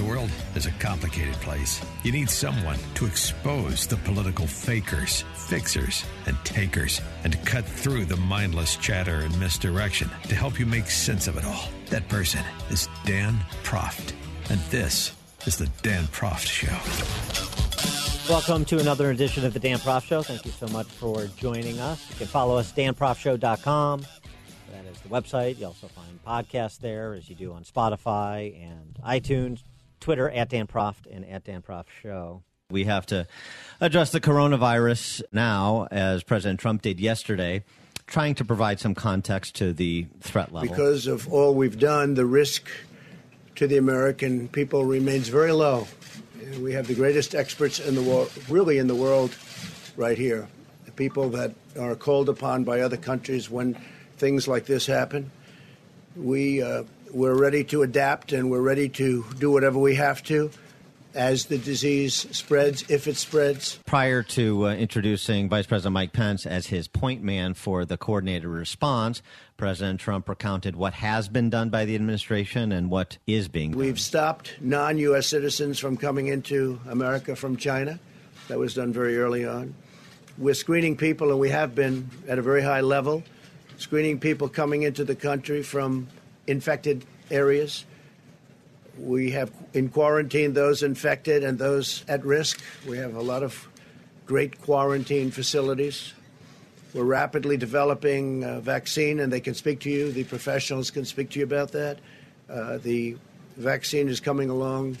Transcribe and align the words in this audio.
The 0.00 0.06
world 0.06 0.30
is 0.54 0.64
a 0.64 0.70
complicated 0.78 1.34
place. 1.42 1.78
You 2.04 2.12
need 2.12 2.30
someone 2.30 2.78
to 2.94 3.04
expose 3.04 3.86
the 3.86 3.98
political 3.98 4.46
fakers, 4.46 5.26
fixers, 5.34 6.06
and 6.24 6.42
takers, 6.42 7.02
and 7.22 7.34
to 7.34 7.38
cut 7.40 7.66
through 7.66 8.06
the 8.06 8.16
mindless 8.16 8.76
chatter 8.76 9.16
and 9.16 9.38
misdirection 9.38 10.08
to 10.28 10.34
help 10.34 10.58
you 10.58 10.64
make 10.64 10.90
sense 10.90 11.26
of 11.26 11.36
it 11.36 11.44
all. 11.44 11.68
That 11.90 12.08
person 12.08 12.42
is 12.70 12.88
Dan 13.04 13.40
Proft. 13.62 14.14
And 14.48 14.58
this 14.70 15.12
is 15.44 15.58
the 15.58 15.66
Dan 15.82 16.04
Proft 16.04 16.46
Show. 16.46 16.78
Welcome 18.32 18.64
to 18.64 18.78
another 18.78 19.10
edition 19.10 19.44
of 19.44 19.52
the 19.52 19.60
Dan 19.60 19.76
Proft 19.80 20.04
Show. 20.04 20.22
Thank 20.22 20.46
you 20.46 20.52
so 20.52 20.66
much 20.68 20.86
for 20.86 21.26
joining 21.36 21.78
us. 21.78 22.08
You 22.08 22.16
can 22.16 22.26
follow 22.26 22.56
us, 22.56 22.72
danproftshow.com. 22.72 24.06
That 24.72 24.86
is 24.86 24.98
the 25.00 25.10
website. 25.10 25.58
You 25.58 25.66
also 25.66 25.88
find 25.88 26.24
podcasts 26.26 26.78
there, 26.78 27.12
as 27.12 27.28
you 27.28 27.34
do 27.34 27.52
on 27.52 27.64
Spotify 27.64 28.58
and 28.64 28.98
iTunes. 29.04 29.60
Twitter 30.00 30.28
at 30.30 30.48
Dan 30.48 30.66
Proft 30.66 31.06
and 31.10 31.24
at 31.26 31.44
Dan 31.44 31.62
Proft 31.62 31.86
Show. 32.02 32.42
We 32.70 32.84
have 32.84 33.06
to 33.06 33.26
address 33.80 34.12
the 34.12 34.20
coronavirus 34.20 35.22
now, 35.32 35.88
as 35.90 36.22
President 36.22 36.60
Trump 36.60 36.82
did 36.82 37.00
yesterday, 37.00 37.64
trying 38.06 38.34
to 38.36 38.44
provide 38.44 38.80
some 38.80 38.94
context 38.94 39.56
to 39.56 39.72
the 39.72 40.06
threat 40.20 40.52
level. 40.52 40.68
Because 40.68 41.06
of 41.06 41.32
all 41.32 41.54
we've 41.54 41.78
done, 41.78 42.14
the 42.14 42.26
risk 42.26 42.68
to 43.56 43.66
the 43.66 43.76
American 43.76 44.48
people 44.48 44.84
remains 44.84 45.28
very 45.28 45.52
low. 45.52 45.86
We 46.60 46.72
have 46.72 46.86
the 46.86 46.94
greatest 46.94 47.34
experts 47.34 47.78
in 47.78 47.94
the 47.94 48.02
world, 48.02 48.32
really 48.48 48.78
in 48.78 48.86
the 48.86 48.94
world, 48.94 49.36
right 49.96 50.16
here. 50.16 50.48
The 50.86 50.92
people 50.92 51.28
that 51.30 51.52
are 51.78 51.94
called 51.94 52.28
upon 52.28 52.64
by 52.64 52.80
other 52.80 52.96
countries 52.96 53.50
when 53.50 53.76
things 54.16 54.48
like 54.48 54.66
this 54.66 54.86
happen. 54.86 55.30
We 56.16 56.62
uh, 56.62 56.84
we're 57.12 57.34
ready 57.34 57.64
to 57.64 57.82
adapt 57.82 58.32
and 58.32 58.50
we're 58.50 58.60
ready 58.60 58.88
to 58.88 59.24
do 59.38 59.50
whatever 59.50 59.78
we 59.78 59.94
have 59.96 60.22
to 60.24 60.50
as 61.14 61.46
the 61.46 61.58
disease 61.58 62.14
spreads, 62.30 62.84
if 62.88 63.08
it 63.08 63.16
spreads. 63.16 63.80
Prior 63.86 64.22
to 64.22 64.68
uh, 64.68 64.74
introducing 64.74 65.48
Vice 65.48 65.66
President 65.66 65.92
Mike 65.92 66.12
Pence 66.12 66.46
as 66.46 66.68
his 66.68 66.86
point 66.88 67.22
man 67.22 67.54
for 67.54 67.84
the 67.84 67.96
coordinated 67.96 68.48
response, 68.48 69.22
President 69.56 70.00
Trump 70.00 70.28
recounted 70.28 70.76
what 70.76 70.94
has 70.94 71.28
been 71.28 71.50
done 71.50 71.68
by 71.68 71.84
the 71.84 71.94
administration 71.94 72.72
and 72.72 72.90
what 72.90 73.18
is 73.26 73.48
being 73.48 73.72
done. 73.72 73.80
We've 73.80 74.00
stopped 74.00 74.54
non 74.60 74.98
U.S. 74.98 75.26
citizens 75.26 75.78
from 75.78 75.96
coming 75.96 76.28
into 76.28 76.80
America 76.88 77.34
from 77.34 77.56
China. 77.56 77.98
That 78.48 78.58
was 78.58 78.74
done 78.74 78.92
very 78.92 79.18
early 79.18 79.46
on. 79.46 79.74
We're 80.38 80.54
screening 80.54 80.96
people, 80.96 81.30
and 81.30 81.38
we 81.38 81.50
have 81.50 81.74
been 81.74 82.08
at 82.28 82.38
a 82.38 82.42
very 82.42 82.62
high 82.62 82.80
level, 82.80 83.22
screening 83.76 84.18
people 84.18 84.48
coming 84.48 84.82
into 84.82 85.04
the 85.04 85.14
country 85.14 85.62
from 85.62 86.08
infected 86.50 87.04
areas. 87.30 87.84
We 88.98 89.30
have 89.30 89.50
in 89.72 89.88
quarantine 89.88 90.52
those 90.52 90.82
infected 90.82 91.44
and 91.44 91.58
those 91.58 92.04
at 92.08 92.24
risk. 92.24 92.60
We 92.86 92.98
have 92.98 93.14
a 93.14 93.22
lot 93.22 93.42
of 93.42 93.68
great 94.26 94.60
quarantine 94.60 95.30
facilities. 95.30 96.12
We're 96.92 97.04
rapidly 97.04 97.56
developing 97.56 98.42
a 98.42 98.60
vaccine, 98.60 99.20
and 99.20 99.32
they 99.32 99.40
can 99.40 99.54
speak 99.54 99.80
to 99.80 99.90
you. 99.90 100.10
The 100.10 100.24
professionals 100.24 100.90
can 100.90 101.04
speak 101.04 101.30
to 101.30 101.38
you 101.38 101.44
about 101.44 101.72
that. 101.72 101.98
Uh, 102.48 102.78
the 102.78 103.16
vaccine 103.56 104.08
is 104.08 104.18
coming 104.18 104.50
along 104.50 104.98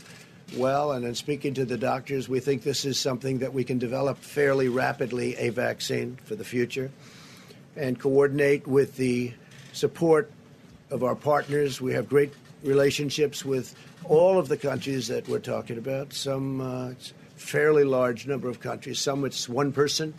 well, 0.56 0.92
and 0.92 1.04
in 1.04 1.14
speaking 1.14 1.54
to 1.54 1.64
the 1.64 1.76
doctors, 1.76 2.28
we 2.28 2.40
think 2.40 2.62
this 2.62 2.84
is 2.84 2.98
something 2.98 3.38
that 3.38 3.52
we 3.52 3.64
can 3.64 3.78
develop 3.78 4.18
fairly 4.18 4.68
rapidly 4.68 5.36
a 5.36 5.50
vaccine 5.50 6.16
for 6.24 6.34
the 6.34 6.44
future 6.44 6.90
and 7.76 7.98
coordinate 7.98 8.66
with 8.66 8.96
the 8.96 9.32
support 9.72 10.30
of 10.90 11.04
our 11.04 11.14
partners. 11.14 11.80
We 11.80 11.92
have 11.92 12.08
great 12.08 12.32
relationships 12.62 13.44
with 13.44 13.74
all 14.04 14.38
of 14.38 14.48
the 14.48 14.56
countries 14.56 15.08
that 15.08 15.28
we're 15.28 15.38
talking 15.38 15.78
about. 15.78 16.12
Some 16.12 16.60
uh, 16.60 16.92
fairly 17.36 17.84
large 17.84 18.26
number 18.26 18.48
of 18.48 18.60
countries. 18.60 18.98
Some 18.98 19.24
it's 19.24 19.48
one 19.48 19.72
person, 19.72 20.14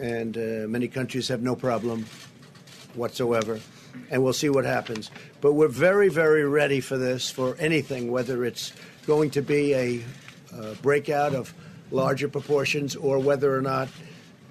and 0.00 0.36
uh, 0.36 0.68
many 0.68 0.88
countries 0.88 1.28
have 1.28 1.42
no 1.42 1.56
problem 1.56 2.06
whatsoever. 2.94 3.60
And 4.10 4.24
we'll 4.24 4.32
see 4.32 4.48
what 4.48 4.64
happens. 4.64 5.10
But 5.40 5.52
we're 5.52 5.68
very, 5.68 6.08
very 6.08 6.44
ready 6.44 6.80
for 6.80 6.96
this, 6.96 7.30
for 7.30 7.56
anything, 7.58 8.10
whether 8.10 8.44
it's 8.44 8.72
going 9.06 9.30
to 9.30 9.42
be 9.42 9.74
a 9.74 10.04
uh, 10.54 10.74
breakout 10.80 11.34
of 11.34 11.52
larger 11.90 12.28
proportions 12.28 12.96
or 12.96 13.18
whether 13.18 13.54
or 13.54 13.60
not 13.60 13.88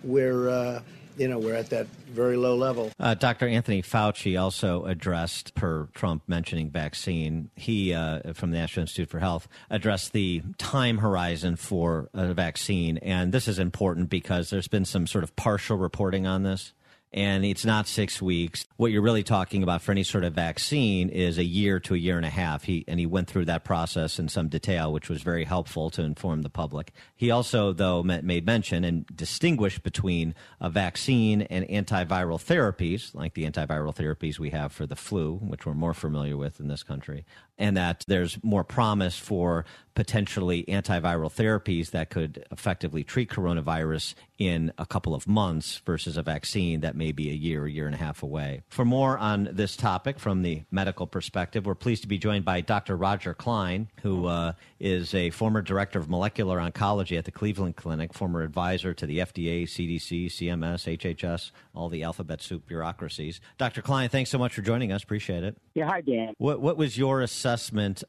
we're 0.03 0.49
uh, 0.49 0.81
you 1.21 1.27
know, 1.27 1.37
we're 1.37 1.53
at 1.53 1.69
that 1.69 1.85
very 2.11 2.35
low 2.35 2.55
level. 2.55 2.91
Uh, 2.99 3.13
Dr. 3.13 3.47
Anthony 3.47 3.83
Fauci 3.83 4.41
also 4.41 4.85
addressed, 4.85 5.53
per 5.53 5.87
Trump 5.93 6.23
mentioning 6.27 6.71
vaccine, 6.71 7.51
he, 7.55 7.93
uh, 7.93 8.33
from 8.33 8.49
the 8.49 8.57
National 8.57 8.81
Institute 8.81 9.09
for 9.09 9.19
Health, 9.19 9.47
addressed 9.69 10.13
the 10.13 10.41
time 10.57 10.97
horizon 10.97 11.57
for 11.57 12.09
a 12.15 12.33
vaccine. 12.33 12.97
And 12.97 13.31
this 13.31 13.47
is 13.47 13.59
important 13.59 14.09
because 14.09 14.49
there's 14.49 14.67
been 14.67 14.83
some 14.83 15.05
sort 15.05 15.23
of 15.23 15.35
partial 15.35 15.77
reporting 15.77 16.25
on 16.25 16.41
this 16.41 16.73
and 17.13 17.43
it's 17.43 17.65
not 17.65 17.87
six 17.87 18.21
weeks. 18.21 18.65
What 18.77 18.91
you're 18.91 19.01
really 19.01 19.23
talking 19.23 19.63
about 19.63 19.81
for 19.81 19.91
any 19.91 20.03
sort 20.03 20.23
of 20.23 20.33
vaccine 20.33 21.09
is 21.09 21.37
a 21.37 21.43
year 21.43 21.79
to 21.81 21.93
a 21.93 21.97
year 21.97 22.15
and 22.15 22.25
a 22.25 22.29
half. 22.29 22.63
He 22.63 22.85
and 22.87 22.99
he 22.99 23.05
went 23.05 23.27
through 23.27 23.45
that 23.45 23.63
process 23.63 24.17
in 24.17 24.29
some 24.29 24.47
detail, 24.47 24.93
which 24.93 25.09
was 25.09 25.21
very 25.21 25.43
helpful 25.43 25.89
to 25.91 26.03
inform 26.03 26.41
the 26.41 26.49
public. 26.49 26.93
He 27.15 27.29
also, 27.29 27.73
though, 27.73 28.01
made 28.01 28.45
mention 28.45 28.83
and 28.83 29.05
distinguished 29.13 29.83
between 29.83 30.33
a 30.61 30.69
vaccine 30.69 31.41
and 31.43 31.65
antiviral 31.67 32.39
therapies, 32.39 33.13
like 33.13 33.33
the 33.33 33.49
antiviral 33.49 33.95
therapies 33.95 34.39
we 34.39 34.51
have 34.51 34.71
for 34.71 34.85
the 34.85 34.95
flu, 34.95 35.35
which 35.35 35.65
we're 35.65 35.73
more 35.73 35.93
familiar 35.93 36.37
with 36.37 36.59
in 36.59 36.67
this 36.69 36.83
country, 36.83 37.25
and 37.61 37.77
that 37.77 38.03
there's 38.07 38.43
more 38.43 38.63
promise 38.63 39.17
for 39.17 39.65
potentially 39.93 40.63
antiviral 40.67 41.31
therapies 41.31 41.91
that 41.91 42.09
could 42.09 42.43
effectively 42.51 43.03
treat 43.03 43.29
coronavirus 43.29 44.15
in 44.37 44.71
a 44.77 44.85
couple 44.85 45.13
of 45.13 45.27
months 45.27 45.81
versus 45.85 46.17
a 46.17 46.23
vaccine 46.23 46.79
that 46.79 46.95
may 46.95 47.11
be 47.11 47.29
a 47.29 47.33
year, 47.33 47.65
a 47.65 47.71
year 47.71 47.85
and 47.85 47.93
a 47.93 47.97
half 47.97 48.23
away. 48.23 48.63
For 48.69 48.85
more 48.85 49.17
on 49.17 49.49
this 49.51 49.75
topic 49.75 50.17
from 50.17 50.41
the 50.41 50.63
medical 50.71 51.05
perspective, 51.05 51.65
we're 51.65 51.75
pleased 51.75 52.01
to 52.01 52.07
be 52.07 52.17
joined 52.17 52.45
by 52.45 52.61
Dr. 52.61 52.95
Roger 52.95 53.33
Klein, 53.35 53.89
who 54.01 54.25
uh, 54.25 54.53
is 54.79 55.13
a 55.13 55.29
former 55.29 55.61
director 55.61 55.99
of 55.99 56.09
molecular 56.09 56.57
oncology 56.57 57.17
at 57.17 57.25
the 57.25 57.31
Cleveland 57.31 57.75
Clinic, 57.75 58.13
former 58.13 58.41
advisor 58.41 58.93
to 58.95 59.05
the 59.05 59.19
FDA, 59.19 59.63
CDC, 59.63 60.27
CMS, 60.27 60.97
HHS, 60.97 61.51
all 61.75 61.89
the 61.89 62.01
alphabet 62.01 62.41
soup 62.41 62.65
bureaucracies. 62.65 63.41
Dr. 63.59 63.83
Klein, 63.83 64.09
thanks 64.09 64.31
so 64.31 64.39
much 64.39 64.55
for 64.55 64.61
joining 64.61 64.91
us. 64.91 65.03
Appreciate 65.03 65.43
it. 65.43 65.57
Yeah, 65.75 65.85
hi, 65.85 66.01
Dan. 66.01 66.33
What, 66.37 66.61
what 66.61 66.77
was 66.77 66.97
your 66.97 67.21
assessment 67.21 67.50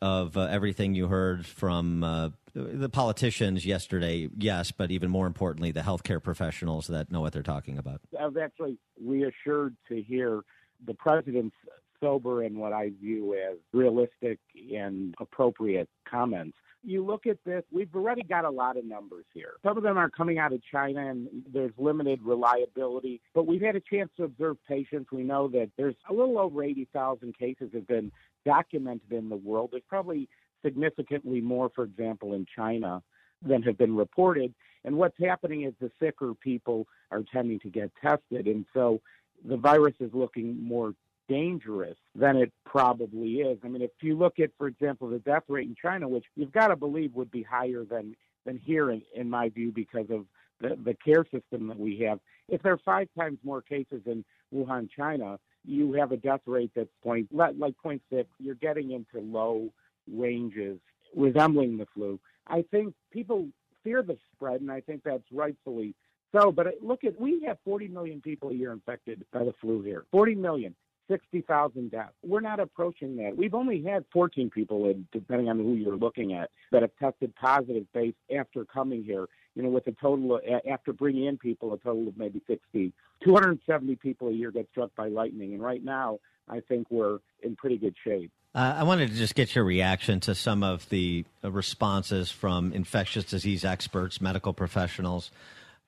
of 0.01 0.37
uh, 0.37 0.43
everything 0.43 0.95
you 0.95 1.09
heard 1.09 1.45
from 1.45 2.05
uh, 2.05 2.31
the 2.55 2.89
politicians 2.89 3.67
yesterday? 3.67 4.29
Yes, 4.37 4.71
but 4.71 4.91
even 4.91 5.11
more 5.11 5.27
importantly, 5.27 5.73
the 5.73 5.81
healthcare 5.81 6.23
professionals 6.23 6.87
that 6.87 7.11
know 7.11 7.21
what 7.21 7.33
they're 7.33 7.43
talking 7.43 7.79
about. 7.79 8.01
I 8.19 8.27
was 8.27 8.37
actually 8.37 8.79
reassured 9.03 9.77
to 9.89 10.03
hear 10.03 10.43
the 10.87 10.95
president's 10.95 11.57
sober 12.01 12.43
and 12.43 12.57
what 12.57 12.73
I 12.73 12.91
view 13.01 13.35
as 13.35 13.59
realistic 13.73 14.39
and 14.73 15.15
appropriate 15.21 15.89
comments 16.09 16.57
you 16.85 17.05
look 17.05 17.27
at 17.27 17.39
this, 17.45 17.63
we've 17.71 17.95
already 17.95 18.23
got 18.23 18.45
a 18.45 18.51
lot 18.51 18.77
of 18.77 18.85
numbers 18.85 19.25
here. 19.33 19.55
Some 19.65 19.77
of 19.77 19.83
them 19.83 19.97
are 19.97 20.11
coming 20.11 20.39
out 20.39 20.53
of 20.53 20.61
China 20.71 21.11
and 21.11 21.29
there's 21.53 21.73
limited 21.79 22.21
reliability, 22.23 23.21
but 23.35 23.47
we've 23.47 23.63
had 23.63 23.77
a 23.77 23.81
chance 23.81 24.11
to 24.17 24.25
observe 24.25 24.57
patients. 24.69 25.11
We 25.13 25.23
know 25.23 25.49
that 25.49 25.71
there's 25.77 25.95
a 26.09 26.13
little 26.13 26.39
over 26.39 26.63
80,000 26.63 27.37
cases 27.39 27.71
have 27.73 27.87
been 27.87 28.11
documented 28.45 29.13
in 29.13 29.29
the 29.29 29.37
world. 29.37 29.71
There's 29.73 29.83
probably 29.89 30.29
significantly 30.65 31.41
more, 31.41 31.71
for 31.75 31.85
example, 31.85 32.35
in 32.35 32.47
China 32.55 33.03
than 33.43 33.63
have 33.63 33.79
been 33.79 33.97
reported. 33.97 34.55
And 34.85 34.97
what's 34.97 35.17
happening 35.21 35.63
is 35.63 35.75
the 35.81 35.91
sicker 36.01 36.35
people 36.35 36.87
are 37.11 37.23
tending 37.33 37.61
to 37.61 37.69
get 37.69 37.91
tested. 38.01 38.47
And 38.47 38.65
so 38.75 39.01
the 39.45 39.57
virus 39.57 39.95
is 40.01 40.11
looking 40.13 40.63
more 40.63 40.95
dangerous 41.29 41.97
than 42.15 42.37
it 42.37 42.53
probably 42.65 43.37
is. 43.37 43.59
I 43.65 43.69
mean, 43.69 43.83
if 43.83 43.91
you 44.01 44.17
look 44.17 44.39
at, 44.39 44.51
for 44.59 44.67
example, 44.67 45.09
the 45.09 45.19
death 45.21 45.45
rate 45.49 45.69
in 45.69 45.77
China, 45.81 46.09
which 46.09 46.25
you've 46.37 46.53
got 46.53 46.69
to 46.69 46.77
believe 46.77 47.15
would 47.15 47.31
be 47.31 47.43
higher 47.43 47.85
than 47.85 48.17
than 48.45 48.59
here, 48.59 48.91
in, 48.91 49.03
in 49.15 49.31
my 49.31 49.49
view, 49.49 49.71
because 49.71 50.11
of 50.11 50.27
the, 50.61 50.77
the 50.85 50.95
care 50.95 51.25
system 51.33 51.69
that 51.69 51.79
we 51.79 51.97
have. 52.01 52.19
If 52.49 52.61
there 52.63 52.73
are 52.73 52.81
five 52.85 53.09
times 53.17 53.39
more 53.45 53.63
cases 53.63 54.03
in 54.05 54.25
Wuhan, 54.53 54.89
China, 54.91 55.39
you 55.65 55.93
have 55.95 56.13
a 56.13 56.17
death 56.17 56.41
rate 56.47 56.71
that's 56.75 56.89
point 57.03 57.29
like 57.33 57.77
point 57.79 58.03
six. 58.11 58.29
You're 58.39 58.55
getting 58.57 58.93
into 58.93 59.25
low 59.25 59.71
ranges 60.13 60.79
resembling 61.15 61.77
the 61.77 61.87
flu. 61.95 62.19
I 62.47 62.65
think 62.71 62.95
people 63.11 63.49
fear 63.85 64.03
the 64.03 64.17
spread, 64.35 64.61
and 64.61 64.71
I 64.71 64.81
think 64.81 65.03
that's 65.05 65.25
rightfully 65.33 65.95
so. 66.33 66.51
But 66.53 66.67
look 66.83 67.05
at 67.05 67.21
we 67.21 67.43
have 67.47 67.59
40 67.65 67.89
million 67.89 68.21
people 68.21 68.51
a 68.51 68.55
year 68.55 68.73
infected 68.73 69.25
by 69.33 69.45
the 69.45 69.55
flu 69.61 69.83
here. 69.83 70.05
40 70.11 70.35
million. 70.35 70.75
60,000 71.09 71.91
deaths. 71.91 72.13
We're 72.23 72.41
not 72.41 72.61
approaching 72.61 73.17
that. 73.17 73.37
We've 73.37 73.55
only 73.55 73.83
had 73.83 74.05
14 74.13 74.49
people, 74.49 74.95
depending 75.13 75.49
on 75.51 75.59
who 75.59 75.75
you're 75.75 75.97
looking 75.97 76.33
at, 76.33 76.51
that 76.71 76.81
have 76.83 76.93
tested 76.99 77.35
positive 77.35 77.85
based 77.93 78.17
after 78.35 78.65
coming 78.65 79.03
here. 79.03 79.27
You 79.55 79.63
know, 79.63 79.69
with 79.69 79.87
a 79.87 79.93
total, 79.93 80.37
of, 80.37 80.43
after 80.71 80.93
bringing 80.93 81.27
in 81.27 81.39
people, 81.39 81.75
a 81.75 81.79
total 81.79 82.09
of 82.09 82.17
maybe 82.17 82.41
60. 82.47 82.93
270 83.25 83.97
people 83.97 84.29
a 84.29 84.33
year 84.33 84.51
get 84.51 84.69
struck 84.71 84.91
by 84.97 85.09
lightning. 85.09 85.53
And 85.53 85.63
right 85.63 85.85
now, 85.85 86.19
I 86.49 86.61
think 86.61 86.87
we're 86.91 87.19
in 87.43 87.57
pretty 87.57 87.77
good 87.77 87.95
shape. 88.03 88.31
Uh, 88.55 88.75
I 88.79 88.83
wanted 88.83 89.09
to 89.11 89.15
just 89.15 89.35
get 89.35 89.55
your 89.55 89.65
reaction 89.65 90.21
to 90.21 90.35
some 90.35 90.63
of 90.63 90.89
the 90.91 91.25
uh, 91.43 91.51
responses 91.51 92.31
from 92.31 92.73
infectious 92.73 93.25
disease 93.25 93.65
experts, 93.65 94.21
medical 94.21 94.53
professionals. 94.53 95.31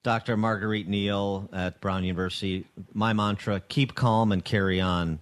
Dr. 0.02 0.36
Marguerite 0.36 0.88
Neal 0.88 1.48
at 1.52 1.80
Brown 1.80 2.04
University, 2.04 2.66
my 2.92 3.12
mantra, 3.12 3.60
keep 3.68 3.94
calm 3.94 4.32
and 4.32 4.44
carry 4.44 4.80
on. 4.80 5.18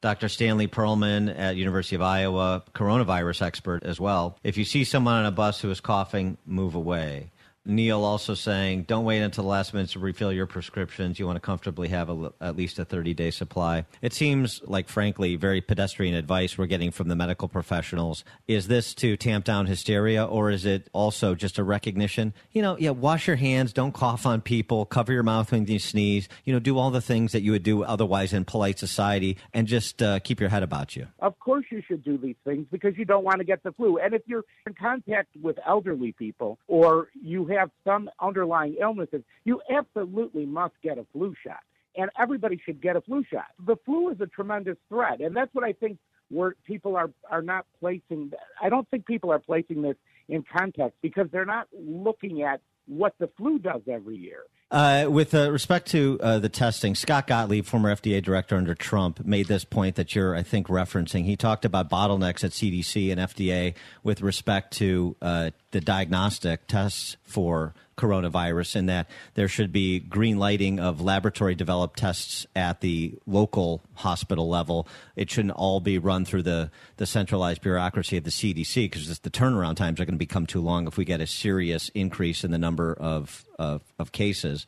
Dr. 0.00 0.28
Stanley 0.28 0.66
Perlman 0.66 1.32
at 1.38 1.56
University 1.56 1.96
of 1.96 2.02
Iowa, 2.02 2.64
coronavirus 2.74 3.42
expert 3.42 3.84
as 3.84 4.00
well. 4.00 4.36
If 4.42 4.56
you 4.56 4.64
see 4.64 4.84
someone 4.84 5.14
on 5.14 5.26
a 5.26 5.30
bus 5.30 5.60
who 5.60 5.70
is 5.70 5.80
coughing, 5.80 6.38
move 6.44 6.74
away. 6.74 7.30
Neal 7.64 8.02
also 8.02 8.34
saying, 8.34 8.84
don't 8.84 9.04
wait 9.04 9.20
until 9.20 9.44
the 9.44 9.50
last 9.50 9.72
minute 9.72 9.90
to 9.90 10.00
refill 10.00 10.32
your 10.32 10.46
prescriptions. 10.46 11.18
You 11.18 11.26
want 11.26 11.36
to 11.36 11.40
comfortably 11.40 11.88
have 11.88 12.10
a, 12.10 12.32
at 12.40 12.56
least 12.56 12.78
a 12.78 12.84
30 12.84 13.14
day 13.14 13.30
supply. 13.30 13.84
It 14.00 14.12
seems 14.12 14.60
like, 14.64 14.88
frankly, 14.88 15.36
very 15.36 15.60
pedestrian 15.60 16.14
advice 16.14 16.58
we're 16.58 16.66
getting 16.66 16.90
from 16.90 17.08
the 17.08 17.14
medical 17.14 17.46
professionals. 17.46 18.24
Is 18.48 18.66
this 18.66 18.94
to 18.94 19.16
tamp 19.16 19.44
down 19.44 19.66
hysteria, 19.66 20.24
or 20.24 20.50
is 20.50 20.64
it 20.64 20.88
also 20.92 21.34
just 21.34 21.58
a 21.58 21.64
recognition? 21.64 22.34
You 22.50 22.62
know, 22.62 22.76
yeah, 22.78 22.90
wash 22.90 23.28
your 23.28 23.36
hands, 23.36 23.72
don't 23.72 23.92
cough 23.92 24.26
on 24.26 24.40
people, 24.40 24.84
cover 24.84 25.12
your 25.12 25.22
mouth 25.22 25.52
when 25.52 25.66
you 25.66 25.78
sneeze, 25.78 26.28
you 26.44 26.52
know, 26.52 26.58
do 26.58 26.78
all 26.78 26.90
the 26.90 27.00
things 27.00 27.32
that 27.32 27.42
you 27.42 27.52
would 27.52 27.62
do 27.62 27.84
otherwise 27.84 28.32
in 28.32 28.44
polite 28.44 28.78
society, 28.78 29.38
and 29.54 29.68
just 29.68 30.02
uh, 30.02 30.18
keep 30.20 30.40
your 30.40 30.48
head 30.48 30.64
about 30.64 30.96
you. 30.96 31.06
Of 31.20 31.38
course, 31.38 31.66
you 31.70 31.82
should 31.86 32.02
do 32.02 32.18
these 32.18 32.36
things 32.44 32.66
because 32.72 32.96
you 32.96 33.04
don't 33.04 33.24
want 33.24 33.38
to 33.38 33.44
get 33.44 33.62
the 33.62 33.70
flu. 33.72 33.98
And 33.98 34.14
if 34.14 34.22
you're 34.26 34.44
in 34.66 34.74
contact 34.74 35.28
with 35.40 35.58
elderly 35.64 36.12
people 36.12 36.58
or 36.66 37.08
you 37.22 37.51
have 37.54 37.70
some 37.84 38.10
underlying 38.20 38.76
illnesses, 38.80 39.22
you 39.44 39.60
absolutely 39.70 40.46
must 40.46 40.74
get 40.82 40.98
a 40.98 41.06
flu 41.12 41.34
shot. 41.44 41.60
And 41.96 42.10
everybody 42.18 42.60
should 42.64 42.80
get 42.80 42.96
a 42.96 43.00
flu 43.02 43.22
shot. 43.30 43.46
The 43.66 43.76
flu 43.84 44.10
is 44.10 44.20
a 44.20 44.26
tremendous 44.26 44.76
threat. 44.88 45.20
And 45.20 45.36
that's 45.36 45.54
what 45.54 45.64
I 45.64 45.72
think 45.72 45.98
where 46.30 46.54
people 46.64 46.96
are, 46.96 47.10
are 47.30 47.42
not 47.42 47.66
placing. 47.78 48.32
I 48.60 48.70
don't 48.70 48.88
think 48.88 49.06
people 49.06 49.30
are 49.30 49.38
placing 49.38 49.82
this 49.82 49.96
in 50.28 50.42
context 50.42 50.96
because 51.02 51.26
they're 51.30 51.44
not 51.44 51.68
looking 51.72 52.42
at 52.42 52.60
what 52.86 53.14
the 53.18 53.28
flu 53.36 53.58
does 53.58 53.82
every 53.86 54.16
year. 54.16 54.44
Uh, 54.70 55.06
with 55.08 55.34
uh, 55.34 55.52
respect 55.52 55.88
to 55.88 56.18
uh, 56.22 56.38
the 56.38 56.48
testing, 56.48 56.94
Scott 56.94 57.26
Gottlieb, 57.26 57.66
former 57.66 57.94
FDA 57.94 58.22
director 58.22 58.56
under 58.56 58.74
Trump, 58.74 59.24
made 59.24 59.46
this 59.46 59.64
point 59.64 59.96
that 59.96 60.14
you're, 60.14 60.34
I 60.34 60.42
think, 60.42 60.68
referencing. 60.68 61.26
He 61.26 61.36
talked 61.36 61.66
about 61.66 61.90
bottlenecks 61.90 62.42
at 62.42 62.52
CDC 62.52 63.12
and 63.12 63.20
FDA 63.20 63.74
with 64.02 64.22
respect 64.22 64.72
to 64.78 65.14
uh, 65.20 65.50
the 65.72 65.80
diagnostic 65.80 66.66
tests 66.66 67.16
for 67.24 67.74
coronavirus, 67.96 68.76
and 68.76 68.88
that 68.88 69.08
there 69.34 69.48
should 69.48 69.72
be 69.72 69.98
green 70.00 70.38
lighting 70.38 70.80
of 70.80 71.00
laboratory 71.00 71.54
developed 71.54 71.98
tests 71.98 72.46
at 72.56 72.80
the 72.80 73.14
local 73.26 73.82
hospital 73.94 74.48
level. 74.48 74.86
It 75.16 75.30
shouldn't 75.30 75.54
all 75.54 75.80
be 75.80 75.98
run 75.98 76.24
through 76.24 76.42
the, 76.42 76.70
the 76.96 77.06
centralized 77.06 77.62
bureaucracy 77.62 78.16
of 78.16 78.24
the 78.24 78.30
CDC 78.30 78.90
because 78.90 79.18
the 79.18 79.30
turnaround 79.30 79.76
times 79.76 80.00
are 80.00 80.04
going 80.04 80.14
to 80.14 80.18
become 80.18 80.46
too 80.46 80.60
long 80.60 80.86
if 80.86 80.96
we 80.96 81.04
get 81.04 81.20
a 81.20 81.26
serious 81.26 81.90
increase 81.90 82.44
in 82.44 82.50
the 82.50 82.58
number 82.58 82.94
of 82.94 83.44
of, 83.58 83.82
of 83.98 84.12
cases. 84.12 84.66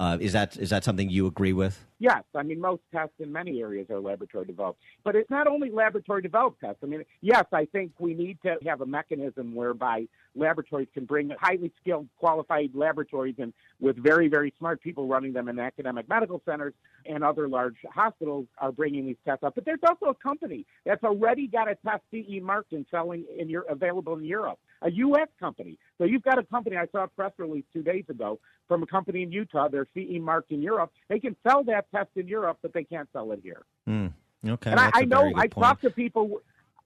Uh, 0.00 0.16
is 0.18 0.32
that 0.32 0.56
is 0.56 0.70
that 0.70 0.82
something 0.82 1.10
you 1.10 1.26
agree 1.26 1.52
with? 1.52 1.84
Yes, 1.98 2.22
I 2.34 2.42
mean 2.42 2.58
most 2.58 2.80
tests 2.90 3.12
in 3.18 3.30
many 3.30 3.60
areas 3.60 3.90
are 3.90 4.00
laboratory 4.00 4.46
developed, 4.46 4.80
but 5.04 5.14
it's 5.14 5.28
not 5.28 5.46
only 5.46 5.70
laboratory 5.70 6.22
developed 6.22 6.62
tests. 6.62 6.78
I 6.82 6.86
mean, 6.86 7.04
yes, 7.20 7.44
I 7.52 7.66
think 7.66 7.92
we 7.98 8.14
need 8.14 8.38
to 8.42 8.56
have 8.64 8.80
a 8.80 8.86
mechanism 8.86 9.54
whereby 9.54 10.06
laboratories 10.34 10.88
can 10.94 11.04
bring 11.04 11.30
highly 11.38 11.70
skilled, 11.78 12.08
qualified 12.16 12.70
laboratories 12.72 13.34
and 13.36 13.52
with 13.78 14.02
very 14.02 14.28
very 14.28 14.54
smart 14.58 14.80
people 14.80 15.06
running 15.06 15.34
them 15.34 15.50
in 15.50 15.58
academic 15.58 16.08
medical 16.08 16.40
centers 16.46 16.72
and 17.04 17.22
other 17.22 17.46
large 17.46 17.76
hospitals 17.92 18.46
are 18.56 18.72
bringing 18.72 19.04
these 19.04 19.18
tests 19.26 19.44
up. 19.44 19.54
But 19.54 19.66
there's 19.66 19.80
also 19.86 20.06
a 20.06 20.14
company 20.14 20.64
that's 20.86 21.04
already 21.04 21.46
got 21.46 21.70
a 21.70 21.74
test 21.74 22.04
CE 22.10 22.40
marked 22.40 22.72
and 22.72 22.86
selling 22.90 23.26
in 23.38 23.50
your 23.50 23.66
available 23.68 24.16
in 24.16 24.24
Europe 24.24 24.58
a 24.82 24.90
U.S. 24.90 25.28
company. 25.38 25.78
So 25.98 26.04
you've 26.04 26.22
got 26.22 26.38
a 26.38 26.42
company, 26.44 26.76
I 26.76 26.86
saw 26.92 27.04
a 27.04 27.08
press 27.08 27.32
release 27.38 27.64
two 27.72 27.82
days 27.82 28.04
ago 28.08 28.38
from 28.68 28.82
a 28.82 28.86
company 28.86 29.22
in 29.22 29.32
Utah. 29.32 29.68
They're 29.68 29.86
CE 29.94 30.20
marked 30.20 30.52
in 30.52 30.62
Europe. 30.62 30.92
They 31.08 31.18
can 31.18 31.36
sell 31.46 31.64
that 31.64 31.90
test 31.94 32.10
in 32.16 32.28
Europe, 32.28 32.58
but 32.62 32.72
they 32.72 32.84
can't 32.84 33.08
sell 33.12 33.32
it 33.32 33.40
here. 33.42 33.62
Mm, 33.88 34.12
okay. 34.46 34.70
And 34.70 34.80
I, 34.80 34.90
I 34.94 35.04
know 35.04 35.32
I 35.36 35.46
talked 35.48 35.82
to 35.82 35.90
people, 35.90 36.40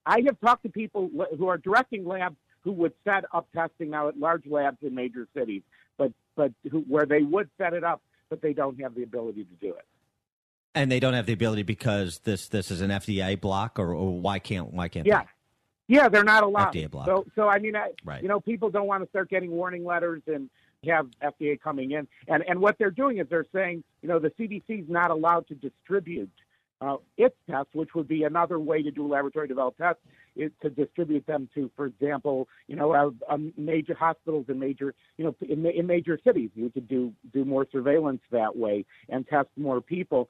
I 0.06 0.23
have 0.26 0.41
talked 0.41 0.64
to 0.64 0.69
people 0.69 1.11
who 1.38 1.49
are 1.49 1.58
directing 1.58 2.06
labs 2.06 2.37
who 2.62 2.73
would 2.73 2.93
set 3.05 3.25
up 3.32 3.46
testing 3.55 3.91
now 3.91 4.08
at 4.08 4.19
large 4.19 4.47
labs 4.47 4.79
in 4.82 4.94
major 4.94 5.29
cities, 5.37 5.62
but, 5.99 6.12
but 6.35 6.52
who, 6.70 6.81
where 6.81 7.05
they 7.05 7.23
would 7.23 7.50
set 7.58 7.75
it 7.75 7.85
up, 7.85 8.00
but 8.31 8.40
they 8.40 8.55
don't 8.55 8.81
have 8.81 8.94
the 8.94 9.02
ability 9.02 9.44
to 9.44 9.55
do 9.61 9.75
it. 9.75 9.85
And 10.75 10.90
they 10.90 10.99
don't 10.99 11.14
have 11.14 11.26
the 11.26 11.35
ability 11.35 11.62
because 11.62 12.19
this 12.20 12.49
this 12.49 12.73
is 12.73 12.81
an 12.81 12.90
FDA 12.90 13.40
block, 13.40 13.79
or, 13.79 13.94
or 13.94 14.19
why 14.19 14.40
can't 14.40 14.73
why 14.73 14.88
can't? 14.88 15.06
Yeah, 15.06 15.20
they? 15.20 15.29
Yeah, 15.87 16.09
they're 16.09 16.25
not 16.25 16.43
allowed. 16.43 16.73
FDA 16.73 16.91
block. 16.91 17.07
So, 17.07 17.27
so 17.35 17.49
I 17.49 17.59
mean, 17.59 17.77
I, 17.77 17.91
right. 18.05 18.23
you 18.23 18.29
know, 18.29 18.41
people 18.41 18.71
don't 18.71 18.87
want 18.87 19.03
to 19.03 19.09
start 19.11 19.29
getting 19.29 19.51
warning 19.51 19.85
letters 19.85 20.23
and 20.27 20.49
have 20.87 21.09
FDA 21.23 21.61
coming 21.61 21.93
in, 21.93 22.07
and 22.29 22.43
and 22.47 22.61
what 22.61 22.79
they're 22.79 22.91
doing 22.91 23.19
is 23.19 23.27
they're 23.29 23.47
saying, 23.53 23.85
you 24.03 24.09
know, 24.09 24.19
the 24.19 24.31
CDC 24.31 24.83
is 24.83 24.89
not 24.89 25.11
allowed 25.11 25.47
to 25.49 25.55
distribute 25.55 26.31
uh, 26.85 26.97
its 27.17 27.35
tests, 27.51 27.71
which 27.73 27.95
would 27.95 28.09
be 28.09 28.25
another 28.25 28.59
way 28.59 28.83
to 28.83 28.91
do 28.91 29.07
laboratory 29.07 29.49
developed 29.49 29.79
tests, 29.79 30.03
is 30.37 30.51
to 30.63 30.69
distribute 30.69 31.27
them 31.27 31.49
to, 31.55 31.71
for 31.77 31.87
example, 31.87 32.49
you 32.67 32.77
know, 32.77 32.93
uh, 32.93 33.11
um, 33.33 33.53
major 33.57 33.95
hospitals 33.95 34.47
in 34.49 34.59
major, 34.59 34.95
you 35.17 35.25
know, 35.25 35.35
in, 35.41 35.65
in 35.67 35.87
major 35.87 36.19
cities. 36.25 36.51
You 36.55 36.71
could 36.71 36.89
do 36.89 37.13
do 37.33 37.45
more 37.45 37.67
surveillance 37.71 38.21
that 38.31 38.57
way 38.57 38.85
and 39.09 39.27
test 39.27 39.49
more 39.57 39.81
people. 39.81 40.29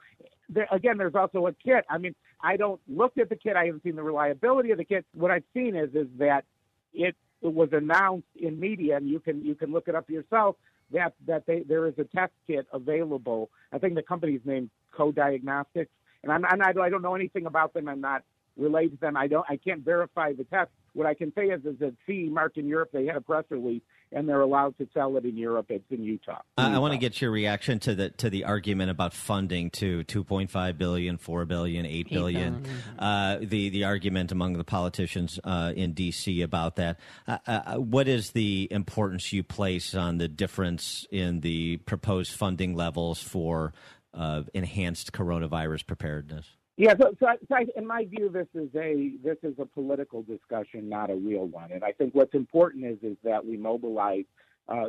There, 0.49 0.69
again, 0.71 0.99
there's 0.99 1.15
also 1.15 1.47
a 1.47 1.53
kit. 1.53 1.85
I 1.89 1.99
mean, 1.99 2.15
I 2.41 2.56
don't 2.56 2.81
look 2.87 3.17
at 3.19 3.29
the 3.31 3.37
kit. 3.37 3.56
I 3.56 3.65
haven't 3.67 3.83
seen 3.83 3.97
the 3.97 4.03
reliability 4.03 4.71
of 4.71 4.79
the 4.79 4.85
kit. 4.85 5.06
What 5.15 5.31
I've 5.31 5.45
seen 5.55 5.75
is 5.75 5.91
is 5.95 6.06
that 6.19 6.45
it, 6.93 7.17
it 7.43 7.53
was 7.53 7.71
announced 7.73 8.29
in 8.37 8.61
media, 8.61 8.96
and 8.96 9.08
you 9.08 9.20
can 9.20 9.44
you 9.44 9.55
can 9.55 9.73
look 9.73 9.89
it 9.89 9.94
up 9.94 10.11
yourself 10.11 10.56
that 10.93 11.15
that 11.27 11.46
they, 11.46 11.63
there 11.63 11.87
is 11.87 11.94
a 11.99 12.05
test 12.05 12.32
kit 12.46 12.67
available. 12.73 13.51
I 13.73 13.79
think 13.79 13.94
the 13.94 14.03
company's 14.03 14.43
named 14.44 14.70
Co-Diagnostics, 14.93 15.91
and 16.24 16.32
I'm, 16.32 16.44
I'm 16.44 16.58
not, 16.58 16.78
I 16.78 16.88
don't 16.88 17.02
know 17.02 17.14
anything 17.14 17.46
about 17.46 17.74
them. 17.74 17.88
I'm 17.88 18.00
not 18.00 18.22
related 18.56 18.93
to 18.93 19.00
them. 19.00 19.16
I 19.16 19.26
don't. 19.26 19.46
I 19.48 19.56
can't 19.56 19.84
verify 19.84 20.32
the 20.32 20.44
test. 20.44 20.70
What 20.93 21.06
I 21.06 21.14
can 21.14 21.32
say 21.34 21.46
is, 21.46 21.64
is 21.64 21.78
that 21.81 21.94
CE 22.06 22.31
marked 22.31 22.56
in 22.56 22.66
Europe. 22.66 22.90
They 22.93 23.06
had 23.06 23.16
a 23.16 23.20
press 23.20 23.44
release 23.50 23.82
and 24.12 24.28
they're 24.28 24.43
allowed 24.43 24.78
to 24.78 24.86
sell 24.94 25.16
it 25.16 25.24
in 25.24 25.36
Europe. 25.36 25.66
It's 25.69 25.84
in 25.90 26.04
Utah. 26.04 26.40
Uh, 26.56 26.70
I 26.72 26.78
want 26.78 26.93
to 26.93 26.98
get 26.98 27.20
your 27.20 27.32
reaction 27.32 27.81
to 27.81 27.96
the 27.96 28.10
to 28.10 28.31
the 28.31 28.44
argument 28.44 28.90
about 28.90 29.12
funding 29.12 29.70
to 29.70 30.04
2.5 30.04 30.78
billion, 30.78 31.19
4 31.19 31.44
billion, 31.46 31.84
8 31.84 32.10
billion. 32.10 32.64
Uh, 32.96 33.38
the 33.40 33.70
the 33.70 33.84
argument 33.84 34.31
among 34.31 34.52
the 34.54 34.64
politicians 34.64 35.40
uh, 35.43 35.72
in 35.74 35.94
D.C. 35.94 36.43
about 36.43 36.76
that. 36.76 37.00
Uh, 37.26 37.38
uh, 37.46 37.74
what 37.76 38.06
is 38.06 38.31
the 38.31 38.69
importance 38.70 39.32
you 39.32 39.43
place 39.43 39.96
on 39.96 40.19
the 40.19 40.28
difference 40.28 41.06
in 41.10 41.40
the 41.40 41.78
proposed 41.78 42.32
funding 42.32 42.76
levels 42.76 43.20
for 43.20 43.72
uh, 44.15 44.43
enhanced 44.55 45.13
coronavirus 45.13 45.87
preparedness? 45.87 46.47
Yeah, 46.77 46.94
so, 47.01 47.15
so, 47.21 47.27
so 47.49 47.55
I, 47.55 47.67
in 47.77 47.87
my 47.87 48.05
view, 48.05 48.29
this 48.31 48.49
is 48.55 48.69
a 48.75 49.13
this 49.23 49.37
is 49.43 49.55
a 49.59 49.67
political 49.67 50.23
discussion, 50.23 50.89
not 50.89 51.09
a 51.09 51.15
real 51.15 51.47
one. 51.47 51.71
And 51.71 51.85
I 51.85 51.93
think 51.93 52.15
what's 52.15 52.35
important 52.35 52.85
is 52.85 52.99
is 53.03 53.17
that 53.23 53.47
we 53.47 53.56
mobilize 53.56 54.25
uh, 54.69 54.87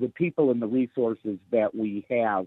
the 0.00 0.08
people 0.14 0.50
and 0.50 0.62
the 0.62 0.68
resources 0.68 1.38
that 1.50 1.74
we 1.74 2.06
have. 2.10 2.46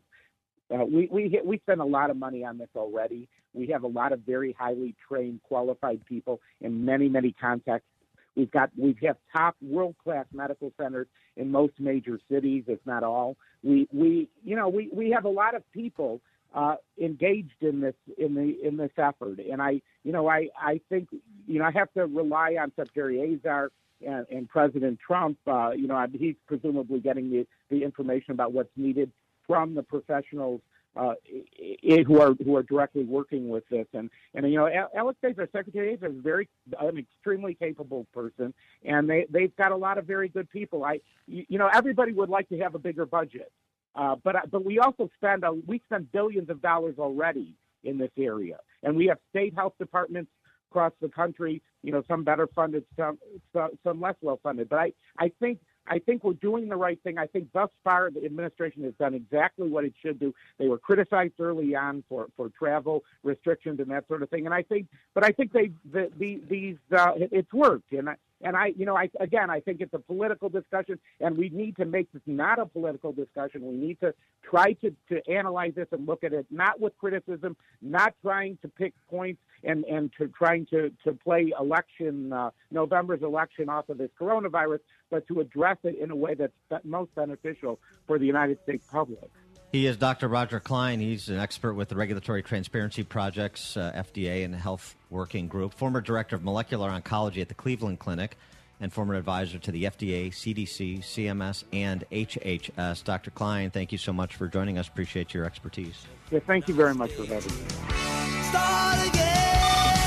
Uh, 0.74 0.86
we 0.86 1.10
we 1.12 1.42
we 1.44 1.58
spend 1.60 1.82
a 1.82 1.86
lot 1.86 2.10
of 2.10 2.16
money 2.16 2.46
on 2.46 2.58
this 2.58 2.70
already. 2.76 3.28
We 3.54 3.68
have 3.68 3.84
a 3.84 3.88
lot 3.88 4.14
of 4.14 4.22
very 4.22 4.56
highly 4.58 4.96
trained, 5.08 5.42
qualified 5.44 6.06
people 6.06 6.40
in 6.62 6.86
many 6.86 7.10
many 7.10 7.34
contexts. 7.34 7.90
We've 8.36 8.52
got 8.52 8.72
we 8.78 8.96
have 9.04 9.18
top 9.36 9.56
world 9.62 9.96
class 10.04 10.26
medical 10.34 10.72
centers 10.80 11.08
in 11.36 11.52
most 11.52 11.74
major 11.80 12.20
cities, 12.32 12.64
if 12.68 12.80
not 12.86 13.04
all. 13.04 13.38
We 13.64 13.88
we 13.92 14.30
you 14.44 14.56
know 14.56 14.70
we 14.70 14.90
we 14.94 15.12
have 15.12 15.26
a 15.26 15.30
lot 15.30 15.56
of 15.56 15.70
people 15.72 16.22
uh, 16.54 16.76
engaged 17.00 17.62
in 17.62 17.82
this 17.82 17.96
in 18.18 18.36
the 18.36 18.56
in 18.66 18.78
this 18.78 18.92
effort. 18.98 19.40
And 19.40 19.62
I, 19.62 19.82
you 20.04 20.12
know, 20.12 20.28
I 20.28 20.50
I 20.60 20.82
think 20.90 21.10
you 21.48 21.60
know 21.60 21.66
I 21.66 21.72
have 21.72 21.92
to 21.94 22.06
rely 22.06 22.56
on 22.60 22.72
Secretary 22.76 23.36
Azar 23.36 23.72
and, 24.06 24.26
and 24.30 24.50
President 24.50 25.00
Trump. 25.06 25.38
Uh, 25.46 25.72
you 25.72 25.88
know, 25.88 26.06
he's 26.14 26.36
presumably 26.48 27.00
getting 27.00 27.30
the 27.30 27.48
the 27.70 27.84
information 27.84 28.32
about 28.32 28.54
what's 28.54 28.72
needed 28.76 29.12
from 29.46 29.76
the 29.76 29.84
professionals 29.84 30.62
uh, 30.96 31.14
it, 31.24 32.06
who 32.06 32.20
are 32.20 32.34
who 32.44 32.56
are 32.56 32.64
directly 32.64 33.04
working 33.04 33.50
with 33.50 33.68
this. 33.70 33.88
And 33.94 34.10
and 34.34 34.50
you 34.52 34.58
know, 34.58 34.70
Alex 34.96 35.20
Azar, 35.24 35.48
Secretary 35.52 35.94
Azar, 35.94 36.10
is 36.10 36.16
very 36.22 36.50
an 36.80 36.98
extremely 36.98 37.54
capable 37.54 38.06
person, 38.14 38.54
and 38.84 39.10
they 39.10 39.26
they've 39.30 39.56
got 39.56 39.72
a 39.72 39.76
lot 39.76 39.98
of 39.98 40.06
very 40.06 40.30
good 40.30 40.50
people. 40.50 40.84
I 40.84 41.02
you 41.28 41.58
know, 41.58 41.70
everybody 41.72 42.12
would 42.14 42.30
like 42.30 42.50
to 42.50 42.60
have 42.60 42.76
a 42.76 42.80
bigger 42.80 43.06
budget, 43.06 43.52
uh, 43.96 44.16
but 44.24 44.36
but 44.52 44.66
we 44.66 44.80
also 44.80 45.10
spend 45.18 45.44
a, 45.44 45.54
we 45.54 45.82
spend 45.86 46.12
billions 46.12 46.50
of 46.50 46.62
dollars 46.62 46.96
already 46.98 47.56
in 47.84 47.98
this 47.98 48.12
area, 48.18 48.58
and 48.84 48.96
we 48.96 49.06
have 49.08 49.20
state 49.30 49.54
health 49.56 49.74
departments 49.80 50.32
across 50.72 50.94
the 51.02 51.10
country. 51.10 51.62
You 51.84 51.94
know, 51.94 52.04
some 52.08 52.24
better 52.24 52.48
funded, 52.48 52.84
some 52.98 53.18
some 53.54 54.02
less 54.02 54.16
well 54.22 54.40
funded. 54.42 54.70
But 54.70 54.80
I 54.80 54.94
I 55.18 55.32
think 55.40 55.60
I 55.90 56.00
think 56.00 56.24
we're 56.24 56.34
doing 56.34 56.70
the 56.70 56.76
right 56.76 57.02
thing. 57.04 57.18
I 57.18 57.26
think 57.28 57.52
thus 57.52 57.70
far 57.84 58.12
the 58.12 58.24
administration 58.24 58.84
has 58.84 58.94
done 59.00 59.14
exactly 59.14 59.70
what 59.70 59.84
it 59.86 59.94
should 60.02 60.20
do. 60.20 60.34
They 60.58 60.68
were 60.68 60.78
criticized 60.78 61.34
early 61.40 61.76
on 61.76 62.04
for, 62.08 62.28
for 62.38 62.50
travel 62.50 63.04
restrictions 63.24 63.80
and 63.80 63.90
that 63.92 64.08
sort 64.08 64.24
of 64.24 64.30
thing, 64.30 64.46
and 64.46 64.54
I 64.54 64.64
think, 64.64 64.88
but 65.14 65.24
I 65.26 65.32
think 65.32 65.52
they 65.52 65.72
the, 65.92 66.10
the, 66.18 66.42
these 66.48 66.78
uh, 66.96 67.14
it, 67.16 67.30
it's 67.32 67.54
worked, 67.54 67.92
and 67.92 68.10
I, 68.10 68.16
and 68.42 68.56
I, 68.56 68.68
you 68.78 68.86
know, 68.86 68.96
I 68.96 69.10
again, 69.20 69.50
I 69.50 69.60
think 69.60 69.82
it's 69.82 69.94
a 69.94 70.00
political 70.00 70.50
discussion, 70.50 71.00
and 71.20 71.38
we 71.38 71.50
need 71.50 71.76
to 71.78 71.86
make 71.86 72.12
this 72.12 72.22
not 72.26 72.60
a 72.60 72.66
political 72.66 73.12
discussion. 73.12 73.66
We 73.66 73.76
need 73.76 74.00
to 74.00 74.14
try 74.44 74.74
to, 74.74 74.96
to 75.10 75.30
analyze 75.30 75.74
this 75.76 75.88
and 75.92 76.08
look 76.08 76.24
at 76.24 76.34
it 76.34 76.46
not 76.50 76.80
with 76.80 76.98
criticism, 76.98 77.58
not 77.82 78.14
trying 78.22 78.58
to 78.62 78.68
pick 78.68 78.94
points 79.10 79.42
and 79.64 79.84
and 79.86 80.12
to 80.18 80.28
trying 80.30 80.66
to 80.68 80.92
to 81.04 81.14
play 81.14 81.52
election 81.60 82.32
uh, 82.32 82.52
November's 82.72 83.22
election 83.22 83.70
off 83.70 83.90
of 83.90 83.98
this 83.98 84.12
coronavirus, 84.20 84.80
but 85.10 85.28
to 85.28 85.42
address 85.42 85.78
it 85.84 85.98
in 86.00 86.12
a 86.12 86.16
way 86.16 86.34
that's 86.34 86.54
most 86.86 87.14
beneficial 87.16 87.80
for 88.08 88.18
the 88.18 88.26
United 88.26 88.58
States 88.64 88.86
public. 88.90 89.30
He 89.72 89.86
is 89.86 89.98
Dr. 89.98 90.28
Roger 90.28 90.60
Klein. 90.60 91.00
He's 91.00 91.30
an 91.30 91.38
expert 91.38 91.76
with 91.76 91.90
the 91.90 91.96
Regulatory 91.96 92.42
Transparency 92.42 93.04
Project's 93.04 93.78
uh, 93.78 93.92
FDA 93.96 94.44
and 94.44 94.56
Health 94.56 94.96
Working 95.12 95.48
Group, 95.48 95.76
former 95.76 96.02
director 96.02 96.36
of 96.36 96.44
molecular 96.44 96.90
oncology 96.90 97.40
at 97.40 97.50
the 97.50 97.54
Cleveland 97.54 98.00
Clinic, 98.00 98.36
and 98.80 98.92
former 98.92 99.14
advisor 99.14 99.60
to 99.60 99.72
the 99.72 99.84
FDA, 99.84 100.32
CDC, 100.32 101.02
CMS, 101.02 101.66
and 101.72 102.04
HHS. 102.12 103.04
Dr. 103.04 103.30
Klein, 103.30 103.70
thank 103.70 103.92
you 103.92 104.00
so 104.00 104.12
much 104.12 104.36
for 104.36 104.48
joining 104.48 104.80
us. 104.80 104.88
Appreciate 104.88 105.36
your 105.36 105.46
expertise. 105.46 106.04
Yeah, 106.32 106.40
thank 106.40 106.68
you 106.68 106.74
very 106.74 106.96
much 106.96 107.12
for 107.12 107.26
having 107.26 107.54
me. 107.54 107.62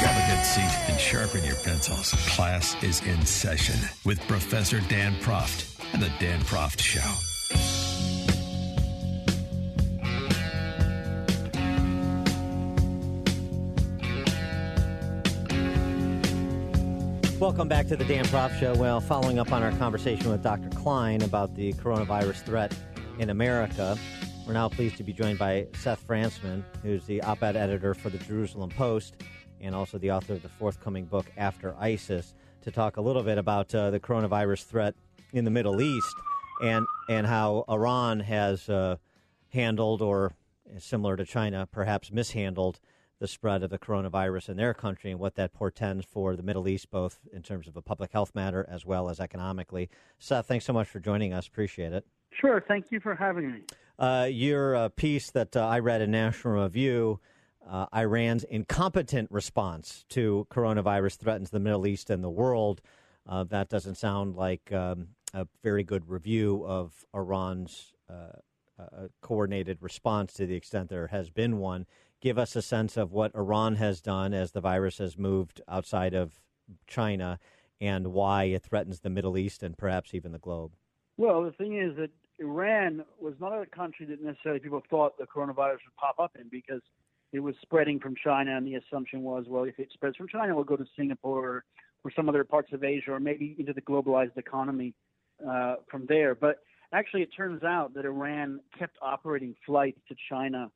Grab 0.01 0.17
a 0.17 0.35
good 0.35 0.45
seat 0.45 0.91
and 0.91 0.99
sharpen 0.99 1.45
your 1.45 1.55
pencils. 1.57 2.11
Class 2.35 2.83
is 2.83 3.01
in 3.03 3.25
session 3.25 3.77
with 4.05 4.21
Professor 4.27 4.81
Dan 4.89 5.15
Proft 5.21 5.79
and 5.93 6.03
the 6.03 6.11
Dan 6.19 6.41
Proft 6.41 6.81
Show. 6.81 7.32
Welcome 17.43 17.67
back 17.67 17.89
to 17.89 17.97
the 17.97 18.05
Dan 18.05 18.25
Proft 18.27 18.61
Show. 18.61 18.73
Well, 18.77 19.01
following 19.01 19.41
up 19.41 19.51
on 19.51 19.65
our 19.65 19.73
conversation 19.73 20.31
with 20.31 20.45
Dr. 20.45 20.69
Klein 20.77 21.23
about 21.23 21.57
the 21.57 21.73
coronavirus 21.73 22.45
threat 22.45 22.73
in 23.19 23.31
America, 23.31 23.99
we're 24.47 24.53
now 24.53 24.69
pleased 24.69 24.97
to 24.99 25.03
be 25.03 25.13
joined 25.13 25.41
by 25.41 25.67
Seth 25.75 26.07
Frantzman, 26.07 26.63
who's 26.85 27.05
the 27.05 27.21
op 27.23 27.43
ed 27.43 27.57
editor 27.57 27.95
for 27.95 28.11
the 28.11 28.19
Jerusalem 28.19 28.71
Post 28.71 29.17
and 29.61 29.75
also 29.75 29.99
the 29.99 30.13
author 30.13 30.35
of 30.35 30.43
the 30.43 30.49
forthcoming 30.49 31.05
book, 31.05 31.27
After 31.37 31.75
ISIS, 31.81 32.33
to 32.61 32.71
talk 32.71 32.97
a 32.97 33.01
little 33.01 33.25
bit 33.25 33.39
about 33.39 33.75
uh, 33.75 33.91
the 33.91 33.99
coronavirus 33.99 34.63
threat 34.67 34.95
in 35.33 35.45
the 35.45 35.51
Middle 35.51 35.83
East 35.83 36.15
and, 36.63 36.87
and 37.09 37.27
how 37.27 37.65
Iran 37.69 38.21
has 38.21 38.69
uh, 38.69 38.99
handled, 39.49 40.01
or 40.01 40.33
similar 40.79 41.17
to 41.17 41.25
China, 41.25 41.67
perhaps 41.73 42.13
mishandled 42.13 42.79
the 43.23 43.29
spread 43.29 43.63
of 43.63 43.71
the 43.71 43.79
coronavirus 43.79 44.49
in 44.49 44.57
their 44.57 44.75
country 44.75 45.13
and 45.13 45.21
what 45.21 45.37
that 45.37 45.55
portends 45.55 46.05
for 46.05 46.35
the 46.35 46.43
Middle 46.43 46.67
East, 46.67 46.91
both 46.91 47.21
in 47.33 47.41
terms 47.41 47.69
of 47.69 47.77
a 47.77 47.81
public 47.81 48.11
health 48.11 48.35
matter 48.35 48.67
as 48.69 48.85
well 48.85 49.09
as 49.09 49.21
economically. 49.21 49.89
Seth, 50.19 50.47
thanks 50.47 50.65
so 50.65 50.73
much 50.73 50.89
for 50.89 50.99
joining 50.99 51.33
us. 51.33 51.47
Appreciate 51.47 51.93
it. 51.93 52.05
Sure. 52.33 52.61
Thank 52.67 52.87
you 52.91 52.99
for 52.99 53.15
having 53.15 53.53
me. 53.53 53.61
Uh, 53.97 54.29
your 54.29 54.75
uh, 54.75 54.89
piece 54.89 55.31
that 55.31 55.57
uh, 55.57 55.65
I 55.65 55.79
read 55.79 56.03
in 56.03 56.11
National 56.11 56.65
Review. 56.65 57.21
Uh, 57.65 57.87
Iran's 57.95 58.43
incompetent 58.43 59.31
response 59.31 60.05
to 60.09 60.49
coronavirus 60.51 61.19
threatens 61.19 61.51
the 61.51 61.61
Middle 61.61 61.87
East 61.87 62.11
and 62.11 62.25
the 62.25 62.31
world. 62.31 62.81
Uh, 63.25 63.45
that 63.45 63.69
doesn't 63.69 63.95
sound 63.95 64.35
like 64.35 64.73
um, 64.73 65.11
a 65.33 65.47
very 65.63 65.85
good 65.85 66.09
review 66.09 66.65
of 66.67 67.07
Iran's 67.15 67.93
uh, 68.11 69.07
coordinated 69.21 69.79
response 69.81 70.33
to 70.33 70.45
the 70.45 70.57
extent 70.57 70.89
there 70.89 71.07
has 71.07 71.31
been 71.31 71.59
one 71.59 71.87
give 72.23 72.39
us 72.39 72.57
a 72.57 72.63
sense 72.63 72.97
of 72.97 73.13
what 73.13 73.35
Iran 73.35 73.75
has 73.75 74.01
done 74.01 74.33
as 74.33 74.53
the 74.53 74.61
virus 74.61 74.99
has 74.99 75.19
moved 75.19 75.61
outside 75.69 76.15
of 76.15 76.41
China 76.87 77.39
and 77.81 78.09
why 78.09 78.45
it 78.45 78.63
threatens 78.63 79.01
the 79.01 79.11
Middle 79.11 79.37
East 79.37 79.63
and 79.63 79.77
perhaps 79.77 80.15
even 80.15 80.31
the 80.33 80.39
globe? 80.39 80.73
Well, 81.19 81.43
the 81.43 81.51
thing 81.51 81.77
is 81.77 81.97
that 81.97 82.11
Iran 82.39 83.05
was 83.21 83.35
not 83.41 83.53
a 83.61 83.67
country 83.67 84.07
that 84.07 84.23
necessarily 84.23 84.61
people 84.61 84.83
thought 84.89 85.19
the 85.19 85.27
coronavirus 85.27 85.81
would 85.85 85.97
pop 85.99 86.19
up 86.19 86.37
in 86.41 86.49
because 86.49 86.81
it 87.33 87.41
was 87.41 87.55
spreading 87.61 87.99
from 87.99 88.15
China, 88.23 88.57
and 88.57 88.67
the 88.67 88.75
assumption 88.75 89.23
was, 89.23 89.47
well, 89.49 89.65
if 89.65 89.79
it 89.79 89.89
spreads 89.93 90.17
from 90.17 90.29
China, 90.29 90.55
we'll 90.55 90.65
go 90.65 90.77
to 90.77 90.87
Singapore 90.97 91.49
or, 91.49 91.65
some 92.17 92.29
other 92.29 92.43
parts 92.43 92.73
of 92.73 92.83
Asia 92.83 93.13
or 93.13 93.21
maybe 93.21 93.55
into 93.61 93.73
the 93.73 93.81
globalized 93.81 94.37
economy 94.37 94.93
uh, 95.49 95.77
from 95.89 96.05
there. 96.09 96.35
But 96.35 96.59
actually, 96.93 97.23
it 97.23 97.29
turns 97.37 97.63
out 97.63 97.95
that 97.95 98.05
Iran 98.05 98.59
kept 98.77 98.97
operating 99.01 99.55
flights 99.65 100.01
to 100.09 100.17
China 100.29 100.69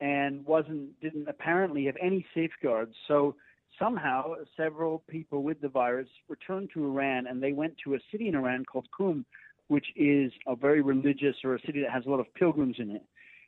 and 0.00 0.44
wasn't 0.46 0.98
didn't 1.00 1.28
apparently 1.28 1.84
have 1.86 1.96
any 2.00 2.24
safeguards. 2.34 2.94
So 3.06 3.36
somehow 3.78 4.34
several 4.56 5.02
people 5.08 5.42
with 5.42 5.60
the 5.60 5.68
virus 5.68 6.08
returned 6.28 6.70
to 6.74 6.84
Iran 6.84 7.26
and 7.26 7.42
they 7.42 7.52
went 7.52 7.74
to 7.84 7.94
a 7.94 7.98
city 8.10 8.28
in 8.28 8.34
Iran 8.34 8.64
called 8.64 8.88
Qum, 8.98 9.24
which 9.68 9.86
is 9.96 10.32
a 10.46 10.56
very 10.56 10.80
religious 10.80 11.36
or 11.44 11.54
a 11.54 11.60
city 11.60 11.80
that 11.82 11.90
has 11.90 12.06
a 12.06 12.10
lot 12.10 12.20
of 12.20 12.32
pilgrims 12.34 12.76
in 12.78 12.90
it. 12.90 13.04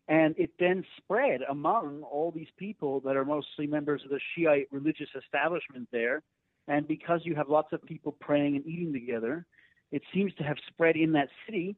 And 0.08 0.34
it 0.36 0.50
then 0.58 0.84
spread 0.96 1.40
among 1.48 2.02
all 2.02 2.32
these 2.32 2.48
people 2.58 3.00
that 3.00 3.16
are 3.16 3.24
mostly 3.24 3.66
members 3.66 4.02
of 4.04 4.10
the 4.10 4.20
Shiite 4.34 4.68
religious 4.70 5.08
establishment 5.16 5.88
there. 5.92 6.22
And 6.68 6.86
because 6.86 7.20
you 7.24 7.34
have 7.34 7.48
lots 7.48 7.72
of 7.72 7.84
people 7.84 8.12
praying 8.20 8.56
and 8.56 8.66
eating 8.66 8.92
together, 8.92 9.46
it 9.90 10.02
seems 10.12 10.34
to 10.34 10.44
have 10.44 10.56
spread 10.68 10.96
in 10.96 11.12
that 11.12 11.28
city 11.46 11.76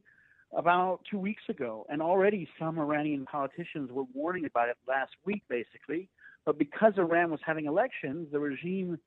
about 0.57 1.01
two 1.11 1.19
weeks 1.19 1.43
ago, 1.49 1.87
and 1.89 2.01
already 2.01 2.49
some 2.59 2.79
Iranian 2.79 3.25
politicians 3.25 3.91
were 3.91 4.05
warning 4.15 4.45
about 4.45 4.69
it 4.69 4.77
last 4.87 5.13
week, 5.25 5.43
basically. 5.49 6.09
But 6.45 6.59
because 6.59 6.93
Iran 6.99 7.31
was 7.31 7.41
having 7.45 7.67
elections, 7.67 8.29
the 8.31 8.39
regime 8.39 8.99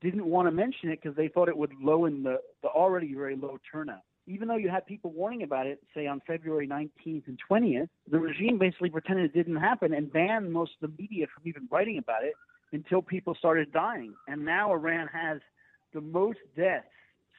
didn't 0.00 0.26
want 0.26 0.46
to 0.46 0.52
mention 0.52 0.90
it 0.90 1.00
because 1.02 1.16
they 1.16 1.28
thought 1.28 1.48
it 1.48 1.56
would 1.56 1.72
lower 1.80 2.10
the, 2.10 2.38
the 2.62 2.68
already 2.68 3.14
very 3.14 3.36
low 3.36 3.58
turnout. 3.70 4.02
Even 4.28 4.48
though 4.48 4.56
you 4.56 4.68
had 4.68 4.84
people 4.86 5.12
warning 5.12 5.42
about 5.42 5.66
it, 5.66 5.80
say 5.94 6.06
on 6.06 6.20
February 6.26 6.66
19th 6.66 7.26
and 7.26 7.38
20th, 7.50 7.88
the 8.10 8.18
regime 8.18 8.58
basically 8.58 8.90
pretended 8.90 9.26
it 9.26 9.34
didn't 9.34 9.56
happen 9.56 9.94
and 9.94 10.12
banned 10.12 10.52
most 10.52 10.72
of 10.80 10.90
the 10.90 11.02
media 11.02 11.26
from 11.32 11.46
even 11.46 11.68
writing 11.70 11.98
about 11.98 12.24
it 12.24 12.34
until 12.72 13.00
people 13.00 13.34
started 13.36 13.72
dying. 13.72 14.14
And 14.26 14.44
now 14.44 14.72
Iran 14.72 15.08
has 15.12 15.38
the 15.94 16.00
most 16.00 16.38
deaths, 16.56 16.86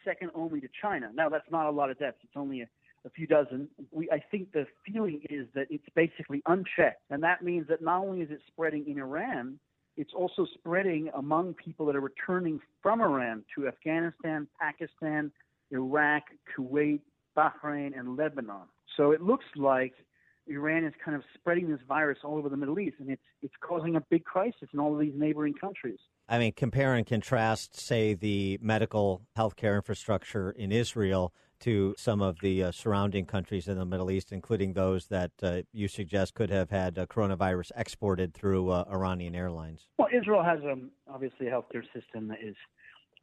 second 0.05 0.31
only 0.33 0.61
to 0.61 0.67
China. 0.81 1.09
Now, 1.13 1.27
that's 1.27 1.49
not 1.51 1.67
a 1.67 1.71
lot 1.71 1.91
of 1.91 1.99
deaths. 1.99 2.17
It's 2.23 2.37
only 2.37 2.61
a 2.61 2.67
a 3.05 3.09
few 3.09 3.27
dozen. 3.27 3.69
We, 3.91 4.09
I 4.11 4.19
think 4.31 4.51
the 4.51 4.65
feeling 4.85 5.21
is 5.29 5.47
that 5.55 5.67
it's 5.69 5.87
basically 5.95 6.41
unchecked, 6.45 7.01
and 7.09 7.23
that 7.23 7.43
means 7.43 7.67
that 7.69 7.81
not 7.81 8.03
only 8.03 8.21
is 8.21 8.31
it 8.31 8.41
spreading 8.47 8.87
in 8.87 8.99
Iran, 8.99 9.59
it's 9.95 10.13
also 10.13 10.45
spreading 10.53 11.09
among 11.15 11.55
people 11.55 11.85
that 11.87 11.95
are 11.95 12.01
returning 12.01 12.59
from 12.83 13.01
Iran 13.01 13.43
to 13.55 13.67
Afghanistan, 13.67 14.47
Pakistan, 14.59 15.31
Iraq, 15.71 16.23
Kuwait, 16.55 17.01
Bahrain, 17.35 17.97
and 17.97 18.15
Lebanon. 18.15 18.67
So 18.95 19.11
it 19.11 19.21
looks 19.21 19.45
like 19.55 19.93
Iran 20.47 20.85
is 20.85 20.93
kind 21.03 21.15
of 21.15 21.23
spreading 21.33 21.69
this 21.69 21.79
virus 21.87 22.19
all 22.23 22.37
over 22.37 22.49
the 22.49 22.57
Middle 22.57 22.79
East, 22.79 22.97
and 22.99 23.09
it's 23.09 23.21
it's 23.41 23.53
causing 23.59 23.95
a 23.95 24.01
big 24.09 24.23
crisis 24.23 24.69
in 24.73 24.79
all 24.79 24.93
of 24.93 24.99
these 24.99 25.13
neighboring 25.15 25.53
countries. 25.53 25.99
I 26.29 26.39
mean, 26.39 26.53
compare 26.53 26.93
and 26.93 27.05
contrast, 27.05 27.79
say, 27.79 28.13
the 28.13 28.59
medical 28.61 29.21
healthcare 29.37 29.75
infrastructure 29.75 30.51
in 30.51 30.71
Israel 30.71 31.33
to 31.61 31.95
some 31.97 32.21
of 32.21 32.39
the 32.41 32.63
uh, 32.63 32.71
surrounding 32.71 33.25
countries 33.25 33.67
in 33.67 33.77
the 33.77 33.85
Middle 33.85 34.11
East, 34.11 34.31
including 34.31 34.73
those 34.73 35.07
that 35.07 35.31
uh, 35.41 35.61
you 35.73 35.87
suggest 35.87 36.33
could 36.33 36.49
have 36.49 36.69
had 36.69 36.97
uh, 36.97 37.05
coronavirus 37.05 37.71
exported 37.75 38.33
through 38.33 38.69
uh, 38.69 38.85
Iranian 38.91 39.35
airlines? 39.35 39.87
Well, 39.97 40.09
Israel 40.13 40.43
has 40.43 40.59
um, 40.69 40.91
obviously 41.07 41.47
a 41.47 41.51
healthcare 41.51 41.83
system 41.93 42.27
that 42.29 42.39
is 42.43 42.55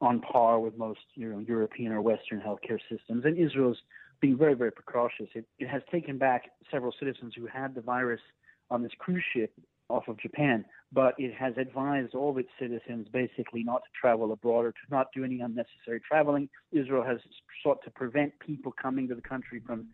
on 0.01 0.19
par 0.21 0.59
with 0.59 0.77
most 0.77 0.99
you 1.15 1.29
know, 1.29 1.39
European 1.39 1.91
or 1.91 2.01
Western 2.01 2.41
healthcare 2.41 2.79
systems, 2.89 3.23
and 3.25 3.37
Israel's 3.37 3.77
being 4.21 4.37
very, 4.37 4.53
very 4.53 4.71
precautious. 4.71 5.27
It, 5.35 5.45
it 5.59 5.67
has 5.67 5.81
taken 5.91 6.17
back 6.17 6.43
several 6.71 6.93
citizens 6.99 7.33
who 7.35 7.47
had 7.47 7.75
the 7.75 7.81
virus 7.81 8.21
on 8.69 8.81
this 8.81 8.91
cruise 8.97 9.23
ship 9.33 9.53
off 9.89 10.07
of 10.07 10.17
Japan, 10.19 10.65
but 10.91 11.15
it 11.17 11.33
has 11.33 11.53
advised 11.57 12.13
all 12.13 12.37
its 12.37 12.49
citizens 12.59 13.07
basically 13.11 13.63
not 13.63 13.81
to 13.83 13.89
travel 13.99 14.31
abroad 14.31 14.65
or 14.65 14.71
to 14.71 14.77
not 14.91 15.07
do 15.13 15.23
any 15.23 15.41
unnecessary 15.41 15.99
traveling. 16.07 16.47
Israel 16.71 17.03
has 17.03 17.17
sought 17.63 17.83
to 17.83 17.91
prevent 17.91 18.37
people 18.39 18.71
coming 18.71 19.07
to 19.07 19.15
the 19.15 19.21
country 19.21 19.61
from 19.65 19.87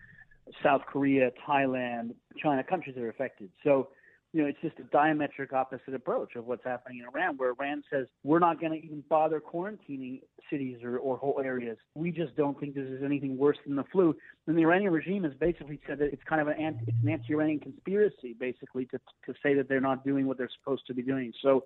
South 0.64 0.82
Korea, 0.86 1.32
Thailand, 1.48 2.14
China, 2.42 2.64
countries 2.64 2.96
that 2.96 3.04
are 3.04 3.10
affected. 3.10 3.50
So 3.64 3.90
you 4.34 4.42
know, 4.42 4.48
it's 4.48 4.62
just 4.62 4.80
a 4.80 4.96
diametric 4.96 5.52
opposite 5.52 5.94
approach 5.94 6.36
of 6.36 6.46
what's 6.46 6.64
happening 6.64 7.00
in 7.00 7.06
Iran, 7.06 7.36
where 7.36 7.52
Iran 7.52 7.84
says 7.92 8.08
we're 8.24 8.40
not 8.40 8.62
going 8.62 8.72
to 8.72 8.86
even 8.86 9.04
bother 9.10 9.42
quarantining 9.42 10.22
cities 10.50 10.78
or, 10.84 10.98
or 11.00 11.18
whole 11.18 11.42
areas. 11.44 11.78
We 11.96 12.12
just 12.12 12.36
don't 12.38 12.58
think 12.58 12.74
this 12.74 12.88
is 12.88 13.04
anything 13.04 13.38
worse 13.38 13.58
than 13.66 13.76
the 13.76 13.84
flu. 13.92 14.16
And 14.48 14.58
the 14.58 14.62
Iranian 14.62 14.94
regime 14.94 15.24
has 15.26 15.34
basically 15.34 15.82
said 15.86 16.00
that 16.00 16.14
it's 16.14 16.24
kind 16.24 16.40
of 16.42 16.48
an 16.48 16.58
anti, 16.58 16.84
it's 16.88 16.98
an 17.04 17.10
anti-Iranian 17.10 17.60
conspiracy, 17.60 18.34
basically, 18.40 18.86
to 18.86 19.00
to 19.26 19.34
say 19.44 19.54
that 19.56 19.68
they're 19.68 19.82
not 19.82 20.06
doing 20.06 20.28
what 20.28 20.38
they're 20.38 20.50
supposed 20.60 20.88
to 20.88 20.94
be 20.94 21.02
doing. 21.02 21.34
So 21.42 21.66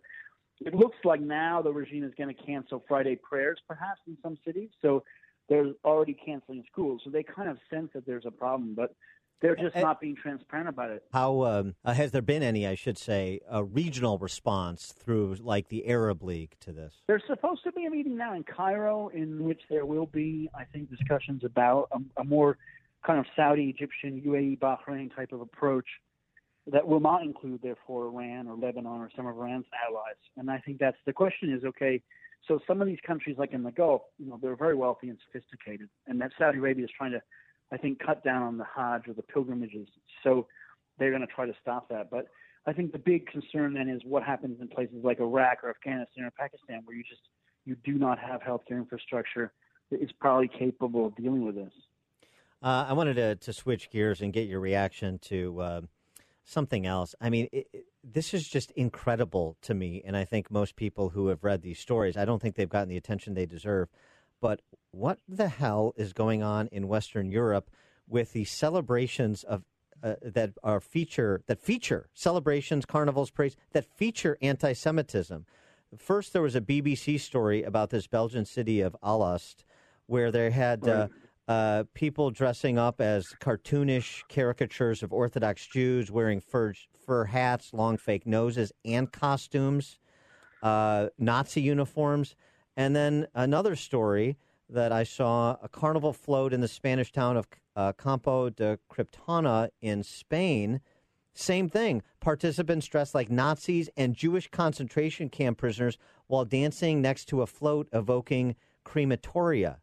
it 0.62 0.74
looks 0.74 0.98
like 1.04 1.22
now 1.22 1.62
the 1.62 1.72
regime 1.72 2.04
is 2.04 2.14
going 2.18 2.34
to 2.34 2.44
cancel 2.44 2.84
Friday 2.88 3.16
prayers, 3.16 3.60
perhaps 3.68 4.02
in 4.08 4.18
some 4.24 4.38
cities. 4.44 4.70
So 4.82 5.04
they're 5.50 5.74
already 5.84 6.14
canceling 6.14 6.64
schools. 6.72 7.02
So 7.04 7.12
they 7.12 7.24
kind 7.24 7.50
of 7.50 7.58
sense 7.70 7.90
that 7.94 8.06
there's 8.06 8.26
a 8.26 8.32
problem, 8.32 8.74
but 8.76 8.96
they're 9.42 9.56
just 9.56 9.76
not 9.76 10.00
being 10.00 10.16
transparent 10.16 10.70
about 10.70 10.92
it. 10.92 11.04
How 11.12 11.44
um, 11.44 11.76
uh, 11.84 11.94
has 11.94 12.12
there 12.12 12.22
been 12.22 12.42
any, 12.42 12.66
I 12.66 12.76
should 12.76 12.98
say, 12.98 13.42
a 13.50 13.64
regional 13.64 14.18
response 14.18 14.94
through 14.98 15.36
like 15.42 15.68
the 15.70 15.88
Arab 15.88 16.24
League 16.24 16.56
to 16.62 16.72
this? 16.72 16.94
There's 17.08 17.24
supposed 17.28 17.64
to 17.64 17.72
be 17.72 17.86
a 17.86 17.90
meeting 17.90 18.18
now 18.18 18.34
in 18.36 18.44
Cairo 18.44 19.10
in 19.10 19.44
which 19.44 19.62
there 19.70 19.86
will 19.86 20.08
be, 20.08 20.50
I 20.58 20.64
think, 20.64 20.90
discussions 20.90 21.44
about 21.44 21.90
a, 21.92 22.22
a 22.22 22.24
more 22.24 22.58
kind 23.06 23.20
of 23.20 23.26
Saudi, 23.36 23.70
Egyptian, 23.70 24.22
UAE, 24.26 24.60
Bahrain 24.60 25.16
type 25.16 25.32
of 25.32 25.42
approach 25.42 25.88
that 26.72 26.88
will 26.88 27.00
not 27.00 27.22
include, 27.22 27.62
therefore, 27.62 28.08
Iran 28.08 28.48
or 28.48 28.56
Lebanon 28.56 29.02
or 29.02 29.10
some 29.16 29.28
of 29.28 29.38
Iran's 29.38 29.66
allies. 29.88 30.16
And 30.38 30.50
I 30.50 30.58
think 30.60 30.80
that's 30.80 30.98
the 31.06 31.14
question 31.14 31.54
is 31.54 31.64
okay. 31.64 32.02
So 32.48 32.60
some 32.68 32.82
of 32.82 32.88
these 32.88 33.00
countries, 33.06 33.38
like 33.38 33.54
in 33.54 33.64
the 33.64 33.72
Gulf, 33.72 34.02
you 34.18 34.28
know, 34.28 34.40
they're 34.42 34.56
very 34.56 34.76
wealthy 34.76 35.10
and 35.10 35.18
sophisticated, 35.26 35.90
and 36.08 36.20
that 36.22 36.32
Saudi 36.38 36.58
Arabia 36.58 36.86
is 36.86 36.92
trying 36.96 37.12
to 37.12 37.22
I 37.72 37.78
think, 37.78 38.00
cut 38.00 38.24
down 38.24 38.44
on 38.44 38.58
the 38.58 38.66
Hajj 38.66 39.08
or 39.08 39.14
the 39.14 39.24
pilgrimages. 39.24 39.88
So 40.24 40.48
they're 40.98 41.12
going 41.12 41.22
to 41.22 41.34
try 41.34 41.46
to 41.46 41.54
stop 41.62 41.90
that. 41.90 42.10
But 42.10 42.28
I 42.68 42.74
think 42.74 42.92
the 42.92 43.00
big 43.00 43.28
concern 43.28 43.74
then 43.74 43.90
is 43.90 44.02
what 44.06 44.24
happens 44.24 44.60
in 44.62 44.68
places 44.68 44.98
like 45.04 45.20
Iraq 45.20 45.64
or 45.64 45.70
Afghanistan 45.70 46.26
or 46.26 46.32
Pakistan, 46.32 46.82
where 46.86 46.96
you 46.96 47.04
just 47.04 47.22
you 47.66 47.76
do 47.84 47.94
not 47.94 48.20
have 48.20 48.42
healthcare 48.42 48.78
infrastructure 48.78 49.52
that 49.92 50.02
is 50.02 50.12
probably 50.20 50.48
capable 50.48 51.08
of 51.08 51.16
dealing 51.16 51.46
with 51.46 51.56
this. 51.56 51.74
Uh, 52.62 52.86
I 52.88 52.94
wanted 52.94 53.16
to, 53.16 53.36
to 53.36 53.54
switch 53.54 53.90
gears 53.90 54.22
and 54.22 54.34
get 54.34 54.48
your 54.48 54.60
reaction 54.60 55.20
to 55.24 55.60
uh, 55.62 55.82
something 56.44 56.86
else. 56.86 57.14
I 57.20 57.30
mean, 57.30 57.48
it, 57.52 57.68
it, 57.74 57.86
this 58.04 58.34
is 58.34 58.48
just 58.48 58.72
incredible 58.72 59.58
to 59.64 59.74
me, 59.74 60.02
and 60.06 60.16
I 60.16 60.26
think 60.26 60.50
most 60.50 60.76
people 60.76 61.10
who 61.10 61.28
have 61.28 61.44
read 61.44 61.62
these 61.62 61.80
stories, 61.80 62.18
I 62.18 62.26
don't 62.26 62.42
think 62.42 62.56
they've 62.56 62.70
gotten 62.70 62.90
the 62.90 62.98
attention 62.98 63.34
they 63.34 63.46
deserve. 63.46 63.90
But 64.42 64.62
what 64.96 65.20
the 65.28 65.50
hell 65.50 65.94
is 65.98 66.14
going 66.14 66.42
on 66.42 66.68
in 66.72 66.88
Western 66.88 67.30
Europe 67.30 67.70
with 68.08 68.32
the 68.34 68.46
celebrations 68.46 69.44
of 69.44 69.64
uh, 70.04 70.16
that 70.22 70.52
are 70.64 70.80
feature 70.80 71.42
that 71.48 71.60
feature 71.60 72.10
celebrations, 72.14 72.86
carnivals, 72.86 73.30
parades 73.30 73.58
that 73.74 73.86
feature 73.86 74.38
anti-Semitism? 74.42 75.46
First, 75.98 76.34
there 76.34 76.42
was 76.42 76.56
a 76.56 76.62
BBC 76.62 77.20
story 77.20 77.64
about 77.64 77.90
this 77.90 78.08
Belgian 78.08 78.46
city 78.46 78.82
of 78.82 78.96
Alost, 79.02 79.66
where 80.08 80.32
they 80.32 80.52
had 80.52 80.88
uh, 80.88 81.08
uh, 81.48 81.84
people 81.94 82.32
dressing 82.32 82.78
up 82.78 83.02
as 83.02 83.34
cartoonish 83.42 84.24
caricatures 84.30 85.04
of 85.04 85.12
Orthodox 85.12 85.68
Jews, 85.68 86.12
wearing 86.12 86.40
fur 86.40 86.74
fur 87.06 87.26
hats, 87.26 87.74
long 87.74 87.98
fake 87.98 88.26
noses, 88.26 88.72
and 88.86 89.12
costumes, 89.12 90.00
uh, 90.64 91.08
Nazi 91.18 91.62
uniforms. 91.62 92.36
And 92.78 92.96
then 92.96 93.28
another 93.34 93.76
story 93.76 94.38
that 94.70 94.92
I 94.92 95.04
saw 95.04 95.58
a 95.62 95.70
carnival 95.70 96.14
float 96.14 96.54
in 96.54 96.62
the 96.62 96.68
Spanish 96.68 97.12
town 97.12 97.38
of 97.38 97.48
uh, 97.76 97.94
Campo 97.94 98.50
de 98.50 98.80
Criptana 98.90 99.70
in 99.82 100.04
Spain. 100.04 100.82
Same 101.34 101.70
thing. 101.70 102.02
Participants 102.22 102.88
dressed 102.88 103.14
like 103.14 103.30
Nazis 103.30 103.90
and 103.98 104.16
Jewish 104.16 104.50
concentration 104.50 105.30
camp 105.30 105.58
prisoners 105.58 105.98
while 106.28 106.46
dancing 106.46 107.02
next 107.02 107.26
to 107.26 107.42
a 107.42 107.48
float 107.48 107.88
evoking 107.92 108.56
crematoria. 108.86 109.78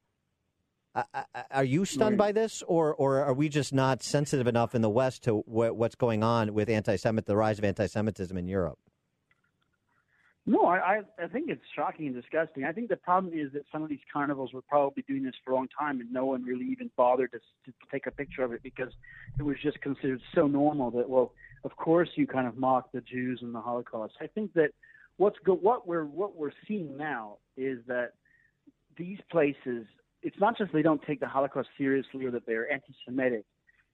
are 1.50 1.64
you 1.64 1.84
stunned 1.84 2.18
by 2.18 2.32
this, 2.32 2.62
or, 2.66 2.94
or 2.94 3.22
are 3.22 3.34
we 3.34 3.48
just 3.48 3.72
not 3.72 4.02
sensitive 4.02 4.46
enough 4.46 4.74
in 4.74 4.82
the 4.82 4.90
West 4.90 5.22
to 5.24 5.38
what's 5.46 5.94
going 5.94 6.22
on 6.22 6.54
with 6.54 6.68
anti-Semit, 6.68 7.24
the 7.24 7.36
rise 7.36 7.58
of 7.58 7.64
anti-Semitism 7.64 8.36
in 8.36 8.48
Europe? 8.48 8.78
No, 10.44 10.66
I, 10.66 11.02
I 11.22 11.28
think 11.28 11.48
it's 11.48 11.62
shocking 11.76 12.06
and 12.06 12.14
disgusting. 12.16 12.64
I 12.64 12.72
think 12.72 12.88
the 12.88 12.96
problem 12.96 13.32
is 13.32 13.52
that 13.52 13.62
some 13.70 13.84
of 13.84 13.88
these 13.88 14.00
carnivals 14.12 14.52
were 14.52 14.62
probably 14.62 15.04
doing 15.06 15.22
this 15.22 15.34
for 15.44 15.52
a 15.52 15.54
long 15.54 15.68
time, 15.78 16.00
and 16.00 16.12
no 16.12 16.26
one 16.26 16.42
really 16.42 16.64
even 16.64 16.90
bothered 16.96 17.30
to, 17.30 17.38
to 17.38 17.72
take 17.92 18.08
a 18.08 18.10
picture 18.10 18.42
of 18.42 18.52
it 18.52 18.60
because 18.60 18.92
it 19.38 19.44
was 19.44 19.56
just 19.62 19.80
considered 19.80 20.20
so 20.34 20.48
normal 20.48 20.90
that, 20.90 21.08
well, 21.08 21.32
of 21.64 21.76
course 21.76 22.08
you 22.16 22.26
kind 22.26 22.48
of 22.48 22.56
mock 22.56 22.90
the 22.90 23.00
Jews 23.02 23.38
and 23.40 23.54
the 23.54 23.60
Holocaust. 23.60 24.14
I 24.20 24.26
think 24.26 24.52
that 24.54 24.70
what's 25.16 25.38
go, 25.44 25.54
what 25.54 25.86
we're 25.86 26.06
what 26.06 26.36
we're 26.36 26.50
seeing 26.66 26.96
now 26.96 27.36
is 27.56 27.78
that 27.86 28.14
these 28.96 29.18
places, 29.30 29.86
it's 30.22 30.40
not 30.40 30.58
just 30.58 30.72
they 30.72 30.82
don't 30.82 31.02
take 31.06 31.20
the 31.20 31.28
Holocaust 31.28 31.68
seriously 31.78 32.24
or 32.24 32.32
that 32.32 32.46
they're 32.46 32.70
anti-Semitic. 32.70 33.44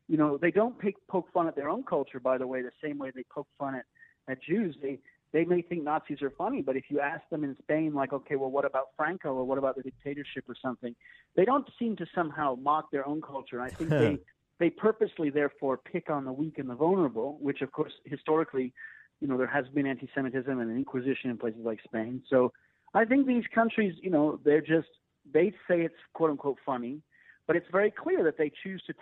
You 0.09 0.17
know, 0.17 0.39
they 0.39 0.51
don't 0.51 0.79
pick, 0.79 0.95
poke 1.09 1.31
fun 1.35 1.47
at 1.47 1.57
their 1.57 1.69
own 1.69 1.85
culture, 1.85 2.19
by 2.19 2.39
the 2.39 2.47
way, 2.47 2.63
the 2.63 2.71
same 2.83 2.97
way 2.97 3.13
they 3.15 3.25
poke 3.31 3.49
fun 3.59 3.75
at, 3.75 3.85
at 4.29 4.43
Jews. 4.43 4.75
They 4.81 4.99
they 5.33 5.45
may 5.45 5.63
think 5.63 5.85
Nazis 5.85 6.23
are 6.23 6.31
funny, 6.31 6.63
but 6.63 6.77
if 6.77 6.85
you 6.89 7.01
ask 7.01 7.23
them 7.31 7.45
in 7.45 7.57
Spain, 7.63 7.93
like, 7.95 8.13
okay, 8.13 8.37
well, 8.37 8.51
what 8.51 8.65
about 8.65 8.89
Franco 8.97 9.35
or 9.35 9.45
what 9.45 9.59
about 9.59 9.77
the 9.77 9.83
dictatorship 9.83 10.45
or 10.49 10.55
something, 10.61 10.95
they 11.37 11.45
don't 11.45 11.69
seem 11.79 11.97
to 11.97 12.07
somehow 12.15 12.55
mock 12.55 12.91
their 12.91 13.07
own 13.07 13.21
culture. 13.21 13.61
I 13.61 13.69
think 13.71 13.91
they 13.91 14.19
they 14.59 14.71
purposely, 14.71 15.31
therefore, 15.31 15.77
pick 15.77 16.11
on 16.11 16.25
the 16.25 16.33
weak 16.33 16.59
and 16.59 16.69
the 16.69 16.75
vulnerable, 16.75 17.39
which, 17.41 17.61
of 17.61 17.71
course, 17.71 17.93
historically, 18.05 18.73
you 19.21 19.29
know, 19.29 19.37
there 19.37 19.47
has 19.47 19.67
been 19.69 19.87
anti-Semitism 19.87 20.51
and 20.51 20.71
an 20.71 20.77
Inquisition 20.77 21.31
in 21.31 21.39
places 21.39 21.61
like 21.65 21.79
Spain. 21.85 22.23
So 22.29 22.53
I 22.95 23.05
think 23.05 23.27
these 23.27 23.45
countries, 23.55 23.95
you 24.03 24.11
know, 24.11 24.41
they're 24.45 24.61
just 24.61 24.89
they 25.33 25.51
say 25.69 25.83
it's 25.83 25.95
quote 26.15 26.31
unquote 26.31 26.59
funny, 26.65 27.03
but 27.49 27.57
it's 27.57 27.67
very 27.73 27.91
clear 27.91 28.23
that 28.23 28.37
they 28.37 28.53
choose 28.63 28.81
to 28.87 28.95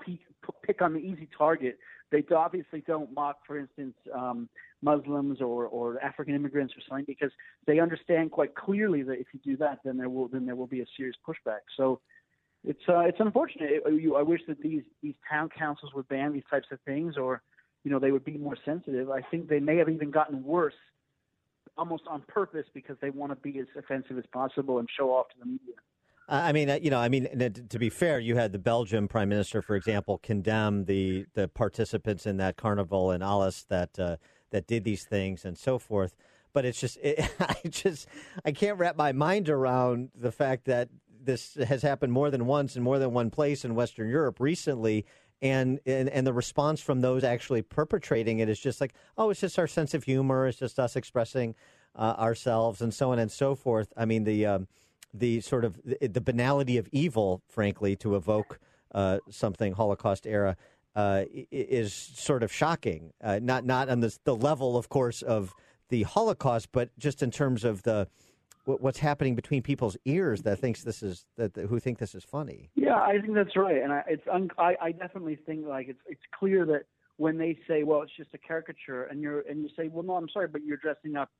pick, 0.62 0.80
on 0.80 0.94
the 0.94 1.00
easy 1.00 1.28
target. 1.36 1.78
They 2.12 2.24
obviously 2.34 2.82
don't 2.86 3.12
mock, 3.12 3.38
for 3.44 3.58
instance, 3.58 3.94
um, 4.14 4.48
Muslims 4.82 5.40
or, 5.40 5.66
or 5.66 6.00
African 6.00 6.34
immigrants 6.36 6.72
or 6.74 6.80
something 6.88 7.04
because 7.06 7.32
they 7.66 7.80
understand 7.80 8.30
quite 8.30 8.54
clearly 8.54 9.02
that 9.02 9.14
if 9.14 9.26
you 9.32 9.40
do 9.44 9.56
that, 9.56 9.80
then 9.84 9.96
there 9.96 10.08
will 10.08 10.28
then 10.28 10.46
there 10.46 10.54
will 10.54 10.68
be 10.68 10.80
a 10.80 10.86
serious 10.96 11.16
pushback. 11.28 11.62
So 11.76 12.00
it's 12.62 12.82
uh, 12.88 13.00
it's 13.00 13.18
unfortunate. 13.18 13.82
I 13.84 14.22
wish 14.22 14.42
that 14.46 14.60
these 14.62 14.84
these 15.02 15.16
town 15.28 15.48
councils 15.48 15.92
would 15.94 16.06
ban 16.06 16.32
these 16.32 16.44
types 16.48 16.68
of 16.70 16.78
things, 16.82 17.16
or 17.16 17.42
you 17.82 17.90
know 17.90 17.98
they 17.98 18.12
would 18.12 18.24
be 18.24 18.38
more 18.38 18.56
sensitive. 18.64 19.10
I 19.10 19.22
think 19.22 19.48
they 19.48 19.60
may 19.60 19.76
have 19.78 19.88
even 19.88 20.12
gotten 20.12 20.44
worse, 20.44 20.74
almost 21.76 22.04
on 22.08 22.22
purpose, 22.28 22.66
because 22.72 22.96
they 23.00 23.10
want 23.10 23.32
to 23.32 23.36
be 23.36 23.58
as 23.58 23.66
offensive 23.76 24.18
as 24.18 24.24
possible 24.32 24.78
and 24.78 24.88
show 24.96 25.10
off 25.10 25.30
to 25.30 25.34
the 25.40 25.46
media. 25.46 25.74
I 26.28 26.52
mean, 26.52 26.68
uh, 26.68 26.78
you 26.82 26.90
know, 26.90 26.98
I 26.98 27.08
mean, 27.08 27.28
to 27.68 27.78
be 27.78 27.88
fair, 27.88 28.18
you 28.18 28.34
had 28.34 28.50
the 28.50 28.58
Belgian 28.58 29.06
prime 29.06 29.28
minister, 29.28 29.62
for 29.62 29.76
example, 29.76 30.18
condemn 30.18 30.86
the 30.86 31.26
the 31.34 31.46
participants 31.46 32.26
in 32.26 32.36
that 32.38 32.56
carnival 32.56 33.12
in 33.12 33.22
Alost 33.22 33.68
that 33.68 33.98
uh, 33.98 34.16
that 34.50 34.66
did 34.66 34.84
these 34.84 35.04
things 35.04 35.44
and 35.44 35.56
so 35.56 35.78
forth. 35.78 36.16
But 36.52 36.64
it's 36.64 36.80
just, 36.80 36.96
it, 37.02 37.30
I 37.38 37.56
just, 37.68 38.08
I 38.44 38.52
can't 38.52 38.78
wrap 38.78 38.96
my 38.96 39.12
mind 39.12 39.48
around 39.48 40.10
the 40.14 40.32
fact 40.32 40.64
that 40.64 40.88
this 41.22 41.54
has 41.54 41.82
happened 41.82 42.12
more 42.12 42.30
than 42.30 42.46
once 42.46 42.76
in 42.76 42.82
more 42.82 42.98
than 42.98 43.12
one 43.12 43.30
place 43.30 43.64
in 43.64 43.74
Western 43.74 44.08
Europe 44.08 44.40
recently. 44.40 45.04
And, 45.42 45.80
and 45.84 46.08
and 46.08 46.26
the 46.26 46.32
response 46.32 46.80
from 46.80 47.02
those 47.02 47.22
actually 47.22 47.60
perpetrating 47.60 48.38
it 48.38 48.48
is 48.48 48.58
just 48.58 48.80
like, 48.80 48.94
oh, 49.18 49.28
it's 49.28 49.40
just 49.40 49.58
our 49.58 49.66
sense 49.66 49.92
of 49.92 50.04
humor. 50.04 50.46
It's 50.46 50.58
just 50.58 50.78
us 50.78 50.96
expressing 50.96 51.54
uh, 51.94 52.14
ourselves 52.18 52.80
and 52.80 52.92
so 52.94 53.12
on 53.12 53.18
and 53.18 53.30
so 53.30 53.54
forth. 53.54 53.92
I 53.98 54.06
mean, 54.06 54.24
the 54.24 54.46
um, 54.46 54.68
the 55.12 55.40
sort 55.40 55.64
of 55.64 55.80
the, 55.84 56.08
the, 56.08 56.20
banality 56.20 56.76
of 56.76 56.88
evil, 56.92 57.42
frankly, 57.48 57.96
to 57.96 58.16
evoke 58.16 58.58
uh, 58.94 59.18
something 59.30 59.72
Holocaust 59.72 60.26
era 60.26 60.56
uh, 60.94 61.24
is 61.50 61.92
sort 61.92 62.42
of 62.42 62.52
shocking. 62.52 63.12
Uh, 63.22 63.38
not 63.42 63.64
not 63.64 63.88
on 63.88 64.00
the 64.00 64.16
the 64.24 64.34
level, 64.34 64.76
of 64.76 64.88
course, 64.88 65.22
of 65.22 65.54
the 65.88 66.02
Holocaust, 66.02 66.72
but 66.72 66.90
just 66.98 67.22
in 67.22 67.30
terms 67.30 67.64
of 67.64 67.82
the 67.82 68.08
what's 68.64 68.98
happening 68.98 69.36
between 69.36 69.62
people's 69.62 69.96
ears 70.04 70.42
that 70.42 70.58
thinks 70.58 70.82
this 70.82 71.02
is 71.02 71.24
that 71.36 71.54
who 71.56 71.78
think 71.78 71.98
this 71.98 72.14
is 72.14 72.24
funny. 72.24 72.70
Yeah, 72.74 72.96
I 72.96 73.18
think 73.20 73.34
that's 73.34 73.56
right, 73.56 73.80
and 73.80 73.92
I, 73.92 74.02
it's 74.08 74.26
un, 74.32 74.50
I, 74.58 74.74
I 74.80 74.92
definitely 74.92 75.36
think 75.36 75.66
like 75.66 75.88
it's 75.88 76.00
it's 76.06 76.22
clear 76.38 76.66
that 76.66 76.86
when 77.16 77.38
they 77.38 77.58
say, 77.66 77.82
well, 77.82 78.02
it's 78.02 78.12
just 78.16 78.30
a 78.34 78.38
caricature, 78.38 79.04
and 79.04 79.20
you're 79.20 79.40
and 79.42 79.62
you 79.62 79.68
say, 79.76 79.88
well, 79.88 80.02
no, 80.02 80.14
I'm 80.14 80.28
sorry, 80.28 80.48
but 80.48 80.64
you're 80.64 80.76
dressing 80.78 81.16
up, 81.16 81.30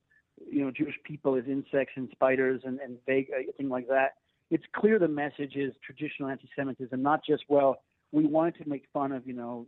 you 0.51 0.63
know, 0.63 0.71
Jewish 0.71 0.95
people 1.03 1.35
as 1.35 1.45
insects 1.47 1.93
and 1.95 2.09
spiders 2.11 2.61
and 2.63 2.79
and 2.79 2.97
vague 3.05 3.27
uh, 3.37 3.51
thing 3.57 3.69
like 3.69 3.87
that. 3.87 4.13
It's 4.49 4.63
clear 4.75 4.97
the 4.97 5.07
message 5.07 5.55
is 5.55 5.73
traditional 5.85 6.29
anti-Semitism, 6.29 7.01
not 7.01 7.21
just 7.25 7.43
well 7.49 7.79
we 8.11 8.25
wanted 8.25 8.55
to 8.63 8.69
make 8.69 8.85
fun 8.93 9.11
of, 9.11 9.27
you 9.27 9.33
know, 9.33 9.65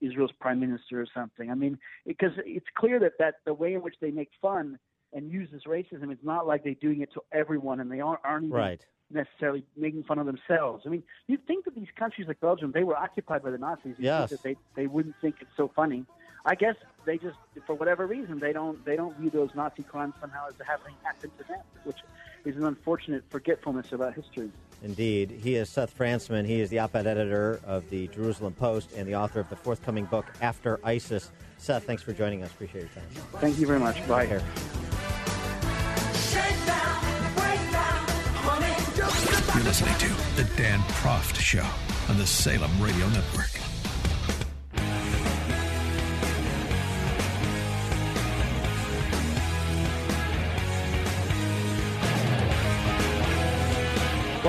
Israel's 0.00 0.32
prime 0.40 0.58
minister 0.58 1.00
or 1.00 1.06
something. 1.14 1.50
I 1.50 1.54
mean, 1.54 1.78
because 2.06 2.32
it's 2.38 2.66
clear 2.76 2.98
that, 3.00 3.12
that 3.18 3.36
the 3.44 3.54
way 3.54 3.74
in 3.74 3.82
which 3.82 3.94
they 4.00 4.10
make 4.10 4.30
fun 4.42 4.78
and 5.12 5.30
use 5.30 5.48
this 5.52 5.62
racism, 5.68 6.10
it's 6.10 6.24
not 6.24 6.46
like 6.46 6.64
they're 6.64 6.74
doing 6.74 7.00
it 7.02 7.12
to 7.14 7.20
everyone 7.32 7.80
and 7.80 7.90
they 7.90 8.00
aren't, 8.00 8.20
aren't 8.24 8.46
even 8.46 8.56
right. 8.56 8.80
necessarily 9.10 9.64
making 9.76 10.02
fun 10.02 10.18
of 10.18 10.26
themselves. 10.26 10.82
I 10.84 10.88
mean, 10.88 11.04
you'd 11.28 11.46
think 11.46 11.64
that 11.66 11.76
these 11.76 11.86
countries 11.96 12.26
like 12.26 12.40
Belgium, 12.40 12.72
they 12.72 12.82
were 12.82 12.96
occupied 12.96 13.44
by 13.44 13.50
the 13.50 13.58
Nazis. 13.58 13.94
Yes. 13.98 14.30
That 14.30 14.42
they, 14.42 14.56
they 14.74 14.88
wouldn't 14.88 15.14
think 15.20 15.36
it's 15.40 15.50
so 15.56 15.70
funny. 15.76 16.04
I 16.46 16.54
guess 16.54 16.76
they 17.04 17.18
just, 17.18 17.36
for 17.66 17.74
whatever 17.74 18.06
reason, 18.06 18.38
they 18.38 18.52
don't 18.52 18.82
they 18.84 18.94
don't 18.94 19.16
view 19.18 19.30
those 19.30 19.50
Nazi 19.54 19.82
crimes 19.82 20.14
somehow 20.20 20.46
as 20.48 20.54
having 20.64 20.94
happened 21.02 21.32
to 21.38 21.44
them, 21.44 21.60
which 21.82 21.98
is 22.44 22.56
an 22.56 22.64
unfortunate 22.64 23.24
forgetfulness 23.28 23.92
about 23.92 24.14
history. 24.14 24.50
Indeed. 24.82 25.30
He 25.30 25.56
is 25.56 25.68
Seth 25.68 25.96
Frantzman. 25.98 26.46
He 26.46 26.60
is 26.60 26.70
the 26.70 26.78
op 26.78 26.94
ed 26.94 27.06
editor 27.06 27.60
of 27.64 27.88
the 27.90 28.06
Jerusalem 28.08 28.52
Post 28.52 28.92
and 28.92 29.08
the 29.08 29.16
author 29.16 29.40
of 29.40 29.48
the 29.50 29.56
forthcoming 29.56 30.04
book, 30.04 30.26
After 30.40 30.78
ISIS. 30.84 31.32
Seth, 31.58 31.84
thanks 31.84 32.02
for 32.02 32.12
joining 32.12 32.44
us. 32.44 32.50
Appreciate 32.50 32.82
your 32.82 32.90
time. 32.90 33.40
Thank 33.40 33.58
you 33.58 33.66
very 33.66 33.80
much. 33.80 34.06
Bye. 34.06 34.26
Here. 34.26 34.42
You're 39.54 39.64
listening 39.64 39.94
to 39.98 40.08
The 40.36 40.44
Dan 40.56 40.80
Proft 40.80 41.36
Show 41.36 41.66
on 42.08 42.18
the 42.18 42.26
Salem 42.26 42.70
Radio 42.80 43.08
Network. 43.08 43.65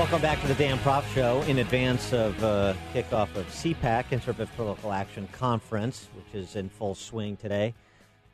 Welcome 0.08 0.22
back 0.22 0.40
to 0.40 0.48
the 0.48 0.54
Dan 0.54 0.78
Proft 0.78 1.12
Show 1.12 1.42
in 1.42 1.58
advance 1.58 2.14
of 2.14 2.42
uh, 2.42 2.72
kickoff 2.94 3.28
of 3.36 3.46
CPAC, 3.48 4.08
Conservative 4.08 4.50
Political 4.56 4.90
Action 4.90 5.28
Conference, 5.32 6.08
which 6.16 6.34
is 6.34 6.56
in 6.56 6.70
full 6.70 6.94
swing 6.94 7.36
today. 7.36 7.74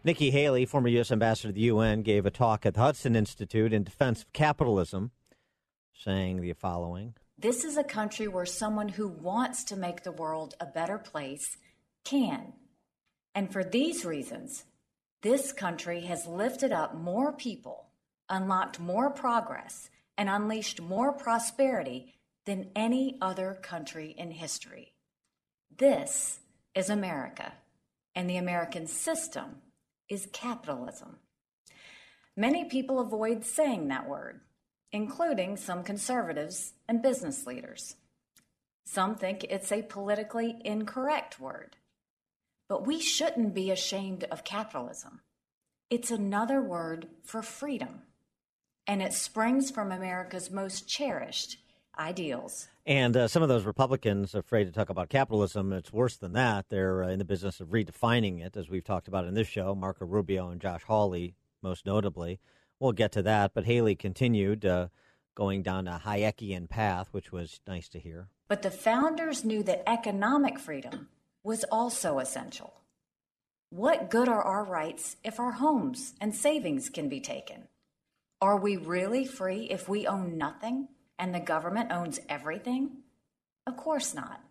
Nikki 0.05 0.31
Haley, 0.31 0.67
former 0.67 0.87
U.S. 0.87 1.11
ambassador 1.11 1.49
to 1.49 1.53
the 1.53 1.63
UN, 1.63 2.03
gave 2.03 2.27
a 2.27 2.31
talk 2.31 2.65
at 2.65 2.75
the 2.75 2.81
Hudson 2.81 3.17
Institute 3.17 3.73
in 3.73 3.83
defense 3.83 4.23
of 4.23 4.33
capitalism, 4.33 5.11
saying 5.93 6.43
the 6.43 6.53
following 6.53 7.15
This 7.37 7.65
is 7.65 7.77
a 7.77 7.83
country 7.83 8.29
where 8.29 8.47
someone 8.47 8.91
who 8.91 9.09
wants 9.09 9.65
to 9.65 9.75
make 9.75 10.05
the 10.05 10.13
world 10.13 10.55
a 10.61 10.67
better 10.67 10.97
place 10.97 11.57
can. 12.05 12.53
And 13.35 13.53
for 13.53 13.65
these 13.65 14.05
reasons, 14.05 14.63
this 15.23 15.51
country 15.53 16.03
has 16.03 16.25
lifted 16.29 16.71
up 16.71 16.95
more 16.95 17.33
people, 17.33 17.89
unlocked 18.29 18.79
more 18.79 19.11
progress, 19.11 19.91
and 20.17 20.29
unleashed 20.29 20.81
more 20.81 21.13
prosperity 21.13 22.15
than 22.47 22.71
any 22.77 23.19
other 23.21 23.59
country 23.63 24.15
in 24.17 24.31
history. 24.31 24.93
This 25.77 26.41
is 26.75 26.91
America, 26.91 27.53
and 28.15 28.29
the 28.29 28.37
American 28.37 28.87
system 28.87 29.57
is 30.09 30.29
capitalism. 30.33 31.17
Many 32.37 32.65
people 32.65 33.01
avoid 33.01 33.45
saying 33.45 33.89
that 33.89 34.09
word, 34.09 34.41
including 34.93 35.57
some 35.57 35.83
conservatives 35.83 36.73
and 36.89 37.03
business 37.03 37.47
leaders. 37.47 37.97
Some 38.85 39.15
think 39.15 39.45
it's 39.45 39.73
a 39.73 39.83
politically 39.83 40.57
incorrect 40.65 41.41
word. 41.41 41.77
But 42.69 42.87
we 42.87 43.01
shouldn't 43.01 43.55
be 43.55 43.71
ashamed 43.71 44.25
of 44.25 44.45
capitalism. 44.45 45.21
It's 45.91 46.11
another 46.11 46.61
word 46.61 47.09
for 47.23 47.43
freedom 47.43 48.03
and 48.87 49.03
it 49.03 49.13
springs 49.13 49.71
from 49.71 49.93
America's 49.93 50.51
most 50.51 50.89
cherished 50.89 51.59
ideals. 51.99 52.69
And 52.87 53.17
uh, 53.17 53.29
some 53.29 53.43
of 53.43 53.49
those 53.49 53.65
Republicans 53.65 54.35
afraid 54.35 54.65
to 54.65 54.73
talk 54.73 54.91
about 54.91 55.09
capitalism. 55.09 55.73
It's 55.73 55.93
worse 55.93 56.17
than 56.17 56.33
that. 56.35 56.67
They're 56.69 57.05
uh, 57.05 57.09
in 57.09 57.19
the 57.19 57.25
business 57.25 57.61
of 57.61 57.69
redefining 57.69 58.45
it, 58.45 58.57
as 58.57 58.69
we've 58.69 58.85
talked 58.85 59.09
about 59.09 59.25
in 59.25 59.35
this 59.35 59.49
show. 59.49 59.75
Marco 59.75 60.05
Rubio 60.05 60.51
and 60.51 60.61
Josh 60.61 60.83
Hawley, 60.83 61.35
most 61.63 61.87
notably. 61.87 62.41
We'll 62.79 62.93
get 62.93 63.13
to 63.13 63.23
that. 63.23 63.53
But 63.55 63.65
Haley 63.65 63.95
continued 63.95 64.67
uh, 64.67 64.89
going 65.35 65.63
down 65.63 65.89
a 65.89 66.01
Hayekian 66.05 66.69
path, 66.69 67.09
which 67.13 67.33
was 67.33 67.61
nice 67.67 67.89
to 67.91 67.99
hear. 67.99 68.29
But 68.49 68.63
the 68.63 68.71
founders 68.71 69.45
knew 69.45 69.63
that 69.63 69.89
economic 69.89 70.59
freedom 70.59 71.09
was 71.43 71.65
also 71.65 72.19
essential. 72.19 72.75
What 73.71 74.11
good 74.11 74.29
are 74.29 74.43
our 74.43 74.63
rights 74.63 75.17
if 75.25 75.41
our 75.41 75.53
homes 75.53 76.15
and 76.21 76.35
savings 76.35 76.91
can 76.91 77.09
be 77.09 77.21
taken? 77.21 77.69
Are 78.45 78.59
we 78.59 78.77
really 78.77 79.25
free 79.25 79.69
if 79.71 79.89
we 79.89 80.07
own 80.07 80.37
nothing 80.37 80.89
and 81.19 81.35
the 81.35 81.41
government 81.41 81.91
owns 81.91 82.21
everything? 82.29 82.99
Of 83.67 83.79
course 83.79 84.13
not. 84.13 84.43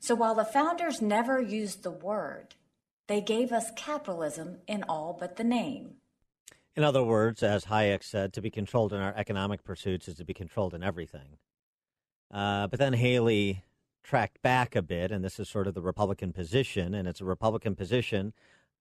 So 0.00 0.16
while 0.16 0.34
the 0.34 0.44
founders 0.44 1.00
never 1.00 1.40
used 1.40 1.84
the 1.84 1.92
word, 1.92 2.56
they 3.06 3.20
gave 3.20 3.52
us 3.52 3.70
capitalism 3.76 4.58
in 4.66 4.82
all 4.82 5.16
but 5.16 5.36
the 5.36 5.44
name. 5.44 5.98
In 6.74 6.82
other 6.82 7.04
words, 7.04 7.44
as 7.44 7.66
Hayek 7.66 8.02
said, 8.02 8.32
to 8.32 8.42
be 8.42 8.50
controlled 8.50 8.92
in 8.92 8.98
our 8.98 9.14
economic 9.16 9.62
pursuits 9.62 10.08
is 10.08 10.16
to 10.16 10.24
be 10.24 10.34
controlled 10.34 10.74
in 10.74 10.82
everything. 10.82 11.38
Uh, 12.34 12.66
but 12.66 12.80
then 12.80 12.94
Haley 12.94 13.62
tracked 14.02 14.42
back 14.42 14.74
a 14.74 14.82
bit, 14.82 15.12
and 15.12 15.24
this 15.24 15.38
is 15.38 15.48
sort 15.48 15.68
of 15.68 15.74
the 15.74 15.82
Republican 15.82 16.32
position, 16.32 16.94
and 16.94 17.06
it's 17.06 17.20
a 17.20 17.24
Republican 17.24 17.76
position 17.76 18.32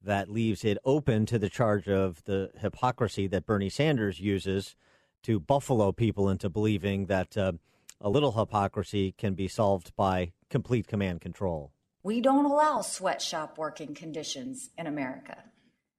that 0.04 0.30
leaves 0.30 0.64
it 0.64 0.78
open 0.86 1.26
to 1.26 1.38
the 1.38 1.50
charge 1.50 1.88
of 1.88 2.24
the 2.26 2.52
hypocrisy 2.60 3.28
that 3.28 3.46
Bernie 3.46 3.70
Sanders 3.70 4.20
uses 4.20 4.76
to 5.24 5.40
buffalo 5.40 5.92
people 5.92 6.30
into 6.30 6.50
believing 6.50 7.08
that 7.08 7.38
uh, 7.38 7.54
a 8.00 8.10
little 8.10 8.32
hypocrisy 8.32 9.14
can 9.18 9.34
be 9.34 9.48
solved 9.48 9.96
by 9.96 10.32
complete 10.50 10.88
command 10.88 11.22
control. 11.22 11.72
We 12.02 12.22
don't 12.22 12.46
allow 12.46 12.82
sweatshop 12.82 13.58
working 13.58 13.94
conditions 13.94 14.70
in 14.78 14.88
America. 14.88 15.44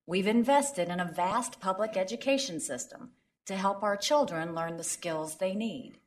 We've 0.07 0.27
invested 0.27 0.89
in 0.89 0.99
a 0.99 1.13
vast 1.13 1.61
public 1.61 1.97
education 1.97 2.59
system 2.59 3.11
to 3.47 3.55
help 3.55 3.83
our 3.83 3.97
children 3.97 4.55
learn 4.55 4.77
the 4.77 4.85
skills 4.85 5.37
they 5.37 5.55
need. 5.55 5.99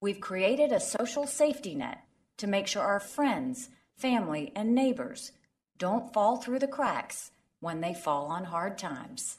We've 0.00 0.20
created 0.20 0.72
a 0.72 0.80
social 0.80 1.26
safety 1.26 1.76
net 1.76 2.02
to 2.38 2.48
make 2.48 2.66
sure 2.66 2.82
our 2.82 2.98
friends, 2.98 3.70
family, 3.96 4.52
and 4.56 4.74
neighbors 4.74 5.30
don't 5.78 6.12
fall 6.12 6.36
through 6.36 6.58
the 6.58 6.66
cracks 6.66 7.30
when 7.60 7.80
they 7.80 7.94
fall 7.94 8.26
on 8.26 8.44
hard 8.44 8.78
times. 8.78 9.38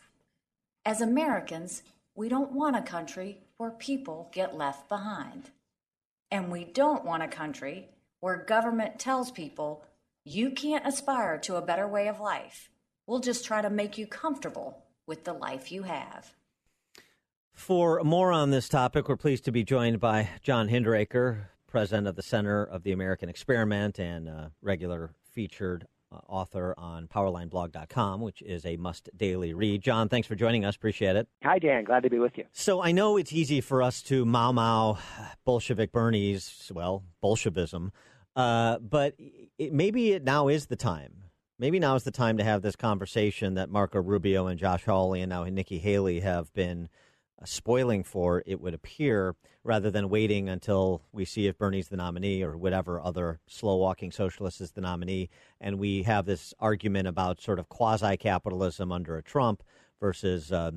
As 0.86 1.02
Americans, 1.02 1.84
we 2.16 2.30
don't 2.30 2.52
want 2.52 2.76
a 2.76 2.82
country 2.82 3.40
where 3.58 3.72
people 3.72 4.30
get 4.32 4.56
left 4.56 4.90
behind. 4.90 5.52
And 6.30 6.52
we 6.52 6.64
don't 6.64 7.06
want 7.06 7.24
a 7.24 7.28
country 7.28 7.90
where 8.20 8.38
government 8.38 9.00
tells 9.00 9.32
people 9.32 9.86
you 10.26 10.52
can't 10.52 10.88
aspire 10.88 11.38
to 11.40 11.56
a 11.56 11.62
better 11.62 11.88
way 11.88 12.08
of 12.08 12.20
life. 12.20 12.70
We'll 13.06 13.20
just 13.20 13.46
try 13.46 13.62
to 13.62 13.70
make 13.70 13.98
you 13.98 14.08
comfortable 14.08 14.84
with 15.06 15.26
the 15.26 15.34
life 15.34 15.72
you 15.72 15.84
have. 15.84 16.34
For 17.54 18.02
more 18.04 18.32
on 18.32 18.50
this 18.50 18.68
topic, 18.68 19.08
we're 19.08 19.18
pleased 19.18 19.46
to 19.46 19.52
be 19.52 19.64
joined 19.64 20.00
by 20.00 20.30
John 20.42 20.70
Hinderaker, 20.70 21.46
president 21.68 22.08
of 22.08 22.16
the 22.16 22.24
Center 22.24 22.64
of 22.64 22.84
the 22.84 22.92
American 22.92 23.30
Experiment 23.30 24.00
and 24.00 24.28
uh, 24.28 24.50
regular 24.62 25.14
featured 25.34 25.88
author 26.28 26.74
on 26.78 27.08
powerlineblog.com, 27.08 28.22
which 28.22 28.42
is 28.42 28.66
a 28.66 28.78
must 28.78 29.10
daily 29.16 29.54
read. 29.54 29.82
John, 29.82 30.10
thanks 30.10 30.28
for 30.28 30.36
joining 30.36 30.66
us. 30.66 30.76
Appreciate 30.76 31.16
it. 31.16 31.28
Hi, 31.44 31.60
Dan. 31.60 31.84
Glad 31.84 32.04
to 32.04 32.10
be 32.10 32.20
with 32.20 32.38
you. 32.38 32.46
So 32.52 32.82
I 32.82 32.92
know 32.92 33.18
it's 33.18 33.34
easy 33.34 33.62
for 33.62 33.82
us 33.82 34.02
to 34.04 34.26
mau 34.26 34.52
mau 34.52 34.98
Bolshevik 35.46 35.92
Bernie's, 35.92 36.72
well, 36.74 37.04
Bolshevism, 37.22 37.92
uh, 38.36 38.80
but 38.80 39.16
it, 39.58 39.74
maybe 39.74 40.14
it 40.14 40.24
now 40.24 40.48
is 40.48 40.68
the 40.68 40.76
time. 40.76 41.24
Maybe 41.60 41.80
now 41.80 41.96
is 41.96 42.04
the 42.04 42.12
time 42.12 42.38
to 42.38 42.44
have 42.44 42.62
this 42.62 42.76
conversation 42.76 43.54
that 43.54 43.70
Marco 43.70 44.02
Rubio 44.02 44.48
and 44.48 44.60
Josh 44.60 44.86
Hawley 44.86 45.22
and 45.22 45.30
now 45.30 45.44
Nikki 45.44 45.78
Haley 45.78 46.20
have 46.22 46.52
been 46.54 46.90
spoiling 47.46 48.04
for, 48.04 48.44
it 48.46 48.62
would 48.62 48.74
appear, 48.74 49.36
rather 49.64 49.90
than 49.90 50.10
waiting 50.10 50.50
until 50.50 51.02
we 51.12 51.26
see 51.26 51.48
if 51.48 51.58
Bernie's 51.58 51.88
the 51.88 51.98
nominee 51.98 52.44
or 52.44 52.58
whatever 52.58 53.00
other 53.00 53.40
slow 53.48 53.78
walking 53.78 54.12
socialist 54.12 54.62
is 54.62 54.72
the 54.72 54.82
nominee. 54.82 55.30
And 55.62 55.80
we 55.80 56.04
have 56.04 56.26
this 56.26 56.54
argument 56.60 57.08
about 57.08 57.42
sort 57.42 57.60
of 57.60 57.70
quasi 57.70 58.18
capitalism 58.18 58.92
under 58.92 59.18
a 59.18 59.24
Trump 59.24 59.64
versus 60.00 60.52
uh, 60.52 60.72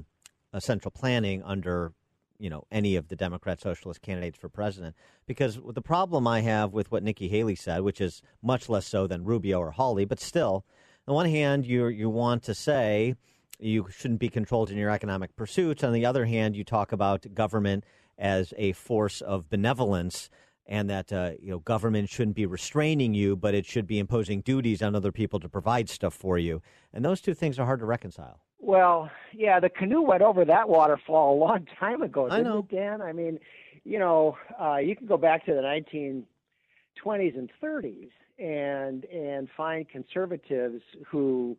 a 0.52 0.60
central 0.60 0.90
planning 0.90 1.42
under 1.42 1.92
you 2.38 2.50
know 2.50 2.64
any 2.70 2.96
of 2.96 3.08
the 3.08 3.16
Democrat 3.16 3.60
socialist 3.60 4.02
candidates 4.02 4.38
for 4.38 4.48
president. 4.48 4.94
Because 5.26 5.58
the 5.72 5.82
problem 5.82 6.26
I 6.26 6.40
have 6.40 6.72
with 6.72 6.90
what 6.90 7.02
Nikki 7.02 7.28
Haley 7.28 7.56
said, 7.56 7.82
which 7.82 8.00
is 8.00 8.22
much 8.42 8.68
less 8.68 8.86
so 8.86 9.06
than 9.06 9.24
Rubio 9.24 9.58
or 9.58 9.72
Hawley, 9.72 10.04
but 10.04 10.20
still, 10.20 10.64
on 11.06 11.12
the 11.12 11.14
one 11.14 11.28
hand, 11.28 11.66
you 11.66 11.88
you 11.88 12.08
want 12.08 12.42
to 12.44 12.54
say 12.54 13.16
you 13.58 13.86
shouldn't 13.90 14.20
be 14.20 14.28
controlled 14.28 14.70
in 14.70 14.76
your 14.76 14.90
economic 14.90 15.34
pursuits. 15.36 15.82
On 15.82 15.92
the 15.92 16.06
other 16.06 16.26
hand, 16.26 16.56
you 16.56 16.64
talk 16.64 16.92
about 16.92 17.34
government 17.34 17.84
as 18.18 18.54
a 18.56 18.72
force 18.72 19.20
of 19.20 19.48
benevolence 19.50 20.30
and 20.66 20.90
that 20.90 21.12
uh, 21.12 21.32
you 21.40 21.50
know 21.50 21.60
government 21.60 22.08
shouldn't 22.08 22.36
be 22.36 22.46
restraining 22.46 23.14
you, 23.14 23.36
but 23.36 23.54
it 23.54 23.66
should 23.66 23.86
be 23.86 23.98
imposing 23.98 24.40
duties 24.40 24.82
on 24.82 24.94
other 24.94 25.12
people 25.12 25.38
to 25.40 25.48
provide 25.48 25.88
stuff 25.88 26.14
for 26.14 26.38
you. 26.38 26.60
And 26.92 27.04
those 27.04 27.20
two 27.20 27.34
things 27.34 27.58
are 27.58 27.66
hard 27.66 27.80
to 27.80 27.86
reconcile. 27.86 28.40
Well, 28.58 29.10
yeah, 29.32 29.60
the 29.60 29.68
canoe 29.68 30.02
went 30.02 30.22
over 30.22 30.44
that 30.44 30.68
waterfall 30.68 31.34
a 31.36 31.38
long 31.38 31.66
time 31.78 32.02
ago, 32.02 32.28
didn't 32.28 32.46
I 32.46 32.48
know. 32.48 32.58
it, 32.58 32.68
Dan? 32.74 33.00
I 33.00 33.12
mean, 33.12 33.38
you 33.84 33.98
know, 33.98 34.36
uh, 34.60 34.76
you 34.76 34.96
can 34.96 35.06
go 35.06 35.16
back 35.16 35.44
to 35.46 35.54
the 35.54 35.60
1920s 35.60 37.38
and 37.38 37.50
30s 37.62 38.10
and 38.38 39.04
and 39.06 39.48
find 39.56 39.88
conservatives 39.88 40.82
who 41.06 41.56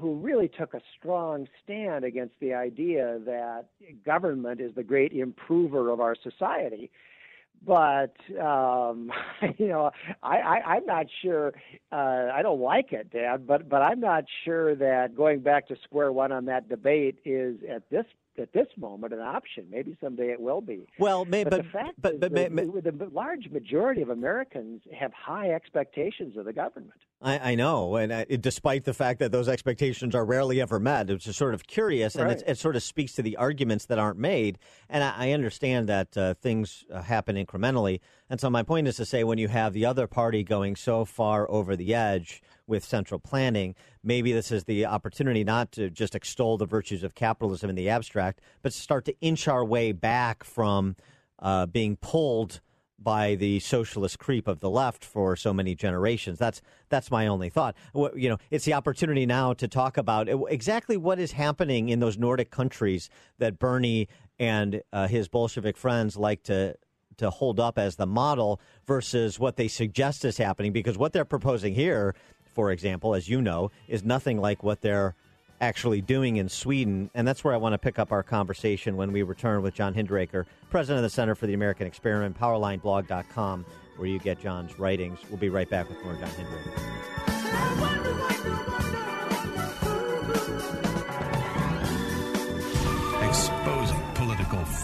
who 0.00 0.16
really 0.16 0.48
took 0.48 0.74
a 0.74 0.80
strong 0.98 1.48
stand 1.62 2.04
against 2.04 2.34
the 2.40 2.54
idea 2.54 3.18
that 3.24 3.66
government 4.04 4.60
is 4.60 4.74
the 4.74 4.82
great 4.82 5.12
improver 5.12 5.90
of 5.90 6.00
our 6.00 6.16
society. 6.22 6.90
but 7.64 8.16
um, 8.40 9.10
you 9.58 9.68
know, 9.68 9.90
I, 10.22 10.36
I, 10.36 10.74
I'm 10.74 10.86
not 10.86 11.06
sure. 11.22 11.52
Uh, 11.90 12.28
I 12.32 12.42
don't 12.42 12.60
like 12.60 12.92
it, 12.92 13.10
Dad, 13.10 13.46
but 13.46 13.68
but 13.68 13.82
I'm 13.82 14.00
not 14.00 14.24
sure 14.44 14.74
that 14.76 15.16
going 15.16 15.40
back 15.40 15.68
to 15.68 15.76
square 15.84 16.12
one 16.12 16.32
on 16.32 16.44
that 16.46 16.68
debate 16.68 17.18
is 17.24 17.56
at 17.68 17.88
this 17.90 18.06
at 18.38 18.52
this 18.52 18.68
moment 18.76 19.12
an 19.12 19.20
option. 19.20 19.66
Maybe 19.70 19.96
someday 20.00 20.30
it 20.30 20.40
will 20.40 20.60
be. 20.60 20.86
Well, 20.98 21.24
may, 21.24 21.44
but, 21.44 21.50
but, 21.50 21.62
the 21.64 21.68
fact 21.70 21.94
but, 22.00 22.14
is 22.14 22.20
but, 22.20 22.34
that 22.34 22.54
the, 22.54 22.92
the 22.92 23.10
large 23.12 23.48
majority 23.50 24.02
of 24.02 24.10
Americans 24.10 24.82
have 24.98 25.12
high 25.12 25.50
expectations 25.50 26.36
of 26.36 26.44
the 26.44 26.52
government. 26.52 26.92
I, 27.20 27.52
I 27.52 27.54
know, 27.56 27.96
and 27.96 28.12
I, 28.12 28.24
despite 28.24 28.84
the 28.84 28.94
fact 28.94 29.18
that 29.18 29.32
those 29.32 29.48
expectations 29.48 30.14
are 30.14 30.24
rarely 30.24 30.60
ever 30.60 30.78
met, 30.78 31.10
it's 31.10 31.24
just 31.24 31.38
sort 31.38 31.54
of 31.54 31.66
curious, 31.66 32.14
and 32.14 32.28
Right. 32.28 32.42
it 32.46 32.58
sort 32.58 32.76
of 32.76 32.82
speaks 32.82 33.12
to 33.14 33.22
the 33.22 33.36
arguments 33.36 33.86
that 33.86 33.98
aren't 33.98 34.18
made. 34.18 34.58
And 34.88 35.02
I, 35.02 35.14
I 35.16 35.32
understand 35.32 35.88
that 35.88 36.16
uh, 36.16 36.34
things 36.34 36.84
uh, 36.92 37.02
happen 37.02 37.34
incrementally, 37.34 38.00
and 38.30 38.40
so 38.40 38.50
my 38.50 38.62
point 38.62 38.88
is 38.88 38.96
to 38.96 39.06
say, 39.06 39.24
when 39.24 39.38
you 39.38 39.48
have 39.48 39.72
the 39.72 39.86
other 39.86 40.06
party 40.06 40.42
going 40.44 40.76
so 40.76 41.04
far 41.04 41.50
over 41.50 41.76
the 41.76 41.94
edge 41.94 42.42
with 42.66 42.84
central 42.84 43.18
planning, 43.18 43.74
maybe 44.02 44.32
this 44.32 44.52
is 44.52 44.64
the 44.64 44.84
opportunity 44.84 45.44
not 45.44 45.72
to 45.72 45.90
just 45.90 46.14
extol 46.14 46.58
the 46.58 46.66
virtues 46.66 47.02
of 47.02 47.14
capitalism 47.14 47.70
in 47.70 47.76
the 47.76 47.88
abstract, 47.88 48.40
but 48.62 48.72
to 48.72 48.78
start 48.78 49.04
to 49.06 49.18
inch 49.20 49.48
our 49.48 49.64
way 49.64 49.92
back 49.92 50.44
from 50.44 50.96
uh, 51.38 51.66
being 51.66 51.96
pulled 51.96 52.60
by 52.98 53.36
the 53.36 53.60
socialist 53.60 54.18
creep 54.18 54.48
of 54.48 54.60
the 54.60 54.68
left 54.68 55.04
for 55.04 55.36
so 55.36 55.52
many 55.52 55.74
generations. 55.74 56.38
That's 56.38 56.60
that's 56.88 57.10
my 57.10 57.26
only 57.28 57.48
thought. 57.48 57.76
You 57.94 58.30
know, 58.30 58.38
it's 58.50 58.64
the 58.64 58.74
opportunity 58.74 59.24
now 59.24 59.52
to 59.54 59.68
talk 59.68 59.96
about 59.96 60.28
uh, 60.28 60.44
exactly 60.44 60.96
what 60.96 61.18
is 61.18 61.32
happening 61.32 61.88
in 61.88 62.00
those 62.00 62.18
Nordic 62.18 62.50
countries 62.50 63.08
that 63.38 63.58
Bernie 63.58 64.08
and 64.38 64.82
uh, 64.92 65.06
his 65.06 65.28
Bolshevik 65.28 65.76
friends 65.76 66.16
like 66.16 66.42
to 66.44 66.74
to 67.18 67.30
hold 67.30 67.60
up 67.60 67.78
as 67.78 67.96
the 67.96 68.06
model 68.06 68.60
versus 68.86 69.38
what 69.38 69.56
they 69.56 69.68
suggest 69.68 70.24
is 70.24 70.38
happening. 70.38 70.72
Because 70.72 70.98
what 70.98 71.12
they're 71.12 71.24
proposing 71.24 71.74
here, 71.74 72.14
for 72.54 72.72
example, 72.72 73.14
as 73.14 73.28
you 73.28 73.40
know, 73.40 73.70
is 73.86 74.02
nothing 74.04 74.40
like 74.40 74.62
what 74.62 74.80
they're 74.80 75.14
actually 75.60 76.00
doing 76.00 76.36
in 76.36 76.48
Sweden. 76.48 77.10
And 77.14 77.26
that's 77.26 77.44
where 77.44 77.52
I 77.54 77.56
want 77.56 77.74
to 77.74 77.78
pick 77.78 77.98
up 77.98 78.12
our 78.12 78.22
conversation 78.22 78.96
when 78.96 79.12
we 79.12 79.22
return 79.22 79.62
with 79.62 79.74
John 79.74 79.94
Hinderaker, 79.94 80.46
president 80.70 80.98
of 80.98 81.02
the 81.02 81.10
Center 81.10 81.34
for 81.34 81.46
the 81.46 81.54
American 81.54 81.86
Experiment, 81.86 82.38
powerlineblog.com, 82.38 83.66
where 83.96 84.08
you 84.08 84.18
get 84.18 84.40
John's 84.40 84.78
writings. 84.78 85.18
We'll 85.28 85.38
be 85.38 85.48
right 85.48 85.68
back 85.68 85.88
with 85.88 86.02
more 86.04 86.14
John 86.14 86.30
Hinderaker. 86.30 86.78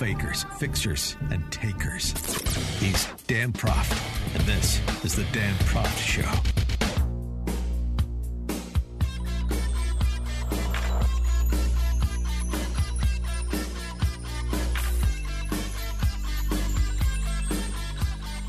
Fakers, 0.04 0.44
fixers, 0.58 1.16
and 1.30 1.50
takers. 1.50 2.12
He's 2.78 3.06
Dan 3.26 3.54
Proft, 3.54 3.98
and 4.34 4.44
this 4.44 4.78
is 5.02 5.16
the 5.16 5.24
Dan 5.32 5.54
Proft 5.54 5.96
Show. 5.96 6.63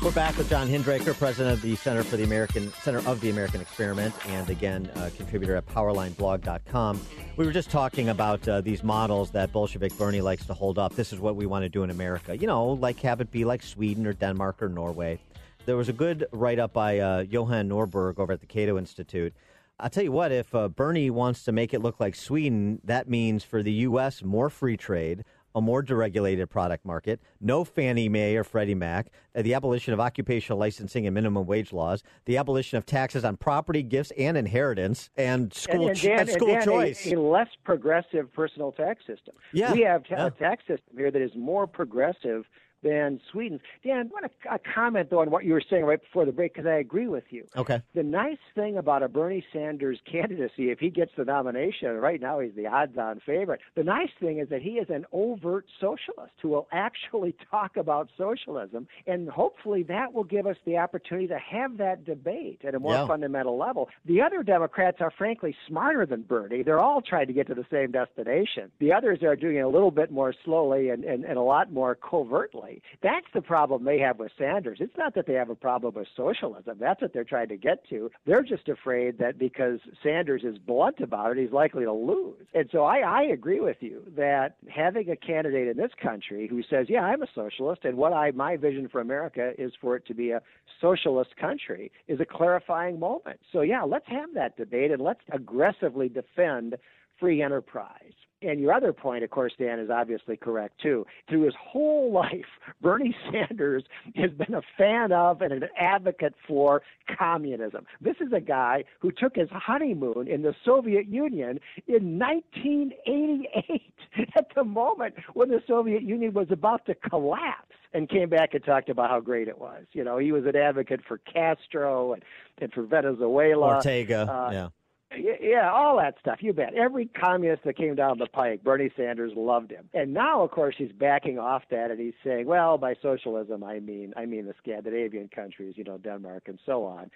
We're 0.06 0.12
back 0.12 0.38
with 0.38 0.48
John 0.48 0.68
Hinderaker, 0.68 1.18
president 1.18 1.54
of 1.54 1.62
the 1.62 1.74
Center 1.74 2.04
for 2.04 2.16
the 2.16 2.22
American 2.22 2.72
Center 2.74 3.00
of 3.08 3.20
the 3.20 3.28
American 3.28 3.60
Experiment, 3.60 4.14
and 4.28 4.48
again, 4.48 4.88
a 4.94 5.10
contributor 5.10 5.56
at 5.56 5.66
PowerlineBlog.com. 5.66 7.00
We 7.36 7.44
were 7.44 7.50
just 7.50 7.70
talking 7.70 8.10
about 8.10 8.46
uh, 8.46 8.60
these 8.60 8.84
models 8.84 9.32
that 9.32 9.52
Bolshevik 9.52 9.98
Bernie 9.98 10.20
likes 10.20 10.46
to 10.46 10.54
hold 10.54 10.78
up. 10.78 10.94
This 10.94 11.12
is 11.12 11.18
what 11.18 11.34
we 11.34 11.46
want 11.46 11.64
to 11.64 11.68
do 11.68 11.82
in 11.82 11.90
America. 11.90 12.36
You 12.36 12.46
know, 12.46 12.68
like 12.68 13.00
have 13.00 13.20
it 13.20 13.32
be 13.32 13.44
like 13.44 13.64
Sweden 13.64 14.06
or 14.06 14.12
Denmark 14.12 14.62
or 14.62 14.68
Norway. 14.68 15.18
There 15.64 15.76
was 15.76 15.88
a 15.88 15.92
good 15.92 16.24
write 16.30 16.60
up 16.60 16.72
by 16.72 17.00
uh, 17.00 17.24
Johan 17.28 17.68
Norberg 17.68 18.20
over 18.20 18.32
at 18.32 18.38
the 18.38 18.46
Cato 18.46 18.78
Institute. 18.78 19.34
I'll 19.80 19.90
tell 19.90 20.04
you 20.04 20.12
what, 20.12 20.30
if 20.30 20.54
uh, 20.54 20.68
Bernie 20.68 21.10
wants 21.10 21.42
to 21.44 21.52
make 21.52 21.74
it 21.74 21.82
look 21.82 21.98
like 21.98 22.14
Sweden, 22.14 22.80
that 22.84 23.08
means 23.08 23.42
for 23.42 23.60
the 23.60 23.72
U.S. 23.72 24.22
more 24.22 24.50
free 24.50 24.76
trade, 24.76 25.24
a 25.56 25.60
more 25.60 25.82
deregulated 25.82 26.50
product 26.50 26.84
market, 26.84 27.18
no 27.40 27.64
Fannie 27.64 28.10
Mae 28.10 28.36
or 28.36 28.44
Freddie 28.44 28.74
Mac, 28.74 29.08
uh, 29.34 29.40
the 29.40 29.54
abolition 29.54 29.94
of 29.94 29.98
occupational 29.98 30.58
licensing 30.58 31.06
and 31.06 31.14
minimum 31.14 31.46
wage 31.46 31.72
laws, 31.72 32.02
the 32.26 32.36
abolition 32.36 32.76
of 32.76 32.84
taxes 32.84 33.24
on 33.24 33.38
property, 33.38 33.82
gifts, 33.82 34.12
and 34.18 34.36
inheritance, 34.36 35.08
and 35.16 35.52
school, 35.54 35.88
and, 35.88 35.90
and 35.90 36.00
Dan, 36.02 36.18
and 36.20 36.30
school 36.30 36.48
and 36.48 36.58
Dan, 36.58 36.64
choice. 36.64 37.06
A, 37.06 37.14
a 37.14 37.20
less 37.20 37.48
progressive 37.64 38.30
personal 38.34 38.70
tax 38.70 39.06
system. 39.06 39.34
Yeah, 39.52 39.72
we 39.72 39.80
have 39.80 40.04
ta- 40.06 40.16
yeah. 40.16 40.26
a 40.26 40.30
tax 40.30 40.62
system 40.66 40.94
here 40.94 41.10
that 41.10 41.22
is 41.22 41.34
more 41.34 41.66
progressive 41.66 42.44
than 42.86 43.20
Sweden. 43.32 43.60
Dan, 43.84 43.98
I 43.98 44.02
want 44.04 44.32
to 44.42 44.52
uh, 44.52 44.58
comment 44.74 45.10
though 45.10 45.20
on 45.20 45.30
what 45.30 45.44
you 45.44 45.52
were 45.52 45.62
saying 45.68 45.84
right 45.84 46.00
before 46.00 46.24
the 46.24 46.32
break 46.32 46.54
because 46.54 46.66
I 46.66 46.76
agree 46.76 47.08
with 47.08 47.24
you. 47.30 47.44
Okay. 47.56 47.80
The 47.94 48.02
nice 48.02 48.38
thing 48.54 48.76
about 48.76 49.02
a 49.02 49.08
Bernie 49.08 49.44
Sanders 49.52 49.98
candidacy, 50.10 50.70
if 50.70 50.78
he 50.78 50.90
gets 50.90 51.10
the 51.16 51.24
nomination, 51.24 51.90
right 51.96 52.20
now 52.20 52.38
he's 52.40 52.54
the 52.54 52.66
odds-on 52.66 53.20
favorite. 53.26 53.60
The 53.74 53.84
nice 53.84 54.10
thing 54.20 54.38
is 54.38 54.48
that 54.50 54.62
he 54.62 54.72
is 54.72 54.88
an 54.90 55.04
overt 55.12 55.66
socialist 55.80 56.32
who 56.40 56.48
will 56.50 56.68
actually 56.72 57.34
talk 57.50 57.76
about 57.76 58.08
socialism, 58.16 58.86
and 59.06 59.28
hopefully 59.28 59.82
that 59.84 60.12
will 60.12 60.24
give 60.24 60.46
us 60.46 60.56
the 60.64 60.76
opportunity 60.78 61.26
to 61.28 61.38
have 61.38 61.78
that 61.78 62.04
debate 62.04 62.60
at 62.66 62.74
a 62.74 62.78
more 62.78 62.92
Yeah. 62.92 63.06
fundamental 63.06 63.56
level. 63.58 63.88
The 64.04 64.22
other 64.22 64.42
Democrats 64.42 64.98
are 65.00 65.10
frankly 65.10 65.56
smarter 65.66 66.06
than 66.06 66.22
Bernie. 66.22 66.62
They're 66.62 66.78
all 66.80 67.02
trying 67.02 67.26
to 67.26 67.32
get 67.32 67.46
to 67.48 67.54
the 67.54 67.66
same 67.70 67.90
destination. 67.90 68.70
The 68.78 68.92
others 68.92 69.22
are 69.22 69.36
doing 69.36 69.56
it 69.56 69.60
a 69.60 69.68
little 69.68 69.90
bit 69.90 70.10
more 70.10 70.32
slowly 70.44 70.90
and, 70.90 71.04
and, 71.04 71.24
and 71.24 71.36
a 71.38 71.42
lot 71.42 71.72
more 71.72 71.94
covertly. 71.96 72.75
That's 73.02 73.26
the 73.34 73.42
problem 73.42 73.84
they 73.84 73.98
have 74.00 74.18
with 74.18 74.32
Sanders. 74.38 74.78
It's 74.80 74.96
not 74.96 75.14
that 75.14 75.26
they 75.26 75.34
have 75.34 75.50
a 75.50 75.54
problem 75.54 75.94
with 75.94 76.08
socialism. 76.16 76.78
That's 76.80 77.00
what 77.00 77.12
they're 77.12 77.24
trying 77.24 77.48
to 77.48 77.56
get 77.56 77.88
to. 77.90 78.10
They're 78.26 78.42
just 78.42 78.68
afraid 78.68 79.18
that 79.18 79.38
because 79.38 79.80
Sanders 80.02 80.42
is 80.44 80.58
blunt 80.58 81.00
about 81.00 81.32
it, 81.32 81.38
he's 81.42 81.52
likely 81.52 81.84
to 81.84 81.92
lose. 81.92 82.46
And 82.54 82.68
so 82.72 82.84
I, 82.84 82.98
I 82.98 83.22
agree 83.22 83.60
with 83.60 83.78
you 83.80 84.02
that 84.16 84.56
having 84.68 85.10
a 85.10 85.16
candidate 85.16 85.68
in 85.68 85.76
this 85.76 85.92
country 86.00 86.46
who 86.48 86.62
says, 86.62 86.86
"Yeah, 86.88 87.02
I'm 87.02 87.22
a 87.22 87.28
socialist, 87.34 87.84
and 87.84 87.96
what 87.96 88.12
I 88.12 88.30
my 88.32 88.56
vision 88.56 88.88
for 88.88 89.00
America 89.00 89.52
is 89.58 89.72
for 89.80 89.96
it 89.96 90.06
to 90.06 90.14
be 90.14 90.30
a 90.30 90.42
socialist 90.80 91.36
country," 91.36 91.90
is 92.08 92.20
a 92.20 92.26
clarifying 92.26 92.98
moment. 92.98 93.40
So 93.52 93.60
yeah, 93.62 93.82
let's 93.82 94.08
have 94.08 94.34
that 94.34 94.56
debate 94.56 94.90
and 94.90 95.00
let's 95.00 95.20
aggressively 95.32 96.08
defend 96.08 96.76
free 97.18 97.42
enterprise. 97.42 98.12
And 98.42 98.60
your 98.60 98.72
other 98.72 98.92
point, 98.92 99.24
of 99.24 99.30
course, 99.30 99.52
Dan, 99.58 99.78
is 99.78 99.90
obviously 99.90 100.36
correct 100.36 100.80
too. 100.80 101.06
Through 101.28 101.42
his 101.42 101.54
whole 101.58 102.12
life, 102.26 102.46
Bernie 102.80 103.16
Sanders 103.30 103.84
has 104.14 104.30
been 104.32 104.54
a 104.54 104.62
fan 104.76 105.12
of 105.12 105.40
and 105.42 105.52
an 105.52 105.64
advocate 105.78 106.34
for 106.46 106.82
communism. 107.18 107.86
This 108.00 108.16
is 108.20 108.32
a 108.32 108.40
guy 108.40 108.84
who 109.00 109.10
took 109.10 109.36
his 109.36 109.48
honeymoon 109.50 110.28
in 110.28 110.42
the 110.42 110.54
Soviet 110.64 111.06
Union 111.06 111.60
in 111.86 112.18
1988, 112.18 113.82
at 114.36 114.46
the 114.54 114.64
moment 114.64 115.14
when 115.34 115.48
the 115.48 115.62
Soviet 115.66 116.02
Union 116.02 116.34
was 116.34 116.48
about 116.50 116.84
to 116.86 116.94
collapse, 116.94 117.74
and 117.96 118.08
came 118.10 118.28
back 118.28 118.52
and 118.52 118.62
talked 118.62 118.90
about 118.90 119.08
how 119.08 119.20
great 119.20 119.48
it 119.48 119.58
was. 119.58 119.84
You 119.92 120.04
know, 120.04 120.18
he 120.18 120.30
was 120.30 120.44
an 120.44 120.54
advocate 120.54 121.00
for 121.08 121.18
Castro 121.18 122.12
and, 122.12 122.22
and 122.58 122.70
for 122.72 122.82
Venezuela. 122.82 123.76
Ortega, 123.76 124.30
Uh, 124.30 124.50
yeah. 124.52 124.68
Yeah, 125.14 125.70
all 125.72 125.96
that 125.98 126.14
stuff. 126.20 126.38
You 126.40 126.52
bet. 126.52 126.74
Every 126.74 127.06
communist 127.06 127.62
that 127.64 127.76
came 127.76 127.94
down 127.94 128.18
the 128.18 128.26
pike, 128.26 128.64
Bernie 128.64 128.90
Sanders 128.96 129.32
loved 129.36 129.70
him. 129.70 129.88
And 129.94 130.12
now, 130.12 130.42
of 130.42 130.50
course, 130.50 130.74
he's 130.76 130.90
backing 130.92 131.38
off 131.38 131.62
that, 131.70 131.90
and 131.90 132.00
he's 132.00 132.14
saying, 132.24 132.46
"Well, 132.46 132.76
by 132.76 132.94
socialism, 133.00 133.62
I 133.62 133.78
mean, 133.78 134.12
I 134.16 134.26
mean 134.26 134.46
the 134.46 134.54
Scandinavian 134.60 135.28
countries, 135.28 135.74
you 135.76 135.84
know, 135.84 135.96
Denmark 135.96 136.48
and 136.48 136.58
so 136.66 136.84
on." 136.84 137.10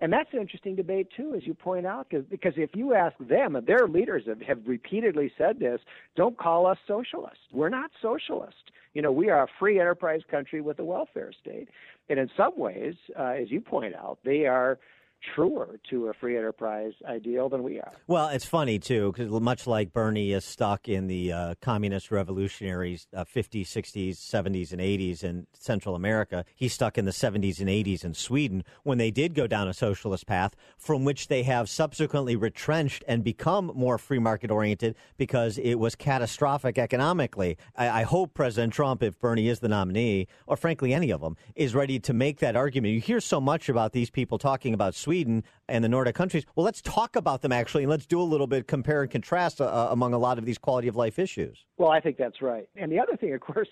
And 0.00 0.12
that's 0.12 0.32
an 0.32 0.40
interesting 0.40 0.74
debate 0.74 1.08
too, 1.16 1.34
as 1.34 1.46
you 1.46 1.54
point 1.54 1.86
out, 1.86 2.10
cause, 2.10 2.24
because 2.28 2.54
if 2.56 2.70
you 2.74 2.94
ask 2.94 3.16
them, 3.18 3.56
and 3.56 3.66
their 3.66 3.86
leaders 3.86 4.24
have, 4.26 4.40
have 4.40 4.58
repeatedly 4.66 5.32
said 5.38 5.60
this, 5.60 5.80
don't 6.16 6.36
call 6.36 6.66
us 6.66 6.78
socialists. 6.86 7.44
We're 7.52 7.68
not 7.68 7.90
socialists. 8.02 8.60
You 8.94 9.02
know, 9.02 9.12
we 9.12 9.30
are 9.30 9.44
a 9.44 9.48
free 9.58 9.78
enterprise 9.80 10.22
country 10.28 10.60
with 10.60 10.78
a 10.78 10.84
welfare 10.84 11.32
state, 11.40 11.68
and 12.08 12.18
in 12.18 12.28
some 12.36 12.52
ways, 12.56 12.94
uh, 13.18 13.34
as 13.40 13.50
you 13.50 13.60
point 13.60 13.94
out, 13.94 14.18
they 14.24 14.46
are 14.46 14.78
truer 15.34 15.78
to 15.90 16.08
a 16.08 16.14
free 16.14 16.36
enterprise 16.36 16.92
ideal 17.06 17.48
than 17.48 17.62
we 17.62 17.80
are. 17.80 17.92
Well, 18.06 18.28
it's 18.28 18.44
funny 18.44 18.78
too, 18.78 19.12
because 19.12 19.30
much 19.40 19.66
like 19.66 19.92
Bernie 19.92 20.32
is 20.32 20.44
stuck 20.44 20.88
in 20.88 21.06
the 21.06 21.32
uh, 21.32 21.54
communist 21.60 22.10
revolutionaries 22.10 23.06
uh, 23.14 23.24
50s, 23.24 23.62
60s, 23.62 24.16
70s, 24.16 24.72
and 24.72 24.80
80s 24.80 25.24
in 25.24 25.46
Central 25.52 25.94
America, 25.94 26.44
he's 26.54 26.72
stuck 26.72 26.98
in 26.98 27.04
the 27.04 27.10
70s 27.10 27.60
and 27.60 27.68
80s 27.68 28.04
in 28.04 28.14
Sweden 28.14 28.64
when 28.82 28.98
they 28.98 29.10
did 29.10 29.34
go 29.34 29.46
down 29.46 29.68
a 29.68 29.74
socialist 29.74 30.26
path, 30.26 30.54
from 30.76 31.04
which 31.04 31.28
they 31.28 31.42
have 31.42 31.68
subsequently 31.68 32.36
retrenched 32.36 33.04
and 33.08 33.24
become 33.24 33.72
more 33.74 33.98
free 33.98 34.18
market 34.18 34.50
oriented 34.50 34.94
because 35.16 35.58
it 35.58 35.74
was 35.76 35.94
catastrophic 35.94 36.78
economically. 36.78 37.56
I, 37.76 38.00
I 38.00 38.02
hope 38.02 38.34
President 38.34 38.72
Trump, 38.72 39.02
if 39.02 39.18
Bernie 39.18 39.48
is 39.48 39.60
the 39.60 39.68
nominee, 39.68 40.26
or 40.46 40.56
frankly 40.56 40.92
any 40.92 41.10
of 41.10 41.20
them, 41.20 41.36
is 41.54 41.74
ready 41.74 41.98
to 42.00 42.12
make 42.12 42.38
that 42.40 42.56
argument. 42.56 42.94
You 42.94 43.00
hear 43.00 43.20
so 43.20 43.40
much 43.40 43.68
about 43.68 43.92
these 43.92 44.10
people 44.10 44.38
talking 44.38 44.74
about 44.74 44.94
Sweden. 44.94 45.13
And 45.22 45.84
the 45.84 45.88
Nordic 45.88 46.14
countries. 46.14 46.44
Well, 46.54 46.64
let's 46.64 46.82
talk 46.82 47.16
about 47.16 47.42
them 47.42 47.52
actually, 47.52 47.84
and 47.84 47.90
let's 47.90 48.06
do 48.06 48.20
a 48.20 48.22
little 48.22 48.46
bit 48.46 48.66
compare 48.66 49.02
and 49.02 49.10
contrast 49.10 49.60
uh, 49.60 49.64
uh, 49.64 49.88
among 49.90 50.12
a 50.12 50.18
lot 50.18 50.38
of 50.38 50.44
these 50.44 50.58
quality 50.58 50.88
of 50.88 50.96
life 50.96 51.18
issues. 51.18 51.64
Well, 51.76 51.90
I 51.90 52.00
think 52.00 52.16
that's 52.16 52.42
right. 52.42 52.68
And 52.76 52.90
the 52.92 52.98
other 52.98 53.16
thing, 53.16 53.34
of 53.34 53.40
course, 53.40 53.68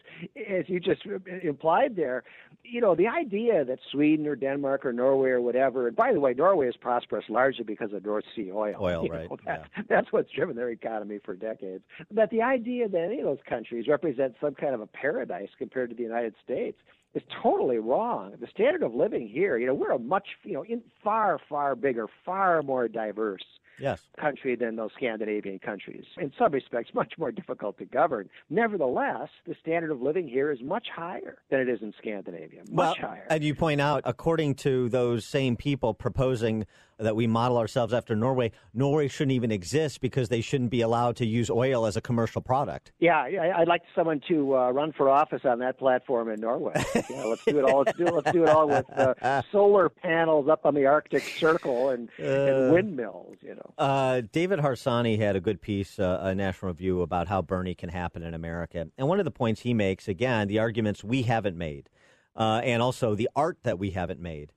as 0.49 0.65
you 0.69 0.81
just 0.81 1.03
implied 1.43 1.97
there, 1.97 2.25
you 2.65 2.81
know, 2.81 2.95
the 2.95 3.07
idea 3.07 3.65
that 3.65 3.79
Sweden 3.91 4.27
or 4.27 4.37
Denmark 4.37 4.85
or 4.85 4.93
Norway 4.93 5.31
or 5.31 5.41
whatever, 5.41 5.89
and 5.89 5.97
by 5.97 6.13
the 6.13 6.21
way, 6.21 6.35
Norway 6.35 6.69
is 6.69 6.77
prosperous 6.77 7.25
largely 7.29 7.65
because 7.65 7.93
of 7.93 8.05
North 8.05 8.25
Sea 8.35 8.51
oil. 8.53 8.75
Oil, 8.81 9.05
you 9.07 9.13
right. 9.13 9.31
Know, 9.31 9.37
that, 9.47 9.67
yeah. 9.77 9.83
That's 9.89 10.13
what's 10.13 10.31
driven 10.31 10.57
their 10.57 10.71
economy 10.71 11.19
for 11.25 11.35
decades. 11.35 11.85
But 12.11 12.31
the 12.31 12.43
idea 12.43 12.89
that 12.89 13.01
any 13.01 13.19
of 13.19 13.25
those 13.25 13.39
countries 13.49 13.87
represent 13.89 14.35
some 14.41 14.55
kind 14.55 14.75
of 14.75 14.81
a 14.81 14.87
paradise 14.87 15.51
compared 15.59 15.91
to 15.91 15.97
the 15.97 16.03
United 16.03 16.35
States 16.43 16.79
is 17.14 17.22
totally 17.42 17.79
wrong. 17.79 18.33
The 18.40 18.46
standard 18.46 18.83
of 18.83 18.94
living 18.94 19.29
here, 19.29 19.59
you 19.59 19.66
know, 19.66 19.75
we're 19.75 19.92
a 19.92 19.98
much, 19.98 20.29
you 20.44 20.55
know, 20.55 20.64
in 20.64 20.83
far, 21.03 21.38
far 21.48 21.75
bigger, 21.75 22.07
far 22.25 22.62
more 22.62 22.88
diverse 22.88 23.42
yes. 23.79 24.03
country 24.18 24.57
than 24.57 24.77
those 24.77 24.90
Scandinavian 24.96 25.59
countries. 25.59 26.05
In 26.18 26.33
some 26.38 26.53
respects, 26.53 26.90
much 26.94 27.14
more 27.18 27.33
difficult 27.33 27.79
to 27.79 27.85
govern. 27.85 28.29
Nevertheless, 28.48 29.29
the 29.46 29.55
standard 29.61 29.90
of 29.90 30.01
living 30.01 30.29
here 30.29 30.51
is 30.51 30.61
much 30.62 30.87
higher 30.94 31.38
than 31.51 31.61
it 31.61 31.68
is 31.68 31.83
in 31.83 31.92
Scandinavia. 31.98 32.62
Much 32.70 32.98
well, 33.01 33.11
higher. 33.11 33.27
And 33.29 33.44
you 33.44 33.55
point 33.55 33.81
out, 33.81 34.03
according 34.05 34.55
to 34.57 34.88
those 34.88 35.27
same 35.27 35.57
people 35.57 35.94
proposing 35.94 36.66
that 37.03 37.17
we 37.17 37.27
model 37.27 37.59
ourselves 37.59 37.93
after 37.93 38.15
Norway, 38.17 38.53
Norway 38.75 39.09
shouldn't 39.09 39.33
even 39.33 39.53
exist 39.53 40.01
because 40.01 40.29
they 40.29 40.41
shouldn't 40.41 40.71
be 40.71 40.81
allowed 40.81 41.17
to 41.17 41.27
use 41.27 41.51
oil 41.51 41.87
as 41.87 41.97
a 41.97 42.01
commercial 42.01 42.41
product. 42.41 42.93
Yeah, 42.99 43.21
I'd 43.57 43.69
like 43.69 43.83
someone 43.95 44.21
to 44.29 44.57
uh, 44.57 44.71
run 44.71 44.93
for 44.93 45.09
office 45.09 45.43
on 45.45 45.59
that 45.61 45.79
platform 45.79 46.31
in 46.31 46.41
Norway. 46.41 46.73
Yeah, 47.11 47.25
let's 47.25 47.45
do 47.45 47.59
it 47.59 47.65
all. 47.65 47.83
Let's 47.85 47.99
do, 47.99 48.05
let's 48.05 48.33
do 48.33 48.45
it 48.45 48.49
all 48.49 48.69
with 48.69 48.87
uh, 48.91 49.43
solar 49.53 49.88
panels 49.88 50.49
up 50.49 50.65
on 50.65 50.75
the 50.75 50.87
Arctic 50.87 51.23
Circle 51.23 51.91
and, 51.91 52.09
uh, 52.19 52.23
and 52.23 52.73
windmills. 52.73 53.37
You 53.41 53.57
know. 53.57 53.75
Uh, 53.77 54.23
David 54.33 54.61
Harsanyi 54.61 55.19
had 55.19 55.37
a 55.37 55.41
good 55.41 55.61
piece, 55.61 55.99
uh, 55.99 56.21
a 56.23 56.35
National 56.35 56.71
Review, 56.71 57.03
about 57.03 57.29
how 57.29 57.43
Bernie 57.43 57.75
can 57.75 57.88
happen 57.88 58.23
in 58.23 58.35
America, 58.35 58.88
and 58.97 59.09
one 59.09 59.19
of 59.19 59.25
the 59.25 59.31
points 59.31 59.62
he 59.62 59.75
makes, 59.75 60.09
again, 60.09 60.49
the 60.49 60.59
arguments 60.59 61.03
we 61.03 61.23
haven't 61.23 61.57
made, 61.57 61.88
uh, 62.37 62.61
and 62.65 62.83
also 62.83 63.15
the 63.15 63.29
art 63.35 63.59
that 63.62 63.79
we 63.79 63.91
haven't 63.91 64.21
made. 64.21 64.53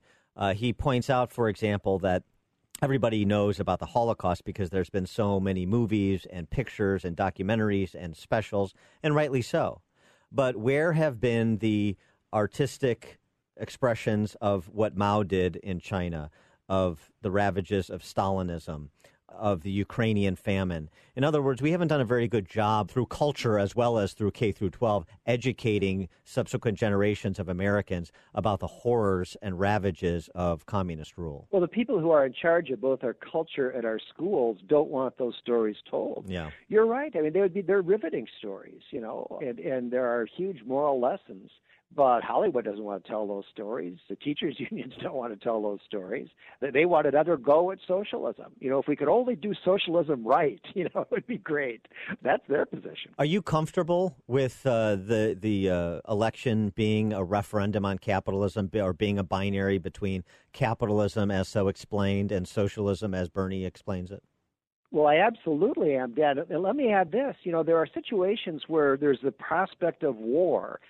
he 0.54 0.72
points 0.72 1.10
out, 1.10 1.32
for 1.32 1.48
example, 1.48 1.98
that 1.98 2.22
everybody 2.82 3.24
knows 3.24 3.58
about 3.58 3.78
the 3.78 3.86
Holocaust 3.86 4.44
because 4.44 4.70
there's 4.70 4.90
been 4.90 5.06
so 5.06 5.40
many 5.40 5.64
movies 5.64 6.26
and 6.30 6.50
pictures 6.50 7.04
and 7.04 7.16
documentaries 7.16 7.94
and 7.94 8.16
specials, 8.16 8.74
and 9.02 9.14
rightly 9.14 9.42
so. 9.42 9.80
But 10.30 10.56
where 10.56 10.92
have 10.92 11.20
been 11.20 11.58
the 11.58 11.96
artistic 12.32 13.18
expressions 13.56 14.36
of 14.40 14.68
what 14.68 14.96
Mao 14.96 15.22
did 15.22 15.56
in 15.56 15.80
China, 15.80 16.30
of 16.68 17.10
the 17.22 17.30
ravages 17.30 17.88
of 17.88 18.02
Stalinism, 18.02 18.88
of 19.28 19.62
the 19.62 19.70
Ukrainian 19.70 20.36
famine? 20.36 20.88
In 21.14 21.24
other 21.24 21.42
words, 21.42 21.62
we 21.62 21.72
haven't 21.72 21.88
done 21.88 22.00
a 22.00 22.04
very 22.04 22.28
good 22.28 22.48
job 22.48 22.90
through 22.90 23.06
culture 23.06 23.58
as 23.58 23.74
well 23.74 23.98
as 23.98 24.12
through 24.12 24.32
K 24.32 24.52
through 24.52 24.70
12 24.70 25.06
educating 25.26 26.08
subsequent 26.24 26.78
generations 26.78 27.38
of 27.38 27.48
Americans 27.48 28.12
about 28.34 28.60
the 28.60 28.66
horrors 28.66 29.36
and 29.42 29.58
ravages 29.58 30.28
of 30.34 30.66
communist 30.66 31.16
rule. 31.16 31.48
Well, 31.50 31.60
the 31.60 31.68
people 31.68 32.00
who 32.00 32.10
are 32.10 32.26
in 32.26 32.32
charge 32.32 32.70
of 32.70 32.80
both 32.80 33.02
our 33.02 33.14
culture 33.14 33.70
and 33.70 33.84
our 33.84 33.98
schools 34.14 34.58
don't 34.66 34.88
want 34.88 35.18
those 35.18 35.34
stories 35.40 35.76
told. 35.90 36.24
Yeah. 36.28 36.50
You're 36.68 36.86
right. 36.86 37.14
I 37.16 37.20
mean, 37.20 37.32
they 37.32 37.40
would 37.40 37.54
be 37.54 37.62
they're 37.62 37.82
riveting 37.82 38.26
stories, 38.38 38.82
you 38.90 39.00
know, 39.00 39.38
and 39.42 39.58
and 39.58 39.90
there 39.90 40.06
are 40.06 40.26
huge 40.26 40.62
moral 40.64 41.00
lessons. 41.00 41.50
But 41.94 42.22
Hollywood 42.24 42.64
doesn't 42.64 42.82
want 42.82 43.04
to 43.04 43.10
tell 43.10 43.26
those 43.26 43.44
stories. 43.50 43.96
The 44.08 44.16
teachers' 44.16 44.56
unions 44.70 44.94
don't 45.00 45.14
want 45.14 45.32
to 45.32 45.42
tell 45.42 45.62
those 45.62 45.78
stories. 45.86 46.28
They 46.60 46.84
want 46.84 47.06
another 47.06 47.36
go 47.36 47.70
at 47.70 47.78
socialism. 47.86 48.52
You 48.58 48.70
know, 48.70 48.78
if 48.78 48.86
we 48.86 48.96
could 48.96 49.08
only 49.08 49.34
do 49.36 49.54
socialism 49.64 50.26
right, 50.26 50.60
you 50.74 50.84
know, 50.94 51.02
it 51.02 51.08
would 51.10 51.26
be 51.26 51.38
great. 51.38 51.86
That's 52.22 52.46
their 52.48 52.66
position. 52.66 53.12
Are 53.18 53.24
you 53.24 53.40
comfortable 53.40 54.16
with 54.26 54.66
uh, 54.66 54.96
the 54.96 55.36
the 55.40 55.70
uh, 55.70 56.00
election 56.12 56.72
being 56.74 57.12
a 57.12 57.24
referendum 57.24 57.84
on 57.84 57.98
capitalism, 57.98 58.70
or 58.74 58.92
being 58.92 59.18
a 59.18 59.24
binary 59.24 59.78
between 59.78 60.24
capitalism, 60.52 61.30
as 61.30 61.48
so 61.48 61.68
explained, 61.68 62.32
and 62.32 62.46
socialism, 62.46 63.14
as 63.14 63.28
Bernie 63.28 63.64
explains 63.64 64.10
it? 64.10 64.22
Well, 64.90 65.06
I 65.06 65.16
absolutely 65.16 65.94
am, 65.96 66.14
Dad. 66.14 66.38
And 66.38 66.62
let 66.62 66.76
me 66.76 66.92
add 66.92 67.10
this. 67.10 67.36
You 67.42 67.52
know, 67.52 67.62
there 67.62 67.76
are 67.76 67.88
situations 67.92 68.62
where 68.68 68.96
there's 68.96 69.18
the 69.22 69.32
prospect 69.32 70.02
of 70.02 70.16
war 70.16 70.80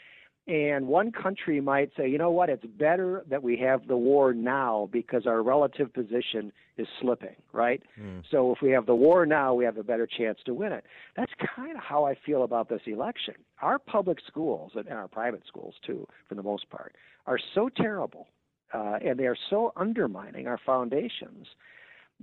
and 0.47 0.87
one 0.87 1.11
country 1.11 1.61
might 1.61 1.91
say, 1.97 2.09
you 2.09 2.19
know 2.19 2.31
what, 2.31 2.49
it's 2.49 2.65
better 2.65 3.25
that 3.29 3.43
we 3.43 3.57
have 3.59 3.87
the 3.89 3.97
war 3.97 4.33
now 4.33 4.89
because 4.93 5.27
our 5.27 5.43
relative 5.43 5.93
position 5.93 6.53
is 6.77 6.87
slipping, 7.01 7.35
right? 7.53 7.83
Mm. 8.01 8.23
So 8.31 8.53
if 8.53 8.59
we 8.63 8.71
have 8.71 8.87
the 8.87 8.95
war 8.95 9.27
now, 9.27 9.55
we 9.55 9.65
have 9.65 9.77
a 9.77 9.83
better 9.83 10.07
chance 10.07 10.39
to 10.47 10.55
win 10.55 10.73
it. 10.73 10.85
That's 11.17 11.33
kind 11.57 11.77
of 11.77 11.83
how 11.83 12.05
I 12.05 12.15
feel 12.25 12.45
about 12.45 12.69
this 12.69 12.83
election. 12.87 13.35
Our 13.61 13.79
public 13.79 14.19
schools, 14.27 14.73
and 14.77 14.89
our 14.89 15.09
private 15.09 15.43
schools 15.49 15.75
too, 15.85 16.07
for 16.29 16.37
the 16.37 16.43
most 16.43 16.71
part, 16.71 16.95
are 17.27 17.39
so 17.55 17.69
terrible 17.69 18.29
uh, 18.73 18.99
and 19.05 19.19
they 19.19 19.27
are 19.27 19.37
so 19.51 19.73
undermining 19.77 20.47
our 20.47 20.59
foundations 20.65 21.47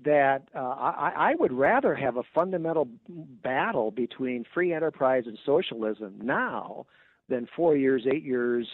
that 0.04 0.44
uh, 0.56 0.60
I, 0.60 1.14
I 1.16 1.36
would 1.36 1.54
rather 1.54 1.94
have 1.94 2.18
a 2.18 2.24
fundamental 2.34 2.88
battle 3.44 3.92
between 3.92 4.44
free 4.54 4.74
enterprise 4.74 5.24
and 5.28 5.38
socialism 5.46 6.16
now 6.22 6.86
than 7.30 7.48
four 7.56 7.76
years, 7.76 8.06
eight 8.12 8.24
years, 8.24 8.68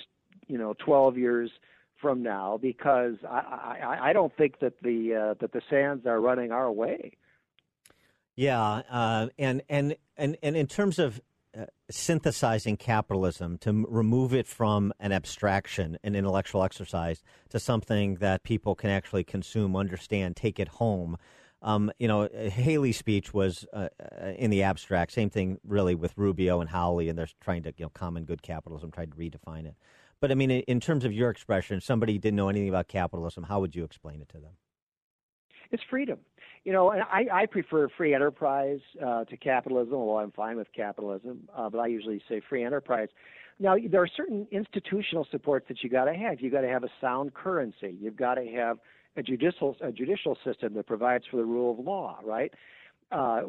you 0.47 0.57
know, 0.57 0.73
twelve 0.85 1.17
years 1.17 1.51
from 2.01 2.23
now, 2.23 2.57
because 2.61 3.15
I, 3.27 3.77
I, 3.83 4.09
I 4.09 4.13
don't 4.13 4.35
think 4.37 4.59
that 4.59 4.73
the 4.81 5.15
uh, 5.15 5.33
that 5.41 5.51
the 5.51 5.61
sands 5.69 6.05
are 6.05 6.19
running 6.19 6.51
our 6.51 6.71
way. 6.71 7.17
Yeah, 8.35 8.61
uh, 8.89 9.27
and 9.37 9.61
and 9.69 9.95
and 10.17 10.37
and 10.41 10.55
in 10.55 10.67
terms 10.67 10.97
of 10.97 11.19
uh, 11.57 11.65
synthesizing 11.89 12.77
capitalism 12.77 13.57
to 13.57 13.69
m- 13.69 13.85
remove 13.89 14.33
it 14.33 14.47
from 14.47 14.93
an 14.99 15.11
abstraction, 15.11 15.97
an 16.03 16.15
intellectual 16.15 16.63
exercise, 16.63 17.21
to 17.49 17.59
something 17.59 18.15
that 18.15 18.43
people 18.43 18.75
can 18.75 18.91
actually 18.91 19.23
consume, 19.23 19.75
understand, 19.75 20.35
take 20.35 20.59
it 20.59 20.67
home. 20.67 21.17
Um, 21.61 21.91
you 21.99 22.07
know, 22.07 22.29
Haley's 22.33 22.97
speech 22.97 23.33
was 23.33 23.65
uh, 23.73 23.89
in 24.37 24.49
the 24.49 24.63
abstract. 24.63 25.11
Same 25.11 25.29
thing, 25.29 25.59
really, 25.67 25.93
with 25.93 26.13
Rubio 26.17 26.61
and 26.61 26.69
Hawley, 26.69 27.09
and 27.09 27.17
they're 27.17 27.27
trying 27.41 27.63
to, 27.63 27.73
you 27.75 27.85
know, 27.85 27.89
common 27.89 28.23
good 28.23 28.41
capitalism, 28.41 28.91
trying 28.91 29.11
to 29.11 29.17
redefine 29.17 29.65
it. 29.65 29.75
But 30.21 30.31
I 30.31 30.35
mean, 30.35 30.51
in 30.51 30.79
terms 30.79 31.05
of 31.05 31.13
your 31.13 31.29
expression, 31.29 31.81
somebody 31.81 32.17
didn't 32.17 32.37
know 32.37 32.49
anything 32.49 32.69
about 32.69 32.87
capitalism. 32.87 33.43
How 33.43 33.59
would 33.59 33.75
you 33.75 33.83
explain 33.83 34.21
it 34.21 34.29
to 34.29 34.37
them? 34.39 34.51
It's 35.71 35.83
freedom. 35.89 36.19
You 36.65 36.73
know, 36.73 36.91
I, 36.91 37.25
I 37.31 37.45
prefer 37.45 37.87
free 37.89 38.13
enterprise 38.13 38.79
uh, 39.05 39.23
to 39.25 39.37
capitalism, 39.37 39.93
although 39.93 40.19
I'm 40.19 40.31
fine 40.31 40.57
with 40.57 40.67
capitalism. 40.75 41.47
Uh, 41.55 41.69
but 41.69 41.79
I 41.79 41.87
usually 41.87 42.21
say 42.27 42.41
free 42.49 42.63
enterprise. 42.63 43.07
Now, 43.59 43.75
there 43.89 44.01
are 44.01 44.09
certain 44.15 44.47
institutional 44.51 45.27
supports 45.31 45.67
that 45.67 45.83
you 45.83 45.89
got 45.89 46.05
to 46.05 46.13
have. 46.13 46.41
You 46.41 46.49
got 46.49 46.61
to 46.61 46.69
have 46.69 46.83
a 46.83 46.89
sound 46.99 47.33
currency. 47.33 47.95
You've 48.01 48.15
got 48.15 48.35
to 48.35 48.45
have 48.45 48.79
a 49.19 49.23
judicial 49.23 49.75
a 49.81 49.91
judicial 49.91 50.37
system 50.43 50.73
that 50.73 50.87
provides 50.87 51.25
for 51.29 51.37
the 51.37 51.45
rule 51.45 51.71
of 51.71 51.79
law, 51.79 52.19
right? 52.23 52.53
Uh, 53.11 53.41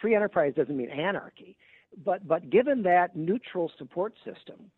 free 0.00 0.14
enterprise 0.14 0.52
doesn't 0.56 0.76
mean 0.76 0.90
anarchy, 0.90 1.56
but 2.04 2.26
but 2.26 2.48
given 2.50 2.82
that 2.82 3.16
neutral 3.16 3.70
support 3.78 4.14
system, 4.24 4.70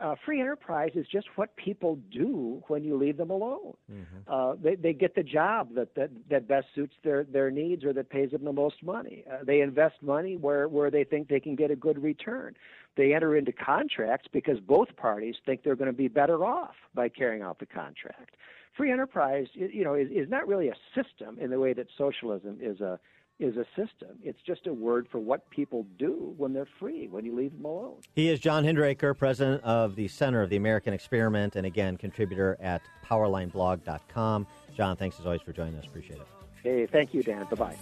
uh, 0.00 0.14
free 0.24 0.40
enterprise 0.40 0.90
is 0.94 1.06
just 1.10 1.26
what 1.36 1.54
people 1.56 1.98
do 2.10 2.62
when 2.68 2.84
you 2.84 2.96
leave 2.96 3.16
them 3.16 3.30
alone. 3.30 3.74
Mm-hmm. 3.90 4.16
Uh, 4.26 4.54
they 4.62 4.74
they 4.74 4.92
get 4.92 5.14
the 5.14 5.22
job 5.22 5.74
that, 5.74 5.94
that 5.94 6.10
that 6.30 6.48
best 6.48 6.66
suits 6.74 6.94
their 7.04 7.24
their 7.24 7.50
needs 7.50 7.84
or 7.84 7.92
that 7.92 8.10
pays 8.10 8.30
them 8.30 8.44
the 8.44 8.52
most 8.52 8.82
money. 8.82 9.24
Uh, 9.30 9.44
they 9.44 9.60
invest 9.60 9.96
money 10.02 10.36
where 10.36 10.68
where 10.68 10.90
they 10.90 11.04
think 11.04 11.28
they 11.28 11.40
can 11.40 11.54
get 11.54 11.70
a 11.70 11.76
good 11.76 12.02
return. 12.02 12.54
They 12.96 13.14
enter 13.14 13.36
into 13.36 13.52
contracts 13.52 14.26
because 14.32 14.58
both 14.58 14.96
parties 14.96 15.36
think 15.44 15.62
they're 15.62 15.76
going 15.76 15.90
to 15.90 15.96
be 15.96 16.08
better 16.08 16.44
off 16.44 16.74
by 16.94 17.08
carrying 17.10 17.42
out 17.42 17.58
the 17.58 17.66
contract 17.66 18.36
free 18.76 18.92
enterprise, 18.92 19.46
you 19.54 19.84
know, 19.84 19.94
is, 19.94 20.08
is 20.10 20.28
not 20.28 20.46
really 20.46 20.68
a 20.68 20.74
system 20.94 21.38
in 21.40 21.50
the 21.50 21.58
way 21.58 21.72
that 21.72 21.86
socialism 21.96 22.58
is 22.60 22.80
a 22.80 22.98
is 23.38 23.56
a 23.56 23.66
system. 23.76 24.16
It's 24.22 24.40
just 24.46 24.66
a 24.66 24.72
word 24.72 25.08
for 25.10 25.18
what 25.18 25.48
people 25.50 25.86
do 25.98 26.34
when 26.38 26.54
they're 26.54 26.68
free, 26.78 27.06
when 27.06 27.24
you 27.26 27.36
leave 27.36 27.52
them 27.52 27.66
alone. 27.66 28.00
He 28.14 28.30
is 28.30 28.40
John 28.40 28.64
Hinderaker, 28.64 29.16
president 29.16 29.62
of 29.62 29.94
the 29.94 30.08
Center 30.08 30.40
of 30.40 30.48
the 30.48 30.56
American 30.56 30.94
Experiment, 30.94 31.54
and 31.54 31.66
again, 31.66 31.98
contributor 31.98 32.56
at 32.60 32.80
powerlineblog.com. 33.04 34.46
John, 34.74 34.96
thanks 34.96 35.20
as 35.20 35.26
always 35.26 35.42
for 35.42 35.52
joining 35.52 35.76
us. 35.76 35.84
Appreciate 35.84 36.20
it. 36.20 36.26
Hey, 36.62 36.86
thank 36.86 37.12
you, 37.12 37.22
Dan. 37.22 37.46
Bye 37.50 37.56
bye. 37.56 37.76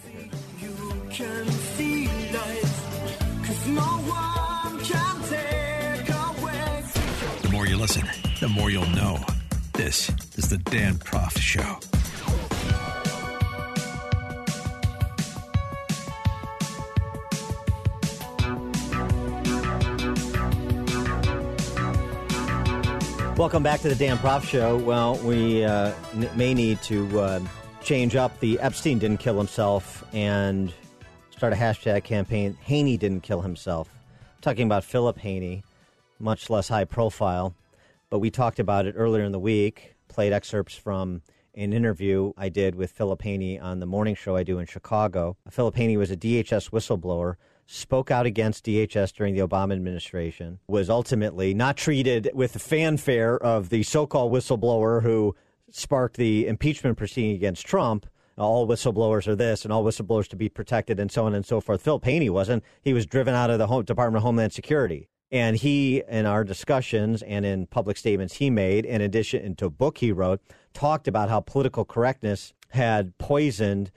The 7.41 7.49
more 7.49 7.65
you 7.65 7.77
listen, 7.77 8.07
the 8.41 8.49
more 8.49 8.69
you'll 8.69 8.85
know. 8.87 9.23
This 9.77 10.09
is 10.37 10.49
the 10.49 10.57
Dan 10.57 10.95
Proft 10.95 11.37
Show. 11.37 11.59
Welcome 23.35 23.63
back 23.63 23.81
to 23.81 23.89
the 23.89 23.95
Dan 23.95 24.17
Proft 24.19 24.45
Show. 24.45 24.77
Well, 24.77 25.17
we 25.17 25.65
uh, 25.65 25.91
may 26.35 26.53
need 26.53 26.81
to 26.83 27.19
uh, 27.19 27.39
change 27.83 28.15
up 28.15 28.39
the 28.39 28.57
Epstein 28.61 28.97
didn't 28.97 29.19
kill 29.19 29.37
himself 29.37 30.05
and 30.13 30.71
start 31.31 31.51
a 31.51 31.57
hashtag 31.57 32.05
campaign. 32.05 32.57
Haney 32.61 32.95
didn't 32.95 33.23
kill 33.23 33.41
himself. 33.41 33.89
talking 34.41 34.67
about 34.67 34.85
Philip 34.85 35.17
Haney, 35.17 35.63
much 36.17 36.49
less 36.49 36.69
high 36.69 36.85
profile, 36.85 37.53
but 38.09 38.19
we 38.19 38.29
talked 38.29 38.59
about 38.59 38.85
it 38.85 38.95
earlier 38.97 39.23
in 39.23 39.31
the 39.31 39.39
week. 39.39 39.95
Played 40.07 40.33
excerpts 40.33 40.75
from 40.75 41.21
an 41.55 41.73
interview 41.73 42.33
I 42.37 42.49
did 42.49 42.75
with 42.75 42.91
Philip 42.91 43.21
Haney 43.21 43.59
on 43.59 43.79
the 43.79 43.85
morning 43.85 44.15
show 44.15 44.35
I 44.35 44.43
do 44.43 44.59
in 44.59 44.65
Chicago. 44.65 45.37
Philip 45.49 45.75
Haney 45.75 45.97
was 45.97 46.11
a 46.11 46.17
DHS 46.17 46.71
whistleblower 46.71 47.35
spoke 47.65 48.11
out 48.11 48.25
against 48.25 48.65
DHS 48.65 49.13
during 49.13 49.35
the 49.35 49.41
Obama 49.41 49.73
administration, 49.73 50.59
was 50.67 50.89
ultimately 50.89 51.53
not 51.53 51.77
treated 51.77 52.29
with 52.33 52.53
the 52.53 52.59
fanfare 52.59 53.37
of 53.37 53.69
the 53.69 53.83
so 53.83 54.05
called 54.05 54.31
whistleblower 54.31 55.01
who 55.01 55.35
sparked 55.71 56.17
the 56.17 56.47
impeachment 56.47 56.97
proceeding 56.97 57.35
against 57.35 57.65
Trump. 57.65 58.05
All 58.37 58.67
whistleblowers 58.67 59.27
are 59.27 59.35
this, 59.35 59.63
and 59.63 59.71
all 59.71 59.83
whistleblowers 59.83 60.27
to 60.27 60.35
be 60.35 60.49
protected, 60.49 60.99
and 60.99 61.11
so 61.11 61.25
on 61.25 61.33
and 61.33 61.45
so 61.45 61.61
forth. 61.61 61.81
Phil 61.81 62.01
Haney 62.03 62.29
wasn't. 62.29 62.63
He 62.81 62.93
was 62.93 63.05
driven 63.05 63.33
out 63.33 63.49
of 63.49 63.59
the 63.59 63.81
Department 63.83 64.17
of 64.17 64.23
Homeland 64.23 64.51
Security. 64.51 65.07
And 65.31 65.57
he, 65.57 66.03
in 66.07 66.25
our 66.25 66.43
discussions 66.43 67.21
and 67.23 67.45
in 67.45 67.67
public 67.67 67.97
statements 67.97 68.35
he 68.35 68.49
made, 68.49 68.85
in 68.85 69.01
addition 69.01 69.55
to 69.55 69.65
a 69.65 69.69
book 69.69 69.97
he 69.97 70.11
wrote, 70.11 70.41
talked 70.73 71.07
about 71.07 71.29
how 71.29 71.39
political 71.39 71.83
correctness 71.85 72.53
had 72.69 73.17
poisoned 73.17 73.91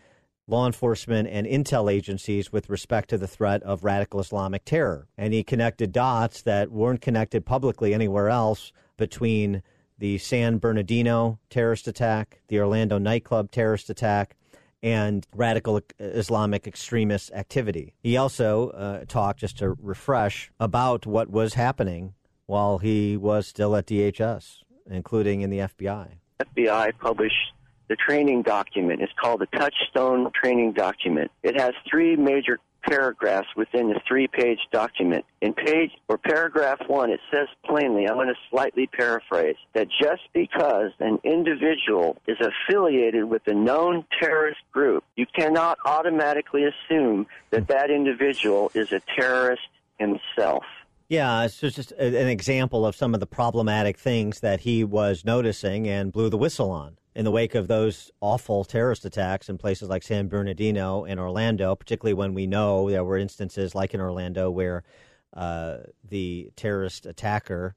law 0.47 0.67
enforcement 0.67 1.29
and 1.29 1.47
intel 1.47 1.93
agencies 1.93 2.51
with 2.51 2.71
respect 2.71 3.11
to 3.11 3.19
the 3.19 3.29
threat 3.29 3.63
of 3.63 3.85
radical 3.85 4.19
Islamic 4.19 4.65
terror. 4.65 5.07
And 5.19 5.35
he 5.35 5.45
connected 5.45 5.93
dots 5.93 6.43
that 6.43 6.71
weren't 6.73 7.03
connected 7.03 7.45
publicly 7.45 7.93
anywhere 7.93 8.31
else 8.31 8.73
between 8.97 9.63
the 9.99 10.17
San 10.17 10.59
Bernardino 10.59 11.39
terrorist 11.51 11.87
attack, 11.87 12.41
the 12.49 12.61
Orlando 12.61 12.99
nightclub 12.99 13.51
terrorist 13.51 13.91
attack, 13.91 14.37
and 14.83 15.27
radical 15.35 15.81
Islamic 15.99 16.67
extremist 16.67 17.33
activity. 17.33 17.95
He 18.01 18.17
also 18.17 18.71
uh, 18.71 19.05
talked, 19.07 19.41
just 19.41 19.59
to 19.59 19.71
refresh, 19.81 20.51
about 20.61 21.07
what 21.07 21.29
was 21.29 21.55
happening 21.55 22.15
while 22.47 22.79
he 22.79 23.17
was 23.17 23.47
still 23.47 23.77
at 23.77 23.87
DHS, 23.87 24.59
including 24.91 25.43
in 25.43 25.51
the 25.51 25.59
FBI. 25.59 26.09
FBI 26.41 26.93
published 26.99 27.53
the 27.89 27.97
training 27.97 28.43
document. 28.43 29.01
It's 29.01 29.13
called 29.21 29.41
the 29.41 29.59
Touchstone 29.59 30.31
Training 30.33 30.73
Document. 30.73 31.31
It 31.43 31.59
has 31.59 31.73
three 31.91 32.17
major 32.17 32.59
paragraphs 32.83 33.49
within 33.57 33.89
the 33.89 34.01
three 34.07 34.29
page 34.29 34.59
document. 34.73 35.25
In 35.41 35.53
page 35.53 35.91
or 36.09 36.19
paragraph 36.19 36.81
one, 36.87 37.11
it 37.11 37.21
says 37.33 37.49
plainly, 37.65 38.09
I'm 38.09 38.15
going 38.15 38.29
to 38.29 38.35
slightly 38.51 38.87
paraphrase, 38.87 39.57
that 39.75 39.89
just 39.89 40.23
because 40.33 40.93
an 41.01 41.19
individual 41.25 42.17
is 42.27 42.39
affiliated 42.41 43.25
with 43.25 43.43
a 43.47 43.55
known 43.55 44.05
terrorist 44.21 44.61
group, 44.73 45.05
you 45.17 45.27
cannot 45.27 45.79
automatically 45.85 46.65
assume 46.65 47.27
that 47.51 47.63
hmm. 47.63 47.73
that 47.73 47.91
individual 47.91 48.71
is 48.75 48.93
a 48.93 49.01
terrorist 49.17 49.63
himself. 49.99 50.65
Yeah, 51.09 51.45
it's 51.45 51.59
just 51.59 51.93
an 51.93 52.29
example 52.29 52.85
of 52.85 52.95
some 52.95 53.15
of 53.15 53.21
the 53.21 53.27
problematic 53.27 53.97
things 53.97 54.41
that 54.41 54.61
he 54.61 54.85
was 54.85 55.25
noticing 55.25 55.89
and 55.89 56.13
blew 56.13 56.29
the 56.29 56.37
whistle 56.37 56.71
on 56.71 56.99
in 57.19 57.25
the 57.25 57.33
wake 57.33 57.57
of 57.57 57.67
those 57.67 58.13
awful 58.21 58.63
terrorist 58.63 59.05
attacks 59.05 59.49
in 59.49 59.59
places 59.59 59.89
like 59.89 60.05
San 60.05 60.29
Bernardino 60.29 61.05
and 61.05 61.19
Orlando, 61.19 61.75
particularly 61.75 62.15
when 62.15 62.33
we 62.33 62.47
know 62.47 62.89
there 62.89 63.03
were 63.03 63.19
instances 63.19 63.75
like 63.75 63.93
in 63.93 64.01
Orlando 64.01 64.49
where 64.53 64.85
uh, 65.33 65.79
the 66.09 66.53
terrorist 66.55 67.07
attacker 67.07 67.75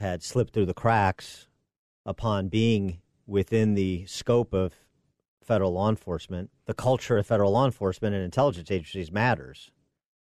had 0.00 0.24
slipped 0.24 0.52
through 0.52 0.66
the 0.66 0.74
cracks 0.74 1.46
upon 2.04 2.48
being 2.48 3.00
within 3.28 3.74
the 3.74 4.06
scope 4.06 4.52
of 4.52 4.74
federal 5.40 5.72
law 5.72 5.88
enforcement. 5.88 6.50
The 6.66 6.74
culture 6.74 7.16
of 7.16 7.28
federal 7.28 7.52
law 7.52 7.66
enforcement 7.66 8.16
and 8.16 8.24
intelligence 8.24 8.72
agencies 8.72 9.12
matters. 9.12 9.70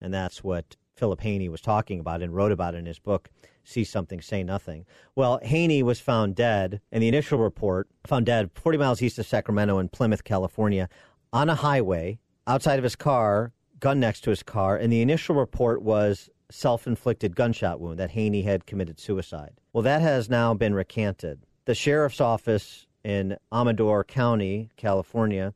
And 0.01 0.13
that's 0.13 0.43
what 0.43 0.75
Philip 1.01 1.23
Haney 1.23 1.49
was 1.49 1.63
talking 1.63 1.99
about 1.99 2.21
and 2.21 2.35
wrote 2.35 2.53
about 2.53 2.75
in 2.75 2.85
his 2.85 2.99
book, 2.99 3.31
See 3.65 3.85
Something, 3.85 4.21
Say 4.21 4.43
Nothing. 4.43 4.85
Well, 5.17 5.41
Haney 5.43 5.83
was 5.83 5.99
found 5.99 6.35
dead, 6.35 6.83
and 6.93 7.03
the 7.03 7.09
initial 7.09 7.39
report 7.39 7.89
found 8.05 8.27
dead 8.27 8.51
40 8.53 8.77
miles 8.77 9.01
east 9.01 9.19
of 9.19 9.25
Sacramento 9.25 9.79
in 9.79 9.89
Plymouth, 9.89 10.25
California, 10.25 10.91
on 11.33 11.49
a 11.49 11.55
highway 11.55 12.19
outside 12.47 12.79
of 12.79 12.85
his 12.85 12.97
car, 12.97 13.53
gun 13.79 13.99
next 13.99 14.21
to 14.25 14.31
his 14.31 14.43
car, 14.43 14.77
and 14.77 14.93
the 14.93 15.01
initial 15.01 15.35
report 15.35 15.81
was 15.81 16.29
self 16.51 16.87
inflicted 16.87 17.35
gunshot 17.35 17.81
wound 17.81 17.99
that 17.99 18.11
Haney 18.11 18.43
had 18.43 18.67
committed 18.67 19.01
suicide. 19.01 19.55
Well, 19.73 19.83
that 19.85 20.03
has 20.03 20.29
now 20.29 20.53
been 20.53 20.75
recanted. 20.75 21.47
The 21.65 21.75
sheriff's 21.75 22.21
office 22.21 22.87
in 23.03 23.39
Amador 23.51 24.05
County, 24.05 24.69
California, 24.77 25.55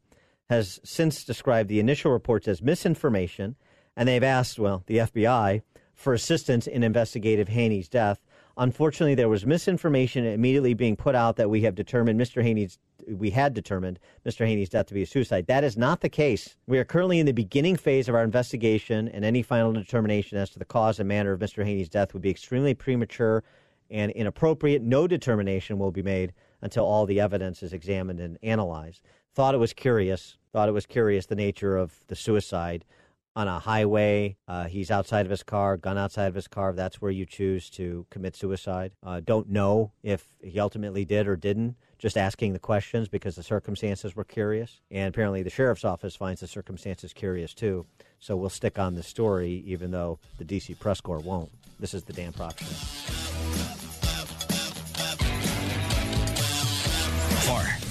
has 0.49 0.81
since 0.85 1.23
described 1.23 1.69
the 1.69 1.81
initial 1.81 2.13
reports 2.13 2.49
as 2.49 2.63
misinformation, 2.63 3.57
and 3.97 4.09
they've 4.09 4.23
asked, 4.23 4.59
well, 4.59 4.83
the 4.87 4.99
FBI 4.99 5.63
for 5.95 6.13
assistance 6.13 6.67
in 6.67 6.83
investigative 6.83 7.49
Haney's 7.49 7.89
death. 7.89 8.21
Unfortunately, 8.57 9.15
there 9.15 9.29
was 9.29 9.47
misinformation 9.47 10.25
immediately 10.25 10.75
being 10.75 10.97
put 10.97 11.15
out 11.15 11.37
that 11.37 11.51
we 11.51 11.63
have 11.63 11.75
determined 11.75 12.21
Mr. 12.21 12.43
Haney's 12.43 12.79
we 13.07 13.31
had 13.31 13.53
determined 13.53 13.99
Mr. 14.25 14.47
Haney's 14.47 14.71
death 14.71 14.87
to 14.87 14.95
be 14.95 15.03
a 15.03 15.07
suicide. 15.07 15.47
That 15.47 15.65
is 15.65 15.77
not 15.77 16.01
the 16.01 16.09
case. 16.09 16.57
We 16.67 16.79
are 16.79 16.85
currently 16.85 17.19
in 17.19 17.27
the 17.27 17.33
beginning 17.33 17.77
phase 17.77 18.09
of 18.09 18.15
our 18.15 18.25
investigation, 18.25 19.09
and 19.09 19.25
any 19.25 19.43
final 19.43 19.73
determination 19.73 20.39
as 20.39 20.51
to 20.51 20.59
the 20.59 20.65
cause 20.65 20.99
and 20.99 21.09
manner 21.09 21.33
of 21.33 21.41
Mr. 21.41 21.65
Haney's 21.65 21.91
death 21.91 22.15
would 22.15 22.23
be 22.23 22.31
extremely 22.31 22.73
premature 22.73 23.45
and 23.91 24.11
inappropriate. 24.13 24.81
No 24.81 25.07
determination 25.07 25.79
will 25.79 25.91
be 25.91 26.03
made 26.03 26.33
until 26.63 26.87
all 26.87 27.05
the 27.05 27.21
evidence 27.21 27.63
is 27.63 27.75
examined 27.75 28.21
and 28.21 28.39
analyzed. 28.43 29.03
Thought 29.35 29.55
it 29.55 29.59
was 29.59 29.75
curious. 29.75 30.39
Thought 30.53 30.69
it 30.69 30.73
was 30.73 30.87
curious 30.87 31.27
the 31.27 31.35
nature 31.35 31.77
of 31.77 32.05
the 32.07 32.17
suicide 32.17 32.85
on 33.37 33.49
a 33.49 33.59
highway. 33.59 34.37
Uh, 34.47 34.65
he's 34.65 34.91
outside 34.91 35.27
of 35.27 35.31
his 35.31 35.43
car, 35.43 35.77
gun 35.77 35.99
outside 35.99 36.27
of 36.27 36.35
his 36.35 36.49
car. 36.49 36.73
That's 36.73 37.01
where 37.01 37.11
you 37.11 37.27
choose 37.27 37.69
to 37.71 38.07
commit 38.11 38.37
suicide. 38.37 38.93
Uh, 39.03 39.21
don't 39.21 39.49
know 39.49 39.93
if 40.03 40.27
he 40.43 40.61
ultimately 40.61 41.05
did 41.05 41.27
or 41.27 41.37
didn't. 41.37 41.77
Just 41.99 42.19
asking 42.19 42.53
the 42.53 42.59
questions 42.59 43.09
because 43.09 43.35
the 43.35 43.43
circumstances 43.43 44.15
were 44.15 44.25
curious. 44.25 44.81
And 44.91 45.09
apparently, 45.09 45.43
the 45.43 45.51
sheriff's 45.51 45.85
office 45.85 46.15
finds 46.15 46.41
the 46.41 46.47
circumstances 46.47 47.13
curious 47.13 47.55
too. 47.55 47.87
So 48.21 48.37
we'll 48.37 48.51
stick 48.51 48.79
on 48.79 48.95
the 48.95 49.03
story, 49.03 49.63
even 49.67 49.91
though 49.91 50.19
the 50.39 50.45
D.C. 50.45 50.75
press 50.75 51.01
corps 51.01 51.19
won't. 51.19 51.51
This 51.81 51.95
is 51.95 52.05
the 52.05 52.13
Dan 52.13 52.33
Proft 52.33 52.61
Show. 52.61 53.34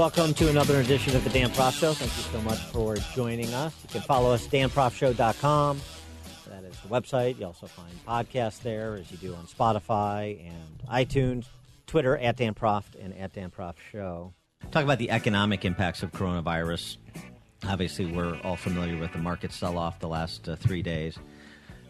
Welcome 0.00 0.32
to 0.32 0.48
another 0.48 0.80
edition 0.80 1.14
of 1.14 1.24
the 1.24 1.28
Dan 1.28 1.50
Proft 1.50 1.78
Show. 1.78 1.92
Thank 1.92 2.16
you 2.16 2.22
so 2.22 2.40
much 2.40 2.58
for 2.72 2.96
joining 3.14 3.52
us. 3.52 3.76
You 3.82 3.90
can 3.90 4.00
follow 4.00 4.32
us, 4.32 4.46
danproftshow.com. 4.46 5.78
That 6.48 6.64
is 6.64 6.80
the 6.80 6.88
website. 6.88 7.38
You 7.38 7.44
also 7.44 7.66
find 7.66 7.92
podcasts 8.08 8.62
there, 8.62 8.94
as 8.94 9.12
you 9.12 9.18
do 9.18 9.34
on 9.34 9.44
Spotify 9.44 10.40
and 10.48 10.88
iTunes, 10.90 11.48
Twitter, 11.86 12.16
at 12.16 12.38
Dan 12.38 12.54
Proft 12.54 12.98
and 12.98 13.14
at 13.18 13.34
Dan 13.34 13.50
Proft 13.50 13.74
Show. 13.92 14.32
Talk 14.70 14.84
about 14.84 14.96
the 14.96 15.10
economic 15.10 15.66
impacts 15.66 16.02
of 16.02 16.12
coronavirus. 16.12 16.96
Obviously, 17.66 18.06
we're 18.06 18.40
all 18.42 18.56
familiar 18.56 18.96
with 18.96 19.12
the 19.12 19.18
market 19.18 19.52
sell 19.52 19.76
off 19.76 19.98
the 19.98 20.08
last 20.08 20.48
uh, 20.48 20.56
three 20.56 20.80
days. 20.80 21.18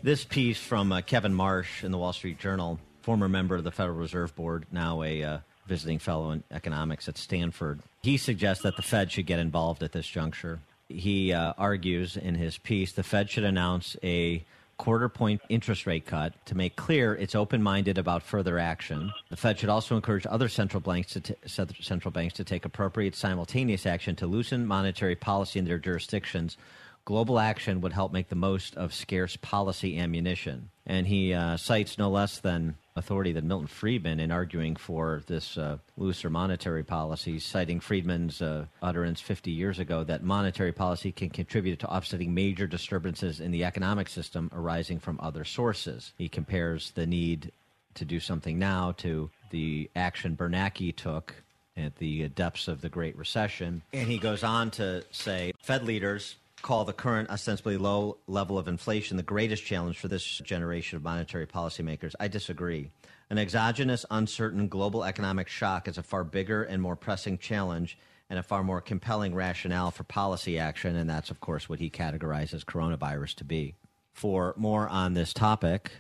This 0.03 0.25
piece 0.25 0.59
from 0.59 0.91
uh, 0.91 1.03
Kevin 1.03 1.35
Warsh 1.35 1.85
in 1.85 1.93
the 1.93 1.99
Wall 1.99 2.13
Street 2.13 2.41
Journal, 2.41 2.81
former 3.03 3.29
member 3.29 3.55
of 3.55 3.63
the 3.63 3.71
Federal 3.71 3.99
Reserve 3.99 4.35
Board, 4.35 4.67
now 4.73 5.05
a 5.05 5.23
uh, 5.23 5.39
visiting 5.71 6.01
fellow 6.01 6.33
in 6.33 6.43
economics 6.51 7.09
at 7.09 7.17
Stanford. 7.17 7.81
He 8.03 8.17
suggests 8.17 8.65
that 8.65 8.77
the 8.77 8.83
Fed 8.83 9.13
should 9.13 9.27
get 9.27 9.39
involved 9.39 9.85
at 9.85 9.93
this 9.93 10.07
juncture. 10.07 10.59
He 10.89 11.33
uh, 11.33 11.55
argues 11.57 12.17
in 12.17 12.35
his 12.35 12.59
piece 12.59 12.93
the 12.93 13.05
Fed 13.05 13.31
should 13.31 13.45
announce 13.45 13.97
a 14.03 14.45
quarter 14.79 15.09
point 15.09 15.41
interest 15.49 15.87
rate 15.87 16.07
cut 16.07 16.33
to 16.47 16.57
make 16.57 16.75
clear 16.75 17.15
it's 17.15 17.37
open 17.37 17.63
minded 17.63 17.99
about 17.99 18.25
further 18.25 18.59
action. 18.59 19.13
The 19.29 19.37
Fed 19.37 19.59
should 19.61 19.69
also 19.69 19.95
encourage 19.95 20.27
other 20.27 20.49
central 20.49 20.81
banks 20.81 21.13
to 21.13 21.21
t- 21.21 21.35
central 21.81 22.11
banks 22.11 22.35
to 22.35 22.45
take 22.45 22.65
appropriate 22.65 23.15
simultaneous 23.15 23.87
action 23.87 24.17
to 24.17 24.27
loosen 24.27 24.67
monetary 24.67 25.15
policy 25.15 25.61
in 25.61 25.67
their 25.67 25.79
jurisdictions. 25.79 26.57
Global 27.05 27.39
action 27.39 27.81
would 27.83 27.93
help 27.93 28.13
make 28.13 28.29
the 28.29 28.35
most 28.35 28.75
of 28.77 28.93
scarce 28.93 29.37
policy 29.37 29.99
ammunition. 29.99 30.71
And 30.87 31.07
he 31.07 31.33
uh, 31.33 31.57
cites 31.57 31.97
no 31.97 32.11
less 32.11 32.41
than 32.41 32.77
authority 32.97 33.33
than 33.33 33.49
Milton 33.49 33.67
Friedman 33.67 34.21
in 34.21 34.31
arguing 34.31 34.77
for 34.77 35.23
this 35.27 35.57
uh, 35.57 35.79
looser 35.97 36.31
monetary 36.31 36.83
policy, 36.83 37.39
citing 37.39 37.81
Friedman's 37.81 38.43
uh, 38.43 38.67
utterance 38.83 39.21
50 39.21 39.51
years 39.51 39.79
ago 39.79 40.05
that 40.05 40.23
monetary 40.23 40.73
policy 40.73 41.13
can 41.13 41.31
contribute 41.31 41.79
to 41.81 41.89
offsetting 41.89 42.35
major 42.35 42.67
disturbances 42.67 43.41
in 43.41 43.51
the 43.51 43.65
economic 43.65 44.09
system 44.09 44.51
arising 44.53 44.99
from 44.99 45.19
other 45.23 45.45
sources. 45.45 46.13
He 46.19 46.29
compares 46.29 46.91
the 46.93 47.07
need 47.07 47.53
to 47.95 48.05
do 48.05 48.21
something 48.21 48.59
now 48.59 48.93
to 48.99 49.31
the 49.51 49.91
action 49.97 50.37
Bernanke 50.37 50.95
took 50.95 51.35
at 51.77 51.97
the 51.97 52.29
depths 52.29 52.69
of 52.69 52.81
the 52.81 52.89
Great 52.89 53.17
Recession. 53.17 53.83
And 53.93 54.09
he 54.09 54.19
goes 54.19 54.43
on 54.43 54.71
to 54.73 55.05
say 55.11 55.53
Fed 55.61 55.85
leaders 55.85 56.37
call 56.63 56.85
the 56.85 56.93
current 56.93 57.31
ostensibly 57.31 57.77
low 57.77 58.19
level 58.27 58.59
of 58.59 58.69
inflation 58.69 59.17
the 59.17 59.23
greatest 59.23 59.65
challenge 59.65 59.99
for 59.99 60.09
this 60.09 60.25
generation 60.39 60.97
of 60.97 61.03
monetary 61.03 61.47
policymakers. 61.47 62.15
I 62.21 62.29
disagree. 62.29 62.91
An 63.31 63.39
exogenous, 63.39 64.05
uncertain 64.11 64.69
global 64.69 65.05
economic 65.05 65.49
shock 65.49 65.89
is 65.89 65.99
a 65.99 66.03
far 66.03 66.25
bigger 66.25 66.63
and 66.63 66.83
more 66.83 66.97
pressing 66.97 67.39
challenge 67.39 67.97
and 68.29 68.39
a 68.39 68.43
far 68.43 68.63
more 68.63 68.81
compelling 68.81 69.35
rationale 69.35 69.91
for 69.91 70.05
policy 70.05 70.59
action, 70.59 70.97
and 70.97 71.11
that's, 71.11 71.31
of 71.31 71.41
course, 71.41 71.69
what 71.69 71.81
he 71.81 71.91
categorizes 71.91 72.65
coronavirus 72.65 73.35
to 73.37 73.45
be. 73.45 73.75
For 74.13 74.55
more 74.57 74.89
on 74.89 75.15
this 75.15 75.33
topic 75.33 75.91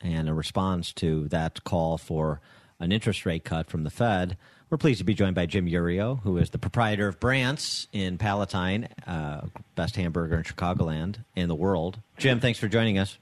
and 0.00 0.28
a 0.28 0.34
response 0.34 0.92
to 0.94 1.28
that 1.28 1.64
call 1.64 1.98
for 1.98 2.40
an 2.80 2.92
interest 2.92 3.24
rate 3.26 3.44
cut 3.44 3.68
from 3.68 3.84
the 3.84 3.90
Fed, 3.90 4.36
we're 4.70 4.78
pleased 4.78 4.98
to 4.98 5.04
be 5.04 5.14
joined 5.14 5.34
by 5.34 5.46
Jim 5.46 5.66
Iuorio, 5.66 6.20
who 6.22 6.38
is 6.38 6.50
the 6.50 6.58
proprietor 6.58 7.06
of 7.08 7.20
Brant's 7.20 7.88
in 7.92 8.18
Palatine, 8.18 8.88
uh, 9.06 9.46
best 9.74 9.96
hamburger 9.96 10.36
in 10.36 10.42
Chicagoland 10.42 11.24
in 11.36 11.48
the 11.48 11.54
world. 11.54 12.00
Jim, 12.18 12.40
thanks 12.40 12.58
for 12.58 12.68
joining 12.68 12.98
us. 12.98 13.18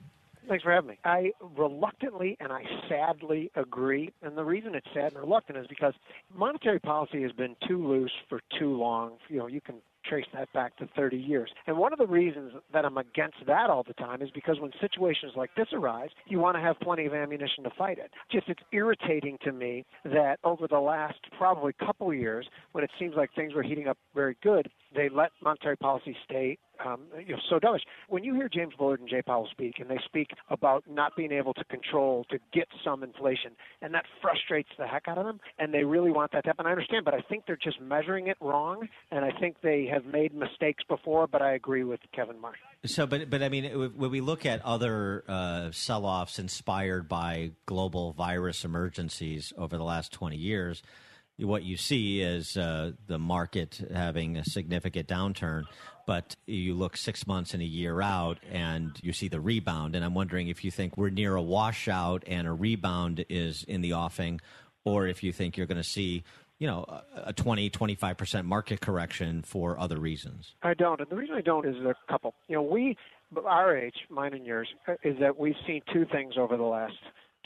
Thanks 0.48 0.64
for 0.64 0.72
having 0.72 0.90
me. 0.90 0.98
I 1.04 1.32
reluctantly 1.56 2.36
and 2.40 2.52
I 2.52 2.64
sadly 2.88 3.50
agree. 3.54 4.12
And 4.22 4.36
the 4.36 4.44
reason 4.44 4.74
it's 4.74 4.86
sad 4.92 5.12
and 5.12 5.20
reluctant 5.20 5.58
is 5.58 5.66
because 5.66 5.94
monetary 6.34 6.80
policy 6.80 7.22
has 7.22 7.32
been 7.32 7.56
too 7.66 7.86
loose 7.86 8.12
for 8.28 8.40
too 8.58 8.76
long. 8.76 9.18
You 9.28 9.38
know, 9.38 9.46
you 9.46 9.60
can 9.60 9.76
trace 10.04 10.26
that 10.34 10.52
back 10.52 10.76
to 10.76 10.88
30 10.96 11.16
years. 11.16 11.50
And 11.66 11.76
one 11.78 11.92
of 11.92 11.98
the 11.98 12.06
reasons 12.06 12.52
that 12.72 12.84
I'm 12.84 12.98
against 12.98 13.36
that 13.46 13.70
all 13.70 13.84
the 13.84 13.94
time 13.94 14.20
is 14.22 14.30
because 14.34 14.58
when 14.60 14.72
situations 14.80 15.32
like 15.36 15.50
this 15.56 15.68
arise, 15.72 16.10
you 16.26 16.38
want 16.38 16.56
to 16.56 16.60
have 16.60 16.78
plenty 16.80 17.06
of 17.06 17.14
ammunition 17.14 17.64
to 17.64 17.70
fight 17.78 17.98
it. 17.98 18.10
Just 18.30 18.48
it's 18.48 18.60
irritating 18.72 19.38
to 19.44 19.52
me 19.52 19.84
that 20.04 20.38
over 20.44 20.66
the 20.66 20.80
last 20.80 21.18
probably 21.38 21.72
couple 21.72 22.12
years, 22.12 22.46
when 22.72 22.84
it 22.84 22.90
seems 22.98 23.14
like 23.16 23.30
things 23.34 23.54
were 23.54 23.62
heating 23.62 23.88
up 23.88 23.98
very 24.14 24.36
good, 24.42 24.68
they 24.94 25.08
let 25.08 25.30
monetary 25.42 25.76
policy 25.76 26.16
stay 26.24 26.58
um, 26.84 27.00
you 27.18 27.34
know, 27.34 27.40
so 27.48 27.58
dovish. 27.58 27.80
When 28.08 28.24
you 28.24 28.34
hear 28.34 28.48
James 28.48 28.74
Bullard 28.78 29.00
and 29.00 29.08
Jay 29.08 29.22
Powell 29.22 29.48
speak, 29.50 29.74
and 29.78 29.88
they 29.88 29.98
speak 30.04 30.28
about 30.50 30.84
not 30.88 31.16
being 31.16 31.32
able 31.32 31.54
to 31.54 31.64
control 31.64 32.24
to 32.30 32.38
get 32.52 32.68
some 32.84 33.02
inflation, 33.02 33.52
and 33.80 33.94
that 33.94 34.04
frustrates 34.20 34.70
the 34.78 34.86
heck 34.86 35.08
out 35.08 35.18
of 35.18 35.24
them, 35.24 35.40
and 35.58 35.72
they 35.72 35.84
really 35.84 36.10
want 36.10 36.32
that 36.32 36.44
to 36.44 36.48
happen. 36.48 36.66
I 36.66 36.70
understand, 36.70 37.04
but 37.04 37.14
I 37.14 37.20
think 37.20 37.44
they're 37.46 37.56
just 37.56 37.80
measuring 37.80 38.28
it 38.28 38.36
wrong, 38.40 38.88
and 39.10 39.24
I 39.24 39.30
think 39.38 39.56
they 39.62 39.86
have 39.92 40.04
made 40.04 40.34
mistakes 40.34 40.84
before. 40.88 41.26
But 41.26 41.42
I 41.42 41.52
agree 41.54 41.84
with 41.84 42.00
Kevin 42.14 42.36
Warsh. 42.36 42.54
So, 42.86 43.06
but 43.06 43.30
but 43.30 43.42
I 43.42 43.48
mean, 43.48 43.92
when 43.96 44.10
we 44.10 44.20
look 44.20 44.44
at 44.46 44.64
other 44.64 45.24
uh, 45.28 45.70
sell-offs 45.72 46.38
inspired 46.38 47.08
by 47.08 47.52
global 47.66 48.12
virus 48.12 48.64
emergencies 48.64 49.52
over 49.56 49.76
the 49.76 49.84
last 49.84 50.12
twenty 50.12 50.36
years 50.36 50.82
what 51.38 51.62
you 51.62 51.76
see 51.76 52.20
is 52.20 52.56
uh, 52.56 52.92
the 53.06 53.18
market 53.18 53.80
having 53.92 54.36
a 54.36 54.44
significant 54.44 55.08
downturn, 55.08 55.64
but 56.06 56.36
you 56.46 56.74
look 56.74 56.96
six 56.96 57.26
months 57.26 57.54
and 57.54 57.62
a 57.62 57.66
year 57.66 58.00
out 58.00 58.38
and 58.50 58.90
you 59.02 59.12
see 59.12 59.28
the 59.28 59.40
rebound. 59.40 59.94
And 59.94 60.04
I'm 60.04 60.14
wondering 60.14 60.48
if 60.48 60.64
you 60.64 60.70
think 60.70 60.96
we're 60.96 61.10
near 61.10 61.34
a 61.34 61.42
washout 61.42 62.22
and 62.26 62.46
a 62.46 62.52
rebound 62.52 63.24
is 63.28 63.64
in 63.64 63.80
the 63.80 63.94
offing, 63.94 64.40
or 64.84 65.06
if 65.06 65.22
you 65.22 65.32
think 65.32 65.56
you're 65.56 65.66
going 65.66 65.76
to 65.76 65.88
see 65.88 66.24
you 66.58 66.68
know, 66.68 66.84
a 67.16 67.32
20, 67.32 67.70
25% 67.70 68.44
market 68.44 68.80
correction 68.80 69.42
for 69.42 69.76
other 69.80 69.98
reasons? 69.98 70.54
I 70.62 70.74
don't. 70.74 71.00
And 71.00 71.10
the 71.10 71.16
reason 71.16 71.34
I 71.34 71.40
don't 71.40 71.66
is 71.66 71.74
a 71.84 71.96
couple. 72.08 72.34
You 72.46 72.54
know, 72.54 72.62
we, 72.62 72.96
our 73.44 73.76
age, 73.76 73.96
mine 74.08 74.32
and 74.32 74.46
yours, 74.46 74.68
is 75.02 75.18
that 75.18 75.36
we've 75.36 75.56
seen 75.66 75.82
two 75.92 76.04
things 76.04 76.34
over 76.38 76.56
the 76.56 76.62
last 76.62 76.94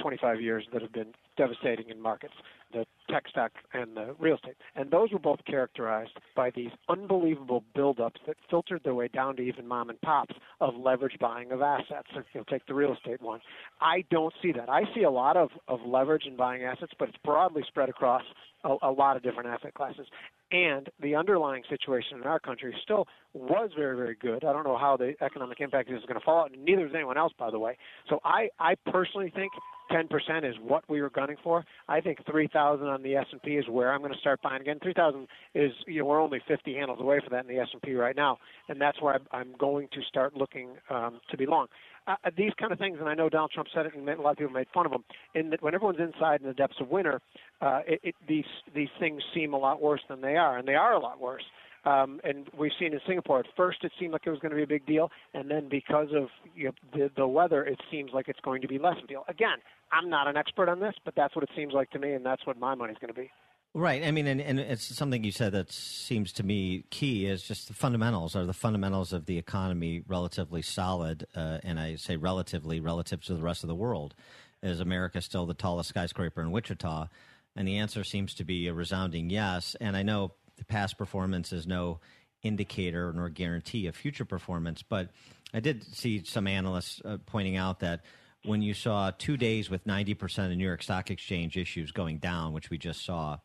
25 0.02 0.42
years 0.42 0.66
that 0.74 0.82
have 0.82 0.92
been 0.92 1.14
devastating 1.38 1.88
in 1.88 1.98
markets 1.98 2.34
the 2.72 2.84
tech 3.10 3.24
stack 3.28 3.52
and 3.72 3.96
the 3.96 4.14
real 4.18 4.36
estate. 4.36 4.56
And 4.74 4.90
those 4.90 5.12
were 5.12 5.18
both 5.18 5.40
characterized 5.46 6.18
by 6.34 6.50
these 6.50 6.70
unbelievable 6.88 7.64
buildups 7.76 8.18
that 8.26 8.36
filtered 8.50 8.82
their 8.84 8.94
way 8.94 9.08
down 9.08 9.36
to 9.36 9.42
even 9.42 9.66
mom 9.66 9.90
and 9.90 10.00
pops 10.00 10.34
of 10.60 10.74
leverage 10.76 11.18
buying 11.20 11.52
of 11.52 11.62
assets. 11.62 12.08
If 12.14 12.24
you'll 12.32 12.44
take 12.44 12.66
the 12.66 12.74
real 12.74 12.94
estate 12.94 13.22
one. 13.22 13.40
I 13.80 14.04
don't 14.10 14.34
see 14.42 14.52
that. 14.52 14.68
I 14.68 14.82
see 14.94 15.02
a 15.02 15.10
lot 15.10 15.36
of, 15.36 15.50
of 15.68 15.80
leverage 15.86 16.26
in 16.26 16.36
buying 16.36 16.64
assets, 16.64 16.92
but 16.98 17.08
it's 17.08 17.18
broadly 17.24 17.62
spread 17.66 17.88
across 17.88 18.22
a, 18.64 18.76
a 18.82 18.90
lot 18.90 19.16
of 19.16 19.22
different 19.22 19.48
asset 19.48 19.74
classes. 19.74 20.06
And 20.52 20.88
the 21.02 21.16
underlying 21.16 21.64
situation 21.68 22.18
in 22.18 22.24
our 22.24 22.38
country 22.38 22.74
still 22.82 23.08
was 23.34 23.70
very, 23.76 23.96
very 23.96 24.14
good. 24.14 24.44
I 24.44 24.52
don't 24.52 24.64
know 24.64 24.78
how 24.78 24.96
the 24.96 25.14
economic 25.20 25.60
impact 25.60 25.90
is 25.90 26.02
going 26.02 26.18
to 26.18 26.24
fall 26.24 26.44
out, 26.44 26.52
neither 26.56 26.86
does 26.86 26.94
anyone 26.94 27.18
else, 27.18 27.32
by 27.36 27.50
the 27.50 27.58
way. 27.58 27.76
So 28.08 28.20
I, 28.24 28.48
I 28.60 28.76
personally 28.90 29.32
think 29.34 29.52
10% 29.90 30.48
is 30.48 30.54
what 30.62 30.84
we 30.88 31.00
were 31.00 31.10
gunning 31.10 31.36
for. 31.42 31.64
I 31.88 32.00
think 32.00 32.18
3,000 32.30 32.86
on 32.86 33.02
the 33.02 33.16
S&P 33.16 33.52
is 33.52 33.68
where 33.68 33.92
I'm 33.92 34.00
going 34.00 34.12
to 34.12 34.18
start 34.18 34.40
buying 34.42 34.60
again. 34.60 34.78
3,000 34.82 35.26
is 35.54 35.72
you 35.86 36.00
know 36.00 36.06
we're 36.06 36.20
only 36.20 36.40
50 36.46 36.74
handles 36.74 37.00
away 37.00 37.20
from 37.20 37.32
that 37.32 37.48
in 37.48 37.54
the 37.54 37.60
S&P 37.62 37.94
right 37.94 38.16
now, 38.16 38.38
and 38.68 38.80
that's 38.80 39.00
where 39.00 39.18
I'm 39.32 39.54
going 39.58 39.88
to 39.92 40.02
start 40.08 40.36
looking 40.36 40.70
um, 40.90 41.20
to 41.30 41.36
be 41.36 41.46
long. 41.46 41.66
Uh, 42.06 42.14
uh, 42.24 42.30
these 42.36 42.52
kind 42.58 42.72
of 42.72 42.78
things, 42.78 42.98
and 43.00 43.08
I 43.08 43.14
know 43.14 43.28
Donald 43.28 43.50
Trump 43.52 43.68
said 43.74 43.86
it, 43.86 43.94
and 43.94 44.08
a 44.08 44.20
lot 44.20 44.30
of 44.32 44.36
people 44.38 44.52
made 44.52 44.68
fun 44.72 44.86
of 44.86 44.92
him. 44.92 45.04
In 45.34 45.50
that, 45.50 45.62
when 45.62 45.74
everyone's 45.74 45.98
inside 45.98 46.40
in 46.40 46.46
the 46.46 46.54
depths 46.54 46.76
of 46.80 46.88
winter, 46.88 47.20
uh, 47.60 47.80
it, 47.86 48.00
it, 48.02 48.14
these 48.28 48.44
these 48.74 48.88
things 49.00 49.22
seem 49.34 49.54
a 49.54 49.58
lot 49.58 49.82
worse 49.82 50.02
than 50.08 50.20
they 50.20 50.36
are, 50.36 50.56
and 50.56 50.68
they 50.68 50.74
are 50.74 50.94
a 50.94 51.00
lot 51.00 51.20
worse. 51.20 51.42
Um, 51.86 52.20
and 52.24 52.48
we've 52.58 52.72
seen 52.78 52.92
in 52.92 53.00
Singapore, 53.06 53.38
at 53.38 53.46
first 53.56 53.84
it 53.84 53.92
seemed 53.98 54.12
like 54.12 54.22
it 54.26 54.30
was 54.30 54.40
going 54.40 54.50
to 54.50 54.56
be 54.56 54.64
a 54.64 54.66
big 54.66 54.84
deal, 54.86 55.10
and 55.34 55.48
then 55.48 55.68
because 55.70 56.08
of 56.14 56.28
you 56.54 56.66
know, 56.66 56.72
the, 56.92 57.10
the 57.16 57.28
weather, 57.28 57.64
it 57.64 57.80
seems 57.90 58.10
like 58.12 58.28
it's 58.28 58.40
going 58.40 58.60
to 58.62 58.68
be 58.68 58.78
less 58.78 58.96
of 58.98 59.04
a 59.04 59.06
deal. 59.06 59.24
Again, 59.28 59.58
I'm 59.92 60.10
not 60.10 60.26
an 60.26 60.36
expert 60.36 60.68
on 60.68 60.80
this, 60.80 60.94
but 61.04 61.14
that's 61.14 61.36
what 61.36 61.44
it 61.44 61.50
seems 61.54 61.72
like 61.72 61.90
to 61.90 62.00
me, 62.00 62.12
and 62.12 62.26
that's 62.26 62.44
what 62.44 62.58
my 62.58 62.74
money's 62.74 62.98
going 63.00 63.14
to 63.14 63.20
be. 63.20 63.30
Right. 63.72 64.02
I 64.02 64.10
mean, 64.10 64.26
and, 64.26 64.40
and 64.40 64.58
it's 64.58 64.96
something 64.96 65.22
you 65.22 65.30
said 65.30 65.52
that 65.52 65.70
seems 65.70 66.32
to 66.34 66.42
me 66.42 66.84
key 66.90 67.26
is 67.26 67.42
just 67.42 67.68
the 67.68 67.74
fundamentals. 67.74 68.34
Are 68.34 68.46
the 68.46 68.54
fundamentals 68.54 69.12
of 69.12 69.26
the 69.26 69.36
economy 69.36 70.02
relatively 70.08 70.62
solid? 70.62 71.26
Uh, 71.36 71.58
and 71.62 71.78
I 71.78 71.96
say 71.96 72.16
relatively, 72.16 72.80
relative 72.80 73.22
to 73.24 73.34
the 73.34 73.42
rest 73.42 73.64
of 73.64 73.68
the 73.68 73.74
world. 73.74 74.14
Is 74.62 74.80
America 74.80 75.20
still 75.20 75.44
the 75.44 75.52
tallest 75.52 75.90
skyscraper 75.90 76.40
in 76.40 76.52
Wichita? 76.52 77.08
And 77.54 77.68
the 77.68 77.76
answer 77.76 78.02
seems 78.02 78.32
to 78.36 78.44
be 78.44 78.66
a 78.66 78.72
resounding 78.72 79.28
yes. 79.28 79.76
And 79.78 79.94
I 79.94 80.02
know 80.02 80.32
the 80.56 80.64
past 80.64 80.98
performance 80.98 81.52
is 81.52 81.66
no 81.66 82.00
indicator 82.42 83.12
nor 83.14 83.28
guarantee 83.28 83.86
of 83.86 83.96
future 83.96 84.24
performance. 84.24 84.82
But 84.82 85.10
I 85.52 85.60
did 85.60 85.84
see 85.94 86.24
some 86.24 86.46
analysts 86.46 87.00
uh, 87.04 87.18
pointing 87.26 87.56
out 87.56 87.80
that 87.80 88.02
when 88.44 88.62
you 88.62 88.74
saw 88.74 89.10
two 89.16 89.36
days 89.36 89.68
with 89.70 89.86
90% 89.86 90.52
of 90.52 90.56
New 90.56 90.64
York 90.64 90.82
Stock 90.82 91.10
Exchange 91.10 91.56
issues 91.56 91.90
going 91.90 92.18
down, 92.18 92.52
which 92.52 92.70
we 92.70 92.78
just 92.78 93.04
saw, 93.04 93.38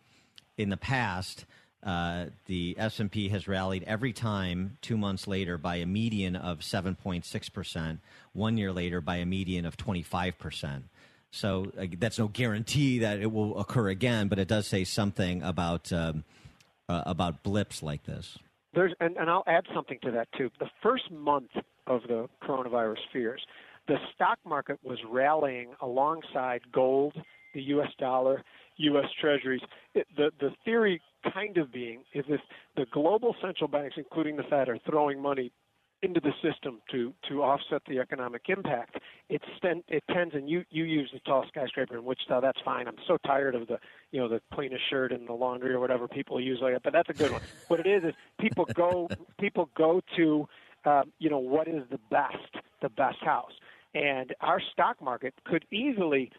in 0.58 0.70
the 0.70 0.78
past, 0.78 1.46
uh, 1.84 2.26
the 2.46 2.76
S&P 2.78 3.30
has 3.30 3.48
rallied 3.48 3.84
every 3.84 4.14
time 4.14 4.78
two 4.82 4.98
months 4.98 5.28
later 5.28 5.58
by 5.58 5.78
a 5.78 5.86
median 5.86 6.36
of 6.36 6.60
7.6%, 6.60 7.98
one 8.34 8.58
year 8.58 8.72
later 8.72 9.02
by 9.02 9.18
a 9.18 9.26
median 9.26 9.66
of 9.66 9.76
25%. 9.78 10.84
So 11.32 11.72
uh, 11.80 11.86
that's 11.98 12.20
no 12.20 12.28
guarantee 12.28 13.00
that 13.00 13.20
it 13.20 13.32
will 13.32 13.58
occur 13.60 13.88
again, 13.88 14.28
but 14.28 14.38
it 14.38 14.48
does 14.48 14.68
say 14.68 14.84
something 14.84 15.42
about 15.42 15.92
um,– 15.92 16.24
uh, 16.92 17.04
about 17.06 17.44
blips 17.44 17.82
like 17.82 18.04
this. 18.04 18.38
There's, 18.74 18.94
and, 19.00 19.18
and 19.18 19.30
I'll 19.30 19.44
add 19.48 19.66
something 19.74 20.00
to 20.04 20.12
that 20.12 20.28
too. 20.38 20.50
The 20.60 20.70
first 20.82 21.12
month 21.12 21.52
of 21.88 22.02
the 22.04 22.28
coronavirus 22.44 23.00
fears, 23.12 23.42
the 23.88 23.98
stock 24.14 24.40
market 24.46 24.80
was 24.84 25.00
rallying 25.10 25.74
alongside 25.82 26.62
gold, 26.72 27.14
the 27.54 27.62
U.S. 27.64 27.90
dollar, 27.98 28.44
U.S. 28.78 29.06
Treasuries. 29.20 29.62
It, 29.94 30.08
the 30.16 30.32
the 30.40 30.52
theory 30.64 31.02
kind 31.34 31.58
of 31.58 31.72
being 31.72 32.04
is 32.14 32.26
if 32.28 32.42
the 32.76 32.86
global 32.92 33.36
central 33.42 33.68
banks, 33.68 33.96
including 33.98 34.38
the 34.38 34.44
Fed, 34.44 34.70
are 34.70 34.80
throwing 34.90 35.22
money 35.22 35.52
into 36.04 36.20
the 36.20 36.32
system 36.42 36.82
to 36.92 37.14
to 37.30 37.44
offset 37.44 37.82
the 37.88 38.00
economic 38.00 38.44
impact. 38.50 38.98
It 39.30 39.42
sten- 39.58 39.84
it 39.88 40.04
tends, 40.12 40.34
and 40.34 40.50
you 40.50 40.64
you 40.70 40.84
use 40.84 41.10
the 41.14 41.20
tall 41.20 41.46
skyscraper 41.48 41.98
in 41.98 42.04
Wichita. 42.04 42.42
That's 42.42 42.60
fine. 42.66 42.88
I'm 42.88 42.98
so 43.08 43.18
tired 43.26 43.56
of 43.56 43.68
the 43.68 43.78
you 44.12 44.20
know 44.20 44.28
the 44.28 44.42
cleanest 44.54 44.84
shirt 44.90 45.12
in 45.12 45.26
the 45.26 45.34
laundry 45.34 45.74
or 45.74 45.80
whatever 45.80 46.08
people 46.08 46.40
use 46.40 46.60
like 46.62 46.74
that. 46.74 46.84
But 46.84 46.94
that's 46.94 47.10
a 47.10 47.14
good 47.14 47.32
one. 47.32 47.42
what 47.68 47.80
it 47.80 47.88
is 47.88 48.04
is 48.04 48.14
people 48.40 48.66
go 48.74 49.08
people 49.40 49.70
go 49.76 50.02
to 50.18 50.48
um, 50.86 51.12
you 51.20 51.30
know 51.30 51.40
what 51.40 51.68
is 51.68 51.84
the 51.92 52.00
best 52.10 52.64
the 52.82 52.90
best 52.90 53.20
house, 53.22 53.54
and 53.94 54.34
our 54.42 54.62
stock 54.72 55.02
market 55.02 55.34
could 55.46 55.66
easily 55.72 56.32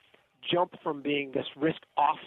jump 0.52 0.74
from 0.82 1.02
being 1.02 1.30
this 1.32 1.46
risk 1.56 1.80
off 1.96 2.18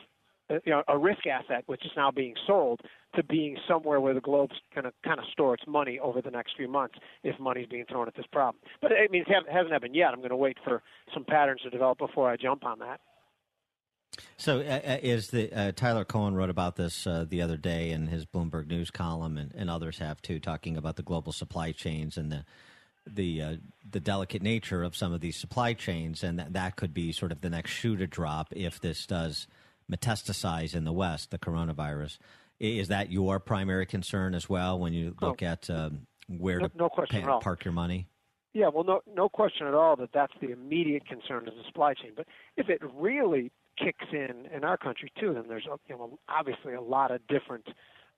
you 0.49 0.71
know, 0.71 0.83
a 0.87 0.97
risk 0.97 1.25
asset, 1.27 1.63
which 1.65 1.85
is 1.85 1.91
now 1.95 2.11
being 2.11 2.35
sold, 2.45 2.81
to 3.15 3.23
being 3.23 3.57
somewhere 3.67 3.99
where 3.99 4.13
the 4.13 4.21
globe's 4.21 4.55
going 4.73 4.85
to 4.85 4.93
kind 5.03 5.19
of 5.19 5.25
store 5.31 5.53
its 5.53 5.63
money 5.67 5.99
over 5.99 6.21
the 6.21 6.31
next 6.31 6.55
few 6.55 6.67
months 6.67 6.95
if 7.23 7.39
money's 7.39 7.67
being 7.67 7.85
thrown 7.85 8.07
at 8.07 8.15
this 8.15 8.25
problem. 8.31 8.61
But 8.81 8.91
I 8.91 9.07
mean, 9.09 9.23
it 9.27 9.45
hasn't 9.51 9.71
happened 9.71 9.95
yet. 9.95 10.09
I'm 10.09 10.19
going 10.19 10.29
to 10.29 10.35
wait 10.35 10.57
for 10.63 10.83
some 11.13 11.23
patterns 11.23 11.61
to 11.61 11.69
develop 11.69 11.97
before 11.97 12.29
I 12.29 12.37
jump 12.37 12.65
on 12.65 12.79
that. 12.79 12.99
So, 14.37 14.59
uh, 14.59 14.81
uh, 14.85 14.97
is 15.01 15.29
the 15.29 15.51
uh, 15.51 15.71
Tyler 15.73 16.05
Cowen 16.05 16.35
wrote 16.35 16.49
about 16.49 16.75
this 16.77 17.05
uh, 17.05 17.25
the 17.27 17.41
other 17.41 17.57
day 17.57 17.91
in 17.91 18.07
his 18.07 18.25
Bloomberg 18.25 18.67
News 18.67 18.89
column, 18.89 19.37
and, 19.37 19.53
and 19.55 19.69
others 19.69 19.99
have 19.99 20.21
too, 20.21 20.39
talking 20.39 20.77
about 20.77 20.95
the 20.95 21.03
global 21.03 21.31
supply 21.31 21.71
chains 21.71 22.17
and 22.17 22.31
the 22.31 22.45
the 23.07 23.41
uh, 23.41 23.55
the 23.89 23.99
delicate 23.99 24.41
nature 24.41 24.83
of 24.83 24.95
some 24.95 25.13
of 25.13 25.21
these 25.21 25.35
supply 25.35 25.73
chains, 25.73 26.23
and 26.23 26.39
that 26.39 26.53
that 26.53 26.75
could 26.75 26.93
be 26.93 27.11
sort 27.11 27.31
of 27.31 27.41
the 27.41 27.49
next 27.49 27.71
shoe 27.71 27.95
to 27.97 28.07
drop 28.07 28.47
if 28.51 28.79
this 28.79 29.05
does 29.05 29.47
metastasize 29.91 30.75
in 30.75 30.83
the 30.83 30.93
West, 30.93 31.31
the 31.31 31.37
coronavirus. 31.37 32.17
Is 32.59 32.87
that 32.87 33.11
your 33.11 33.39
primary 33.39 33.85
concern 33.85 34.33
as 34.33 34.49
well 34.49 34.79
when 34.79 34.93
you 34.93 35.15
look 35.21 35.41
oh, 35.41 35.45
at 35.45 35.69
um, 35.69 36.07
where 36.27 36.59
no, 36.59 36.67
to 36.67 36.77
no 36.77 36.89
question 36.89 37.23
pa- 37.23 37.39
park 37.39 37.65
your 37.65 37.73
money? 37.73 38.07
Yeah, 38.53 38.69
well, 38.73 38.85
no, 38.85 39.01
no 39.13 39.27
question 39.27 39.67
at 39.67 39.73
all 39.73 39.97
that 39.97 40.11
that's 40.13 40.31
the 40.41 40.51
immediate 40.51 41.05
concern 41.05 41.47
of 41.47 41.55
the 41.55 41.63
supply 41.67 41.93
chain. 41.93 42.11
But 42.15 42.27
if 42.55 42.69
it 42.69 42.81
really 42.93 43.51
kicks 43.77 44.05
in 44.13 44.47
in 44.55 44.63
our 44.63 44.77
country 44.77 45.11
too, 45.19 45.33
then 45.33 45.43
there's 45.49 45.67
you 45.89 45.97
know 45.97 46.17
obviously 46.29 46.73
a 46.73 46.81
lot 46.81 47.11
of 47.11 47.19
different 47.27 47.67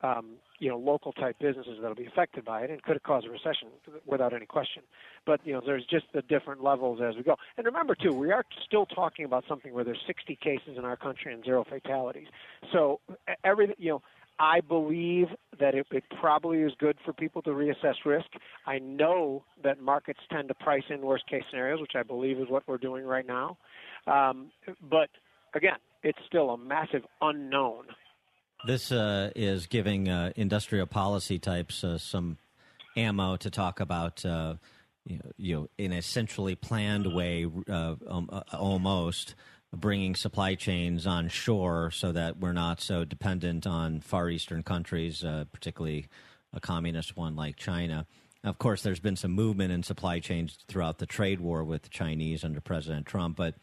um, 0.01 0.35
you 0.59 0.69
know 0.69 0.77
local 0.77 1.11
type 1.13 1.37
businesses 1.39 1.77
that'll 1.81 1.95
be 1.95 2.05
affected 2.05 2.45
by 2.45 2.61
it 2.61 2.69
and 2.69 2.81
could 2.83 3.01
cause 3.03 3.23
a 3.25 3.29
recession 3.29 3.69
without 4.05 4.33
any 4.33 4.45
question. 4.45 4.83
But 5.25 5.41
you 5.45 5.53
know 5.53 5.61
there's 5.65 5.85
just 5.85 6.05
the 6.13 6.21
different 6.23 6.63
levels 6.63 6.99
as 7.01 7.15
we 7.15 7.23
go. 7.23 7.35
And 7.57 7.65
remember 7.65 7.95
too, 7.95 8.13
we 8.13 8.31
are 8.31 8.43
still 8.65 8.85
talking 8.85 9.25
about 9.25 9.43
something 9.47 9.73
where 9.73 9.83
there's 9.83 10.01
60 10.05 10.37
cases 10.41 10.77
in 10.77 10.85
our 10.85 10.97
country 10.97 11.33
and 11.33 11.43
zero 11.43 11.65
fatalities. 11.67 12.27
So 12.71 12.99
everything 13.43 13.75
you 13.77 13.91
know. 13.91 14.01
I 14.39 14.61
believe 14.61 15.29
that 15.59 15.73
it, 15.73 15.87
it 15.89 16.03
probably 16.21 16.59
is 16.59 16.71
good 16.77 16.97
for 17.03 17.11
people 17.11 17.41
to 17.41 17.49
reassess 17.49 17.95
risk. 18.05 18.27
I 18.67 18.77
know 18.77 19.43
that 19.63 19.81
markets 19.81 20.19
tend 20.31 20.49
to 20.49 20.53
price 20.53 20.83
in 20.91 21.01
worst 21.01 21.27
case 21.27 21.41
scenarios, 21.49 21.81
which 21.81 21.93
I 21.95 22.03
believe 22.03 22.37
is 22.37 22.47
what 22.47 22.61
we're 22.67 22.77
doing 22.77 23.03
right 23.03 23.25
now. 23.25 23.57
Um, 24.05 24.51
but 24.87 25.09
again, 25.55 25.77
it's 26.03 26.19
still 26.27 26.51
a 26.51 26.57
massive 26.57 27.01
unknown. 27.21 27.85
This 28.66 28.91
uh, 28.91 29.32
is 29.36 29.68
giving 29.68 30.10
uh, 30.10 30.34
industrial 30.36 30.88
policy 30.88 31.38
types 31.38 31.84
uh, 31.84 31.97
some 31.97 32.38
ammo 32.95 33.38
to 33.38 33.51
talk 33.51 33.80
about, 33.80 34.26
uh, 34.26 34.55
you 35.05 35.18
know, 35.18 35.32
you 35.38 35.55
know, 35.55 35.70
in 35.78 35.93
a 35.93 36.01
centrally 36.01 36.55
planned 36.55 37.14
way, 37.14 37.45
uh, 37.70 37.95
um, 38.08 38.30
uh, 38.32 38.41
almost 38.53 39.36
bringing 39.76 40.16
supply 40.16 40.55
chains 40.55 41.05
on 41.05 41.28
shore 41.30 41.91
so 41.91 42.12
that 42.12 42.39
we're 42.39 42.53
not 42.53 42.82
so 42.82 43.05
dependent 43.05 43.68
on 43.68 44.01
Far 44.01 44.30
Eastern 44.30 44.64
countries, 44.64 45.24
particularly 45.51 46.08
a 46.51 46.60
communist 46.60 47.16
one 47.16 47.36
like 47.36 47.58
China. 47.58 48.08
Of 48.43 48.58
course, 48.58 48.82
there's 48.82 48.99
been 48.99 49.18
some 49.18 49.32
movement 49.32 49.72
in 49.72 49.84
supply 49.84 50.20
chains 50.20 50.58
throughout 50.68 50.97
the 50.97 51.05
trade 51.05 51.41
war 51.41 51.64
with 51.64 51.84
the 51.84 51.89
Chinese 51.89 52.43
under 52.43 52.62
President 52.62 53.05
Trump, 53.05 53.38
but 53.38 53.55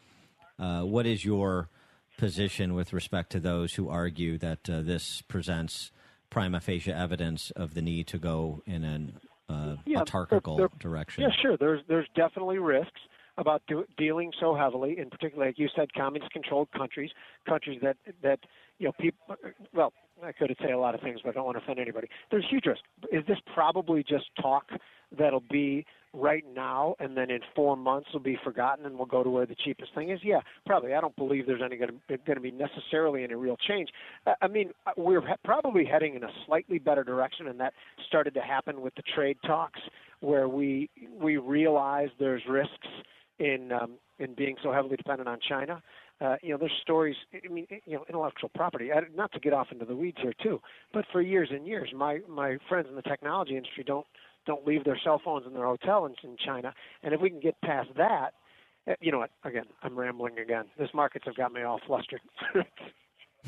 what 0.57 1.05
is 1.05 1.25
your 1.25 1.69
position 2.17 2.73
with 2.73 2.93
respect 2.93 3.31
to 3.31 3.39
those 3.39 3.73
who 3.75 3.89
argue 3.89 4.37
that 4.37 4.69
uh, 4.69 4.81
this 4.81 5.21
presents 5.21 5.91
prima 6.29 6.59
facie 6.59 6.91
evidence 6.91 7.51
of 7.51 7.73
the 7.73 7.81
need 7.81 8.07
to 8.07 8.17
go 8.17 8.61
in 8.65 8.83
an 8.83 9.19
uh, 9.49 9.75
yeah, 9.85 9.99
autarchical 9.99 10.69
direction. 10.79 11.23
Yeah, 11.23 11.29
sure. 11.41 11.57
There's 11.57 11.81
there's 11.87 12.07
definitely 12.15 12.57
risks 12.57 12.99
about 13.37 13.61
do, 13.67 13.85
dealing 13.97 14.31
so 14.39 14.55
heavily, 14.55 14.97
in 14.97 15.09
particular, 15.09 15.47
like 15.47 15.59
you 15.59 15.67
said, 15.75 15.93
communist-controlled 15.93 16.71
countries, 16.71 17.11
countries 17.47 17.79
that 17.81 17.97
that 18.23 18.39
you 18.79 18.87
know 18.87 18.93
people. 18.99 19.35
Well, 19.73 19.93
I 20.23 20.31
could 20.31 20.55
say 20.63 20.71
a 20.71 20.77
lot 20.77 20.95
of 20.95 21.01
things, 21.01 21.19
but 21.23 21.29
I 21.29 21.33
don't 21.33 21.45
want 21.45 21.57
to 21.57 21.63
offend 21.63 21.79
anybody. 21.79 22.07
There's 22.31 22.45
huge 22.49 22.65
risk. 22.65 22.81
Is 23.11 23.25
this 23.27 23.37
probably 23.53 24.03
just 24.03 24.25
talk 24.41 24.69
that'll 25.17 25.43
be 25.51 25.85
right 26.13 26.45
now 26.55 26.95
and 26.99 27.17
then 27.17 27.29
in 27.29 27.41
four 27.53 27.75
months 27.75 28.07
will 28.13 28.21
be 28.21 28.37
forgotten 28.43 28.85
and 28.85 28.95
we'll 28.95 29.05
go 29.05 29.23
to 29.23 29.29
where 29.29 29.45
the 29.45 29.55
cheapest 29.55 29.93
thing 29.93 30.09
is? 30.09 30.19
Yeah, 30.23 30.39
probably. 30.65 30.93
I 30.93 31.01
don't 31.01 31.15
believe 31.15 31.45
there's 31.45 31.61
any 31.63 31.75
going 31.77 31.99
to, 32.25 32.39
be 32.39 32.51
necessarily 32.51 33.23
any 33.23 33.35
real 33.35 33.57
change. 33.67 33.89
I 34.41 34.47
mean, 34.47 34.71
uh, 34.87 34.91
we're 34.97 35.21
probably 35.43 35.85
heading 35.85 36.15
in 36.15 36.23
a 36.23 36.29
slightly 36.45 36.79
better 36.79 37.03
direction, 37.03 37.47
and 37.47 37.59
that 37.59 37.73
started 38.07 38.33
to 38.35 38.41
happen 38.41 38.81
with 38.81 38.95
the 38.95 39.03
trade 39.13 39.37
talks 39.45 39.79
where 40.21 40.47
we 40.47 40.89
we 41.21 41.37
realize 41.37 42.07
there's 42.19 42.41
risks 42.47 42.87
in 43.39 43.71
um, 43.71 43.93
in 44.19 44.33
being 44.33 44.55
so 44.63 44.71
heavily 44.71 44.95
dependent 44.95 45.27
on 45.27 45.39
China. 45.47 45.81
Uh, 46.21 46.37
you 46.41 46.51
know, 46.51 46.57
there's 46.57 46.71
stories. 46.81 47.15
I 47.33 47.51
mean, 47.51 47.67
you 47.85 47.95
know, 47.95 48.05
intellectual 48.07 48.49
property. 48.55 48.89
Not 49.15 49.31
to 49.33 49.39
get 49.39 49.51
off 49.53 49.67
into 49.71 49.85
the 49.85 49.95
weeds 49.95 50.17
here 50.21 50.33
too, 50.41 50.61
but 50.93 51.05
for 51.11 51.21
years 51.21 51.49
and 51.51 51.67
years, 51.67 51.91
my 51.93 52.19
my 52.29 52.57
friends 52.69 52.87
in 52.89 52.95
the 52.95 53.01
technology 53.01 53.57
industry 53.57 53.83
don't 53.83 54.07
don't 54.45 54.65
leave 54.65 54.83
their 54.85 54.99
cell 55.03 55.21
phones 55.23 55.45
in 55.45 55.53
their 55.53 55.65
hotel 55.65 56.05
in, 56.05 56.15
in 56.23 56.37
China. 56.37 56.73
And 57.03 57.13
if 57.13 57.19
we 57.19 57.29
can 57.29 57.39
get 57.39 57.59
past 57.61 57.89
that, 57.97 58.33
eh, 58.87 58.95
you 59.01 59.11
know 59.11 59.19
what? 59.19 59.31
Again, 59.43 59.65
I'm 59.83 59.97
rambling 59.97 60.39
again. 60.39 60.65
This 60.77 60.89
markets 60.93 61.25
have 61.25 61.35
got 61.35 61.51
me 61.51 61.63
all 61.63 61.81
flustered. 61.85 62.21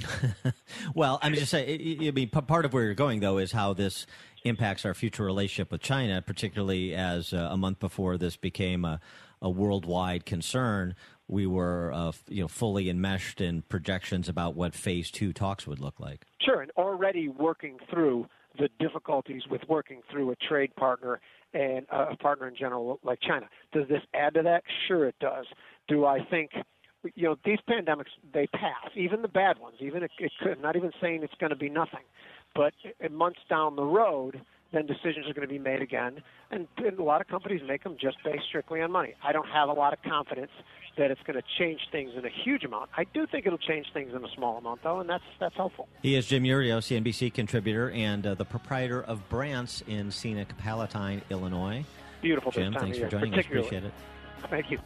well, 0.95 1.19
I'm 1.21 1.33
just 1.33 1.51
saying. 1.51 2.07
I 2.07 2.11
mean, 2.11 2.29
part 2.29 2.65
of 2.65 2.73
where 2.73 2.83
you're 2.83 2.93
going 2.93 3.19
though 3.19 3.37
is 3.37 3.51
how 3.51 3.73
this 3.73 4.05
impacts 4.43 4.85
our 4.85 4.93
future 4.93 5.23
relationship 5.23 5.71
with 5.71 5.81
China, 5.81 6.21
particularly 6.21 6.93
as 6.93 7.33
uh, 7.33 7.49
a 7.51 7.57
month 7.57 7.79
before 7.79 8.17
this 8.17 8.37
became 8.37 8.85
a, 8.85 8.99
a 9.41 9.49
worldwide 9.49 10.25
concern. 10.25 10.95
We 11.27 11.45
were, 11.45 11.91
uh, 11.93 12.13
you 12.27 12.41
know, 12.41 12.47
fully 12.47 12.89
enmeshed 12.89 13.41
in 13.41 13.63
projections 13.63 14.29
about 14.29 14.55
what 14.55 14.73
Phase 14.73 15.11
Two 15.11 15.33
talks 15.33 15.67
would 15.67 15.79
look 15.79 15.99
like. 15.99 16.25
Sure, 16.41 16.61
and 16.61 16.71
already 16.77 17.27
working 17.27 17.77
through 17.89 18.27
the 18.57 18.69
difficulties 18.79 19.43
with 19.49 19.61
working 19.67 20.01
through 20.11 20.31
a 20.31 20.35
trade 20.35 20.75
partner 20.75 21.19
and 21.53 21.85
a 21.91 22.15
partner 22.17 22.47
in 22.47 22.55
general 22.55 22.99
like 23.03 23.19
China. 23.21 23.47
Does 23.73 23.87
this 23.87 24.01
add 24.13 24.33
to 24.35 24.43
that? 24.43 24.63
Sure, 24.87 25.07
it 25.07 25.15
does. 25.19 25.45
Do 25.87 26.05
I 26.05 26.19
think 26.29 26.51
you 27.15 27.23
know 27.23 27.35
these 27.45 27.59
pandemics 27.69 28.11
they 28.33 28.47
pass, 28.47 28.89
even 28.95 29.21
the 29.21 29.27
bad 29.27 29.59
ones. 29.59 29.77
Even 29.79 30.03
it, 30.03 30.11
it 30.19 30.31
could. 30.41 30.61
Not 30.61 30.75
even 30.75 30.91
saying 31.01 31.23
it's 31.23 31.33
going 31.39 31.51
to 31.51 31.55
be 31.55 31.69
nothing, 31.69 32.03
but 32.55 32.73
months 33.11 33.39
down 33.49 33.75
the 33.75 33.83
road, 33.83 34.41
then 34.71 34.85
decisions 34.85 35.27
are 35.27 35.33
going 35.33 35.47
to 35.47 35.53
be 35.53 35.59
made 35.59 35.81
again, 35.81 36.21
and, 36.51 36.67
and 36.77 36.99
a 36.99 37.03
lot 37.03 37.21
of 37.21 37.27
companies 37.27 37.61
make 37.65 37.83
them 37.83 37.95
just 37.99 38.17
based 38.23 38.45
strictly 38.49 38.81
on 38.81 38.91
money. 38.91 39.13
I 39.23 39.31
don't 39.31 39.47
have 39.47 39.69
a 39.69 39.73
lot 39.73 39.93
of 39.93 40.01
confidence 40.01 40.51
that 40.97 41.11
it's 41.11 41.21
going 41.23 41.35
to 41.35 41.43
change 41.57 41.79
things 41.91 42.11
in 42.17 42.25
a 42.25 42.29
huge 42.43 42.63
amount. 42.63 42.89
I 42.97 43.05
do 43.05 43.27
think 43.27 43.45
it'll 43.45 43.57
change 43.57 43.87
things 43.93 44.13
in 44.13 44.23
a 44.23 44.29
small 44.35 44.57
amount, 44.57 44.83
though, 44.83 44.99
and 44.99 45.09
that's 45.09 45.23
that's 45.39 45.55
helpful. 45.55 45.87
He 46.01 46.15
is 46.15 46.25
Jim 46.25 46.43
Iuorio, 46.43 46.79
CNBC 46.79 47.33
contributor 47.33 47.91
and 47.91 48.25
uh, 48.25 48.33
the 48.33 48.45
proprietor 48.45 49.03
of 49.03 49.27
Brants 49.29 49.87
in 49.87 50.11
Scenic 50.11 50.57
Palatine, 50.57 51.21
Illinois. 51.29 51.85
Beautiful. 52.21 52.51
Jim, 52.51 52.73
thanks 52.73 52.97
for 52.97 53.07
joining 53.07 53.33
us. 53.33 53.45
Appreciate 53.45 53.83
it. 53.83 53.93
Thank 54.49 54.71
you. 54.71 54.79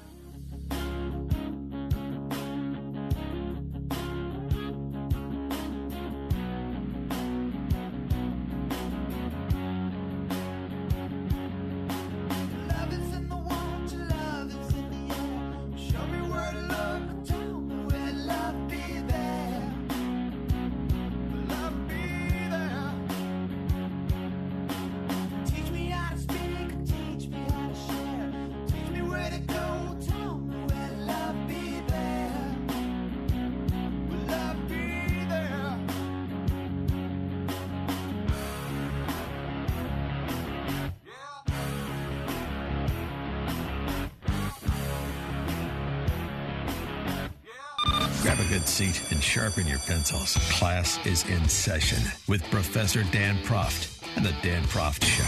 Class 50.91 51.05
is 51.05 51.29
in 51.29 51.47
session 51.47 52.11
with 52.27 52.43
Professor 52.51 53.03
Dan 53.11 53.37
Proft 53.43 54.01
and 54.17 54.25
the 54.25 54.33
Dan 54.41 54.63
Proft 54.63 55.03
Show. 55.03 55.23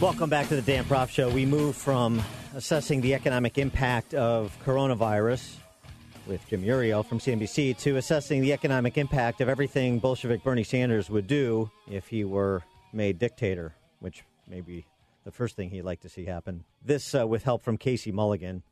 Welcome 0.00 0.30
back 0.30 0.48
to 0.48 0.56
the 0.56 0.62
Dan 0.62 0.84
Proft 0.84 1.10
Show. 1.10 1.30
We 1.30 1.46
move 1.46 1.76
from 1.76 2.22
assessing 2.54 3.00
the 3.00 3.14
economic 3.14 3.58
impact 3.58 4.14
of 4.14 4.56
coronavirus 4.64 5.56
with 6.26 6.44
Jim 6.48 6.62
Iuorio 6.62 7.04
from 7.04 7.20
CNBC 7.20 7.78
to 7.78 7.96
assessing 7.96 8.40
the 8.40 8.52
economic 8.52 8.98
impact 8.98 9.40
of 9.40 9.48
everything 9.48 10.00
Bolshevik 10.00 10.42
Bernie 10.42 10.64
Sanders 10.64 11.08
would 11.08 11.28
do 11.28 11.70
if 11.88 12.08
he 12.08 12.24
were 12.24 12.64
made 12.96 13.18
dictator, 13.18 13.74
which 14.00 14.24
may 14.48 14.60
be 14.60 14.86
the 15.24 15.30
first 15.30 15.54
thing 15.54 15.70
he'd 15.70 15.82
like 15.82 16.00
to 16.00 16.08
see 16.08 16.24
happen. 16.24 16.64
This 16.84 17.14
uh, 17.14 17.26
with 17.26 17.44
help 17.44 17.62
from 17.62 17.76
Casey 17.76 18.10
Mulligan, 18.10 18.62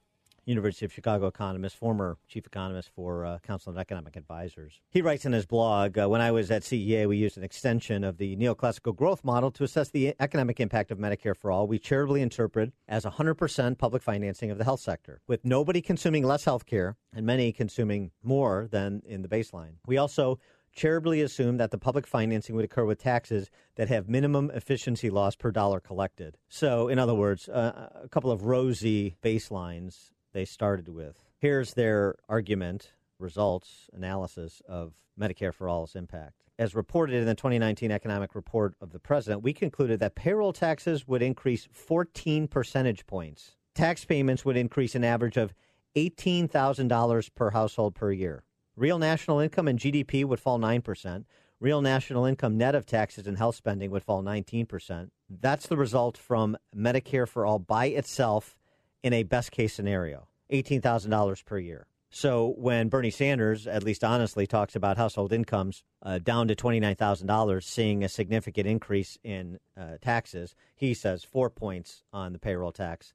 University 0.47 0.85
of 0.85 0.93
Chicago 0.93 1.27
economist, 1.27 1.77
former 1.77 2.19
chief 2.29 2.47
economist 2.47 2.91
for 2.95 3.25
uh, 3.25 3.39
Council 3.39 3.73
of 3.73 3.79
Economic 3.79 4.17
Advisors. 4.17 4.81
He 4.91 5.01
writes 5.01 5.25
in 5.25 5.33
his 5.33 5.47
blog 5.47 5.99
uh, 5.99 6.09
When 6.09 6.21
I 6.21 6.33
was 6.33 6.51
at 6.51 6.63
CEA, 6.63 7.09
we 7.09 7.17
used 7.17 7.37
an 7.37 7.45
extension 7.45 8.05
of 8.05 8.19
the 8.19 8.37
neoclassical 8.37 8.95
growth 8.95 9.25
model 9.25 9.51
to 9.53 9.65
assess 9.65 9.91
the 9.91 10.15
economic 10.21 10.61
impact 10.61 10.91
of 10.91 10.99
Medicare 10.99 11.37
for 11.37 11.51
All. 11.51 11.67
We 11.67 11.79
charitably 11.79 12.21
interpret 12.21 12.73
as 12.89 13.05
100% 13.05 13.79
public 13.79 14.03
financing 14.03 14.51
of 14.51 14.59
the 14.59 14.65
health 14.65 14.81
sector, 14.81 15.21
with 15.27 15.45
nobody 15.45 15.81
consuming 15.81 16.25
less 16.25 16.45
health 16.45 16.67
care 16.67 16.97
and 17.15 17.25
many 17.25 17.53
consuming 17.53 18.11
more 18.23 18.69
than 18.71 19.03
in 19.07 19.23
the 19.23 19.29
baseline. 19.29 19.75
We 19.87 19.97
also 19.97 20.39
charitably 20.75 21.21
assumed 21.21 21.61
that 21.61 21.71
the 21.71 21.79
public 21.79 22.07
financing 22.07 22.55
would 22.57 22.65
occur 22.65 22.85
with 22.85 22.99
taxes 22.99 23.51
that 23.77 23.89
have 23.89 24.09
minimum 24.09 24.51
efficiency 24.53 25.11
loss 25.11 25.37
per 25.37 25.51
dollar 25.51 25.81
collected. 25.81 26.37
So, 26.49 26.89
in 26.89 26.99
other 26.99 27.15
words, 27.15 27.49
uh, 27.49 27.89
a 28.03 28.09
couple 28.09 28.31
of 28.31 28.45
rosy 28.45 29.17
baselines 29.23 30.11
they 30.33 30.45
started 30.45 30.89
with. 30.89 31.23
Here's 31.39 31.75
their 31.75 32.17
argument, 32.29 32.93
results, 33.19 33.89
analysis 33.93 34.63
of 34.69 34.95
Medicare 35.19 35.55
for 35.55 35.69
All's 35.69 35.95
impact. 35.95 36.45
As 36.59 36.75
reported 36.75 37.17
in 37.17 37.27
the 37.27 37.35
2019 37.35 37.91
economic 37.91 38.35
report 38.35 38.75
of 38.81 38.91
the 38.91 39.01
president, 39.01 39.43
we 39.43 39.53
concluded 39.53 40.01
that 40.01 40.15
payroll 40.15 40.53
taxes 40.53 41.07
would 41.07 41.23
increase 41.23 41.69
14 41.73 42.47
percentage 42.49 43.07
points. 43.07 43.57
Tax 43.75 44.05
payments 44.05 44.45
would 44.45 44.57
increase 44.57 44.95
an 44.95 45.03
average 45.03 45.37
of 45.37 45.53
$18,000 45.97 47.35
per 47.35 47.51
household 47.51 47.95
per 47.95 48.13
year. 48.13 48.45
Real 48.77 48.99
national 48.99 49.39
income 49.39 49.69
and 49.69 49.79
GDP 49.79 50.25
would 50.25 50.41
fall 50.41 50.59
9%. 50.59 51.25
Real 51.61 51.81
national 51.81 52.25
income 52.25 52.59
net 52.59 52.75
of 52.75 52.85
taxes 52.85 53.27
and 53.27 53.39
health 53.39 53.55
spending 53.55 53.91
would 53.91 54.03
fall 54.03 54.23
19%. 54.23 55.11
That's 55.31 55.67
the 55.67 55.77
result 55.77 56.19
from 56.19 56.57
Medicare 56.77 57.29
for 57.29 57.47
All 57.47 57.59
by 57.59 57.87
itself 57.87 58.57
in 59.03 59.13
a 59.13 59.23
best 59.23 59.53
case 59.53 59.73
scenario 59.73 60.29
$18,000 60.53 61.45
per 61.45 61.59
year. 61.59 61.87
So 62.11 62.55
when 62.59 62.89
Bernie 62.89 63.11
Sanders, 63.11 63.67
at 63.67 63.83
least 63.83 64.05
honestly, 64.05 64.47
talks 64.47 64.77
about 64.77 64.97
household 64.97 65.33
incomes 65.33 65.83
uh, 66.03 66.19
down 66.19 66.47
to 66.49 66.55
$29,000, 66.55 67.63
seeing 67.63 68.05
a 68.05 68.09
significant 68.09 68.69
increase 68.69 69.19
in 69.25 69.59
uh, 69.77 69.99
taxes, 70.01 70.55
he 70.77 70.95
says 70.95 71.25
four 71.25 71.51
points 71.51 72.05
on 72.13 72.33
the 72.33 72.39
payroll 72.39 72.71
tax. 72.71 73.15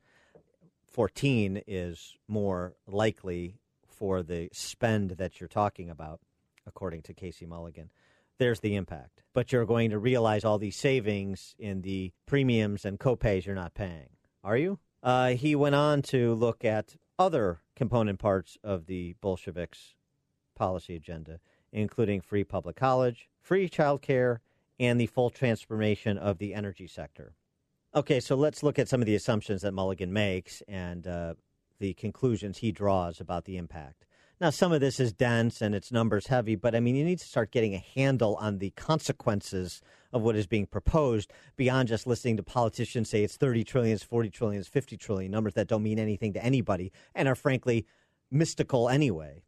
14 0.87 1.61
is 1.65 2.17
more 2.27 2.73
likely 2.87 3.55
for 3.99 4.23
the 4.23 4.49
spend 4.53 5.11
that 5.11 5.39
you're 5.39 5.49
talking 5.49 5.89
about, 5.89 6.21
according 6.65 7.01
to 7.03 7.13
Casey 7.13 7.45
Mulligan. 7.45 7.89
There's 8.37 8.61
the 8.61 8.75
impact. 8.75 9.23
But 9.33 9.51
you're 9.51 9.65
going 9.65 9.89
to 9.89 9.99
realize 9.99 10.45
all 10.45 10.57
these 10.57 10.77
savings 10.77 11.55
in 11.59 11.81
the 11.81 12.13
premiums 12.25 12.85
and 12.85 12.97
copays 12.97 13.45
you're 13.45 13.53
not 13.53 13.73
paying. 13.73 14.09
Are 14.43 14.57
you? 14.57 14.79
Uh, 15.03 15.31
he 15.31 15.55
went 15.55 15.75
on 15.75 16.01
to 16.03 16.33
look 16.33 16.63
at 16.63 16.95
other 17.19 17.59
component 17.75 18.19
parts 18.19 18.57
of 18.63 18.85
the 18.85 19.15
Bolsheviks' 19.21 19.95
policy 20.55 20.95
agenda, 20.95 21.39
including 21.73 22.21
free 22.21 22.45
public 22.45 22.77
college, 22.77 23.29
free 23.41 23.67
child 23.67 24.01
care, 24.01 24.41
and 24.79 24.99
the 24.99 25.07
full 25.07 25.29
transformation 25.29 26.17
of 26.17 26.37
the 26.37 26.53
energy 26.53 26.87
sector. 26.87 27.33
Okay, 27.93 28.19
so 28.19 28.35
let's 28.35 28.63
look 28.63 28.79
at 28.79 28.87
some 28.87 29.01
of 29.01 29.05
the 29.05 29.15
assumptions 29.15 29.63
that 29.63 29.73
Mulligan 29.73 30.13
makes 30.13 30.61
and 30.67 31.05
uh, 31.07 31.33
the 31.79 31.93
conclusions 31.93 32.59
he 32.59 32.71
draws 32.71 33.19
about 33.19 33.45
the 33.45 33.57
impact. 33.57 34.05
Now, 34.41 34.51
some 34.51 34.71
of 34.71 34.79
this 34.79 35.01
is 35.01 35.11
dense 35.11 35.61
and 35.61 35.75
it's 35.75 35.91
numbers 35.91 36.27
heavy, 36.27 36.55
but 36.55 36.73
I 36.73 36.79
mean, 36.79 36.95
you 36.95 37.03
need 37.03 37.19
to 37.19 37.27
start 37.27 37.51
getting 37.51 37.75
a 37.75 37.83
handle 37.95 38.35
on 38.35 38.59
the 38.59 38.69
consequences 38.71 39.81
of 40.13 40.21
what 40.21 40.37
is 40.37 40.47
being 40.47 40.65
proposed 40.65 41.33
beyond 41.57 41.89
just 41.89 42.07
listening 42.07 42.37
to 42.37 42.43
politicians 42.43 43.09
say 43.09 43.23
it's 43.23 43.35
30 43.35 43.65
trillion, 43.65 43.93
it's 43.93 44.03
40 44.03 44.29
trillion, 44.29 44.59
it's 44.61 44.69
50 44.69 44.95
trillion, 44.95 45.29
numbers 45.29 45.55
that 45.55 45.67
don't 45.67 45.83
mean 45.83 45.99
anything 45.99 46.31
to 46.33 46.43
anybody 46.43 46.93
and 47.13 47.27
are 47.27 47.35
frankly 47.35 47.85
mystical 48.31 48.87
anyway. 48.87 49.43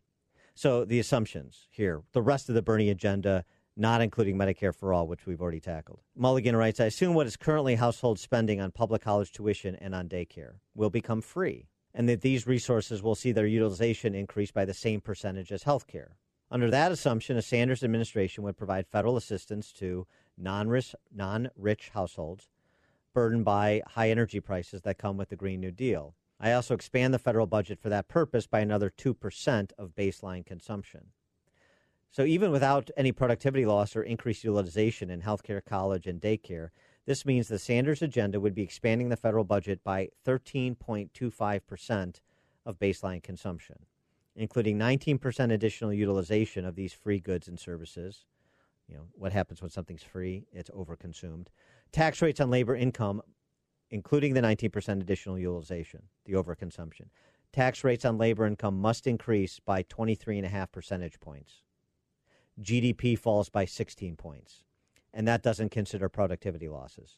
So, 0.56 0.84
the 0.84 1.00
assumptions 1.00 1.68
here 1.70 2.04
the 2.12 2.22
rest 2.22 2.50
of 2.50 2.56
the 2.56 2.62
Bernie 2.62 2.90
agenda, 2.90 3.46
not 3.78 4.02
including 4.02 4.38
Medicare 4.38 4.76
for 4.76 4.94
All, 4.94 5.08
which 5.08 5.26
we've 5.26 5.42
already 5.42 5.62
tackled. 5.62 6.02
Mulligan 6.18 6.58
writes 6.58 6.82
I 6.82 6.86
assume 6.86 7.14
what 7.14 7.28
is 7.28 7.38
currently 7.38 7.76
household 7.76 8.20
spending 8.20 8.60
on 8.60 8.72
public 8.72 9.02
college 9.02 9.32
tuition 9.32 9.78
and 9.78 9.96
on 9.96 10.10
daycare 10.10 10.56
will 10.76 10.90
become 10.90 11.22
free 11.22 11.70
and 11.94 12.08
that 12.08 12.22
these 12.22 12.48
resources 12.48 13.02
will 13.02 13.16
see 13.16 13.32
their 13.32 13.48
utilization 13.48 14.16
increase 14.16 14.52
by 14.52 14.66
the 14.66 14.74
same 14.74 15.02
percentage 15.02 15.52
as 15.52 15.64
health 15.64 15.88
care. 15.88 16.18
Under 16.50 16.70
that 16.70 16.92
assumption, 16.92 17.38
a 17.38 17.42
Sanders 17.42 17.84
administration 17.84 18.44
would 18.44 18.58
provide 18.58 18.88
federal 18.88 19.18
assistance 19.18 19.72
to 19.74 20.06
non-rich, 20.38 20.94
non-rich 21.14 21.90
households 21.90 22.50
burdened 23.14 23.46
by 23.46 23.82
high 23.88 24.10
energy 24.10 24.40
prices 24.40 24.82
that 24.82 24.98
come 24.98 25.18
with 25.18 25.30
the 25.30 25.36
Green 25.36 25.60
New 25.60 25.72
Deal. 25.72 26.16
I 26.40 26.54
also 26.54 26.74
expand 26.74 27.14
the 27.14 27.20
federal 27.20 27.46
budget 27.46 27.80
for 27.80 27.90
that 27.90 28.08
purpose 28.08 28.48
by 28.48 28.62
another 28.62 28.90
2% 28.90 29.72
of 29.78 29.96
baseline 29.96 30.46
consumption. 30.46 31.08
So 32.10 32.24
even 32.26 32.52
without 32.52 32.90
any 32.98 33.12
productivity 33.12 33.66
loss 33.66 33.96
or 33.96 34.04
increased 34.04 34.44
utilization 34.44 35.10
in 35.10 35.22
healthcare, 35.22 35.64
college, 35.64 36.08
and 36.08 36.20
daycare, 36.20 36.70
this 37.06 37.26
means 37.26 37.48
the 37.48 37.58
Sanders 37.58 38.02
agenda 38.02 38.40
would 38.40 38.54
be 38.54 38.62
expanding 38.62 39.10
the 39.10 39.18
federal 39.18 39.44
budget 39.44 39.84
by 39.84 40.10
13.25% 40.26 42.22
of 42.66 42.80
baseline 42.80 43.24
consumption, 43.24 43.88
including 44.36 44.78
19% 44.78 45.52
additional 45.52 45.92
utilization 45.92 46.64
of 46.64 46.76
these 46.76 46.94
free 46.94 47.20
goods 47.20 47.48
and 47.48 47.60
services. 47.60 48.26
You 48.88 48.96
know, 48.96 49.08
what 49.14 49.32
happens 49.34 49.62
when 49.62 49.72
something's 49.72 50.04
free? 50.04 50.46
It's 50.54 50.70
overconsumed. 50.70 51.48
Tax 51.92 52.22
rates 52.22 52.40
on 52.40 52.52
labor 52.52 52.76
income, 52.76 53.22
including 53.90 54.36
the 54.36 54.42
19% 54.42 55.02
additional 55.02 55.40
utilization, 55.40 56.04
the 56.26 56.34
overconsumption. 56.34 57.08
Tax 57.52 57.84
rates 57.84 58.06
on 58.06 58.18
labor 58.18 58.46
income 58.46 58.80
must 58.80 59.08
increase 59.08 59.60
by 59.60 59.84
23.5 59.84 60.72
percentage 60.72 61.20
points. 61.20 61.64
GDP 62.62 63.18
falls 63.18 63.50
by 63.50 63.66
16 63.66 64.16
points 64.18 64.64
and 65.14 65.28
that 65.28 65.44
doesn't 65.44 65.70
consider 65.70 66.10
productivity 66.10 66.70
losses. 66.70 67.18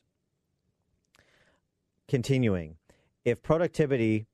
Continuing, 2.08 2.78
if 3.24 3.42
productivity 3.42 4.28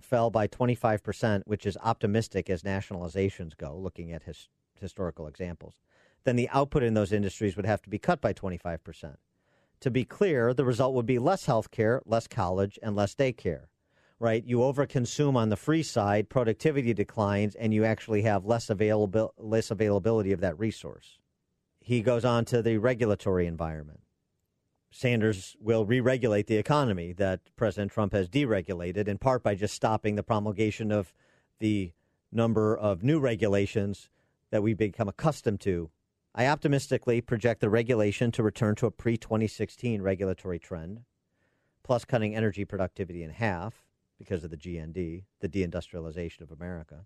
fell 0.00 0.30
by 0.30 0.46
25%, 0.46 1.42
which 1.46 1.66
is 1.66 1.76
optimistic 1.82 2.48
as 2.48 2.62
nationalizations 2.62 3.56
go, 3.56 3.76
looking 3.76 4.12
at 4.12 4.24
his, 4.24 4.48
historical 4.80 5.26
examples, 5.26 5.80
then 6.24 6.36
the 6.36 6.48
output 6.50 6.82
in 6.82 6.94
those 6.94 7.12
industries 7.12 7.56
would 7.56 7.66
have 7.66 7.82
to 7.82 7.90
be 7.90 7.98
cut 7.98 8.20
by 8.20 8.32
25%. 8.32 9.16
To 9.80 9.90
be 9.90 10.04
clear, 10.04 10.54
the 10.54 10.64
result 10.64 10.94
would 10.94 11.06
be 11.06 11.18
less 11.18 11.46
healthcare, 11.46 12.00
less 12.04 12.26
college, 12.26 12.78
and 12.82 12.96
less 12.96 13.14
daycare. 13.14 13.64
Right? 14.18 14.44
You 14.44 14.58
overconsume 14.58 15.36
on 15.36 15.50
the 15.50 15.56
free 15.56 15.82
side, 15.82 16.30
productivity 16.30 16.94
declines, 16.94 17.54
and 17.54 17.74
you 17.74 17.84
actually 17.84 18.22
have 18.22 18.46
less, 18.46 18.70
less 18.70 19.70
availability 19.70 20.32
of 20.32 20.40
that 20.40 20.58
resource 20.58 21.18
he 21.86 22.02
goes 22.02 22.24
on 22.24 22.44
to 22.44 22.62
the 22.62 22.78
regulatory 22.78 23.46
environment. 23.46 24.00
Sanders 24.90 25.56
will 25.60 25.86
re 25.86 26.00
regulate 26.00 26.48
the 26.48 26.56
economy 26.56 27.12
that 27.12 27.42
President 27.54 27.92
Trump 27.92 28.12
has 28.12 28.28
deregulated, 28.28 29.06
in 29.06 29.18
part 29.18 29.44
by 29.44 29.54
just 29.54 29.72
stopping 29.72 30.16
the 30.16 30.24
promulgation 30.24 30.90
of 30.90 31.14
the 31.60 31.92
number 32.32 32.76
of 32.76 33.04
new 33.04 33.20
regulations 33.20 34.10
that 34.50 34.64
we've 34.64 34.76
become 34.76 35.08
accustomed 35.08 35.60
to. 35.60 35.88
I 36.34 36.48
optimistically 36.48 37.20
project 37.20 37.60
the 37.60 37.70
regulation 37.70 38.32
to 38.32 38.42
return 38.42 38.74
to 38.76 38.86
a 38.86 38.90
pre 38.90 39.16
2016 39.16 40.02
regulatory 40.02 40.58
trend, 40.58 41.02
plus 41.84 42.04
cutting 42.04 42.34
energy 42.34 42.64
productivity 42.64 43.22
in 43.22 43.30
half 43.30 43.84
because 44.18 44.42
of 44.42 44.50
the 44.50 44.56
GND, 44.56 45.22
the 45.38 45.48
deindustrialization 45.48 46.40
of 46.40 46.50
America. 46.50 47.04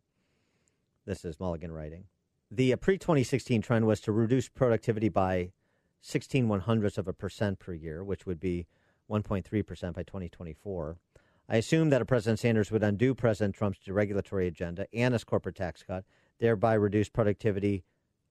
This 1.04 1.26
is 1.26 1.38
Mulligan 1.38 1.70
writing 1.70 2.04
the 2.50 2.72
uh, 2.72 2.76
pre 2.76 2.98
2016 2.98 3.62
trend 3.62 3.86
was 3.86 4.00
to 4.00 4.12
reduce 4.12 4.48
productivity 4.48 5.08
by 5.08 5.52
16 6.00 6.48
one 6.48 6.60
hundredths 6.60 6.98
of 6.98 7.06
a 7.06 7.12
percent 7.12 7.58
per 7.58 7.72
year, 7.72 8.02
which 8.02 8.26
would 8.26 8.40
be 8.40 8.66
1.3 9.08 9.66
percent 9.66 9.94
by 9.94 10.02
2024. 10.02 10.96
I 11.48 11.56
assume 11.56 11.90
that 11.90 12.02
a 12.02 12.04
President 12.04 12.38
Sanders 12.38 12.70
would 12.70 12.82
undo 12.82 13.14
President 13.14 13.54
Trump's 13.54 13.78
deregulatory 13.86 14.46
agenda 14.46 14.86
and 14.92 15.14
his 15.14 15.24
corporate 15.24 15.56
tax 15.56 15.82
cut, 15.82 16.04
thereby 16.38 16.74
reduce 16.74 17.08
productivity 17.08 17.84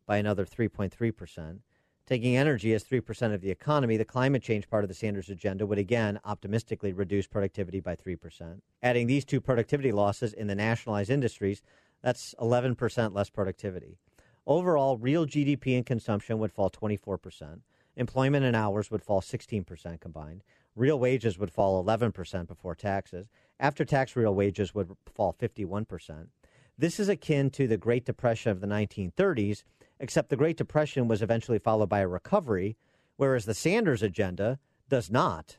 by 0.06 0.18
another 0.18 0.46
3.3 0.46 1.16
percent. 1.16 1.62
Taking 2.06 2.36
energy 2.36 2.74
as 2.74 2.84
3% 2.84 3.36
of 3.36 3.42
the 3.42 3.52
economy, 3.52 3.96
the 3.96 4.04
climate 4.04 4.42
change 4.42 4.68
part 4.68 4.84
of 4.84 4.88
the 4.88 4.96
Sanders 4.96 5.30
agenda 5.30 5.68
would 5.68 5.78
again 5.78 6.20
optimistically 6.26 6.92
reduce 6.92 7.28
productivity 7.28 7.80
by 7.80 7.96
3%. 7.96 8.62
Adding 8.82 9.06
these 9.06 9.24
two 9.24 9.40
productivity 9.40 9.92
losses 9.92 10.34
in 10.34 10.48
the 10.48 10.56
nationalized 10.56 11.12
industries, 11.12 11.62
that's 12.02 12.34
11% 12.42 13.14
less 13.14 13.30
productivity. 13.30 14.00
Overall, 14.50 14.98
real 14.98 15.26
GDP 15.26 15.78
and 15.78 15.86
consumption 15.86 16.40
would 16.40 16.52
fall 16.52 16.70
24%. 16.70 17.62
Employment 17.96 18.46
and 18.46 18.56
hours 18.56 18.92
would 18.92 19.04
fall 19.04 19.22
16% 19.22 20.02
combined. 20.02 20.44
Real 20.76 21.00
wages 21.00 21.38
would 21.38 21.52
fall 21.52 21.82
11% 21.82 22.48
before 22.48 22.76
taxes. 22.76 23.28
After 23.60 23.86
tax 23.86 24.16
real 24.16 24.36
wages 24.36 24.76
would 24.76 24.90
fall 25.16 25.34
51%. 25.40 26.28
This 26.78 27.00
is 27.00 27.08
akin 27.08 27.50
to 27.52 27.68
the 27.68 27.78
Great 27.78 28.06
Depression 28.06 28.52
of 28.52 28.60
the 28.60 28.68
1930s, 28.68 29.64
except 30.00 30.30
the 30.30 30.36
Great 30.36 30.58
Depression 30.58 31.08
was 31.08 31.22
eventually 31.22 31.60
followed 31.60 31.90
by 31.90 32.00
a 32.00 32.08
recovery, 32.08 32.76
Whereas 33.20 33.44
the 33.44 33.54
Sanders 33.54 34.02
agenda 34.02 34.60
does 34.88 35.12
not 35.12 35.58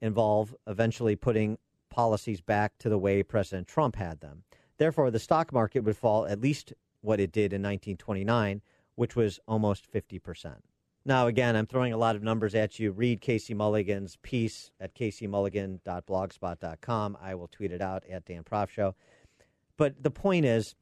involve 0.00 0.54
eventually 0.68 1.16
putting 1.16 1.58
policies 1.90 2.40
back 2.40 2.78
to 2.78 2.88
the 2.88 2.96
way 2.96 3.24
President 3.24 3.66
Trump 3.66 3.96
had 3.96 4.20
them. 4.20 4.44
Therefore, 4.78 5.10
the 5.10 5.18
stock 5.18 5.52
market 5.52 5.80
would 5.80 5.96
fall 5.96 6.26
at 6.26 6.40
least 6.40 6.72
what 7.00 7.20
it 7.20 7.32
did 7.32 7.52
in 7.52 7.62
1929, 7.62 8.60
which 8.94 9.16
was 9.16 9.40
almost 9.46 9.90
50%. 9.92 10.56
Now, 11.04 11.26
again, 11.28 11.56
I'm 11.56 11.66
throwing 11.66 11.94
a 11.94 11.98
lot 11.98 12.14
of 12.14 12.22
numbers 12.22 12.54
at 12.54 12.78
you. 12.78 12.92
Read 12.92 13.22
Casey 13.22 13.54
Mulligan's 13.54 14.18
piece 14.22 14.70
at 14.78 14.94
caseymulligan.blogspot.com. 14.94 17.18
I 17.20 17.34
will 17.34 17.48
tweet 17.48 17.72
it 17.72 17.80
out 17.80 18.04
at 18.10 18.26
Dan 18.26 18.44
Proft 18.44 18.68
Show. 18.70 18.94
But 19.78 20.02
the 20.02 20.10
point 20.10 20.44
is 20.44 20.74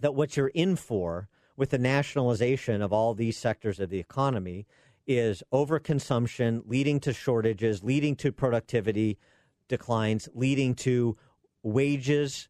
that 0.00 0.14
what 0.14 0.36
you're 0.36 0.48
in 0.48 0.76
for 0.76 1.30
with 1.56 1.70
the 1.70 1.78
nationalization 1.78 2.82
of 2.82 2.92
all 2.92 3.14
these 3.14 3.38
sectors 3.38 3.80
of 3.80 3.88
the 3.88 4.00
economy 4.00 4.66
is 5.06 5.42
overconsumption, 5.52 6.62
leading 6.66 6.98
to 7.00 7.12
shortages, 7.12 7.82
leading 7.82 8.16
to 8.16 8.32
productivity 8.32 9.18
declines, 9.68 10.28
leading 10.34 10.74
to 10.74 11.16
wages 11.62 12.48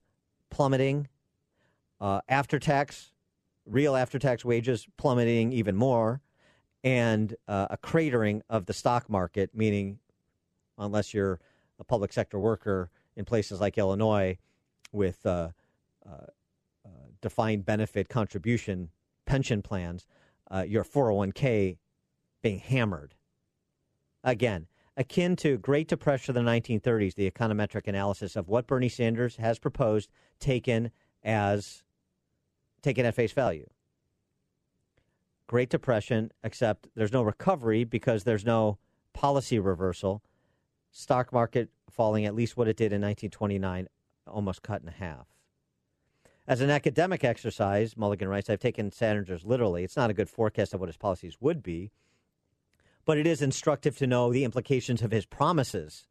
plummeting, 0.50 1.08
uh, 2.00 2.20
after 2.28 2.58
tax, 2.58 3.12
real 3.66 3.96
after 3.96 4.18
tax 4.18 4.44
wages 4.44 4.86
plummeting 4.96 5.52
even 5.52 5.76
more, 5.76 6.20
and 6.82 7.34
uh, 7.48 7.66
a 7.70 7.78
cratering 7.78 8.42
of 8.50 8.66
the 8.66 8.72
stock 8.72 9.08
market, 9.08 9.50
meaning, 9.54 9.98
unless 10.76 11.14
you're 11.14 11.40
a 11.78 11.84
public 11.84 12.12
sector 12.12 12.38
worker 12.38 12.90
in 13.16 13.24
places 13.24 13.60
like 13.60 13.78
Illinois 13.78 14.36
with 14.92 15.24
uh, 15.24 15.48
uh, 16.06 16.26
uh 16.84 16.88
defined 17.20 17.64
benefit 17.64 18.08
contribution 18.08 18.90
pension 19.24 19.62
plans, 19.62 20.06
uh, 20.50 20.64
your 20.66 20.84
401k 20.84 21.78
being 22.42 22.58
hammered. 22.58 23.14
Again, 24.22 24.66
akin 24.96 25.36
to 25.36 25.58
Great 25.58 25.88
Depression 25.88 26.36
of 26.36 26.44
the 26.44 26.50
1930s, 26.50 27.14
the 27.14 27.30
econometric 27.30 27.88
analysis 27.88 28.36
of 28.36 28.48
what 28.48 28.66
Bernie 28.66 28.88
Sanders 28.88 29.36
has 29.36 29.58
proposed, 29.58 30.10
taken 30.38 30.90
as 31.22 31.83
taken 32.84 33.06
at 33.06 33.14
face 33.14 33.32
value. 33.32 33.68
Great 35.46 35.70
Depression, 35.70 36.30
except 36.42 36.88
there's 36.94 37.12
no 37.12 37.22
recovery 37.22 37.84
because 37.84 38.24
there's 38.24 38.44
no 38.44 38.78
policy 39.12 39.58
reversal. 39.58 40.22
Stock 40.90 41.32
market 41.32 41.70
falling 41.90 42.24
at 42.24 42.34
least 42.34 42.56
what 42.56 42.68
it 42.68 42.76
did 42.76 42.92
in 42.92 43.02
1929, 43.02 43.88
almost 44.26 44.62
cut 44.62 44.82
in 44.82 44.88
half. 44.88 45.26
As 46.46 46.60
an 46.60 46.70
academic 46.70 47.24
exercise, 47.24 47.96
Mulligan 47.96 48.28
writes, 48.28 48.50
I've 48.50 48.58
taken 48.58 48.90
Sanders 48.90 49.44
literally. 49.44 49.82
It's 49.82 49.96
not 49.96 50.10
a 50.10 50.14
good 50.14 50.28
forecast 50.28 50.74
of 50.74 50.80
what 50.80 50.88
his 50.88 50.96
policies 50.96 51.38
would 51.40 51.62
be 51.62 51.90
but 53.04 53.18
it 53.18 53.26
is 53.26 53.42
instructive 53.42 53.96
to 53.98 54.06
know 54.06 54.32
the 54.32 54.44
implications 54.44 55.02
of 55.02 55.10
his 55.10 55.26
promises. 55.26 56.06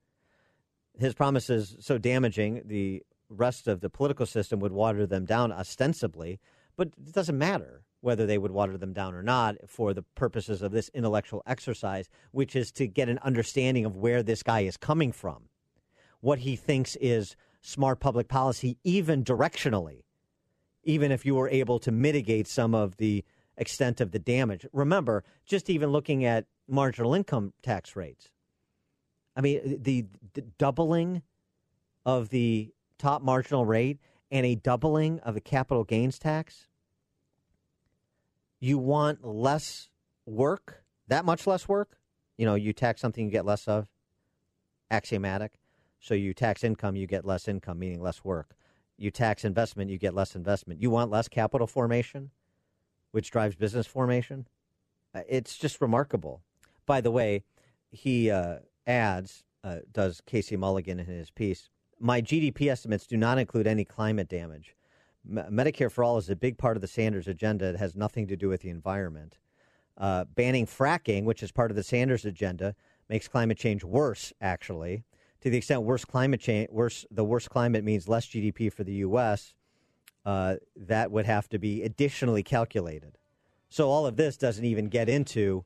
His 0.97 1.13
promises 1.13 1.75
so 1.79 1.97
damaging, 1.97 2.61
the 2.65 3.03
rest 3.29 3.67
of 3.67 3.81
the 3.81 3.89
political 3.89 4.25
system 4.25 4.59
would 4.59 4.71
water 4.71 5.05
them 5.07 5.25
down 5.25 5.51
ostensibly, 5.51 6.39
but 6.75 6.87
it 6.87 7.13
doesn't 7.13 7.37
matter 7.37 7.83
whether 8.01 8.25
they 8.25 8.37
would 8.37 8.51
water 8.51 8.77
them 8.77 8.91
down 8.91 9.15
or 9.15 9.23
not 9.23 9.55
for 9.65 9.93
the 9.93 10.01
purposes 10.01 10.61
of 10.61 10.71
this 10.71 10.89
intellectual 10.93 11.41
exercise, 11.45 12.09
which 12.31 12.55
is 12.55 12.71
to 12.71 12.85
get 12.85 13.07
an 13.07 13.17
understanding 13.19 13.85
of 13.85 13.95
where 13.95 14.21
this 14.21 14.43
guy 14.43 14.61
is 14.61 14.75
coming 14.75 15.11
from, 15.11 15.43
what 16.19 16.39
he 16.39 16.55
thinks 16.55 16.97
is 16.97 17.35
smart 17.61 18.01
public 18.01 18.27
policy, 18.27 18.77
even 18.83 19.23
directionally, 19.23 20.03
even 20.83 21.11
if 21.11 21.25
you 21.25 21.35
were 21.35 21.49
able 21.49 21.79
to 21.79 21.91
mitigate 21.91 22.45
some 22.45 22.75
of 22.75 22.97
the 22.97 23.23
extent 23.57 24.01
of 24.01 24.11
the 24.11 24.19
damage. 24.19 24.65
Remember, 24.73 25.23
just 25.45 25.69
even 25.69 25.89
looking 25.91 26.25
at 26.25 26.45
marginal 26.67 27.13
income 27.13 27.53
tax 27.61 27.95
rates. 27.95 28.29
I 29.35 29.41
mean, 29.41 29.81
the, 29.81 30.05
the 30.33 30.41
doubling 30.57 31.21
of 32.05 32.29
the 32.29 32.73
top 32.97 33.21
marginal 33.21 33.65
rate 33.65 33.99
and 34.33 34.47
a 34.47 34.55
doubling 34.55 35.19
of 35.19 35.35
the 35.35 35.39
capital 35.39 35.83
gains 35.83 36.17
tax. 36.17 36.67
You 38.59 38.79
want 38.79 39.23
less 39.23 39.89
work, 40.25 40.83
that 41.07 41.23
much 41.23 41.45
less 41.45 41.69
work. 41.69 41.99
You 42.35 42.47
know, 42.47 42.55
you 42.55 42.73
tax 42.73 42.99
something 42.99 43.25
you 43.25 43.31
get 43.31 43.45
less 43.45 43.67
of, 43.67 43.87
axiomatic. 44.89 45.59
So 45.99 46.15
you 46.15 46.33
tax 46.33 46.63
income, 46.63 46.95
you 46.95 47.05
get 47.05 47.25
less 47.25 47.47
income, 47.47 47.77
meaning 47.77 48.01
less 48.01 48.23
work. 48.23 48.55
You 48.97 49.11
tax 49.11 49.45
investment, 49.45 49.91
you 49.91 49.99
get 49.99 50.15
less 50.15 50.35
investment. 50.35 50.81
You 50.81 50.89
want 50.89 51.11
less 51.11 51.27
capital 51.27 51.67
formation, 51.67 52.31
which 53.11 53.29
drives 53.29 53.55
business 53.55 53.85
formation. 53.85 54.47
Uh, 55.13 55.21
it's 55.29 55.57
just 55.59 55.79
remarkable. 55.79 56.41
By 56.87 57.01
the 57.01 57.11
way, 57.11 57.43
he 57.91 58.31
uh, 58.31 58.57
adds, 58.87 59.43
uh, 59.63 59.79
does 59.91 60.21
Casey 60.25 60.57
Mulligan 60.57 60.99
in 60.99 61.05
his 61.05 61.29
piece, 61.29 61.69
my 62.03 62.21
GDP 62.21 62.69
estimates 62.69 63.07
do 63.07 63.15
not 63.15 63.37
include 63.37 63.65
any 63.65 63.85
climate 63.85 64.27
damage. 64.27 64.75
M- 65.25 65.45
Medicare 65.49 65.89
for 65.89 66.03
All 66.03 66.17
is 66.17 66.29
a 66.29 66.35
big 66.35 66.57
part 66.57 66.75
of 66.75 66.81
the 66.81 66.87
Sanders 66.87 67.29
agenda. 67.29 67.65
It 67.69 67.77
has 67.77 67.95
nothing 67.95 68.27
to 68.27 68.35
do 68.35 68.49
with 68.49 68.61
the 68.61 68.69
environment. 68.69 69.37
Uh, 69.97 70.25
banning 70.25 70.65
fracking, 70.65 71.23
which 71.23 71.41
is 71.41 71.53
part 71.53 71.71
of 71.71 71.77
the 71.77 71.83
Sanders 71.83 72.25
agenda, 72.25 72.75
makes 73.07 73.29
climate 73.29 73.57
change 73.57 73.85
worse, 73.85 74.33
actually. 74.41 75.05
To 75.41 75.49
the 75.49 75.57
extent 75.57 75.83
worse 75.83 76.03
climate 76.03 76.41
change, 76.41 76.69
worse 76.71 77.05
the 77.09 77.23
worse 77.23 77.47
climate 77.47 77.85
means 77.85 78.09
less 78.09 78.27
GDP 78.27 78.71
for 78.71 78.83
the 78.83 78.95
U.S. 78.95 79.53
Uh, 80.25 80.55
that 80.75 81.09
would 81.09 81.25
have 81.25 81.47
to 81.49 81.57
be 81.57 81.83
additionally 81.83 82.43
calculated. 82.43 83.17
So 83.69 83.89
all 83.89 84.05
of 84.05 84.17
this 84.17 84.35
doesn't 84.35 84.65
even 84.65 84.87
get 84.87 85.07
into 85.07 85.63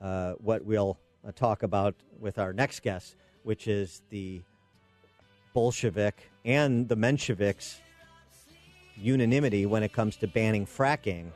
uh, 0.00 0.32
what 0.38 0.64
we'll 0.64 0.98
uh, 1.26 1.32
talk 1.32 1.62
about 1.62 1.94
with 2.18 2.38
our 2.38 2.54
next 2.54 2.80
guest, 2.80 3.16
which 3.42 3.68
is 3.68 4.02
the 4.08 4.42
Bolshevik 5.56 6.30
and 6.44 6.86
the 6.86 6.98
Mensheviks' 6.98 7.76
unanimity 8.94 9.64
when 9.64 9.82
it 9.82 9.90
comes 9.90 10.14
to 10.16 10.26
banning 10.26 10.66
fracking 10.66 11.30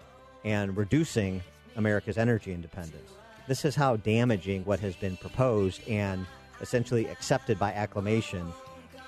and 0.44 0.76
reducing 0.76 1.42
America's 1.76 2.18
energy 2.18 2.52
independence. 2.52 3.12
This 3.48 3.64
is 3.64 3.74
how 3.74 3.96
damaging 3.96 4.66
what 4.66 4.78
has 4.80 4.94
been 4.94 5.16
proposed 5.16 5.80
and 5.88 6.26
essentially 6.60 7.06
accepted 7.06 7.58
by 7.58 7.72
acclamation 7.72 8.52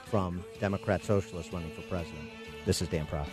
from 0.07 0.43
Democrat 0.61 1.05
socialists 1.05 1.53
running 1.53 1.73
for 1.73 1.83
president. 1.83 2.31
This 2.65 2.81
is 2.81 2.89
Dan 2.89 3.05
Proft. 3.05 3.29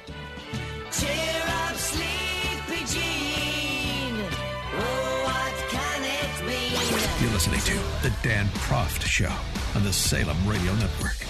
You're 7.22 7.32
listening 7.32 7.62
to 7.62 7.74
The 8.04 8.14
Dan 8.22 8.48
Proft 8.68 9.04
Show 9.04 9.34
on 9.76 9.84
the 9.86 9.94
Salem 9.94 10.38
Radio 10.46 10.76
Network. 10.76 11.29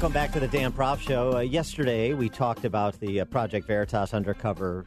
Welcome 0.00 0.14
back 0.14 0.32
to 0.32 0.40
the 0.40 0.48
Dan 0.48 0.72
Proft 0.72 1.00
Show. 1.00 1.36
Uh, 1.36 1.40
yesterday, 1.40 2.14
we 2.14 2.30
talked 2.30 2.64
about 2.64 2.98
the 3.00 3.20
uh, 3.20 3.26
Project 3.26 3.66
Veritas 3.66 4.14
undercover 4.14 4.86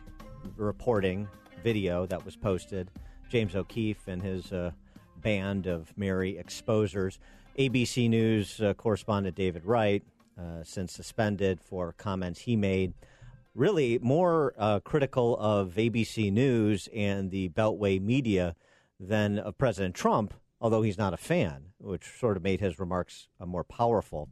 reporting 0.57 1.27
video 1.63 2.07
that 2.07 2.25
was 2.25 2.35
posted. 2.35 2.89
James 3.29 3.55
O'Keefe 3.55 4.07
and 4.07 4.23
his 4.23 4.51
uh, 4.51 4.71
band 5.17 5.67
of 5.67 5.95
merry 5.95 6.43
exposers. 6.43 7.19
ABC 7.59 8.09
News 8.09 8.59
uh, 8.59 8.73
correspondent 8.73 9.35
David 9.35 9.63
Wright, 9.65 10.01
uh, 10.35 10.63
since 10.63 10.93
suspended 10.93 11.61
for 11.61 11.93
comments 11.93 12.39
he 12.39 12.55
made, 12.55 12.95
really 13.53 13.99
more 14.01 14.55
uh, 14.57 14.79
critical 14.79 15.37
of 15.37 15.75
ABC 15.75 16.33
News 16.33 16.89
and 16.91 17.29
the 17.29 17.49
Beltway 17.49 18.01
media 18.01 18.55
than 18.99 19.37
of 19.37 19.59
President 19.59 19.93
Trump, 19.93 20.33
although 20.59 20.81
he's 20.81 20.97
not 20.97 21.13
a 21.13 21.17
fan, 21.17 21.65
which 21.77 22.17
sort 22.19 22.35
of 22.35 22.41
made 22.41 22.61
his 22.61 22.79
remarks 22.79 23.27
more 23.39 23.63
powerful. 23.63 24.27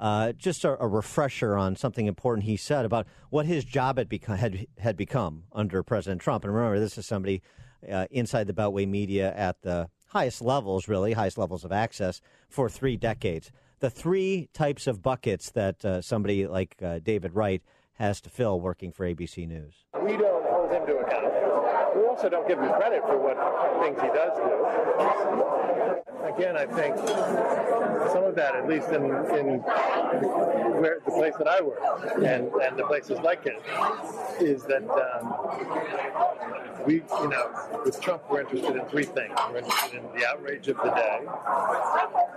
Uh, 0.00 0.32
just 0.32 0.64
a, 0.64 0.82
a, 0.82 0.88
refresher 0.88 1.54
on 1.58 1.76
something 1.76 2.06
important 2.06 2.46
he 2.46 2.56
said 2.56 2.86
about 2.86 3.06
what 3.28 3.44
his 3.44 3.66
job 3.66 3.98
had, 3.98 4.08
become, 4.08 4.38
had, 4.38 4.66
had 4.78 4.96
become 4.96 5.42
under 5.52 5.82
President 5.82 6.22
Trump. 6.22 6.42
And 6.42 6.54
remember, 6.54 6.80
this 6.80 6.96
is 6.96 7.06
somebody 7.06 7.42
uh, 7.86 8.06
inside 8.10 8.46
the 8.46 8.54
Beltway 8.54 8.88
media 8.88 9.30
at 9.36 9.60
the 9.60 9.90
highest 10.06 10.40
levels, 10.40 10.88
really, 10.88 11.12
highest 11.12 11.36
levels 11.36 11.66
of 11.66 11.72
access 11.72 12.22
for 12.48 12.70
three 12.70 12.96
decades. 12.96 13.52
The 13.80 13.90
three 13.90 14.48
types 14.54 14.86
of 14.86 15.02
buckets 15.02 15.50
that 15.50 15.84
uh, 15.84 16.00
somebody 16.00 16.46
like 16.46 16.76
uh, 16.82 17.00
David 17.00 17.34
Wright 17.34 17.62
has 17.94 18.22
to 18.22 18.30
fill 18.30 18.58
working 18.58 18.92
for 18.92 19.04
ABC 19.04 19.46
News. 19.46 19.84
We 20.02 20.16
don't 20.16 20.49
hold 20.70 20.88
him 20.88 20.94
to 20.94 21.00
account. 21.00 21.96
We 21.96 22.06
also 22.06 22.28
don't 22.28 22.46
give 22.46 22.58
him 22.58 22.70
credit 22.72 23.02
for 23.02 23.18
what 23.18 23.36
things 23.82 24.00
he 24.00 24.08
does 24.08 24.36
do. 24.36 24.66
Again, 26.34 26.56
I 26.56 26.66
think 26.66 26.96
some 28.12 28.24
of 28.24 28.34
that, 28.36 28.54
at 28.54 28.68
least 28.68 28.88
in, 28.90 29.04
in 29.04 29.60
where 30.80 31.00
the 31.04 31.10
place 31.10 31.34
that 31.38 31.48
I 31.48 31.60
work 31.60 31.80
and, 32.16 32.52
and 32.62 32.78
the 32.78 32.84
places 32.84 33.18
like 33.20 33.46
it, 33.46 33.60
is 34.40 34.62
that 34.64 34.88
um, 34.88 35.34
we, 36.86 36.94
you 36.94 37.28
know, 37.28 37.50
with 37.84 38.00
Trump, 38.00 38.22
we're 38.30 38.42
interested 38.42 38.76
in 38.76 38.86
three 38.86 39.04
things. 39.04 39.32
We're 39.50 39.58
interested 39.58 39.98
in 39.98 40.18
the 40.18 40.26
outrage 40.26 40.68
of 40.68 40.76
the 40.76 40.90
day, 40.90 41.26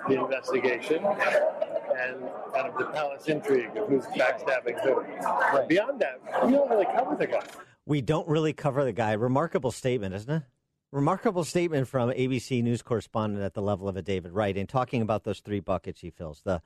the 0.08 0.22
investigation, 0.22 1.04
and 1.06 2.20
kind 2.54 2.68
of 2.68 2.78
the 2.78 2.86
palace 2.94 3.28
intrigue 3.28 3.78
of 3.78 3.88
who's 3.88 4.06
backstabbing 4.06 4.80
who. 4.82 5.68
Beyond 5.68 6.02
that, 6.02 6.46
we 6.46 6.54
don't 6.54 6.70
really 6.70 6.88
cover 6.96 7.16
the 7.16 7.28
guy. 7.28 7.44
We 7.86 8.02
don't 8.02 8.28
really 8.28 8.54
cover 8.54 8.84
the 8.84 8.94
guy. 8.94 9.14
Remarkable 9.14 9.72
statement, 9.72 10.16
isn't 10.16 10.30
it? 10.30 10.44
Remarkable 10.92 11.44
statement 11.44 11.88
from 11.88 12.12
ABC 12.12 12.62
News 12.64 12.82
correspondent 12.82 13.44
at 13.44 13.56
the 13.56 13.62
level 13.62 13.88
of 13.88 13.98
a 13.98 14.02
David 14.02 14.32
Wright 14.32 14.56
in 14.56 14.68
talking 14.68 15.02
about 15.02 15.24
those 15.24 15.40
three 15.40 15.60
buckets 15.60 16.02
he 16.02 16.12
fills 16.12 16.42
the 16.42 16.62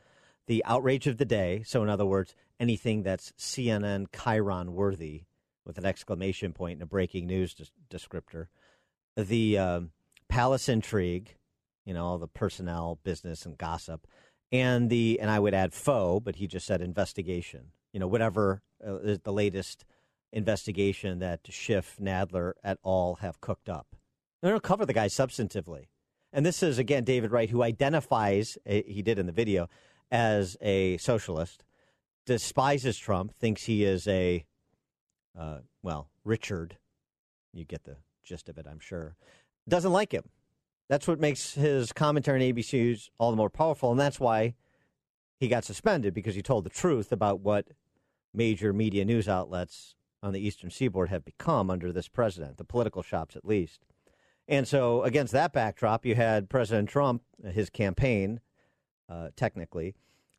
the 0.47 0.63
outrage 0.65 1.07
of 1.07 1.17
the 1.17 1.25
day. 1.25 1.63
So, 1.65 1.83
in 1.83 1.89
other 1.89 2.05
words, 2.05 2.35
anything 2.59 3.03
that's 3.03 3.31
CNN 3.37 4.07
chyron 4.09 4.69
worthy 4.69 5.23
with 5.65 5.77
an 5.77 5.85
exclamation 5.85 6.53
point 6.53 6.73
and 6.73 6.83
a 6.83 6.85
breaking 6.85 7.27
news 7.27 7.55
descriptor. 7.89 8.47
The 9.15 9.57
um, 9.57 9.91
palace 10.29 10.69
intrigue, 10.69 11.35
you 11.85 11.93
know, 11.93 12.05
all 12.05 12.17
the 12.17 12.27
personnel, 12.27 12.99
business, 13.03 13.45
and 13.45 13.57
gossip, 13.57 14.07
and 14.51 14.89
the 14.89 15.19
and 15.21 15.29
I 15.29 15.39
would 15.39 15.53
add 15.53 15.73
faux, 15.73 16.23
but 16.23 16.37
he 16.37 16.47
just 16.47 16.65
said 16.65 16.81
investigation. 16.81 17.71
You 17.91 17.99
know, 17.99 18.07
whatever 18.07 18.61
uh, 18.85 19.17
the 19.23 19.33
latest 19.33 19.85
investigation 20.37 21.19
that 21.19 21.41
Schiff, 21.49 21.97
Nadler, 21.99 22.53
et 22.63 22.77
al. 22.85 23.17
have 23.21 23.41
cooked 23.41 23.67
up. 23.67 23.87
They 24.41 24.49
don't 24.49 24.63
cover 24.63 24.85
the 24.85 24.93
guy 24.93 25.07
substantively. 25.07 25.87
And 26.31 26.45
this 26.45 26.61
is, 26.61 26.77
again, 26.77 27.03
David 27.03 27.31
Wright, 27.31 27.49
who 27.49 27.63
identifies, 27.63 28.57
eh, 28.65 28.83
he 28.85 29.01
did 29.01 29.17
in 29.17 29.25
the 29.25 29.31
video, 29.31 29.67
as 30.11 30.55
a 30.61 30.97
socialist, 30.97 31.63
despises 32.25 32.97
Trump, 32.97 33.33
thinks 33.33 33.63
he 33.63 33.83
is 33.83 34.07
a, 34.07 34.45
uh, 35.37 35.59
well, 35.81 36.09
Richard. 36.23 36.77
You 37.51 37.65
get 37.65 37.83
the 37.83 37.97
gist 38.23 38.47
of 38.47 38.57
it, 38.57 38.67
I'm 38.69 38.79
sure. 38.79 39.15
Doesn't 39.67 39.91
like 39.91 40.11
him. 40.11 40.29
That's 40.87 41.07
what 41.07 41.19
makes 41.19 41.55
his 41.55 41.91
commentary 41.91 42.47
on 42.47 42.53
ABC 42.53 43.09
all 43.17 43.31
the 43.31 43.37
more 43.37 43.49
powerful. 43.49 43.91
And 43.91 43.99
that's 43.99 44.19
why 44.19 44.53
he 45.39 45.47
got 45.47 45.65
suspended, 45.65 46.13
because 46.13 46.35
he 46.35 46.41
told 46.41 46.63
the 46.63 46.69
truth 46.69 47.11
about 47.11 47.39
what 47.39 47.67
major 48.33 48.71
media 48.71 49.03
news 49.03 49.27
outlets 49.27 49.95
on 50.23 50.33
the 50.33 50.39
Eastern 50.39 50.69
Seaboard 50.69 51.09
have 51.09 51.25
become 51.25 51.69
under 51.69 51.91
this 51.91 52.07
president, 52.07 52.57
the 52.57 52.63
political 52.63 53.01
shops 53.01 53.35
at 53.35 53.45
least. 53.45 53.85
And 54.47 54.67
so, 54.67 55.03
against 55.03 55.33
that 55.33 55.51
backdrop, 55.51 56.05
you 56.05 56.15
had 56.15 56.49
President 56.49 56.89
Trump, 56.89 57.21
his 57.43 57.69
campaign, 57.69 58.39
uh, 59.09 59.29
technically, 59.35 59.95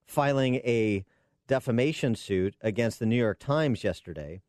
filing 0.06 0.56
a 0.56 1.04
defamation 1.46 2.14
suit 2.14 2.56
against 2.62 2.98
the 2.98 3.06
New 3.06 3.16
York 3.16 3.38
Times 3.38 3.84
yesterday 3.84 4.40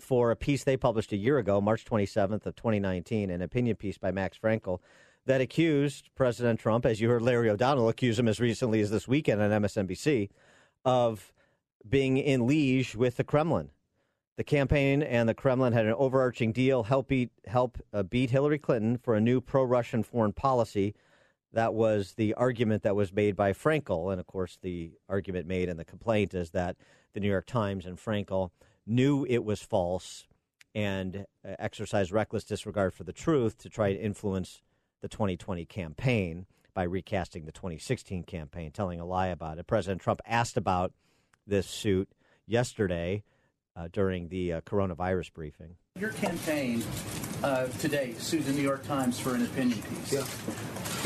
for 0.00 0.30
a 0.30 0.36
piece 0.36 0.64
they 0.64 0.76
published 0.76 1.12
a 1.12 1.16
year 1.16 1.38
ago, 1.38 1.60
March 1.60 1.84
27th 1.84 2.46
of 2.46 2.56
2019, 2.56 3.30
an 3.30 3.42
opinion 3.42 3.76
piece 3.76 3.98
by 3.98 4.10
Max 4.10 4.38
Frankel 4.38 4.80
that 5.26 5.40
accused 5.40 6.08
President 6.14 6.58
Trump, 6.58 6.86
as 6.86 7.00
you 7.00 7.08
heard 7.08 7.22
Larry 7.22 7.50
O'Donnell 7.50 7.88
accuse 7.88 8.18
him 8.18 8.28
as 8.28 8.40
recently 8.40 8.80
as 8.80 8.90
this 8.90 9.06
weekend 9.06 9.42
on 9.42 9.50
MSNBC, 9.50 10.30
of 10.84 11.32
being 11.86 12.16
in 12.16 12.46
liege 12.46 12.96
with 12.96 13.16
the 13.16 13.24
Kremlin 13.24 13.70
the 14.38 14.44
campaign 14.44 15.02
and 15.02 15.28
the 15.28 15.34
Kremlin 15.34 15.72
had 15.72 15.84
an 15.84 15.94
overarching 15.94 16.52
deal 16.52 16.84
help 16.84 17.08
beat 17.08 17.30
help 17.48 17.76
uh, 17.92 18.04
beat 18.04 18.30
Hillary 18.30 18.60
Clinton 18.60 18.96
for 18.96 19.16
a 19.16 19.20
new 19.20 19.40
pro-Russian 19.40 20.04
foreign 20.04 20.32
policy. 20.32 20.94
That 21.52 21.74
was 21.74 22.14
the 22.14 22.34
argument 22.34 22.84
that 22.84 22.94
was 22.94 23.12
made 23.12 23.34
by 23.34 23.52
Frankel, 23.52 24.12
and 24.12 24.20
of 24.20 24.28
course, 24.28 24.56
the 24.62 24.92
argument 25.08 25.48
made 25.48 25.68
in 25.68 25.76
the 25.76 25.84
complaint 25.84 26.34
is 26.34 26.50
that 26.50 26.76
the 27.14 27.20
New 27.20 27.28
York 27.28 27.46
Times 27.46 27.84
and 27.84 27.98
Frankel 27.98 28.50
knew 28.86 29.26
it 29.28 29.44
was 29.44 29.60
false 29.60 30.28
and 30.72 31.26
uh, 31.44 31.56
exercised 31.58 32.12
reckless 32.12 32.44
disregard 32.44 32.94
for 32.94 33.02
the 33.02 33.12
truth 33.12 33.58
to 33.58 33.68
try 33.68 33.92
to 33.92 34.00
influence 34.00 34.62
the 35.00 35.08
2020 35.08 35.64
campaign 35.64 36.46
by 36.74 36.84
recasting 36.84 37.44
the 37.44 37.50
2016 37.50 38.22
campaign, 38.22 38.70
telling 38.70 39.00
a 39.00 39.04
lie 39.04 39.26
about 39.26 39.58
it. 39.58 39.66
President 39.66 40.00
Trump 40.00 40.20
asked 40.24 40.56
about 40.56 40.92
this 41.44 41.66
suit 41.66 42.08
yesterday 42.46 43.24
uh, 43.78 43.88
during 43.92 44.28
the 44.28 44.54
uh, 44.54 44.60
coronavirus 44.62 45.32
briefing. 45.32 45.76
Your 45.98 46.10
campaign 46.10 46.82
uh, 47.42 47.66
today 47.78 48.14
sued 48.18 48.44
the 48.44 48.52
New 48.52 48.62
York 48.62 48.84
Times 48.86 49.18
for 49.18 49.34
an 49.34 49.44
opinion 49.44 49.80
piece. 49.82 50.12
Yeah. 50.12 50.24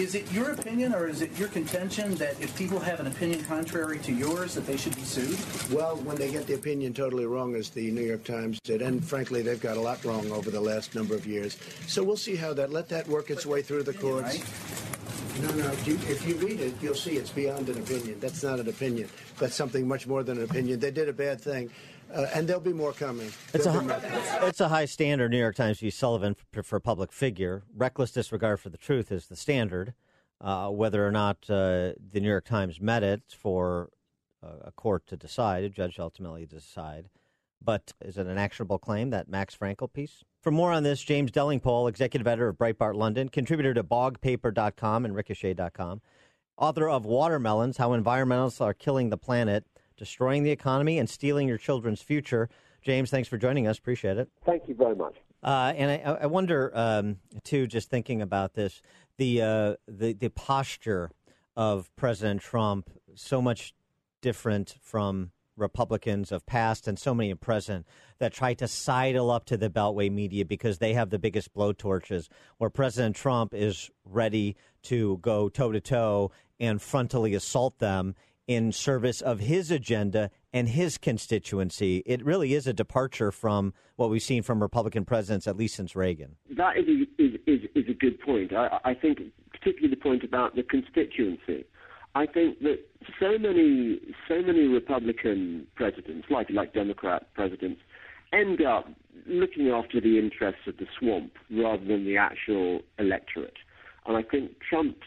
Is 0.02 0.14
it 0.14 0.30
your 0.32 0.52
opinion 0.52 0.94
or 0.94 1.06
is 1.06 1.20
it 1.20 1.38
your 1.38 1.48
contention 1.48 2.14
that 2.14 2.40
if 2.40 2.56
people 2.56 2.78
have 2.78 2.98
an 2.98 3.06
opinion 3.06 3.44
contrary 3.44 3.98
to 3.98 4.12
yours 4.12 4.54
that 4.54 4.66
they 4.66 4.78
should 4.78 4.96
be 4.96 5.02
sued? 5.02 5.38
Well, 5.70 5.96
when 5.96 6.16
they 6.16 6.30
get 6.30 6.46
the 6.46 6.54
opinion 6.54 6.94
totally 6.94 7.26
wrong, 7.26 7.54
as 7.54 7.68
the 7.68 7.90
New 7.90 8.02
York 8.02 8.24
Times 8.24 8.58
did, 8.64 8.80
and 8.80 9.04
frankly, 9.04 9.42
they've 9.42 9.60
got 9.60 9.76
a 9.76 9.80
lot 9.80 10.02
wrong 10.04 10.30
over 10.32 10.50
the 10.50 10.60
last 10.60 10.94
number 10.94 11.14
of 11.14 11.26
years. 11.26 11.58
So 11.86 12.02
we'll 12.02 12.16
see 12.16 12.36
how 12.36 12.54
that, 12.54 12.70
let 12.70 12.88
that 12.88 13.06
work 13.06 13.28
its 13.28 13.44
way 13.44 13.60
through 13.60 13.82
the 13.82 13.92
courts. 13.92 14.38
Right? 14.38 15.42
No, 15.42 15.50
no. 15.54 15.72
If 15.72 15.86
you, 15.86 15.94
if 15.94 16.26
you 16.26 16.34
read 16.36 16.60
it, 16.60 16.74
you'll 16.80 16.94
see 16.94 17.12
it's 17.12 17.30
beyond 17.30 17.68
an 17.68 17.78
opinion. 17.78 18.20
That's 18.20 18.42
not 18.42 18.60
an 18.60 18.68
opinion. 18.68 19.08
That's 19.38 19.54
something 19.54 19.88
much 19.88 20.06
more 20.06 20.22
than 20.22 20.38
an 20.38 20.44
opinion. 20.44 20.78
They 20.78 20.90
did 20.90 21.08
a 21.08 21.12
bad 21.12 21.40
thing. 21.40 21.70
Uh, 22.14 22.26
and 22.34 22.46
there'll 22.46 22.60
be 22.60 22.72
more 22.72 22.92
coming. 22.92 23.30
It's 23.54 23.66
a, 23.66 24.46
it's 24.46 24.60
a 24.60 24.68
high 24.68 24.84
standard, 24.84 25.30
New 25.30 25.38
York 25.38 25.56
Times 25.56 25.80
v. 25.80 25.90
Sullivan, 25.90 26.36
for, 26.52 26.62
for 26.62 26.78
public 26.78 27.12
figure. 27.12 27.62
Reckless 27.74 28.12
disregard 28.12 28.60
for 28.60 28.68
the 28.68 28.76
truth 28.76 29.10
is 29.10 29.26
the 29.26 29.36
standard. 29.36 29.94
Uh, 30.40 30.68
whether 30.68 31.06
or 31.06 31.12
not 31.12 31.36
uh, 31.48 31.92
the 32.10 32.20
New 32.20 32.28
York 32.28 32.44
Times 32.44 32.80
met 32.80 33.04
it 33.04 33.22
for 33.28 33.90
uh, 34.42 34.56
a 34.62 34.72
court 34.72 35.06
to 35.06 35.16
decide, 35.16 35.62
a 35.62 35.68
judge 35.68 35.98
ultimately 36.00 36.46
to 36.46 36.56
decide. 36.56 37.08
But 37.64 37.92
is 38.04 38.18
it 38.18 38.26
an 38.26 38.38
actionable 38.38 38.78
claim, 38.78 39.10
that 39.10 39.28
Max 39.28 39.56
Frankel 39.56 39.92
piece? 39.92 40.24
For 40.42 40.50
more 40.50 40.72
on 40.72 40.82
this, 40.82 41.00
James 41.00 41.30
Delingpole, 41.30 41.88
executive 41.88 42.26
editor 42.26 42.48
of 42.48 42.56
Breitbart 42.56 42.96
London, 42.96 43.28
contributor 43.28 43.72
to 43.74 43.84
bogpaper.com 43.84 45.04
and 45.04 45.14
ricochet.com, 45.14 46.00
author 46.58 46.88
of 46.88 47.06
Watermelons 47.06 47.76
How 47.76 47.90
Environmentalists 47.90 48.60
Are 48.60 48.74
Killing 48.74 49.10
the 49.10 49.16
Planet 49.16 49.64
destroying 50.02 50.42
the 50.42 50.50
economy 50.50 50.98
and 50.98 51.08
stealing 51.08 51.46
your 51.46 51.56
children's 51.56 52.02
future. 52.02 52.48
James, 52.82 53.08
thanks 53.08 53.28
for 53.28 53.38
joining 53.38 53.68
us. 53.68 53.78
Appreciate 53.78 54.16
it. 54.18 54.28
Thank 54.44 54.66
you 54.66 54.74
very 54.74 54.96
much. 54.96 55.14
Uh, 55.44 55.72
and 55.76 55.92
I, 55.92 56.22
I 56.22 56.26
wonder, 56.26 56.72
um, 56.74 57.18
too, 57.44 57.68
just 57.68 57.88
thinking 57.88 58.20
about 58.20 58.54
this, 58.54 58.82
the, 59.16 59.42
uh, 59.42 59.74
the 59.86 60.12
the 60.14 60.30
posture 60.30 61.12
of 61.54 61.94
President 61.94 62.40
Trump 62.40 62.90
so 63.14 63.40
much 63.40 63.74
different 64.20 64.74
from 64.80 65.30
Republicans 65.56 66.32
of 66.32 66.44
past 66.46 66.88
and 66.88 66.98
so 66.98 67.14
many 67.14 67.30
in 67.30 67.36
present 67.36 67.86
that 68.18 68.32
try 68.32 68.54
to 68.54 68.66
sidle 68.66 69.30
up 69.30 69.44
to 69.44 69.56
the 69.56 69.70
Beltway 69.70 70.10
media 70.10 70.44
because 70.44 70.78
they 70.78 70.94
have 70.94 71.10
the 71.10 71.18
biggest 71.18 71.54
blowtorches, 71.54 72.28
where 72.58 72.70
President 72.70 73.14
Trump 73.14 73.54
is 73.54 73.88
ready 74.04 74.56
to 74.82 75.18
go 75.18 75.48
toe 75.48 75.70
to 75.70 75.80
toe 75.80 76.32
and 76.58 76.80
frontally 76.80 77.36
assault 77.36 77.78
them 77.78 78.16
in 78.46 78.72
service 78.72 79.20
of 79.20 79.40
his 79.40 79.70
agenda 79.70 80.30
and 80.52 80.68
his 80.68 80.98
constituency. 80.98 82.02
It 82.06 82.24
really 82.24 82.54
is 82.54 82.66
a 82.66 82.72
departure 82.72 83.30
from 83.30 83.72
what 83.96 84.10
we've 84.10 84.22
seen 84.22 84.42
from 84.42 84.60
Republican 84.60 85.04
presidents, 85.04 85.46
at 85.46 85.56
least 85.56 85.76
since 85.76 85.94
Reagan. 85.94 86.36
That 86.56 86.76
is 86.76 86.86
a, 86.88 87.22
is, 87.22 87.40
is, 87.46 87.68
is 87.74 87.88
a 87.88 87.94
good 87.94 88.20
point. 88.20 88.52
I, 88.52 88.78
I 88.84 88.94
think, 88.94 89.20
particularly 89.50 89.94
the 89.94 90.00
point 90.00 90.24
about 90.24 90.56
the 90.56 90.62
constituency. 90.62 91.64
I 92.14 92.26
think 92.26 92.60
that 92.60 92.78
so 93.18 93.38
many 93.38 93.98
so 94.28 94.42
many 94.42 94.66
Republican 94.66 95.66
presidents, 95.76 96.26
like 96.30 96.50
like 96.50 96.74
Democrat 96.74 97.32
presidents, 97.32 97.80
end 98.34 98.60
up 98.60 98.86
looking 99.26 99.70
after 99.70 99.98
the 100.00 100.18
interests 100.18 100.62
of 100.66 100.76
the 100.76 100.86
swamp 100.98 101.32
rather 101.50 101.84
than 101.84 102.04
the 102.04 102.18
actual 102.18 102.80
electorate. 102.98 103.56
And 104.06 104.16
I 104.16 104.22
think 104.22 104.52
Trump, 104.68 104.98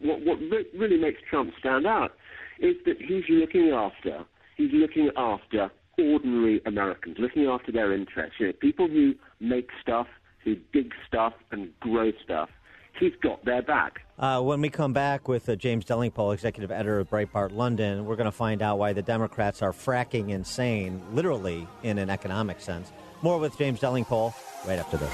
what 0.00 0.20
what 0.24 0.38
really 0.74 0.96
makes 0.96 1.20
Trump 1.28 1.52
stand 1.58 1.86
out 1.86 2.12
is 2.60 2.76
that 2.86 2.96
he's 3.00 3.24
looking 3.28 3.70
after 3.70 4.24
he's 4.56 4.72
looking 4.72 5.10
after 5.16 5.70
ordinary 5.98 6.60
Americans, 6.66 7.16
looking 7.18 7.46
after 7.46 7.72
their 7.72 7.92
interests. 7.92 8.36
You 8.38 8.48
know, 8.48 8.52
people 8.60 8.88
who 8.88 9.14
make 9.40 9.68
stuff, 9.80 10.06
who 10.44 10.56
dig 10.72 10.92
stuff 11.06 11.32
and 11.50 11.70
grow 11.80 12.12
stuff. 12.22 12.50
He's 12.98 13.12
got 13.22 13.44
their 13.44 13.62
back. 13.62 14.00
Uh, 14.18 14.40
when 14.40 14.60
we 14.60 14.70
come 14.70 14.92
back 14.92 15.28
with 15.28 15.48
uh, 15.48 15.54
James 15.54 15.84
Delingpole, 15.84 16.34
executive 16.34 16.72
editor 16.72 16.98
of 16.98 17.08
Breitbart 17.08 17.52
London, 17.52 18.04
we're 18.06 18.16
going 18.16 18.24
to 18.24 18.32
find 18.32 18.60
out 18.60 18.78
why 18.78 18.92
the 18.92 19.02
Democrats 19.02 19.62
are 19.62 19.72
fracking 19.72 20.30
insane, 20.30 21.00
literally 21.12 21.68
in 21.84 21.98
an 21.98 22.10
economic 22.10 22.60
sense. 22.60 22.92
More 23.22 23.38
with 23.38 23.56
James 23.56 23.78
Delingpole 23.78 24.34
right 24.66 24.80
after 24.80 24.96
this. 24.96 25.12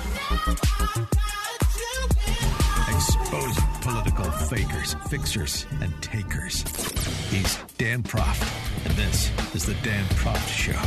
Exposing 2.89 3.74
political 3.74 3.74
fakers, 4.45 4.95
fixers, 5.09 5.67
and 5.81 5.93
takers. 6.03 6.63
He's 7.31 7.57
Dan 7.79 8.03
Proft, 8.03 8.43
and 8.85 8.95
this 8.95 9.31
is 9.55 9.65
The 9.65 9.75
Dan 9.83 10.05
Proft 10.17 10.49
Show. 10.49 10.81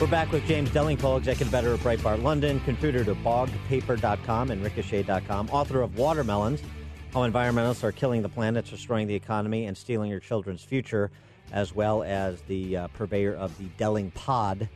We're 0.00 0.06
back 0.06 0.30
with 0.30 0.46
James 0.46 0.70
Delingpole, 0.70 1.18
executive 1.18 1.52
editor 1.52 1.74
of 1.74 1.80
Breitbart 1.80 2.22
London, 2.22 2.60
contributor 2.60 3.04
to 3.04 3.14
bogpaper.com 3.16 4.50
and 4.50 4.62
ricochet.com, 4.62 5.50
author 5.50 5.82
of 5.82 5.98
Watermelons 5.98 6.62
how 7.12 7.20
Environmentalists 7.20 7.84
Are 7.84 7.92
Killing 7.92 8.22
the 8.22 8.28
Planet, 8.28 8.66
Destroying 8.66 9.06
the 9.06 9.14
Economy, 9.14 9.64
and 9.64 9.76
Stealing 9.76 10.10
Your 10.10 10.20
Children's 10.20 10.62
Future, 10.62 11.10
as 11.52 11.74
well 11.74 12.02
as 12.02 12.40
the 12.42 12.76
uh, 12.76 12.88
purveyor 12.88 13.34
of 13.34 13.56
the 13.58 13.64
Delingpod 13.78 14.68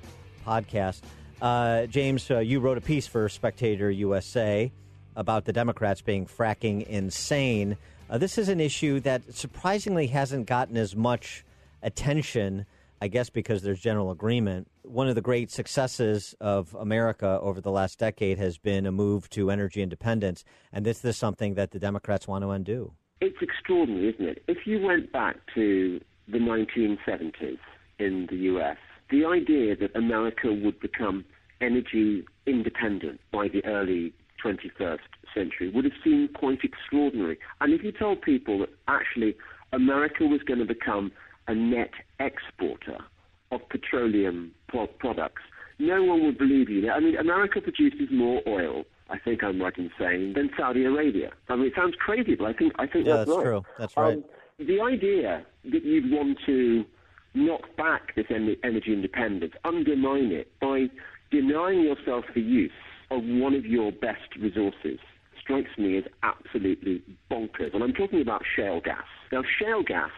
podcast. 0.47 1.03
Uh, 1.43 1.87
James, 1.87 2.31
uh, 2.31 2.39
you 2.39 2.61
wrote 2.61 2.79
a 2.79 2.81
piece 2.83 3.07
for 3.07 3.29
Spectator 3.29 3.91
USA 3.91 4.73
about 5.15 5.45
the 5.45 5.53
Democrats 5.53 6.01
being 6.01 6.25
fracking 6.25 6.87
insane. 6.87 7.77
Uh, 8.09 8.17
this 8.17 8.39
is 8.39 8.49
an 8.49 8.61
issue 8.61 9.01
that 9.01 9.35
surprisingly 9.35 10.07
hasn't 10.07 10.47
gotten 10.47 10.77
as 10.77 10.97
much 10.97 11.45
attention 11.83 12.65
I 13.03 13.09
guess 13.09 13.31
because 13.31 13.63
there's 13.63 13.81
general 13.81 14.13
agreement. 14.13 14.69
One 14.83 15.09
of 15.09 15.17
the 15.17 15.23
great 15.23 15.51
successes 15.51 16.37
of 16.41 16.73
America 16.79 17.41
over 17.43 17.61
the 17.61 17.73
last 17.73 17.99
decade 17.99 18.39
has 18.39 18.59
been 18.59 18.87
a 18.87 18.93
move 18.93 19.29
to 19.31 19.51
energy 19.51 19.83
independence, 19.83 20.45
and 20.73 20.87
this 20.87 21.05
is 21.05 21.17
something 21.17 21.55
that 21.55 21.73
the 21.73 21.81
Democrats 21.81 22.29
want 22.29 22.45
to 22.45 22.51
undo. 22.51 22.93
It's 23.21 23.43
extraordinary, 23.43 24.11
isn't 24.15 24.25
it? 24.25 24.45
If 24.47 24.69
you 24.69 24.79
went 24.79 25.11
back 25.11 25.35
to 25.57 26.01
the 26.29 26.39
1970s 26.39 27.59
in 27.99 28.29
the 28.31 28.37
US, 28.53 28.77
the 29.11 29.25
idea 29.25 29.75
that 29.75 29.97
America 29.97 30.53
would 30.53 30.79
become 30.79 31.25
energy 31.61 32.25
independent 32.47 33.21
by 33.33 33.49
the 33.49 33.65
early 33.65 34.13
21st 34.45 35.01
century 35.35 35.71
would 35.71 35.87
have 35.87 35.95
seemed 36.05 36.35
quite 36.35 36.61
extraordinary. 36.63 37.41
And 37.61 37.73
if 37.73 37.83
you 37.83 37.91
told 37.91 38.23
people 38.23 38.61
that 38.61 38.69
actually 38.87 39.35
America 39.73 40.25
was 40.25 40.41
going 40.45 40.61
to 40.61 40.65
become 40.67 41.11
a 41.49 41.55
net 41.55 41.91
exporter 42.21 42.99
of 43.51 43.61
petroleum 43.69 44.53
products, 44.99 45.43
no 45.79 46.03
one 46.03 46.25
would 46.25 46.39
believe 46.39 46.69
you. 46.69 46.91
I 46.91 47.01
mean, 47.01 47.17
America 47.17 47.61
produces 47.61 48.09
more 48.11 48.41
oil, 48.47 48.85
I 49.11 49.19
think 49.19 49.43
I'm 49.43 49.61
right 49.61 49.77
in 49.77 49.91
saying, 49.99 50.35
than 50.35 50.51
Saudi 50.57 50.85
Arabia. 50.85 51.33
I 51.49 51.57
mean, 51.57 51.67
it 51.67 51.73
sounds 51.77 51.95
crazy, 51.99 52.35
but 52.35 52.47
I 52.47 52.53
think 52.53 52.73
I 52.79 52.87
think 52.87 53.07
yeah, 53.07 53.17
that's, 53.17 53.29
that's 53.29 53.37
right. 53.37 53.45
true. 53.45 53.65
That's 53.79 53.97
right. 53.97 54.17
Um, 54.17 54.25
the 54.59 54.81
idea 54.81 55.45
that 55.65 55.85
you'd 55.85 56.11
want 56.11 56.39
to 56.47 56.85
knock 57.35 57.77
back 57.77 58.15
this 58.15 58.27
energy 58.31 58.93
independence, 58.93 59.55
undermine 59.65 60.33
it 60.33 60.53
by 60.61 60.87
denying 61.31 61.81
yourself 61.81 62.25
the 62.35 62.41
use 62.41 62.71
of 63.11 63.23
one 63.25 63.55
of 63.55 63.67
your 63.67 63.91
best 63.91 64.37
resources 64.41 64.99
strikes 65.41 65.71
me 65.77 65.99
as 65.99 66.05
absolutely 66.23 67.03
bonkers. 67.31 67.75
And 67.75 67.83
I'm 67.83 67.93
talking 67.93 68.21
about 68.21 68.43
shale 68.55 68.81
gas. 68.81 69.05
Now, 69.33 69.43
shale 69.59 69.83
gas 69.83 70.11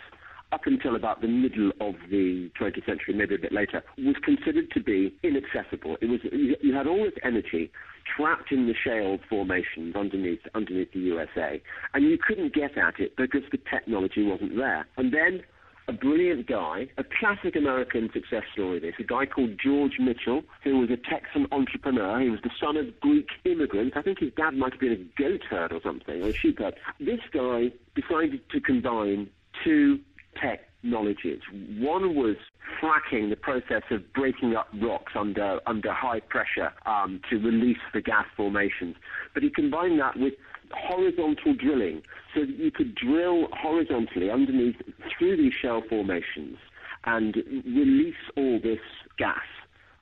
up 0.55 0.67
until 0.67 0.95
about 0.95 1.21
the 1.21 1.27
middle 1.27 1.73
of 1.81 1.95
the 2.11 2.49
20th 2.59 2.87
century, 2.87 3.13
maybe 3.15 3.35
a 3.35 3.39
bit 3.39 3.53
later, 3.53 3.83
was 3.99 4.15
considered 4.25 4.71
to 4.71 4.81
be 4.81 5.13
inaccessible. 5.25 5.97
It 6.01 6.07
was 6.07 6.21
you 6.23 6.73
had 6.73 6.87
all 6.87 7.05
this 7.05 7.19
energy 7.25 7.73
trapped 8.17 8.53
in 8.53 8.69
the 8.69 8.75
shale 8.75 9.19
formations 9.29 9.97
underneath 9.97 10.41
underneath 10.55 10.93
the 10.93 11.01
USA, 11.01 11.61
and 11.93 12.05
you 12.05 12.17
couldn't 12.17 12.55
get 12.55 12.79
at 12.79 13.01
it 13.01 13.17
because 13.17 13.43
the 13.51 13.59
technology 13.69 14.23
wasn't 14.23 14.57
there. 14.57 14.87
And 14.97 15.13
then 15.13 15.43
a 15.89 15.93
brilliant 15.93 16.47
guy, 16.47 16.89
a 16.97 17.05
classic 17.19 17.57
American 17.57 18.09
success 18.13 18.45
story. 18.53 18.79
This 18.79 18.95
a 19.01 19.03
guy 19.03 19.27
called 19.27 19.59
George 19.63 19.99
Mitchell, 19.99 20.43
who 20.63 20.79
was 20.79 20.89
a 20.91 20.97
Texan 20.97 21.47
entrepreneur. 21.51 22.21
He 22.21 22.31
was 22.31 22.41
the 22.43 22.51
son 22.61 22.77
of 22.77 22.99
Greek 23.01 23.29
immigrants. 23.45 23.97
I 23.97 24.03
think 24.03 24.21
his 24.21 24.33
dad 24.37 24.55
might 24.55 24.73
have 24.73 24.81
been 24.81 24.93
a 24.93 25.21
goat 25.21 25.43
herd 25.51 25.73
or 25.73 25.81
something, 25.83 26.23
or 26.23 26.29
a 26.29 26.33
sheep 26.33 26.59
herd. 26.59 26.75
This 27.01 27.21
guy 27.33 27.73
decided 27.95 28.49
to 28.51 28.61
combine 28.61 29.29
two 29.63 30.01
technologies. 30.41 31.41
One 31.79 32.15
was 32.15 32.37
fracking, 32.81 33.31
the 33.31 33.37
process 33.37 33.83
of 33.91 34.13
breaking 34.13 34.55
up 34.57 34.69
rocks 34.81 35.13
under 35.15 35.61
under 35.67 35.93
high 35.93 36.21
pressure 36.21 36.73
um, 36.87 37.21
to 37.31 37.37
release 37.37 37.79
the 37.93 38.01
gas 38.01 38.27
formations. 38.37 38.97
But 39.33 39.43
he 39.43 39.51
combined 39.51 40.01
that 40.01 40.19
with 40.19 40.35
horizontal 40.73 41.55
drilling, 41.55 42.03
so 42.35 42.41
that 42.41 42.59
you 42.59 42.71
could 42.71 42.95
drill 42.95 43.49
horizontally 43.53 44.31
underneath 44.31 44.77
through 45.17 45.37
these 45.37 45.53
shale 45.55 45.83
formations 45.89 46.59
and 47.05 47.37
release 47.65 48.15
all 48.37 48.59
this 48.61 48.81
gas 49.19 49.39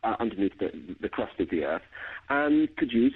uh, 0.04 0.16
underneath 0.20 0.56
the, 0.58 0.70
the 1.00 1.08
crust 1.08 1.38
of 1.40 1.50
the 1.50 1.64
earth 1.64 1.82
and 2.30 2.74
produce 2.76 3.14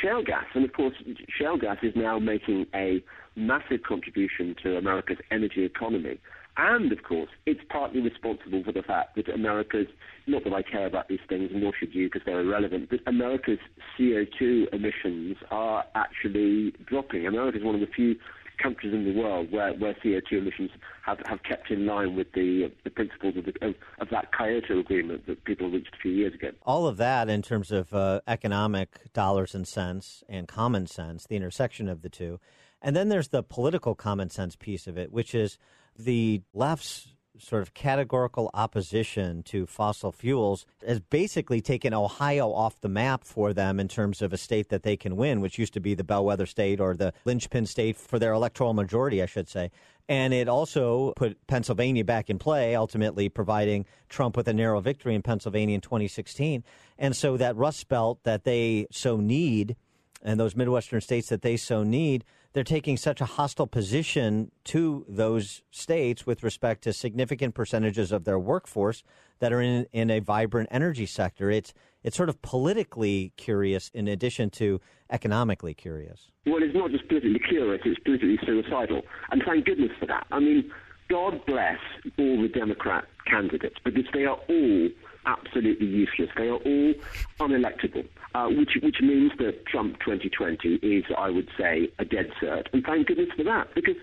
shale 0.00 0.22
gas. 0.22 0.44
And 0.54 0.64
of 0.64 0.72
course, 0.72 0.94
shale 1.28 1.56
gas 1.56 1.78
is 1.82 1.94
now 1.96 2.18
making 2.18 2.66
a 2.74 3.02
massive 3.36 3.82
contribution 3.82 4.54
to 4.62 4.76
America's 4.76 5.18
energy 5.30 5.64
economy. 5.64 6.18
And 6.60 6.92
of 6.92 7.02
course, 7.04 7.30
it's 7.46 7.62
partly 7.70 8.00
responsible 8.02 8.62
for 8.62 8.72
the 8.72 8.82
fact 8.82 9.16
that 9.16 9.30
America's, 9.30 9.86
not 10.26 10.44
that 10.44 10.52
I 10.52 10.60
care 10.60 10.86
about 10.86 11.08
these 11.08 11.20
things, 11.26 11.50
nor 11.54 11.72
should 11.74 11.94
you 11.94 12.08
because 12.08 12.20
they're 12.26 12.42
irrelevant, 12.42 12.90
but 12.90 13.00
America's 13.06 13.58
CO2 13.98 14.66
emissions 14.74 15.38
are 15.50 15.84
actually 15.94 16.74
dropping. 16.84 17.26
America 17.26 17.56
is 17.56 17.64
one 17.64 17.76
of 17.76 17.80
the 17.80 17.86
few 17.86 18.14
countries 18.62 18.92
in 18.92 19.06
the 19.06 19.18
world 19.18 19.50
where, 19.50 19.72
where 19.72 19.94
CO2 20.04 20.32
emissions 20.32 20.70
have, 21.06 21.18
have 21.24 21.42
kept 21.44 21.70
in 21.70 21.86
line 21.86 22.14
with 22.14 22.30
the, 22.32 22.70
the 22.84 22.90
principles 22.90 23.38
of, 23.38 23.46
the, 23.46 23.54
of, 23.66 23.74
of, 23.98 24.10
that 24.10 24.28
Kyoto 24.36 24.80
agreement 24.80 25.26
that 25.28 25.42
people 25.44 25.70
reached 25.70 25.94
a 25.94 26.02
few 26.02 26.12
years 26.12 26.34
ago. 26.34 26.50
All 26.66 26.86
of 26.86 26.98
that 26.98 27.30
in 27.30 27.40
terms 27.40 27.72
of 27.72 27.94
uh, 27.94 28.20
economic 28.28 29.10
dollars 29.14 29.54
and 29.54 29.66
cents 29.66 30.22
and 30.28 30.46
common 30.46 30.86
sense, 30.86 31.26
the 31.26 31.36
intersection 31.36 31.88
of 31.88 32.02
the 32.02 32.10
two. 32.10 32.38
And 32.82 32.94
then 32.94 33.08
there's 33.08 33.28
the 33.28 33.42
political 33.42 33.94
common 33.94 34.28
sense 34.28 34.56
piece 34.56 34.86
of 34.86 34.98
it, 34.98 35.10
which 35.10 35.34
is 35.34 35.56
the 36.04 36.42
left's 36.54 37.08
sort 37.40 37.62
of 37.62 37.74
categorical 37.74 38.50
opposition 38.54 39.42
to 39.42 39.66
fossil 39.66 40.12
fuels 40.12 40.66
has 40.86 41.00
basically 41.00 41.60
taken 41.60 41.94
Ohio 41.94 42.52
off 42.52 42.80
the 42.80 42.88
map 42.88 43.24
for 43.24 43.52
them 43.52 43.80
in 43.80 43.88
terms 43.88 44.22
of 44.22 44.32
a 44.32 44.36
state 44.36 44.68
that 44.68 44.82
they 44.82 44.96
can 44.96 45.16
win, 45.16 45.40
which 45.40 45.58
used 45.58 45.72
to 45.72 45.80
be 45.80 45.94
the 45.94 46.04
bellwether 46.04 46.46
state 46.46 46.80
or 46.80 46.94
the 46.94 47.12
linchpin 47.24 47.66
state 47.66 47.96
for 47.96 48.18
their 48.18 48.32
electoral 48.32 48.74
majority, 48.74 49.22
I 49.22 49.26
should 49.26 49.48
say. 49.48 49.70
And 50.08 50.34
it 50.34 50.48
also 50.48 51.12
put 51.16 51.46
Pennsylvania 51.46 52.04
back 52.04 52.30
in 52.30 52.38
play, 52.38 52.74
ultimately 52.74 53.28
providing 53.28 53.86
Trump 54.08 54.36
with 54.36 54.48
a 54.48 54.52
narrow 54.52 54.80
victory 54.80 55.14
in 55.14 55.22
Pennsylvania 55.22 55.76
in 55.76 55.80
2016. 55.80 56.64
And 56.98 57.16
so 57.16 57.36
that 57.36 57.56
Rust 57.56 57.88
Belt 57.88 58.18
that 58.24 58.44
they 58.44 58.86
so 58.90 59.18
need, 59.18 59.76
and 60.22 60.38
those 60.38 60.56
Midwestern 60.56 61.00
states 61.00 61.28
that 61.28 61.42
they 61.42 61.56
so 61.56 61.84
need, 61.84 62.24
they're 62.52 62.64
taking 62.64 62.96
such 62.96 63.20
a 63.20 63.24
hostile 63.24 63.66
position 63.66 64.50
to 64.64 65.04
those 65.08 65.62
states 65.70 66.26
with 66.26 66.42
respect 66.42 66.82
to 66.82 66.92
significant 66.92 67.54
percentages 67.54 68.12
of 68.12 68.24
their 68.24 68.38
workforce 68.38 69.02
that 69.38 69.52
are 69.52 69.60
in, 69.60 69.86
in 69.92 70.10
a 70.10 70.20
vibrant 70.20 70.68
energy 70.70 71.06
sector. 71.06 71.50
It's 71.50 71.72
it's 72.02 72.16
sort 72.16 72.30
of 72.30 72.40
politically 72.40 73.32
curious 73.36 73.90
in 73.92 74.08
addition 74.08 74.48
to 74.50 74.80
economically 75.10 75.74
curious. 75.74 76.30
Well, 76.46 76.62
it's 76.62 76.74
not 76.74 76.90
just 76.90 77.06
politically 77.08 77.40
curious; 77.40 77.82
it's 77.84 78.00
politically 78.00 78.38
suicidal, 78.44 79.02
and 79.30 79.42
thank 79.46 79.66
goodness 79.66 79.90
for 79.98 80.06
that. 80.06 80.26
I 80.30 80.40
mean, 80.40 80.70
God 81.10 81.44
bless 81.46 81.78
all 82.18 82.40
the 82.40 82.48
Democrat 82.48 83.04
candidates 83.26 83.76
because 83.84 84.04
they 84.14 84.24
are 84.24 84.38
all 84.48 84.88
absolutely 85.26 85.86
useless. 85.86 86.30
They 86.36 86.48
are 86.48 86.54
all 86.54 86.94
unelectable, 87.40 88.06
uh, 88.34 88.46
which 88.48 88.70
which 88.82 88.96
means 89.00 89.32
that 89.38 89.66
Trump 89.66 89.98
2020 90.00 90.74
is, 90.76 91.04
I 91.16 91.30
would 91.30 91.48
say, 91.58 91.88
a 91.98 92.04
dead 92.04 92.30
cert. 92.42 92.66
And 92.72 92.84
thank 92.84 93.08
goodness 93.08 93.28
for 93.36 93.44
that, 93.44 93.74
because 93.74 93.96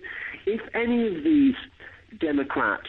if 0.45 0.61
any 0.73 1.07
of 1.07 1.23
these 1.23 1.55
Democrat 2.19 2.81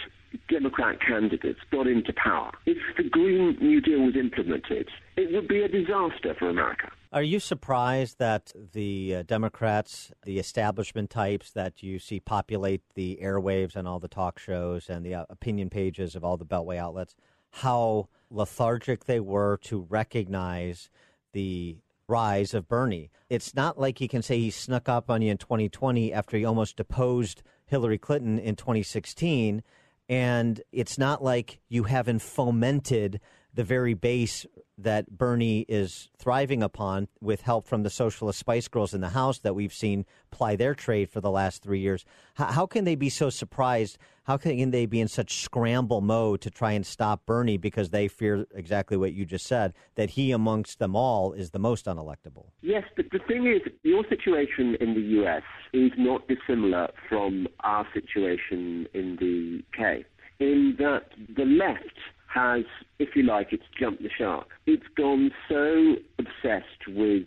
Democrat 0.49 1.01
candidates 1.01 1.61
got 1.70 1.86
into 1.86 2.12
power, 2.12 2.53
if 2.66 2.76
the 2.97 3.09
Green 3.09 3.57
New 3.61 3.80
Deal 3.80 4.01
was 4.01 4.16
implemented, 4.16 4.89
it 5.16 5.32
would 5.32 5.49
be 5.49 5.62
a 5.62 5.68
disaster 5.68 6.34
for 6.39 6.51
America. 6.51 6.91
Are 7.11 7.22
you 7.22 7.41
surprised 7.41 8.18
that 8.18 8.53
the 8.74 9.16
uh, 9.16 9.22
Democrats, 9.22 10.12
the 10.24 10.39
establishment 10.39 11.09
types 11.09 11.51
that 11.53 11.82
you 11.82 11.99
see 11.99 12.20
populate 12.20 12.82
the 12.95 13.18
airwaves 13.22 13.76
and 13.76 13.89
all 13.89 13.99
the 13.99 14.08
talk 14.08 14.38
shows 14.38 14.91
and 14.91 15.07
the 15.07 15.14
uh, 15.14 15.25
opinion 15.30 15.71
pages 15.71 16.14
of 16.14 16.22
all 16.22 16.37
the 16.37 16.45
Beltway 16.45 16.76
outlets, 16.76 17.14
how 17.50 18.08
lethargic 18.30 19.07
they 19.07 19.21
were 19.21 19.57
to 19.62 19.87
recognize 19.88 20.91
the 21.33 21.79
rise 22.09 22.55
of 22.55 22.68
Bernie. 22.68 23.11
It's 23.29 23.55
not 23.55 23.79
like 23.79 23.99
he 23.99 24.09
can 24.09 24.22
say 24.22 24.38
he 24.38 24.50
snuck 24.50 24.88
up 24.88 25.11
on 25.11 25.22
you 25.22 25.30
in 25.30 25.38
2020 25.38 26.13
after 26.13 26.37
he 26.37 26.45
almost 26.45 26.76
deposed 26.76 27.42
Hillary 27.67 27.99
Clinton 27.99 28.38
in 28.38 28.57
2016. 28.57 29.63
And 30.09 30.63
it's 30.72 30.96
not 30.96 31.22
like 31.22 31.61
you 31.68 31.84
haven't 31.84 32.21
fomented 32.21 33.21
the 33.59 33.64
very 33.64 33.93
base 33.93 34.47
that 34.79 35.11
Bernie 35.11 35.67
is 35.68 36.11
thriving 36.17 36.63
upon 36.63 37.09
with 37.21 37.41
help 37.41 37.67
from 37.67 37.83
the 37.83 37.91
socialist 37.91 38.39
Spice 38.39 38.68
Girls 38.68 38.95
in 38.95 39.01
the 39.01 39.09
House 39.09 39.41
that 39.41 39.57
we've 39.57 39.72
seen 39.72 40.07
ply 40.30 40.55
their 40.55 40.76
trade 40.76 41.11
for 41.11 41.21
the 41.21 41.29
last 41.29 41.64
three 41.64 41.80
years. 41.80 42.05
How, 42.35 42.45
how, 42.45 42.67
can 42.67 42.85
they 42.85 42.95
be 42.95 43.09
so 43.09 43.30
surprised? 43.30 43.99
How 44.22 44.37
can 44.37 44.71
they 44.71 44.87
be 44.87 45.01
in 45.01 45.09
such 45.09 45.43
scramble 45.43 46.01
mode 46.01 46.41
to 46.43 46.53
try 46.53 46.71
and 46.71 46.87
stop 46.87 47.26
Bernie 47.26 47.57
because 47.57 47.91
they 47.91 48.07
fear 48.07 48.47
exactly 48.55 48.97
what 48.97 49.13
you 49.13 49.25
just 49.25 49.45
said, 49.45 49.75
that 49.97 50.11
he 50.11 50.30
amongst 50.30 50.79
them 50.79 50.95
all 50.95 51.33
is 51.33 51.51
the 51.51 51.59
most 51.59 51.87
unelectable? 51.87 52.51
Yes, 52.61 52.85
but 52.95 53.07
the 53.11 53.18
thing 53.26 53.49
is, 53.49 53.61
your 53.83 54.05
situation 54.09 54.76
in 54.80 54.95
the 54.95 55.03
U.S. 55.18 55.43
is 55.72 55.91
not 55.99 56.29
dissimilar 56.29 56.93
from 57.09 57.49
our 57.64 57.85
situation 57.93 58.87
in 58.95 59.17
the 59.17 59.64
UK, 59.67 60.05
in 60.39 60.76
that 60.79 61.07
the 61.35 61.45
left 61.45 61.99
has, 62.38 62.64
if 62.98 63.16
you 63.16 63.22
like, 63.24 63.48
it's 63.52 63.64
jumped 63.78 64.02
the 64.02 64.10
shark. 64.16 64.48
It's 64.66 64.88
gone 64.96 65.30
so 65.48 65.96
obsessed 66.18 66.82
with 66.88 67.24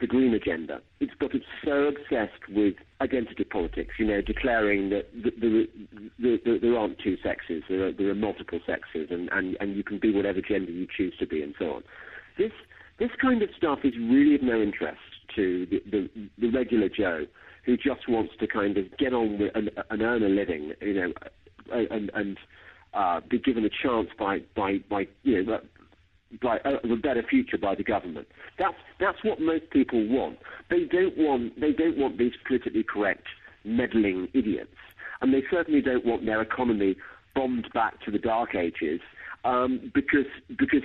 the 0.00 0.06
green 0.06 0.34
agenda. 0.34 0.80
It's 1.00 1.12
got 1.20 1.34
it 1.34 1.42
so 1.64 1.90
obsessed 1.92 2.42
with 2.48 2.74
identity 3.00 3.44
politics, 3.44 3.94
you 3.98 4.06
know, 4.06 4.20
declaring 4.20 4.90
that 4.90 5.06
there, 5.40 6.58
there, 6.60 6.76
aren't 6.76 6.98
two 6.98 7.16
sexes, 7.22 7.62
there 7.68 7.86
are, 7.86 7.92
there 7.92 8.10
are 8.10 8.14
multiple 8.14 8.60
sexes, 8.66 9.08
and, 9.10 9.28
and, 9.32 9.56
and 9.60 9.76
you 9.76 9.84
can 9.84 9.98
be 9.98 10.12
whatever 10.12 10.40
gender 10.40 10.72
you 10.72 10.86
choose 10.96 11.14
to 11.20 11.26
be, 11.26 11.42
and 11.42 11.54
so 11.58 11.74
on. 11.74 11.82
This, 12.38 12.52
this 12.98 13.10
kind 13.20 13.42
of 13.42 13.48
stuff 13.56 13.80
is 13.84 13.94
really 13.96 14.34
of 14.34 14.42
no 14.42 14.60
interest 14.60 14.98
to 15.36 15.66
the, 15.66 15.80
the, 15.90 16.28
the 16.38 16.50
regular 16.50 16.88
Joe 16.88 17.26
who 17.64 17.76
just 17.76 18.08
wants 18.08 18.32
to 18.40 18.46
kind 18.46 18.76
of 18.76 18.84
get 18.98 19.14
on 19.14 19.38
with 19.38 19.52
and, 19.54 19.70
and 19.90 20.02
earn 20.02 20.22
a 20.22 20.28
living, 20.28 20.72
you 20.80 20.94
know, 20.94 21.12
and, 21.72 22.10
and 22.14 22.36
uh, 22.94 23.20
be 23.28 23.38
given 23.38 23.64
a 23.64 23.70
chance 23.70 24.08
by, 24.18 24.40
by, 24.54 24.78
by 24.88 25.06
you 25.22 25.42
know, 25.42 25.60
by 26.42 26.58
uh, 26.60 26.78
a 26.82 26.96
better 26.96 27.22
future 27.22 27.58
by 27.58 27.74
the 27.74 27.84
government. 27.84 28.26
That's 28.58 28.76
that's 28.98 29.22
what 29.22 29.40
most 29.40 29.70
people 29.70 30.06
want. 30.06 30.38
They 30.70 30.84
don't 30.84 31.16
want 31.16 31.60
they 31.60 31.72
don't 31.72 31.96
want 31.96 32.18
these 32.18 32.32
politically 32.46 32.82
correct 32.82 33.26
meddling 33.64 34.28
idiots, 34.34 34.76
and 35.20 35.32
they 35.32 35.42
certainly 35.50 35.80
don't 35.80 36.04
want 36.04 36.26
their 36.26 36.42
economy 36.42 36.96
bombed 37.34 37.68
back 37.72 38.00
to 38.04 38.10
the 38.10 38.18
dark 38.18 38.54
ages 38.54 39.00
um, 39.44 39.92
because 39.94 40.26
because 40.58 40.82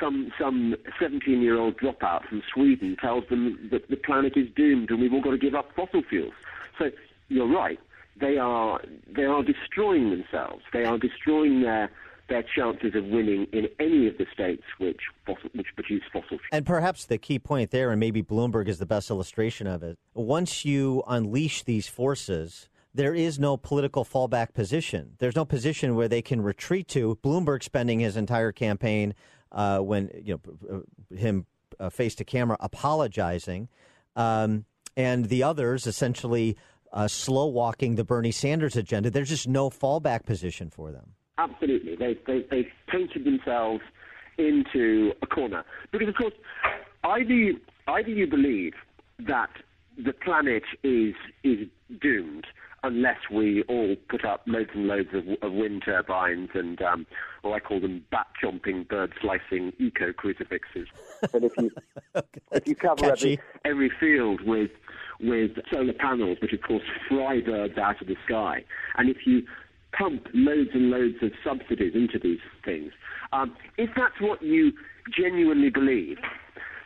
some 0.00 0.32
some 0.38 0.74
17 1.00 1.40
year 1.40 1.58
old 1.58 1.78
dropout 1.78 2.26
from 2.28 2.42
Sweden 2.52 2.96
tells 3.00 3.28
them 3.28 3.68
that 3.70 3.88
the 3.88 3.96
planet 3.96 4.36
is 4.36 4.48
doomed 4.56 4.90
and 4.90 5.00
we've 5.00 5.12
all 5.12 5.22
got 5.22 5.30
to 5.30 5.38
give 5.38 5.54
up 5.54 5.70
fossil 5.74 6.02
fuels. 6.08 6.34
So 6.78 6.90
you're 7.28 7.48
right. 7.48 7.78
They 8.20 8.38
are 8.38 8.80
they 9.14 9.24
are 9.24 9.42
destroying 9.42 10.10
themselves. 10.10 10.62
They 10.72 10.84
are 10.84 10.98
destroying 10.98 11.62
their 11.62 11.90
their 12.28 12.44
chances 12.56 12.94
of 12.94 13.04
winning 13.04 13.46
in 13.52 13.68
any 13.78 14.06
of 14.06 14.16
the 14.18 14.26
states 14.32 14.62
which 14.78 15.00
fossil, 15.26 15.50
which 15.54 15.66
produce 15.74 16.02
fossil 16.12 16.28
fuels. 16.28 16.40
And 16.52 16.64
perhaps 16.64 17.04
the 17.04 17.18
key 17.18 17.38
point 17.38 17.70
there, 17.70 17.90
and 17.90 18.00
maybe 18.00 18.22
Bloomberg 18.22 18.68
is 18.68 18.78
the 18.78 18.86
best 18.86 19.10
illustration 19.10 19.66
of 19.66 19.82
it. 19.82 19.98
Once 20.14 20.64
you 20.64 21.02
unleash 21.06 21.64
these 21.64 21.86
forces, 21.86 22.68
there 22.94 23.14
is 23.14 23.38
no 23.38 23.56
political 23.56 24.04
fallback 24.04 24.54
position. 24.54 25.16
There's 25.18 25.36
no 25.36 25.44
position 25.44 25.96
where 25.96 26.08
they 26.08 26.22
can 26.22 26.40
retreat 26.40 26.88
to. 26.88 27.18
Bloomberg 27.22 27.62
spending 27.62 28.00
his 28.00 28.16
entire 28.16 28.52
campaign 28.52 29.14
uh, 29.52 29.80
when 29.80 30.10
you 30.22 30.40
know 30.70 30.76
uh, 30.78 31.14
him 31.14 31.46
uh, 31.78 31.90
face 31.90 32.14
to 32.16 32.24
camera 32.24 32.56
apologizing, 32.60 33.68
um, 34.16 34.64
and 34.96 35.26
the 35.28 35.42
others 35.42 35.86
essentially 35.86 36.56
uh, 36.94 37.08
slow 37.08 37.46
walking 37.46 37.96
the 37.96 38.04
Bernie 38.04 38.30
Sanders 38.30 38.76
agenda. 38.76 39.10
There's 39.10 39.28
just 39.28 39.48
no 39.48 39.68
fallback 39.68 40.24
position 40.24 40.70
for 40.70 40.90
them. 40.90 41.14
Absolutely, 41.36 41.96
they 41.96 42.16
they 42.26 42.46
they 42.50 42.68
painted 42.88 43.24
themselves 43.24 43.82
into 44.38 45.12
a 45.20 45.26
corner 45.26 45.64
because, 45.92 46.08
of 46.08 46.14
course, 46.14 46.34
either 47.04 47.32
you, 47.32 47.60
either 47.88 48.08
you 48.08 48.26
believe 48.26 48.74
that 49.26 49.50
the 50.02 50.12
planet 50.12 50.62
is 50.82 51.14
is 51.42 51.68
doomed 52.00 52.46
unless 52.84 53.16
we 53.32 53.62
all 53.62 53.96
put 54.08 54.24
up 54.24 54.42
loads 54.46 54.70
and 54.74 54.86
loads 54.86 55.08
of, 55.14 55.24
of 55.40 55.52
wind 55.52 55.82
turbines 55.84 56.50
and, 56.52 56.82
um, 56.82 57.06
or 57.42 57.56
I 57.56 57.60
call 57.60 57.80
them 57.80 58.04
bat 58.10 58.26
chomping, 58.42 58.86
bird 58.86 59.14
slicing 59.22 59.72
eco 59.78 60.12
crucifixes. 60.12 60.88
and 61.32 61.44
if 61.44 61.52
you 61.56 61.70
if 62.52 62.68
you 62.68 62.76
cover 62.76 63.06
every, 63.06 63.40
every 63.64 63.90
field 63.98 64.42
with 64.42 64.70
with 65.20 65.52
solar 65.72 65.92
panels, 65.92 66.38
which 66.40 66.52
of 66.52 66.62
course 66.62 66.82
fry 67.08 67.40
birds 67.40 67.78
out 67.78 68.00
of 68.00 68.06
the 68.06 68.16
sky, 68.26 68.64
and 68.96 69.08
if 69.08 69.18
you 69.26 69.42
pump 69.96 70.26
loads 70.34 70.70
and 70.74 70.90
loads 70.90 71.16
of 71.22 71.30
subsidies 71.44 71.92
into 71.94 72.18
these 72.18 72.40
things, 72.64 72.92
um, 73.32 73.56
if 73.78 73.90
that's 73.96 74.20
what 74.20 74.42
you 74.42 74.72
genuinely 75.16 75.70
believe, 75.70 76.18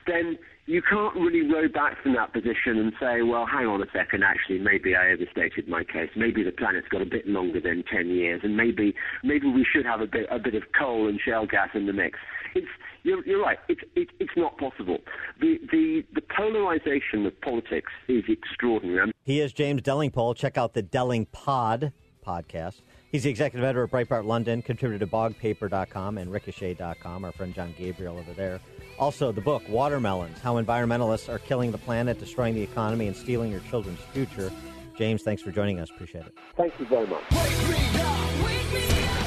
then 0.06 0.38
you 0.68 0.82
can't 0.82 1.14
really 1.14 1.40
row 1.50 1.66
back 1.66 2.02
from 2.02 2.14
that 2.14 2.32
position 2.34 2.76
and 2.76 2.92
say, 3.00 3.22
well, 3.22 3.46
hang 3.46 3.66
on 3.66 3.80
a 3.80 3.86
second, 3.90 4.22
actually, 4.22 4.58
maybe 4.58 4.94
I 4.94 5.12
overstated 5.12 5.66
my 5.66 5.82
case. 5.82 6.10
Maybe 6.14 6.42
the 6.42 6.52
planet's 6.52 6.88
got 6.88 7.00
a 7.00 7.06
bit 7.06 7.26
longer 7.26 7.58
than 7.58 7.84
10 7.90 8.08
years, 8.08 8.42
and 8.44 8.54
maybe 8.54 8.94
maybe 9.24 9.50
we 9.50 9.64
should 9.64 9.86
have 9.86 10.02
a 10.02 10.06
bit 10.06 10.26
a 10.30 10.38
bit 10.38 10.54
of 10.54 10.64
coal 10.78 11.08
and 11.08 11.18
shale 11.24 11.46
gas 11.46 11.70
in 11.74 11.86
the 11.86 11.94
mix. 11.94 12.18
It's 12.54 12.66
you're, 13.02 13.24
you're 13.26 13.42
right. 13.42 13.58
It's 13.68 13.80
it, 13.94 14.08
it's 14.18 14.36
not 14.36 14.58
possible. 14.58 14.98
The 15.40 15.58
the 15.70 16.04
the 16.14 16.22
polarization 16.36 17.26
of 17.26 17.40
politics 17.40 17.92
is 18.08 18.24
extraordinary. 18.28 19.12
He 19.24 19.40
is 19.40 19.52
James 19.52 19.82
Delingpole. 19.82 20.36
Check 20.36 20.58
out 20.58 20.74
the 20.74 20.82
Delingpod 20.82 21.92
podcast. 22.26 22.82
He's 23.10 23.22
the 23.22 23.30
executive 23.30 23.64
editor 23.64 23.82
of 23.82 23.90
Breitbart 23.90 24.26
London, 24.26 24.60
contributor 24.60 25.04
to 25.04 25.10
bogpaper.com 25.10 26.18
and 26.18 26.30
ricochet.com. 26.30 27.24
Our 27.24 27.32
friend 27.32 27.54
John 27.54 27.74
Gabriel 27.78 28.18
over 28.18 28.32
there. 28.32 28.60
Also, 28.98 29.32
the 29.32 29.40
book, 29.40 29.62
Watermelons 29.68 30.38
How 30.40 30.56
Environmentalists 30.62 31.28
Are 31.32 31.38
Killing 31.38 31.70
the 31.70 31.78
Planet, 31.78 32.18
Destroying 32.18 32.54
the 32.54 32.62
Economy, 32.62 33.06
and 33.06 33.16
Stealing 33.16 33.50
Your 33.50 33.60
Children's 33.70 34.00
Future. 34.12 34.52
James, 34.98 35.22
thanks 35.22 35.40
for 35.40 35.52
joining 35.52 35.78
us. 35.78 35.88
Appreciate 35.90 36.26
it. 36.26 36.34
Thank 36.56 36.78
you 36.78 36.86
very 36.86 37.06
much. 37.06 37.22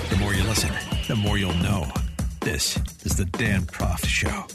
The 0.10 0.18
more 0.20 0.34
you 0.34 0.44
listen, 0.44 0.72
the 1.08 1.16
more 1.16 1.38
you'll 1.38 1.54
know. 1.56 1.90
This 2.42 2.76
is 3.06 3.18
The 3.18 3.26
Dan 3.26 3.62
Proft 3.68 4.08
Show. 4.08 4.48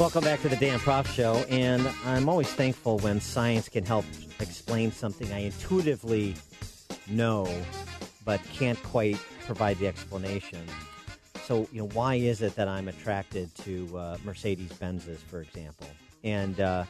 Welcome 0.00 0.24
back 0.24 0.40
to 0.40 0.48
the 0.48 0.56
Dan 0.56 0.78
Proft 0.78 1.08
Show, 1.08 1.44
and 1.50 1.86
I'm 2.06 2.30
always 2.30 2.50
thankful 2.50 2.98
when 3.00 3.20
science 3.20 3.68
can 3.68 3.84
help 3.84 4.06
explain 4.40 4.92
something 4.92 5.30
I 5.30 5.40
intuitively 5.40 6.36
know, 7.06 7.46
but 8.24 8.42
can't 8.44 8.82
quite 8.82 9.18
provide 9.44 9.76
the 9.76 9.88
explanation. 9.88 10.64
So, 11.44 11.68
you 11.70 11.82
know, 11.82 11.88
why 11.88 12.14
is 12.14 12.40
it 12.40 12.56
that 12.56 12.66
I'm 12.66 12.88
attracted 12.88 13.54
to 13.56 13.98
uh, 13.98 14.16
Mercedes 14.24 14.72
Benzes, 14.72 15.18
for 15.18 15.42
example? 15.42 15.86
And 16.24 16.58
uh, 16.58 16.84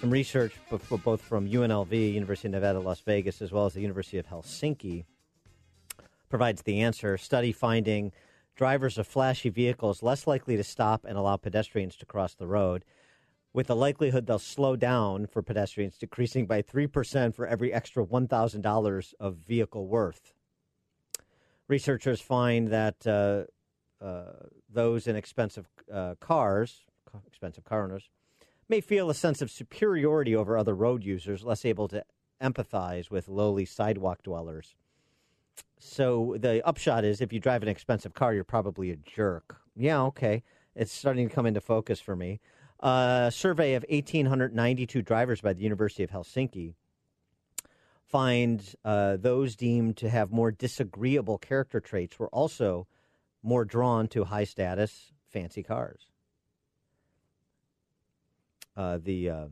some 0.00 0.10
research, 0.10 0.54
both 0.68 1.22
from 1.22 1.48
UNLV, 1.48 2.12
University 2.12 2.48
of 2.48 2.52
Nevada, 2.52 2.80
Las 2.80 3.00
Vegas, 3.00 3.40
as 3.40 3.52
well 3.52 3.66
as 3.66 3.74
the 3.74 3.80
University 3.80 4.18
of 4.18 4.26
Helsinki, 4.26 5.04
provides 6.28 6.62
the 6.62 6.80
answer. 6.80 7.16
Study 7.16 7.52
finding 7.52 8.12
drivers 8.56 8.98
of 8.98 9.06
flashy 9.06 9.48
vehicles 9.48 10.02
less 10.02 10.26
likely 10.26 10.56
to 10.56 10.64
stop 10.64 11.04
and 11.04 11.16
allow 11.16 11.36
pedestrians 11.36 11.96
to 11.96 12.04
cross 12.04 12.34
the 12.34 12.48
road, 12.48 12.84
with 13.52 13.68
the 13.68 13.76
likelihood 13.76 14.26
they'll 14.26 14.38
slow 14.38 14.74
down 14.74 15.26
for 15.26 15.40
pedestrians 15.40 15.96
decreasing 15.96 16.44
by 16.44 16.60
3% 16.60 17.34
for 17.34 17.46
every 17.46 17.72
extra 17.72 18.04
$1,000 18.04 19.14
of 19.20 19.36
vehicle 19.36 19.86
worth. 19.86 20.32
Researchers 21.68 22.20
find 22.20 22.68
that 22.68 23.06
uh, 23.06 23.44
uh, 24.04 24.32
those 24.68 25.06
in 25.06 25.14
expensive 25.14 25.68
uh, 25.92 26.16
cars, 26.20 26.86
expensive 27.26 27.64
car 27.64 27.84
owners, 27.84 28.10
may 28.68 28.80
feel 28.80 29.10
a 29.10 29.14
sense 29.14 29.42
of 29.42 29.50
superiority 29.50 30.36
over 30.36 30.56
other 30.56 30.74
road 30.74 31.04
users, 31.04 31.44
less 31.44 31.64
able 31.64 31.88
to 31.88 32.04
empathize 32.42 33.10
with 33.10 33.28
lowly 33.28 33.64
sidewalk 33.64 34.22
dwellers. 34.22 34.74
So 35.78 36.36
the 36.38 36.66
upshot 36.66 37.04
is 37.04 37.20
if 37.20 37.32
you 37.32 37.40
drive 37.40 37.62
an 37.62 37.68
expensive 37.68 38.14
car, 38.14 38.34
you're 38.34 38.44
probably 38.44 38.90
a 38.90 38.96
jerk. 38.96 39.60
Yeah, 39.76 40.02
okay. 40.04 40.42
It's 40.74 40.92
starting 40.92 41.28
to 41.28 41.34
come 41.34 41.46
into 41.46 41.60
focus 41.60 42.00
for 42.00 42.16
me. 42.16 42.40
A 42.80 43.30
survey 43.34 43.74
of 43.74 43.84
1,892 43.88 45.02
drivers 45.02 45.40
by 45.40 45.52
the 45.52 45.62
University 45.62 46.04
of 46.04 46.10
Helsinki 46.10 46.74
find 48.04 48.74
uh, 48.84 49.16
those 49.16 49.56
deemed 49.56 49.96
to 49.98 50.08
have 50.08 50.30
more 50.30 50.50
disagreeable 50.50 51.38
character 51.38 51.80
traits 51.80 52.18
were 52.18 52.28
also 52.28 52.86
more 53.42 53.64
drawn 53.64 54.08
to 54.08 54.24
high 54.24 54.44
status, 54.44 55.12
fancy 55.28 55.62
cars. 55.62 56.07
Uh, 58.78 58.96
the 59.02 59.28
uh, 59.28 59.46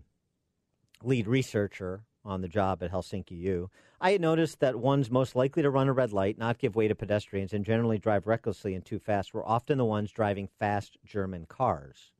lead 1.02 1.26
researcher 1.26 2.04
on 2.24 2.42
the 2.42 2.48
job 2.48 2.80
at 2.80 2.92
Helsinki 2.92 3.36
U. 3.40 3.68
I 4.00 4.12
had 4.12 4.20
noticed 4.20 4.60
that 4.60 4.76
ones 4.76 5.10
most 5.10 5.34
likely 5.34 5.64
to 5.64 5.70
run 5.70 5.88
a 5.88 5.92
red 5.92 6.12
light, 6.12 6.38
not 6.38 6.58
give 6.58 6.76
way 6.76 6.86
to 6.86 6.94
pedestrians, 6.94 7.52
and 7.52 7.64
generally 7.64 7.98
drive 7.98 8.28
recklessly 8.28 8.72
and 8.72 8.84
too 8.84 9.00
fast 9.00 9.34
were 9.34 9.44
often 9.44 9.78
the 9.78 9.84
ones 9.84 10.12
driving 10.12 10.48
fast 10.60 10.96
German 11.04 11.44
cars. 11.46 12.12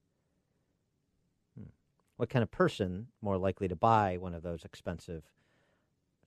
Hmm. 1.56 1.68
What 2.16 2.28
kind 2.28 2.42
of 2.42 2.50
person 2.50 3.06
more 3.22 3.38
likely 3.38 3.68
to 3.68 3.76
buy 3.76 4.16
one 4.16 4.34
of 4.34 4.42
those 4.42 4.64
expensive, 4.64 5.22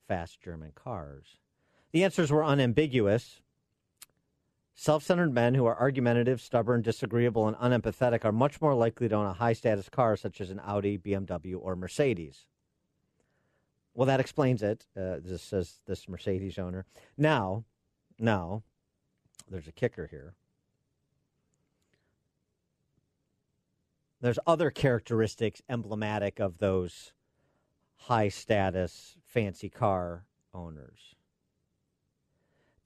fast 0.08 0.40
German 0.40 0.72
cars? 0.76 1.40
The 1.92 2.06
answers 2.06 2.32
were 2.32 2.46
unambiguous. 2.46 3.42
Self 4.82 5.04
centered 5.04 5.34
men 5.34 5.56
who 5.56 5.66
are 5.66 5.78
argumentative, 5.78 6.40
stubborn, 6.40 6.82
disagreeable, 6.82 7.50
and 7.50 7.58
unempathetic 7.58 8.24
are 8.24 8.32
much 8.32 8.62
more 8.62 8.74
likely 8.74 9.10
to 9.10 9.16
own 9.16 9.26
a 9.26 9.34
high 9.34 9.52
status 9.52 9.90
car 9.90 10.16
such 10.16 10.40
as 10.40 10.52
an 10.52 10.62
Audi, 10.64 10.98
BMW, 10.98 11.58
or 11.60 11.76
Mercedes. 11.76 12.46
Well, 13.94 14.06
that 14.06 14.22
explains 14.22 14.64
it. 14.64 14.86
Uh, 14.96 15.18
this 15.22 15.42
says 15.42 15.82
this 15.86 16.08
Mercedes 16.08 16.58
owner. 16.58 16.86
Now, 17.18 17.66
now, 18.20 18.64
there's 19.50 19.68
a 19.68 19.74
kicker 19.74 20.08
here. 20.08 20.34
There's 24.22 24.40
other 24.48 24.72
characteristics 24.72 25.62
emblematic 25.68 26.40
of 26.40 26.60
those 26.60 27.12
high 27.98 28.30
status, 28.30 29.18
fancy 29.26 29.68
car 29.68 30.24
owners. 30.54 31.16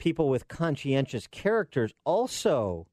People 0.03 0.27
with 0.27 0.49
conscientious 0.49 1.27
characters 1.27 1.93
also 2.03 2.88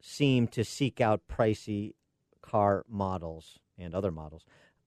seem 0.00 0.46
to 0.46 0.62
seek 0.62 1.00
out 1.00 1.22
pricey 1.28 1.94
car 2.40 2.84
models 2.88 3.58
and 3.76 3.92
other 3.92 4.12
models 4.12 4.44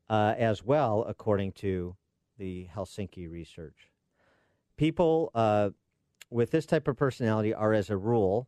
uh, 0.09 0.33
as 0.37 0.63
well, 0.63 1.03
according 1.05 1.51
to 1.51 1.97
the 2.37 2.69
Helsinki 2.73 3.29
research. 3.29 3.91
People 4.77 5.31
uh, 5.35 5.71
with 6.29 6.51
this 6.51 6.65
type 6.65 6.87
of 6.87 6.95
personality 6.95 7.53
are, 7.53 7.73
as 7.73 7.89
a 7.89 7.97
rule, 7.97 8.47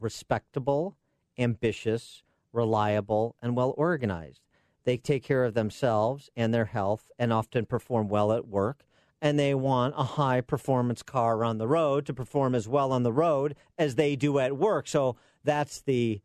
respectable, 0.00 0.96
ambitious, 1.38 2.24
reliable, 2.52 3.36
and 3.40 3.56
well 3.56 3.74
organized. 3.76 4.40
They 4.82 4.96
take 4.96 5.22
care 5.22 5.44
of 5.44 5.54
themselves 5.54 6.30
and 6.36 6.52
their 6.52 6.64
health 6.64 7.12
and 7.16 7.32
often 7.32 7.64
perform 7.64 8.08
well 8.08 8.32
at 8.32 8.48
work. 8.48 8.82
And 9.20 9.38
they 9.38 9.54
want 9.54 9.94
a 9.96 10.04
high 10.04 10.40
performance 10.40 11.02
car 11.02 11.44
on 11.44 11.58
the 11.58 11.66
road 11.66 12.06
to 12.06 12.14
perform 12.14 12.54
as 12.54 12.68
well 12.68 12.92
on 12.92 13.02
the 13.02 13.12
road 13.12 13.56
as 13.76 13.96
they 13.96 14.14
do 14.14 14.38
at 14.38 14.56
work. 14.56 14.86
So 14.86 15.16
that's 15.42 15.80
the 15.80 16.20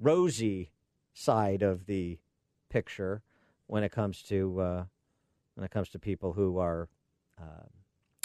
rosy 0.00 0.70
side 1.12 1.62
of 1.62 1.86
the 1.86 2.18
picture 2.70 3.22
when 3.66 3.82
it 3.82 3.92
comes 3.92 4.22
to 4.22 4.60
uh, 4.60 4.84
when 5.54 5.64
it 5.64 5.70
comes 5.70 5.88
to 5.90 5.98
people 5.98 6.32
who 6.32 6.58
are 6.58 6.88
uh, 7.40 7.66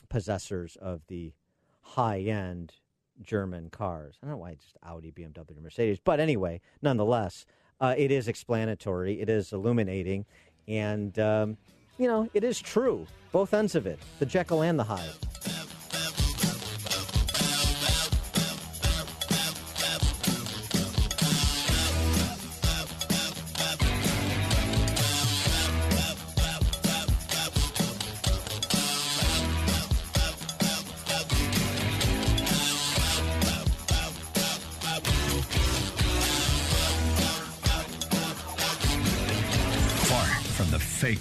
possessors 0.10 0.78
of 0.82 1.02
the 1.08 1.34
high 1.82 2.20
end 2.20 2.74
German 3.22 3.70
cars. 3.70 4.18
I 4.22 4.26
don't 4.26 4.34
know 4.34 4.38
why 4.38 4.52
it's 4.52 4.64
just 4.64 4.78
Audi, 4.84 5.12
BMW, 5.12 5.62
Mercedes, 5.62 6.00
but 6.04 6.20
anyway, 6.20 6.62
nonetheless, 6.82 7.46
uh, 7.80 7.96
it 7.98 8.12
is 8.12 8.28
explanatory. 8.28 9.22
It 9.22 9.30
is 9.30 9.54
illuminating, 9.54 10.26
and 10.68 11.18
um, 11.20 11.58
you 11.98 12.08
know 12.08 12.30
it 12.34 12.44
is 12.44 12.60
true. 12.60 13.06
Both 13.32 13.54
ends 13.54 13.76
of 13.76 13.86
it, 13.86 14.00
the 14.20 14.26
Jekyll 14.26 14.62
and 14.64 14.80
the 14.80 14.84
Hyde. 14.84 15.10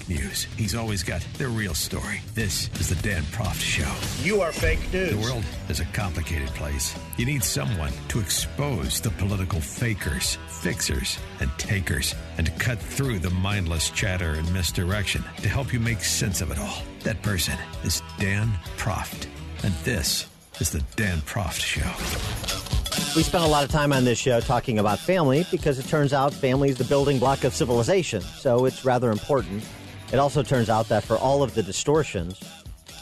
Fake 0.07 0.19
news. 0.19 0.45
He's 0.57 0.75
always 0.75 1.03
got 1.03 1.21
the 1.39 1.49
real 1.49 1.75
story. 1.75 2.21
This 2.35 2.71
is 2.81 2.89
the 2.89 2.95
Dan 2.97 3.23
Proft 3.25 3.61
Show. 3.61 3.91
You 4.25 4.41
are 4.41 4.53
fake 4.53 4.93
news. 4.93 5.11
The 5.11 5.21
world 5.21 5.45
is 5.69 5.81
a 5.81 5.85
complicated 5.87 6.49
place. 6.49 6.97
You 7.17 7.27
need 7.27 7.43
someone 7.43 7.93
to 8.09 8.21
expose 8.21 9.01
the 9.01 9.11
political 9.11 9.61
fakers, 9.61 10.39
fixers, 10.49 11.19
and 11.41 11.51
takers, 11.59 12.15
and 12.39 12.47
to 12.47 12.53
cut 12.53 12.79
through 12.79 13.19
the 13.19 13.31
mindless 13.31 13.91
chatter 13.91 14.33
and 14.33 14.53
misdirection 14.53 15.25
to 15.43 15.49
help 15.49 15.73
you 15.73 15.81
make 15.81 16.01
sense 16.01 16.41
of 16.41 16.51
it 16.51 16.59
all. 16.59 16.83
That 17.03 17.23
person 17.23 17.59
is 17.85 18.03
Dan 18.19 18.51
Proft. 18.77 19.27
And 19.63 19.75
this 19.85 20.27
is 20.61 20.71
the 20.71 20.83
Dan 20.97 21.19
Proft 21.19 21.61
Show. 21.61 21.83
We 23.15 23.23
spent 23.23 23.45
a 23.45 23.47
lot 23.47 23.65
of 23.65 23.71
time 23.71 23.93
on 23.93 24.05
this 24.05 24.19
show 24.19 24.41
talking 24.41 24.79
about 24.79 24.99
family 24.99 25.47
because 25.51 25.79
it 25.79 25.87
turns 25.87 26.13
out 26.13 26.33
family 26.33 26.71
is 26.71 26.79
the 26.79 26.85
building 26.85 27.19
block 27.19 27.45
of 27.45 27.55
civilization. 27.55 28.21
So 28.21 28.65
it's 28.65 28.85
rather 28.85 29.11
important. 29.11 29.63
It 30.13 30.21
also 30.21 30.45
turns 30.45 30.71
out 30.71 30.89
that 30.89 31.03
for 31.03 31.17
all 31.17 31.43
of 31.43 31.55
the 31.55 31.65
distortions 31.65 32.41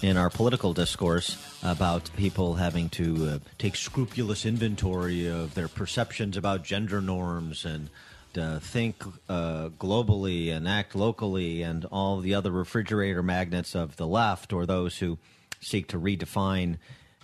in 0.03 0.17
our 0.17 0.31
political 0.31 0.73
discourse 0.73 1.37
about 1.63 2.11
people 2.17 2.55
having 2.55 2.89
to 2.91 3.27
uh, 3.27 3.39
take 3.59 3.77
scrupulous 3.77 4.47
inventory 4.47 5.27
of 5.27 5.55
their 5.55 5.69
perceptions 5.69 6.37
about 6.39 6.65
gender 6.65 7.03
norms 7.03 7.67
and 7.67 7.91
uh, 8.39 8.59
think 8.59 9.05
uh, 9.29 9.69
globally 9.79 10.51
and 10.51 10.67
act 10.67 10.97
locally 10.97 11.61
and 11.63 11.85
all 11.87 12.21
the 12.21 12.35
other 12.35 12.51
refrigerator 12.51 13.23
magnets 13.23 13.75
of 13.75 13.97
the 13.97 14.07
left 14.07 14.53
or 14.53 14.65
those 14.65 14.99
who 14.99 15.19
seek 15.61 15.87
to 15.89 16.01
redefine 16.01 16.79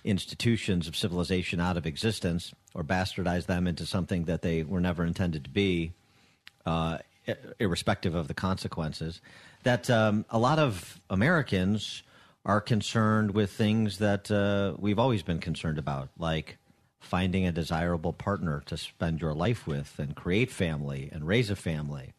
institutions 0.04 0.88
of 0.88 0.94
civilization 0.94 1.58
out 1.58 1.78
of 1.78 1.86
existence 1.86 2.52
or 2.74 2.84
bastardize 2.84 3.46
them 3.46 3.66
into 3.66 3.86
something 3.86 4.24
that 4.24 4.42
they 4.42 4.62
were 4.62 4.80
never 4.80 5.04
intended 5.04 5.44
to 5.44 5.50
be, 5.50 5.92
uh, 6.66 6.98
irrespective 7.58 8.14
of 8.14 8.28
the 8.28 8.34
consequences. 8.34 9.20
That 9.62 9.90
um, 9.90 10.24
a 10.30 10.38
lot 10.38 10.58
of 10.58 11.00
Americans 11.10 12.02
are 12.44 12.60
concerned 12.60 13.32
with 13.32 13.50
things 13.50 13.98
that 13.98 14.30
uh, 14.30 14.74
we've 14.78 14.98
always 14.98 15.22
been 15.22 15.38
concerned 15.38 15.78
about, 15.78 16.08
like 16.18 16.56
finding 17.00 17.46
a 17.46 17.52
desirable 17.52 18.12
partner 18.12 18.62
to 18.66 18.76
spend 18.76 19.20
your 19.20 19.34
life 19.34 19.66
with 19.66 19.98
and 19.98 20.14
create 20.14 20.50
family 20.50 21.08
and 21.12 21.26
raise 21.26 21.50
a 21.50 21.56
family. 21.56 22.12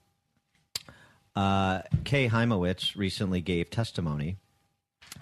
Uh, 1.36 1.82
Kay 2.04 2.28
Hymowitz 2.28 2.96
recently 2.96 3.42
gave 3.42 3.70
testimony 3.70 4.38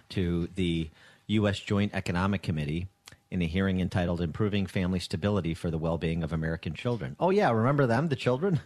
to 0.09 0.49
the 0.55 0.89
U.S. 1.27 1.59
Joint 1.59 1.93
Economic 1.93 2.41
Committee 2.41 2.87
in 3.29 3.41
a 3.41 3.45
hearing 3.45 3.79
entitled 3.79 4.21
Improving 4.21 4.65
Family 4.65 4.99
Stability 4.99 5.53
for 5.53 5.69
the 5.69 5.77
Well-Being 5.77 6.23
of 6.23 6.33
American 6.33 6.73
Children. 6.73 7.15
Oh 7.19 7.29
yeah, 7.29 7.51
remember 7.51 7.85
them, 7.85 8.07
the 8.07 8.15
children? 8.15 8.59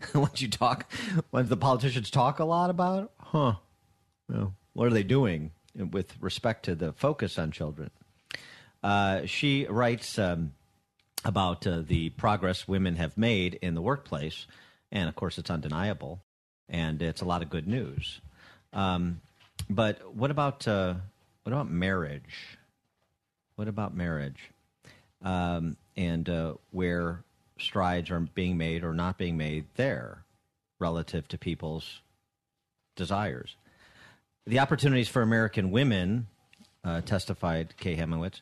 Once 0.14 0.40
you 0.40 0.48
talk, 0.48 0.90
when 1.30 1.48
the 1.48 1.56
politicians 1.56 2.10
talk 2.10 2.38
a 2.38 2.44
lot 2.44 2.70
about, 2.70 3.10
huh? 3.18 3.54
Well, 4.28 4.54
what 4.72 4.86
are 4.86 4.92
they 4.92 5.02
doing 5.02 5.50
with 5.74 6.14
respect 6.20 6.64
to 6.66 6.74
the 6.74 6.92
focus 6.92 7.38
on 7.38 7.50
children? 7.50 7.90
Uh, 8.82 9.26
she 9.26 9.66
writes 9.66 10.18
um, 10.18 10.52
about 11.24 11.66
uh, 11.66 11.80
the 11.80 12.10
progress 12.10 12.68
women 12.68 12.96
have 12.96 13.18
made 13.18 13.58
in 13.60 13.74
the 13.74 13.82
workplace, 13.82 14.46
and 14.92 15.08
of 15.08 15.16
course, 15.16 15.38
it's 15.38 15.50
undeniable, 15.50 16.20
and 16.68 17.02
it's 17.02 17.20
a 17.20 17.24
lot 17.24 17.42
of 17.42 17.50
good 17.50 17.66
news. 17.66 18.20
Um, 18.72 19.20
but 19.68 20.14
what 20.14 20.30
about 20.30 20.68
uh, 20.68 20.94
what 21.42 21.52
about 21.52 21.70
marriage? 21.70 22.58
What 23.56 23.68
about 23.68 23.96
marriage? 23.96 24.50
Um, 25.22 25.76
and 25.96 26.28
uh, 26.28 26.54
where 26.70 27.24
strides 27.58 28.10
are 28.10 28.20
being 28.20 28.56
made 28.56 28.84
or 28.84 28.94
not 28.94 29.18
being 29.18 29.36
made 29.36 29.66
there 29.76 30.24
relative 30.78 31.26
to 31.28 31.38
people's 31.38 32.00
desires. 32.96 33.56
The 34.46 34.60
opportunities 34.60 35.08
for 35.08 35.22
American 35.22 35.70
women, 35.70 36.26
uh, 36.84 37.00
testified 37.02 37.76
Kay 37.76 37.96
Hymowitz, 37.96 38.40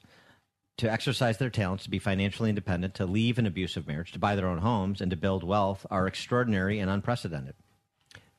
to 0.79 0.91
exercise 0.91 1.39
their 1.39 1.51
talents, 1.51 1.85
to 1.85 1.91
be 1.91 1.99
financially 1.99 2.51
independent, 2.51 2.95
to 2.95 3.07
leave 3.07 3.39
an 3.39 3.47
abusive 3.47 3.87
marriage, 3.87 4.13
to 4.13 4.19
buy 4.19 4.37
their 4.37 4.47
own 4.47 4.59
homes, 4.59 5.01
and 5.01 5.11
to 5.11 5.17
build 5.17 5.43
wealth 5.43 5.87
are 5.91 6.07
extraordinary 6.07 6.79
and 6.79 6.91
unprecedented. 6.91 7.55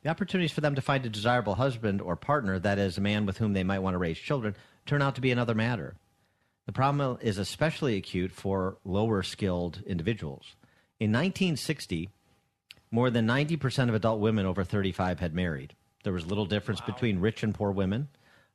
The 0.03 0.09
opportunities 0.09 0.51
for 0.51 0.61
them 0.61 0.75
to 0.75 0.81
find 0.81 1.05
a 1.05 1.09
desirable 1.09 1.55
husband 1.55 2.01
or 2.01 2.15
partner, 2.15 2.59
that 2.59 2.77
is, 2.77 2.97
a 2.97 3.01
man 3.01 3.25
with 3.25 3.39
whom 3.39 3.53
they 3.53 3.63
might 3.63 3.79
want 3.79 3.95
to 3.95 3.99
raise 3.99 4.19
children, 4.19 4.55
turn 4.85 5.01
out 5.01 5.15
to 5.15 5.21
be 5.21 5.31
another 5.31 5.55
matter. 5.55 5.95
The 6.67 6.73
problem 6.73 7.17
is 7.21 7.37
especially 7.37 7.97
acute 7.97 8.31
for 8.31 8.77
lower 8.85 9.23
skilled 9.23 9.81
individuals. 9.87 10.55
In 10.99 11.11
1960, 11.11 12.09
more 12.89 13.11
than 13.11 13.27
90% 13.27 13.89
of 13.89 13.93
adult 13.93 14.19
women 14.19 14.47
over 14.47 14.63
35 14.63 15.19
had 15.19 15.35
married. 15.35 15.75
There 16.03 16.13
was 16.13 16.25
little 16.25 16.47
difference 16.47 16.79
wow. 16.81 16.87
between 16.87 17.19
rich 17.19 17.43
and 17.43 17.53
poor 17.53 17.69
women. 17.69 18.07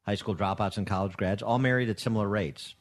High 0.06 0.16
school 0.16 0.34
dropouts 0.34 0.76
and 0.76 0.84
college 0.84 1.16
grads 1.16 1.40
all 1.40 1.60
married 1.60 1.88
at 1.88 2.00
similar 2.00 2.28
rates. 2.28 2.74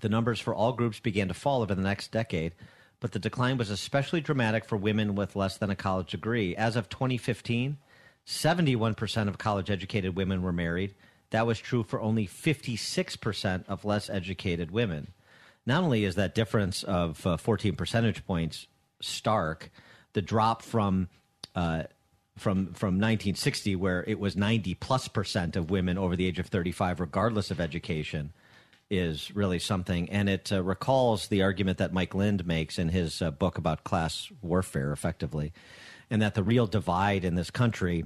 The 0.00 0.08
numbers 0.08 0.40
for 0.40 0.52
all 0.52 0.72
groups 0.72 0.98
began 0.98 1.28
to 1.28 1.34
fall 1.34 1.62
over 1.62 1.76
the 1.76 1.82
next 1.82 2.10
decade, 2.10 2.54
but 2.98 3.12
the 3.12 3.20
decline 3.20 3.56
was 3.56 3.70
especially 3.70 4.20
dramatic 4.20 4.64
for 4.64 4.76
women 4.76 5.14
with 5.14 5.36
less 5.36 5.58
than 5.58 5.70
a 5.70 5.76
college 5.76 6.10
degree. 6.10 6.56
As 6.56 6.74
of 6.74 6.88
2015, 6.88 7.78
71% 8.26 9.28
of 9.28 9.38
college 9.38 9.70
educated 9.70 10.16
women 10.16 10.42
were 10.42 10.52
married. 10.52 10.96
That 11.30 11.46
was 11.46 11.60
true 11.60 11.84
for 11.84 12.00
only 12.00 12.26
56% 12.26 13.64
of 13.68 13.84
less 13.84 14.10
educated 14.10 14.72
women. 14.72 15.12
Not 15.64 15.84
only 15.84 16.04
is 16.04 16.16
that 16.16 16.34
difference 16.34 16.82
of 16.82 17.24
uh, 17.24 17.36
14 17.36 17.76
percentage 17.76 18.26
points 18.26 18.66
stark, 19.00 19.70
the 20.12 20.22
drop 20.22 20.62
from 20.62 21.08
uh, 21.54 21.84
from 22.36 22.72
from 22.72 22.94
1960, 22.94 23.76
where 23.76 24.04
it 24.06 24.18
was 24.18 24.36
90 24.36 24.74
plus 24.74 25.08
percent 25.08 25.56
of 25.56 25.70
women 25.70 25.98
over 25.98 26.16
the 26.16 26.26
age 26.26 26.38
of 26.38 26.46
35, 26.46 27.00
regardless 27.00 27.50
of 27.50 27.60
education, 27.60 28.32
is 28.90 29.34
really 29.34 29.58
something. 29.58 30.08
And 30.10 30.28
it 30.28 30.52
uh, 30.52 30.62
recalls 30.62 31.28
the 31.28 31.42
argument 31.42 31.78
that 31.78 31.92
Mike 31.92 32.14
Lind 32.14 32.46
makes 32.46 32.78
in 32.78 32.88
his 32.88 33.20
uh, 33.20 33.30
book 33.30 33.58
about 33.58 33.84
class 33.84 34.28
warfare, 34.40 34.92
effectively, 34.92 35.52
and 36.10 36.22
that 36.22 36.34
the 36.34 36.42
real 36.42 36.66
divide 36.66 37.24
in 37.24 37.34
this 37.34 37.50
country 37.50 38.04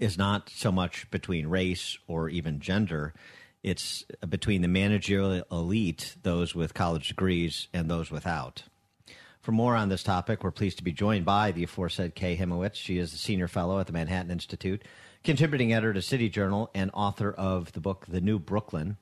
is 0.00 0.18
not 0.18 0.50
so 0.50 0.70
much 0.70 1.10
between 1.10 1.46
race 1.46 1.98
or 2.06 2.28
even 2.28 2.60
gender. 2.60 3.14
It's 3.62 4.04
between 4.28 4.62
the 4.62 4.68
managerial 4.68 5.42
elite, 5.50 6.16
those 6.22 6.54
with 6.54 6.74
college 6.74 7.08
degrees, 7.08 7.68
and 7.72 7.90
those 7.90 8.10
without. 8.10 8.62
For 9.46 9.52
more 9.52 9.76
on 9.76 9.88
this 9.90 10.02
topic, 10.02 10.42
we're 10.42 10.50
pleased 10.50 10.78
to 10.78 10.82
be 10.82 10.90
joined 10.90 11.24
by 11.24 11.52
the 11.52 11.62
aforesaid 11.62 12.16
Kay 12.16 12.36
Hymowitz. 12.36 12.74
She 12.74 12.98
is 12.98 13.14
a 13.14 13.16
senior 13.16 13.46
fellow 13.46 13.78
at 13.78 13.86
the 13.86 13.92
Manhattan 13.92 14.32
Institute, 14.32 14.82
contributing 15.22 15.72
editor 15.72 15.92
to 15.92 16.02
City 16.02 16.28
Journal, 16.28 16.68
and 16.74 16.90
author 16.92 17.30
of 17.30 17.70
the 17.70 17.78
book 17.78 18.06
The 18.08 18.20
New 18.20 18.40
Brooklyn. 18.40 18.96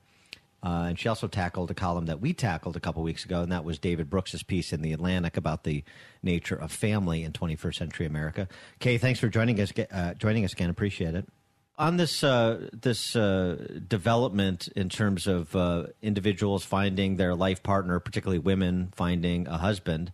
Uh, 0.61 0.85
and 0.89 0.99
she 0.99 1.09
also 1.09 1.27
tackled 1.27 1.71
a 1.71 1.73
column 1.73 2.05
that 2.05 2.21
we 2.21 2.31
tackled 2.31 2.75
a 2.75 2.79
couple 2.79 3.01
weeks 3.01 3.25
ago, 3.25 3.41
and 3.41 3.51
that 3.51 3.65
was 3.65 3.79
David 3.79 4.07
Brooks's 4.07 4.43
piece 4.43 4.71
in 4.71 4.83
the 4.83 4.93
Atlantic 4.93 5.35
about 5.35 5.63
the 5.63 5.83
nature 6.21 6.55
of 6.55 6.71
family 6.71 7.23
in 7.23 7.31
21st 7.31 7.75
century 7.77 8.05
America. 8.05 8.47
Kay, 8.77 8.99
thanks 8.99 9.19
for 9.19 9.29
joining 9.29 9.59
us. 9.59 9.73
Uh, 9.91 10.13
joining 10.13 10.45
us 10.45 10.53
again, 10.53 10.69
appreciate 10.69 11.15
it. 11.15 11.27
On 11.77 11.97
this 11.97 12.23
uh, 12.23 12.69
this 12.71 13.17
uh, 13.17 13.81
development 13.85 14.69
in 14.77 14.87
terms 14.87 15.27
of 15.27 15.53
uh, 15.55 15.87
individuals 16.01 16.63
finding 16.63 17.17
their 17.17 17.35
life 17.35 17.63
partner, 17.63 17.99
particularly 17.99 18.39
women 18.39 18.93
finding 18.95 19.45
a 19.47 19.57
husband, 19.57 20.13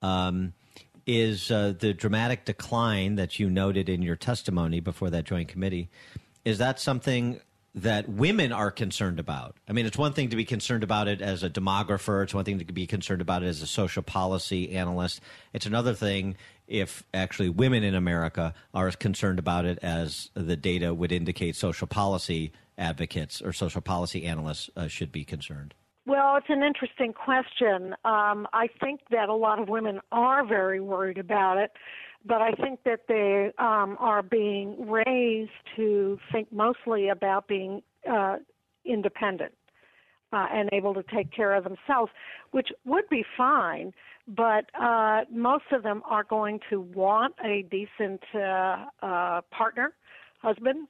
um, 0.00 0.54
is 1.06 1.50
uh, 1.50 1.74
the 1.78 1.92
dramatic 1.92 2.46
decline 2.46 3.16
that 3.16 3.38
you 3.38 3.50
noted 3.50 3.90
in 3.90 4.00
your 4.00 4.16
testimony 4.16 4.80
before 4.80 5.10
that 5.10 5.24
joint 5.24 5.48
committee. 5.48 5.90
Is 6.42 6.56
that 6.56 6.80
something 6.80 7.40
that 7.74 8.08
women 8.08 8.52
are 8.52 8.70
concerned 8.70 9.18
about. 9.18 9.56
I 9.68 9.72
mean, 9.72 9.84
it's 9.84 9.98
one 9.98 10.12
thing 10.12 10.28
to 10.30 10.36
be 10.36 10.44
concerned 10.44 10.84
about 10.84 11.08
it 11.08 11.20
as 11.20 11.42
a 11.42 11.50
demographer, 11.50 12.22
it's 12.22 12.32
one 12.32 12.44
thing 12.44 12.60
to 12.60 12.72
be 12.72 12.86
concerned 12.86 13.20
about 13.20 13.42
it 13.42 13.46
as 13.46 13.62
a 13.62 13.66
social 13.66 14.02
policy 14.02 14.70
analyst. 14.70 15.20
It's 15.52 15.66
another 15.66 15.92
thing 15.92 16.36
if 16.66 17.04
actually 17.12 17.48
women 17.48 17.82
in 17.82 17.94
America 17.94 18.54
are 18.72 18.88
as 18.88 18.96
concerned 18.96 19.38
about 19.38 19.64
it 19.64 19.78
as 19.82 20.30
the 20.34 20.56
data 20.56 20.94
would 20.94 21.12
indicate 21.12 21.56
social 21.56 21.86
policy 21.86 22.52
advocates 22.76 23.40
or 23.42 23.52
social 23.52 23.80
policy 23.80 24.24
analysts 24.24 24.70
uh, 24.76 24.88
should 24.88 25.12
be 25.12 25.24
concerned. 25.24 25.74
Well, 26.06 26.36
it's 26.36 26.50
an 26.50 26.62
interesting 26.62 27.12
question. 27.12 27.94
Um, 28.04 28.46
I 28.52 28.68
think 28.80 29.00
that 29.10 29.28
a 29.28 29.34
lot 29.34 29.58
of 29.58 29.68
women 29.68 30.00
are 30.12 30.46
very 30.46 30.80
worried 30.80 31.18
about 31.18 31.58
it 31.58 31.70
but 32.24 32.40
I 32.40 32.52
think 32.52 32.80
that 32.84 33.00
they 33.06 33.52
um, 33.58 33.96
are 34.00 34.22
being 34.22 34.88
raised 34.88 35.50
to 35.76 36.18
think 36.32 36.50
mostly 36.52 37.08
about 37.08 37.48
being 37.48 37.82
uh, 38.10 38.36
independent 38.84 39.52
uh, 40.32 40.46
and 40.50 40.70
able 40.72 40.94
to 40.94 41.02
take 41.14 41.30
care 41.32 41.54
of 41.54 41.64
themselves, 41.64 42.10
which 42.52 42.68
would 42.84 43.08
be 43.10 43.24
fine. 43.36 43.92
But 44.26 44.70
uh, 44.80 45.22
most 45.30 45.64
of 45.72 45.82
them 45.82 46.02
are 46.06 46.24
going 46.24 46.60
to 46.70 46.80
want 46.80 47.34
a 47.44 47.62
decent 47.70 48.22
uh, 48.34 48.86
uh, 49.02 49.40
partner, 49.50 49.92
husband, 50.40 50.88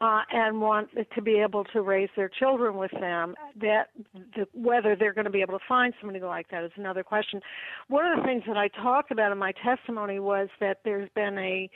uh, 0.00 0.20
and 0.30 0.60
want 0.60 0.88
to 1.14 1.22
be 1.22 1.40
able 1.40 1.64
to 1.64 1.80
raise 1.80 2.10
their 2.16 2.28
children 2.28 2.76
with 2.76 2.90
them. 2.92 3.34
That 3.60 3.88
the, 4.14 4.46
whether 4.52 4.94
they're 4.94 5.14
going 5.14 5.24
to 5.24 5.30
be 5.30 5.40
able 5.40 5.58
to 5.58 5.64
find 5.66 5.94
somebody 6.00 6.22
like 6.24 6.48
that 6.50 6.64
is 6.64 6.70
another 6.76 7.02
question. 7.02 7.40
One 7.88 8.06
of 8.06 8.18
the 8.18 8.24
things 8.24 8.42
that 8.46 8.56
I 8.56 8.68
talked 8.68 9.10
about 9.10 9.32
in 9.32 9.38
my 9.38 9.52
testimony 9.64 10.20
was 10.20 10.48
that 10.60 10.80
there's 10.84 11.08
been 11.14 11.38
a, 11.38 11.70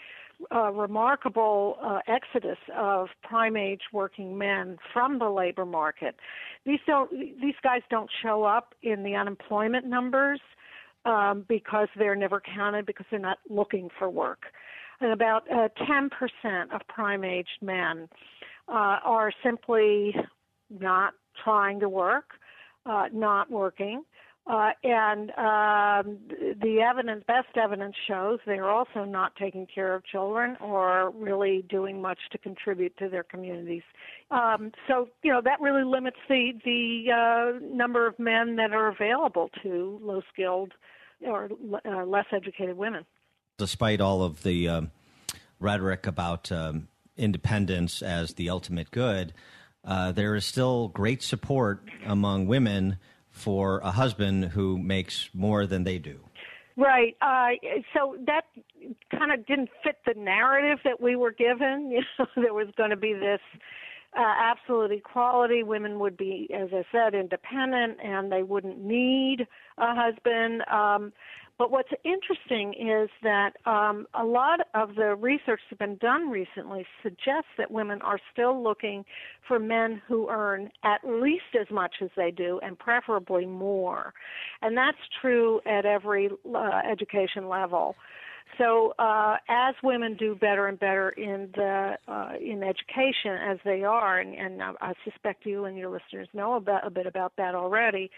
remarkable 0.72 1.76
uh, 1.82 1.98
exodus 2.08 2.56
of 2.74 3.08
prime 3.22 3.58
age 3.58 3.82
working 3.92 4.38
men 4.38 4.78
from 4.90 5.18
the 5.18 5.28
labor 5.28 5.66
market. 5.66 6.16
These 6.64 6.78
don't 6.86 7.10
these 7.10 7.56
guys 7.62 7.82
don't 7.90 8.08
show 8.22 8.44
up 8.44 8.74
in 8.82 9.02
the 9.02 9.14
unemployment 9.16 9.84
numbers 9.84 10.40
um, 11.04 11.44
because 11.48 11.88
they're 11.96 12.16
never 12.16 12.40
counted 12.40 12.86
because 12.86 13.06
they're 13.10 13.20
not 13.20 13.38
looking 13.48 13.88
for 13.98 14.10
work 14.10 14.46
and 15.00 15.12
about 15.12 15.50
uh, 15.50 15.68
10% 15.88 16.74
of 16.74 16.80
prime 16.88 17.24
aged 17.24 17.48
men 17.62 18.08
uh, 18.68 18.98
are 19.04 19.32
simply 19.42 20.14
not 20.68 21.14
trying 21.42 21.80
to 21.80 21.88
work, 21.88 22.30
uh, 22.86 23.06
not 23.12 23.50
working. 23.50 24.02
Uh, 24.46 24.70
and 24.82 25.30
um, 25.32 26.18
the 26.60 26.80
evidence, 26.80 27.22
best 27.28 27.56
evidence 27.56 27.94
shows 28.08 28.40
they're 28.46 28.70
also 28.70 29.04
not 29.04 29.36
taking 29.36 29.66
care 29.72 29.94
of 29.94 30.04
children 30.04 30.56
or 30.60 31.10
really 31.10 31.64
doing 31.68 32.00
much 32.02 32.18
to 32.32 32.38
contribute 32.38 32.96
to 32.96 33.08
their 33.08 33.22
communities. 33.22 33.82
Um, 34.30 34.72
so, 34.88 35.08
you 35.22 35.30
know, 35.30 35.40
that 35.44 35.60
really 35.60 35.84
limits 35.84 36.16
the 36.28 36.52
the 36.64 37.12
uh, 37.12 37.58
number 37.62 38.06
of 38.06 38.18
men 38.18 38.56
that 38.56 38.72
are 38.72 38.88
available 38.88 39.50
to 39.62 40.00
low 40.02 40.22
skilled 40.32 40.72
or 41.24 41.50
uh, 41.84 42.04
less 42.04 42.26
educated 42.32 42.76
women 42.76 43.04
despite 43.60 44.00
all 44.00 44.22
of 44.22 44.42
the 44.42 44.66
um, 44.66 44.90
rhetoric 45.60 46.06
about 46.06 46.50
um, 46.50 46.88
independence 47.16 48.02
as 48.02 48.34
the 48.34 48.48
ultimate 48.48 48.90
good, 48.90 49.34
uh, 49.84 50.10
there 50.10 50.34
is 50.34 50.46
still 50.46 50.88
great 50.88 51.22
support 51.22 51.82
among 52.06 52.46
women 52.46 52.96
for 53.30 53.78
a 53.78 53.90
husband 53.90 54.46
who 54.46 54.78
makes 54.78 55.30
more 55.32 55.66
than 55.66 55.84
they 55.84 55.98
do. 55.98 56.20
Right. 56.76 57.16
Uh, 57.20 57.50
so 57.94 58.16
that 58.26 58.42
kind 59.10 59.32
of 59.32 59.46
didn't 59.46 59.68
fit 59.84 59.98
the 60.06 60.14
narrative 60.18 60.78
that 60.84 61.00
we 61.00 61.16
were 61.16 61.32
given. 61.32 61.90
You 62.00 62.02
know, 62.18 62.26
there 62.36 62.54
was 62.54 62.68
going 62.76 62.90
to 62.90 62.96
be 62.96 63.12
this 63.12 63.40
uh, 64.16 64.34
absolute 64.40 64.92
equality. 64.92 65.62
Women 65.62 65.98
would 65.98 66.16
be, 66.16 66.48
as 66.54 66.68
I 66.72 66.84
said, 66.90 67.14
independent, 67.14 67.98
and 68.02 68.32
they 68.32 68.42
wouldn't 68.42 68.82
need 68.82 69.46
a 69.78 69.94
husband. 69.94 70.62
Um, 70.70 71.12
but 71.60 71.70
what's 71.70 71.90
interesting 72.04 72.72
is 72.72 73.10
that 73.22 73.50
um, 73.66 74.06
a 74.14 74.24
lot 74.24 74.60
of 74.72 74.94
the 74.94 75.14
research 75.14 75.60
that's 75.68 75.78
been 75.78 75.96
done 75.96 76.30
recently 76.30 76.86
suggests 77.02 77.50
that 77.58 77.70
women 77.70 78.00
are 78.00 78.18
still 78.32 78.64
looking 78.64 79.04
for 79.46 79.58
men 79.58 80.00
who 80.08 80.30
earn 80.30 80.70
at 80.84 81.00
least 81.06 81.54
as 81.60 81.66
much 81.70 81.96
as 82.00 82.08
they 82.16 82.30
do 82.30 82.58
and 82.62 82.78
preferably 82.78 83.44
more. 83.44 84.14
And 84.62 84.74
that's 84.74 84.96
true 85.20 85.60
at 85.66 85.84
every 85.84 86.30
uh, 86.50 86.80
education 86.90 87.46
level. 87.46 87.94
So 88.56 88.94
uh, 88.98 89.36
as 89.50 89.74
women 89.82 90.16
do 90.18 90.34
better 90.34 90.66
and 90.66 90.80
better 90.80 91.10
in 91.10 91.50
the 91.54 91.98
uh, 92.08 92.32
in 92.40 92.62
education 92.62 93.32
as 93.32 93.58
they 93.66 93.84
are, 93.84 94.18
and, 94.18 94.34
and 94.34 94.62
I 94.62 94.94
suspect 95.04 95.44
you 95.44 95.66
and 95.66 95.76
your 95.76 95.90
listeners 95.90 96.28
know 96.32 96.54
about, 96.54 96.86
a 96.86 96.90
bit 96.90 97.06
about 97.06 97.34
that 97.36 97.54
already, 97.54 98.10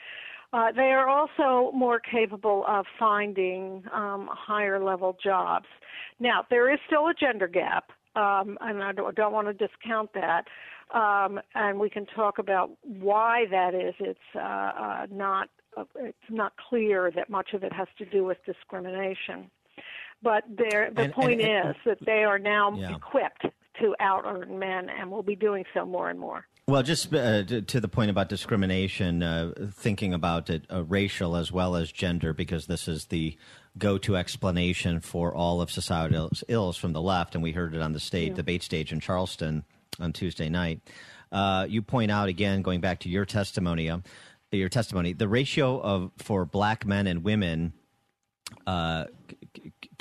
uh, 0.52 0.70
they 0.72 0.92
are 0.92 1.08
also 1.08 1.72
more 1.72 1.98
capable 1.98 2.64
of 2.68 2.84
finding 2.98 3.82
um, 3.92 4.28
higher 4.30 4.82
level 4.82 5.16
jobs. 5.22 5.66
Now, 6.20 6.44
there 6.50 6.72
is 6.72 6.78
still 6.86 7.06
a 7.08 7.14
gender 7.18 7.48
gap, 7.48 7.90
um, 8.16 8.58
and 8.60 8.82
I 8.82 8.92
don't, 8.92 9.14
don't, 9.14 9.32
want 9.32 9.48
to 9.48 9.54
discount 9.54 10.10
that. 10.14 10.44
Um, 10.92 11.40
and 11.54 11.80
we 11.80 11.88
can 11.88 12.04
talk 12.04 12.38
about 12.38 12.70
why 12.82 13.46
that 13.50 13.74
is. 13.74 13.94
It's 13.98 14.18
uh, 14.34 14.38
uh, 14.38 15.06
not 15.10 15.48
uh, 15.74 15.84
it's 15.96 16.18
not 16.28 16.52
clear 16.68 17.10
that 17.16 17.30
much 17.30 17.54
of 17.54 17.64
it 17.64 17.72
has 17.72 17.88
to 17.96 18.04
do 18.04 18.24
with 18.24 18.36
discrimination. 18.44 19.50
But 20.22 20.44
there, 20.48 20.90
the 20.94 21.04
and, 21.04 21.12
point 21.14 21.40
and, 21.40 21.50
and, 21.50 21.70
is 21.70 21.76
that 21.86 21.98
they 22.04 22.24
are 22.24 22.38
now 22.38 22.76
yeah. 22.76 22.94
equipped 22.94 23.46
to 23.80 23.94
out 24.00 24.24
earn 24.26 24.58
men 24.58 24.90
and 24.90 25.10
will 25.10 25.22
be 25.22 25.34
doing 25.34 25.64
so 25.72 25.86
more 25.86 26.10
and 26.10 26.20
more. 26.20 26.46
Well, 26.68 26.84
just 26.84 27.12
uh, 27.12 27.43
to 27.43 27.80
the 27.80 27.89
point 27.89 28.10
about 28.10 28.28
discrimination, 28.28 29.22
uh, 29.22 29.52
thinking 29.72 30.14
about 30.14 30.48
it 30.48 30.64
uh, 30.72 30.84
racial 30.84 31.34
as 31.34 31.51
well 31.51 31.74
as 31.74 31.90
gender, 31.90 32.32
because 32.32 32.66
this 32.66 32.86
is 32.86 33.06
the 33.06 33.36
go 33.78 33.98
to 33.98 34.16
explanation 34.16 35.01
for 35.01 35.34
all 35.34 35.60
of 35.60 35.72
societal 35.72 36.30
ills 36.47 36.76
from 36.76 36.93
the 36.93 37.02
left, 37.02 37.34
and 37.34 37.43
we 37.43 37.51
heard 37.51 37.74
it 37.74 37.82
on 37.82 37.93
the 37.93 38.01
state 38.01 38.28
yeah. 38.28 38.34
debate 38.34 38.62
stage 38.62 38.93
in 38.93 39.01
Charleston 39.01 39.64
on 39.98 40.12
Tuesday 40.12 40.48
night. 40.48 40.80
Uh, 41.32 41.66
you 41.68 41.82
point 41.82 42.12
out 42.12 42.28
again, 42.28 42.62
going 42.62 42.80
back 42.80 43.01
to 43.01 43.09
your 43.09 43.24
testimony, 43.24 43.90
uh, 43.90 43.98
your 44.52 44.68
testimony, 44.68 45.12
the 45.12 45.28
ratio 45.28 45.80
of 45.80 46.12
for 46.18 46.44
black 46.44 46.86
men 46.86 47.09
and 47.09 47.24
women 47.24 47.72
uh, 48.68 49.06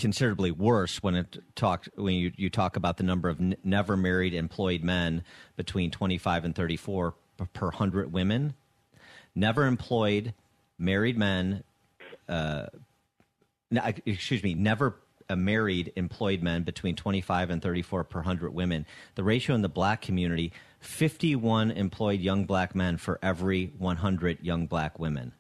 considerably 0.02 0.50
worse 0.50 1.02
when 1.04 1.16
it 1.16 1.38
talked 1.56 1.88
when 1.96 2.16
you, 2.16 2.32
you 2.36 2.50
talk 2.50 2.76
about 2.76 2.98
the 2.98 3.04
number 3.04 3.30
of 3.30 3.40
n- 3.40 3.56
never 3.64 3.96
married 3.96 4.34
employed 4.34 4.84
men 4.84 5.24
between 5.56 5.92
25 5.92 6.44
and 6.44 6.56
34 6.56 7.12
p- 7.38 7.46
per 7.54 7.68
100 7.68 8.12
women. 8.12 8.56
Never 9.36 9.68
employed 9.68 10.34
married 10.80 11.18
men 11.18 11.64
uh, 12.28 12.66
excuse 14.06 14.42
me 14.44 14.56
never 14.56 14.96
uh, 15.30 15.36
married 15.36 15.94
employed 15.96 16.42
men 16.42 16.64
between 16.64 16.96
25 16.96 17.52
and 17.52 17.62
34 17.62 18.04
per 18.04 18.20
100 18.20 18.54
women. 18.54 18.88
The 19.14 19.24
ratio 19.24 19.54
in 19.54 19.62
the 19.62 19.70
black 19.70 20.02
community 20.02 20.52
51 20.80 21.70
employed 21.70 22.20
young 22.20 22.46
black 22.46 22.74
men 22.74 22.98
for 22.98 23.20
every 23.22 23.72
100 23.78 24.40
young 24.42 24.66
black 24.66 24.98
women 24.98 25.34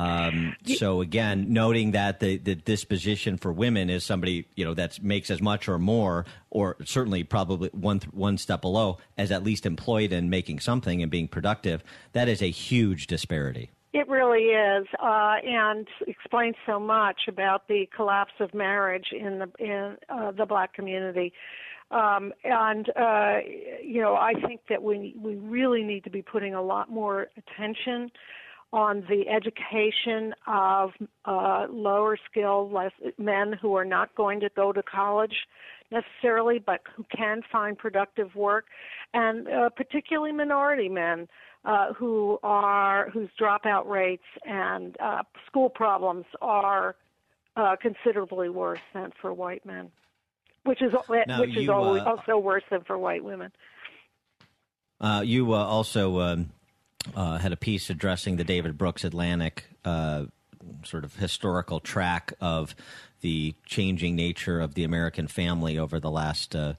um, 0.00 0.56
so 0.64 1.02
again, 1.02 1.52
noting 1.52 1.90
that 1.90 2.20
the, 2.20 2.38
the 2.38 2.54
disposition 2.54 3.36
for 3.36 3.52
women 3.52 3.90
is 3.90 4.02
somebody 4.04 4.46
you 4.56 4.64
know 4.64 4.72
that 4.74 5.02
makes 5.02 5.30
as 5.30 5.42
much 5.42 5.68
or 5.68 5.78
more, 5.78 6.24
or 6.48 6.76
certainly 6.84 7.22
probably 7.22 7.68
one 7.72 8.00
one 8.12 8.38
step 8.38 8.62
below, 8.62 8.98
as 9.18 9.30
at 9.30 9.44
least 9.44 9.66
employed 9.66 10.12
and 10.12 10.30
making 10.30 10.60
something 10.60 11.02
and 11.02 11.10
being 11.10 11.28
productive. 11.28 11.84
That 12.12 12.28
is 12.28 12.40
a 12.40 12.50
huge 12.50 13.08
disparity. 13.08 13.70
It 13.92 14.08
really 14.08 14.44
is, 14.44 14.86
uh, 15.02 15.34
and 15.44 15.86
explains 16.06 16.54
so 16.64 16.80
much 16.80 17.22
about 17.28 17.68
the 17.68 17.88
collapse 17.94 18.34
of 18.40 18.54
marriage 18.54 19.08
in 19.12 19.40
the 19.40 19.50
in 19.58 19.96
uh, 20.08 20.30
the 20.30 20.46
black 20.46 20.72
community. 20.72 21.34
Um, 21.90 22.32
and 22.44 22.88
uh, 22.96 23.38
you 23.84 24.00
know, 24.00 24.14
I 24.14 24.32
think 24.46 24.62
that 24.70 24.82
we 24.82 25.14
we 25.18 25.34
really 25.34 25.82
need 25.82 26.04
to 26.04 26.10
be 26.10 26.22
putting 26.22 26.54
a 26.54 26.62
lot 26.62 26.88
more 26.88 27.28
attention 27.36 28.10
on 28.72 29.04
the 29.08 29.28
education 29.28 30.32
of 30.46 30.92
uh, 31.24 31.66
lower 31.70 32.16
skilled 32.30 32.72
less, 32.72 32.92
men 33.18 33.52
who 33.52 33.74
are 33.74 33.84
not 33.84 34.14
going 34.14 34.40
to 34.40 34.48
go 34.54 34.72
to 34.72 34.82
college 34.82 35.34
necessarily, 35.90 36.58
but 36.58 36.80
who 36.94 37.04
can 37.14 37.42
find 37.50 37.76
productive 37.76 38.34
work, 38.36 38.66
and 39.12 39.48
uh, 39.48 39.68
particularly 39.70 40.32
minority 40.32 40.88
men 40.88 41.26
uh, 41.64 41.92
who 41.94 42.38
are 42.42 43.10
whose 43.10 43.28
dropout 43.40 43.86
rates 43.86 44.22
and 44.44 44.96
uh, 45.00 45.22
school 45.46 45.68
problems 45.68 46.24
are 46.40 46.94
uh, 47.56 47.76
considerably 47.80 48.48
worse 48.48 48.80
than 48.94 49.12
for 49.20 49.32
white 49.32 49.66
men, 49.66 49.90
which 50.64 50.80
is 50.80 50.92
now 51.26 51.40
which 51.40 51.56
you, 51.56 51.62
is 51.62 51.68
always, 51.68 52.02
uh, 52.02 52.10
also 52.10 52.38
worse 52.38 52.64
than 52.70 52.82
for 52.82 52.96
white 52.96 53.24
women. 53.24 53.50
Uh, 55.00 55.22
you 55.24 55.52
uh, 55.52 55.56
also 55.56 56.20
um, 56.20 56.50
uh, 57.14 57.38
had 57.38 57.52
a 57.52 57.56
piece 57.56 57.90
addressing 57.90 58.36
the 58.36 58.44
David 58.44 58.76
Brooks 58.76 59.04
Atlantic 59.04 59.64
uh, 59.84 60.24
sort 60.84 61.04
of 61.04 61.16
historical 61.16 61.80
track 61.80 62.32
of 62.40 62.74
the 63.20 63.54
changing 63.66 64.16
nature 64.16 64.60
of 64.60 64.74
the 64.74 64.84
American 64.84 65.26
family 65.26 65.78
over 65.78 66.00
the 66.00 66.10
last 66.10 66.54
uh, 66.56 66.74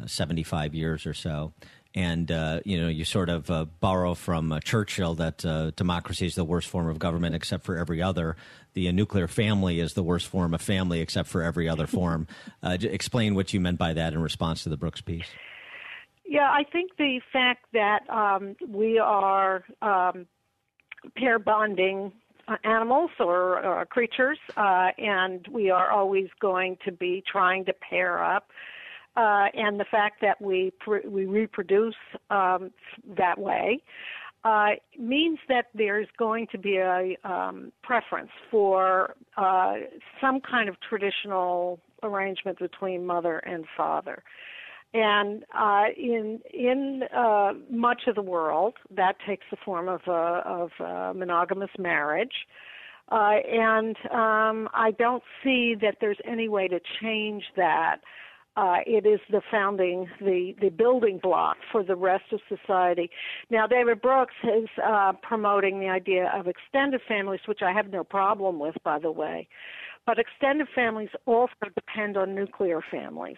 uh, 0.00 0.06
75 0.06 0.74
years 0.74 1.06
or 1.06 1.14
so. 1.14 1.52
And 1.94 2.30
uh, 2.30 2.60
you 2.64 2.80
know, 2.80 2.88
you 2.88 3.04
sort 3.04 3.28
of 3.28 3.50
uh, 3.50 3.64
borrow 3.80 4.14
from 4.14 4.58
Churchill 4.62 5.14
that 5.14 5.38
democracy 5.74 6.26
is 6.26 6.34
the 6.34 6.44
worst 6.44 6.68
form 6.68 6.88
of 6.88 6.98
government 6.98 7.34
except 7.34 7.64
for 7.64 7.76
every 7.76 8.02
other. 8.02 8.36
The 8.74 8.92
nuclear 8.92 9.26
family 9.26 9.80
is 9.80 9.94
the 9.94 10.02
worst 10.02 10.26
form 10.26 10.54
of 10.54 10.60
family 10.60 11.00
except 11.00 11.28
for 11.28 11.42
every 11.42 11.68
other 11.68 11.86
form. 11.86 12.28
Explain 12.62 13.34
what 13.34 13.52
you 13.52 13.60
meant 13.60 13.78
by 13.78 13.94
that 13.94 14.12
in 14.12 14.20
response 14.20 14.62
to 14.64 14.68
the 14.68 14.76
Brooks 14.76 15.00
piece. 15.00 15.26
Yeah, 16.30 16.50
I 16.50 16.62
think 16.70 16.90
the 16.98 17.20
fact 17.32 17.64
that 17.72 18.00
um, 18.10 18.54
we 18.68 18.98
are 18.98 19.64
um, 19.80 20.26
pair 21.16 21.38
bonding 21.38 22.12
uh, 22.46 22.56
animals 22.64 23.10
or, 23.18 23.64
or 23.64 23.86
creatures, 23.86 24.38
uh, 24.58 24.90
and 24.98 25.48
we 25.50 25.70
are 25.70 25.90
always 25.90 26.28
going 26.38 26.76
to 26.84 26.92
be 26.92 27.24
trying 27.26 27.64
to 27.64 27.72
pair 27.72 28.22
up. 28.22 28.50
Uh, 29.16 29.46
and 29.54 29.80
the 29.80 29.86
fact 29.90 30.20
that 30.20 30.38
we 30.40 30.70
pr- 30.78 31.08
we 31.08 31.24
reproduce 31.24 31.96
um, 32.30 32.70
that 33.16 33.38
way 33.38 33.82
uh, 34.44 34.72
means 34.98 35.38
that 35.48 35.66
there's 35.74 36.06
going 36.18 36.46
to 36.52 36.58
be 36.58 36.76
a 36.76 37.16
um, 37.24 37.72
preference 37.82 38.30
for 38.50 39.14
uh, 39.38 39.76
some 40.20 40.40
kind 40.40 40.68
of 40.68 40.76
traditional 40.86 41.80
arrangement 42.02 42.58
between 42.58 43.04
mother 43.04 43.38
and 43.38 43.64
father. 43.76 44.22
And 44.94 45.44
uh, 45.54 45.84
in 45.96 46.40
in 46.52 47.02
uh, 47.14 47.52
much 47.70 48.02
of 48.06 48.14
the 48.14 48.22
world, 48.22 48.74
that 48.96 49.16
takes 49.26 49.44
the 49.50 49.58
form 49.62 49.88
of 49.88 50.00
a, 50.06 50.42
of 50.46 50.70
a 50.80 51.12
monogamous 51.14 51.70
marriage. 51.78 52.46
Uh, 53.10 53.36
and 53.50 53.96
um, 54.10 54.68
I 54.74 54.92
don't 54.98 55.22
see 55.42 55.74
that 55.80 55.96
there's 56.00 56.18
any 56.26 56.48
way 56.48 56.68
to 56.68 56.80
change 57.00 57.44
that. 57.56 57.98
Uh, 58.56 58.78
it 58.86 59.06
is 59.06 59.20
the 59.30 59.40
founding, 59.50 60.08
the, 60.20 60.52
the 60.60 60.68
building 60.68 61.20
block 61.22 61.58
for 61.70 61.84
the 61.84 61.94
rest 61.94 62.24
of 62.32 62.40
society. 62.48 63.08
Now, 63.50 63.66
David 63.66 64.02
Brooks 64.02 64.34
is 64.42 64.68
uh, 64.84 65.12
promoting 65.22 65.78
the 65.78 65.88
idea 65.88 66.30
of 66.34 66.48
extended 66.48 67.00
families, 67.06 67.40
which 67.46 67.60
I 67.62 67.72
have 67.72 67.88
no 67.90 68.02
problem 68.02 68.58
with, 68.58 68.74
by 68.82 68.98
the 68.98 69.12
way. 69.12 69.48
But 70.06 70.18
extended 70.18 70.66
families 70.74 71.10
also 71.24 71.52
depend 71.74 72.16
on 72.16 72.34
nuclear 72.34 72.80
families 72.90 73.36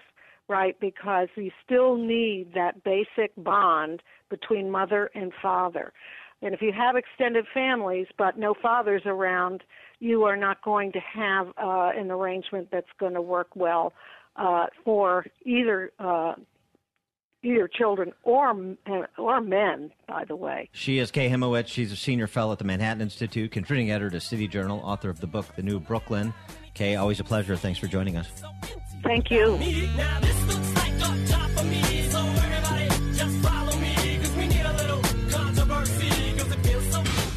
right? 0.51 0.79
Because 0.81 1.29
you 1.37 1.53
still 1.65 1.97
need 1.97 2.53
that 2.55 2.83
basic 2.83 3.33
bond 3.39 4.03
between 4.29 4.69
mother 4.69 5.09
and 5.15 5.33
father. 5.41 5.93
And 6.43 6.53
if 6.53 6.61
you 6.61 6.73
have 6.77 6.97
extended 6.97 7.47
families 7.55 8.09
but 8.19 8.37
no 8.37 8.55
fathers 8.61 9.03
around, 9.07 9.63
you 10.01 10.25
are 10.25 10.37
not 10.37 10.61
going 10.63 10.91
to 10.93 10.99
have 10.99 11.49
uh, 11.57 11.93
an 11.97 12.11
arrangement 12.11 12.69
that's 12.73 12.89
going 12.99 13.15
to 13.15 13.23
work 13.23 13.55
well 13.55 13.93
uh, 14.37 14.67
for 14.85 15.25
either 15.45 15.93
uh, 16.01 16.35
either 17.43 17.69
children 17.69 18.13
or 18.25 18.77
or 19.19 19.41
men. 19.41 19.93
By 20.09 20.25
the 20.25 20.37
way, 20.37 20.69
She 20.73 20.99
is 20.99 21.11
Kay 21.11 21.29
Hymowitz. 21.29 21.69
She's 21.69 21.93
a 21.93 21.97
senior 21.97 22.27
fellow 22.27 22.53
at 22.53 22.59
the 22.59 22.65
Manhattan 22.65 23.03
Institute, 23.03 23.53
contributing 23.53 23.93
editor 23.93 24.11
to 24.11 24.21
City 24.21 24.49
Journal, 24.49 24.81
author 24.81 25.11
of 25.11 25.21
the 25.21 25.27
book 25.27 25.47
The 25.55 25.63
New 25.63 25.79
Brooklyn. 25.79 26.35
Kay, 26.75 26.97
always 26.97 27.21
a 27.21 27.25
pleasure. 27.25 27.57
Thanks 27.57 27.79
for 27.79 27.87
joining 27.87 28.17
us. 28.17 28.29
thank 29.03 29.31
you. 29.31 29.59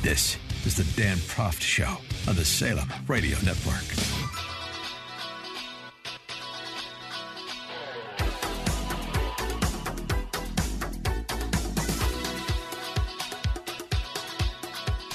This 0.01 0.37
is 0.65 0.75
the 0.75 1.01
Dan 1.01 1.17
Proft 1.17 1.61
Show 1.61 1.97
on 2.27 2.35
the 2.35 2.45
Salem 2.45 2.87
Radio 3.07 3.37
Network. 3.43 4.12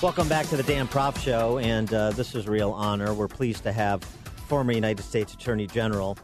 Welcome 0.01 0.29
back 0.29 0.47
to 0.47 0.57
the 0.57 0.63
Dan 0.63 0.87
Proft 0.87 1.19
Show, 1.19 1.59
and 1.59 1.93
uh, 1.93 2.11
this 2.11 2.37
is 2.37 2.47
a 2.47 2.51
real 2.53 2.71
honor. 2.71 3.13
We're 3.13 3.27
pleased 3.27 3.65
to 3.65 3.73
have 3.73 4.05
former 4.47 4.71
United 4.71 5.03
States 5.03 5.35
Attorney 5.35 5.67
General, 5.67 6.17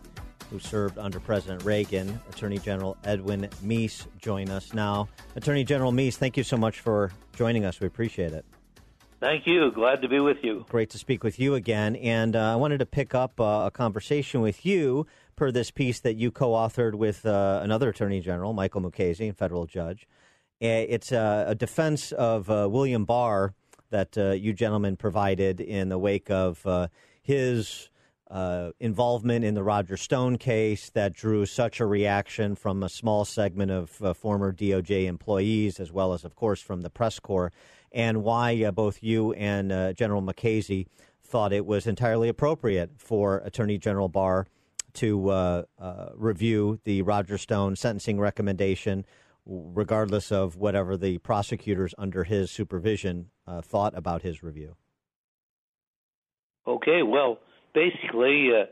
who 0.48 0.60
served 0.60 0.96
under 0.96 1.18
President 1.18 1.64
Reagan, 1.64 2.20
Attorney 2.30 2.58
General 2.58 2.96
Edwin 3.02 3.48
Meese, 3.64 4.06
join 4.18 4.48
us 4.48 4.72
now. 4.74 5.08
Attorney 5.34 5.64
General 5.64 5.90
Meese, 5.90 6.14
thank 6.14 6.36
you 6.36 6.44
so 6.44 6.56
much 6.56 6.78
for 6.78 7.10
joining 7.34 7.64
us. 7.64 7.80
We 7.80 7.88
appreciate 7.88 8.32
it. 8.32 8.44
Thank 9.18 9.44
you. 9.44 9.72
Glad 9.72 10.02
to 10.02 10.08
be 10.08 10.20
with 10.20 10.36
you. 10.44 10.64
Great 10.68 10.90
to 10.90 10.98
speak 10.98 11.24
with 11.24 11.40
you 11.40 11.56
again. 11.56 11.96
And 11.96 12.36
uh, 12.36 12.52
I 12.52 12.56
wanted 12.56 12.78
to 12.78 12.86
pick 12.86 13.12
up 13.12 13.40
uh, 13.40 13.64
a 13.66 13.72
conversation 13.72 14.40
with 14.40 14.64
you 14.64 15.04
per 15.34 15.50
this 15.50 15.72
piece 15.72 15.98
that 16.00 16.14
you 16.14 16.30
co 16.30 16.50
authored 16.50 16.94
with 16.94 17.26
uh, 17.26 17.58
another 17.60 17.88
Attorney 17.88 18.20
General, 18.20 18.52
Michael 18.52 18.82
Mukasey, 18.82 19.30
a 19.30 19.32
federal 19.32 19.66
judge. 19.66 20.06
Uh, 20.62 20.86
It's 20.88 21.10
uh, 21.10 21.46
a 21.48 21.56
defense 21.56 22.12
of 22.12 22.48
uh, 22.48 22.68
William 22.70 23.04
Barr 23.04 23.52
that 23.94 24.18
uh, 24.18 24.32
you 24.32 24.52
gentlemen 24.52 24.96
provided 24.96 25.60
in 25.60 25.88
the 25.88 25.98
wake 25.98 26.28
of 26.28 26.66
uh, 26.66 26.88
his 27.22 27.90
uh, 28.28 28.72
involvement 28.80 29.44
in 29.44 29.54
the 29.54 29.62
Roger 29.62 29.96
Stone 29.96 30.38
case 30.38 30.90
that 30.90 31.12
drew 31.12 31.46
such 31.46 31.78
a 31.78 31.86
reaction 31.86 32.56
from 32.56 32.82
a 32.82 32.88
small 32.88 33.24
segment 33.24 33.70
of 33.70 34.02
uh, 34.02 34.12
former 34.12 34.52
DOJ 34.52 35.06
employees, 35.06 35.78
as 35.78 35.92
well 35.92 36.12
as, 36.12 36.24
of 36.24 36.34
course, 36.34 36.60
from 36.60 36.80
the 36.80 36.90
press 36.90 37.20
corps, 37.20 37.52
and 37.92 38.24
why 38.24 38.64
uh, 38.64 38.72
both 38.72 39.00
you 39.00 39.32
and 39.34 39.70
uh, 39.70 39.92
General 39.92 40.22
Mukasey 40.22 40.86
thought 41.22 41.52
it 41.52 41.64
was 41.64 41.86
entirely 41.86 42.28
appropriate 42.28 42.90
for 42.96 43.38
Attorney 43.44 43.78
General 43.78 44.08
Barr 44.08 44.48
to 44.94 45.64
review 46.16 46.80
the 46.82 47.02
Roger 47.02 47.38
Stone 47.38 47.76
sentencing 47.76 48.18
recommendation, 48.18 49.04
regardless 49.46 50.32
of 50.32 50.56
whatever 50.56 50.96
the 50.96 51.18
prosecutors 51.18 51.94
under 51.98 52.24
his 52.24 52.50
supervision 52.50 53.30
uh, 53.46 53.60
thought 53.60 53.96
about 53.96 54.22
his 54.22 54.42
review. 54.42 54.76
Okay, 56.66 57.02
well, 57.02 57.38
basically, 57.74 58.50
uh, 58.52 58.64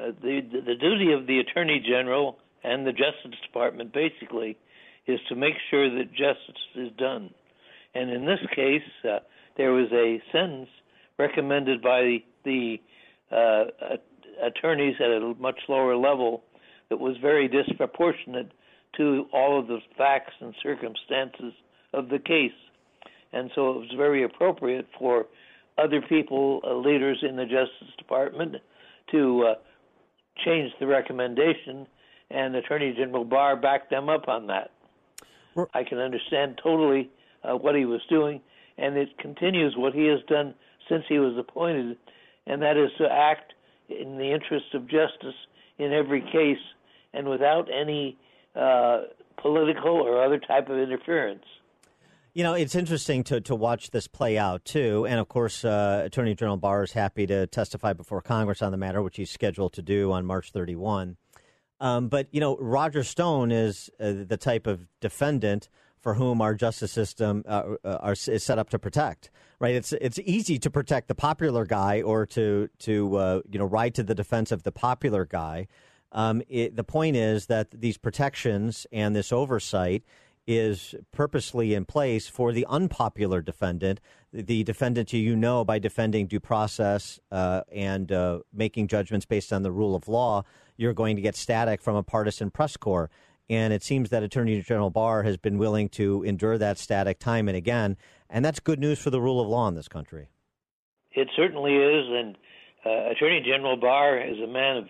uh, 0.00 0.12
the 0.22 0.40
the 0.66 0.76
duty 0.76 1.12
of 1.12 1.26
the 1.26 1.40
attorney 1.40 1.82
general 1.84 2.38
and 2.62 2.86
the 2.86 2.92
Justice 2.92 3.38
Department 3.44 3.92
basically 3.92 4.56
is 5.06 5.18
to 5.28 5.34
make 5.34 5.54
sure 5.70 5.90
that 5.90 6.10
justice 6.12 6.62
is 6.76 6.90
done. 6.96 7.30
And 7.94 8.10
in 8.10 8.24
this 8.24 8.38
case, 8.54 8.82
uh, 9.04 9.18
there 9.56 9.72
was 9.72 9.88
a 9.92 10.22
sentence 10.30 10.68
recommended 11.18 11.82
by 11.82 12.22
the 12.44 12.80
uh, 13.32 13.64
attorneys 14.42 14.96
at 15.00 15.10
a 15.10 15.34
much 15.38 15.58
lower 15.68 15.96
level 15.96 16.44
that 16.88 16.98
was 16.98 17.16
very 17.20 17.48
disproportionate 17.48 18.52
to 18.96 19.26
all 19.32 19.58
of 19.58 19.66
the 19.66 19.78
facts 19.96 20.32
and 20.40 20.54
circumstances 20.62 21.52
of 21.92 22.08
the 22.08 22.18
case. 22.18 22.52
And 23.32 23.50
so 23.54 23.70
it 23.70 23.78
was 23.78 23.90
very 23.96 24.24
appropriate 24.24 24.88
for 24.98 25.26
other 25.78 26.02
people, 26.02 26.60
uh, 26.64 26.74
leaders 26.74 27.18
in 27.22 27.36
the 27.36 27.44
Justice 27.44 27.94
Department, 27.96 28.56
to 29.12 29.44
uh, 29.46 29.54
change 30.44 30.72
the 30.80 30.86
recommendation, 30.86 31.86
and 32.30 32.54
Attorney 32.54 32.94
General 32.96 33.24
Barr 33.24 33.56
backed 33.56 33.90
them 33.90 34.08
up 34.08 34.28
on 34.28 34.46
that. 34.48 34.70
I 35.74 35.84
can 35.84 35.98
understand 35.98 36.60
totally 36.62 37.10
uh, 37.42 37.56
what 37.56 37.74
he 37.74 37.84
was 37.84 38.00
doing, 38.08 38.40
and 38.78 38.96
it 38.96 39.18
continues 39.18 39.74
what 39.76 39.94
he 39.94 40.06
has 40.06 40.20
done 40.28 40.54
since 40.88 41.04
he 41.08 41.18
was 41.18 41.36
appointed, 41.38 41.96
and 42.46 42.62
that 42.62 42.76
is 42.76 42.90
to 42.98 43.08
act 43.10 43.52
in 43.88 44.18
the 44.18 44.32
interest 44.32 44.74
of 44.74 44.86
justice 44.86 45.34
in 45.78 45.92
every 45.92 46.20
case 46.20 46.62
and 47.12 47.28
without 47.28 47.68
any 47.72 48.16
uh, 48.54 49.02
political 49.40 49.92
or 49.92 50.24
other 50.24 50.38
type 50.38 50.68
of 50.68 50.78
interference. 50.78 51.44
You 52.32 52.44
know, 52.44 52.54
it's 52.54 52.76
interesting 52.76 53.24
to, 53.24 53.40
to 53.40 53.56
watch 53.56 53.90
this 53.90 54.06
play 54.06 54.38
out, 54.38 54.64
too. 54.64 55.04
And 55.08 55.18
of 55.18 55.28
course, 55.28 55.64
uh, 55.64 56.02
Attorney 56.04 56.34
General 56.34 56.56
Barr 56.56 56.84
is 56.84 56.92
happy 56.92 57.26
to 57.26 57.48
testify 57.48 57.92
before 57.92 58.20
Congress 58.20 58.62
on 58.62 58.70
the 58.70 58.78
matter, 58.78 59.02
which 59.02 59.16
he's 59.16 59.30
scheduled 59.30 59.72
to 59.72 59.82
do 59.82 60.12
on 60.12 60.24
March 60.24 60.52
31. 60.52 61.16
Um, 61.80 62.08
but, 62.08 62.28
you 62.30 62.40
know, 62.40 62.56
Roger 62.58 63.02
Stone 63.02 63.50
is 63.50 63.90
uh, 63.98 64.12
the 64.26 64.36
type 64.36 64.68
of 64.68 64.86
defendant 65.00 65.68
for 66.00 66.14
whom 66.14 66.40
our 66.40 66.54
justice 66.54 66.92
system 66.92 67.44
uh, 67.46 67.62
uh, 67.84 67.98
are, 68.00 68.12
is 68.12 68.42
set 68.42 68.58
up 68.58 68.70
to 68.70 68.78
protect. 68.78 69.30
Right? 69.58 69.74
It's 69.74 69.92
it's 69.92 70.18
easy 70.20 70.58
to 70.58 70.70
protect 70.70 71.08
the 71.08 71.14
popular 71.14 71.66
guy 71.66 72.00
or 72.00 72.24
to 72.26 72.70
to 72.80 73.16
uh, 73.16 73.40
you 73.50 73.58
know 73.58 73.66
ride 73.66 73.94
to 73.96 74.02
the 74.02 74.14
defense 74.14 74.52
of 74.52 74.62
the 74.62 74.72
popular 74.72 75.26
guy. 75.26 75.68
Um, 76.12 76.42
it, 76.48 76.76
the 76.76 76.84
point 76.84 77.16
is 77.16 77.46
that 77.46 77.70
these 77.70 77.96
protections 77.96 78.86
and 78.92 79.14
this 79.14 79.32
oversight 79.32 80.02
is 80.46 80.94
purposely 81.12 81.74
in 81.74 81.84
place 81.84 82.26
for 82.26 82.52
the 82.52 82.66
unpopular 82.68 83.40
defendant, 83.40 84.00
the 84.32 84.64
defendant 84.64 85.12
you 85.12 85.36
know 85.36 85.64
by 85.64 85.78
defending 85.78 86.26
due 86.26 86.40
process 86.40 87.20
uh, 87.30 87.62
and 87.70 88.10
uh, 88.10 88.40
making 88.52 88.88
judgments 88.88 89.26
based 89.26 89.52
on 89.52 89.62
the 89.62 89.70
rule 89.70 89.94
of 89.94 90.08
law, 90.08 90.42
you're 90.76 90.94
going 90.94 91.14
to 91.14 91.22
get 91.22 91.36
static 91.36 91.80
from 91.80 91.94
a 91.94 92.02
partisan 92.02 92.50
press 92.50 92.76
corps. 92.76 93.10
And 93.48 93.72
it 93.72 93.82
seems 93.82 94.10
that 94.10 94.22
Attorney 94.22 94.60
General 94.62 94.90
Barr 94.90 95.24
has 95.24 95.36
been 95.36 95.58
willing 95.58 95.88
to 95.90 96.22
endure 96.22 96.56
that 96.58 96.78
static 96.78 97.18
time 97.18 97.48
and 97.48 97.56
again. 97.56 97.96
And 98.28 98.44
that's 98.44 98.60
good 98.60 98.78
news 98.78 98.98
for 98.98 99.10
the 99.10 99.20
rule 99.20 99.40
of 99.40 99.48
law 99.48 99.68
in 99.68 99.74
this 99.74 99.88
country. 99.88 100.28
It 101.12 101.28
certainly 101.36 101.74
is. 101.74 102.06
And 102.08 102.36
uh, 102.86 103.10
Attorney 103.10 103.42
General 103.44 103.76
Barr 103.76 104.20
is 104.20 104.38
a 104.38 104.46
man 104.46 104.76
of 104.76 104.84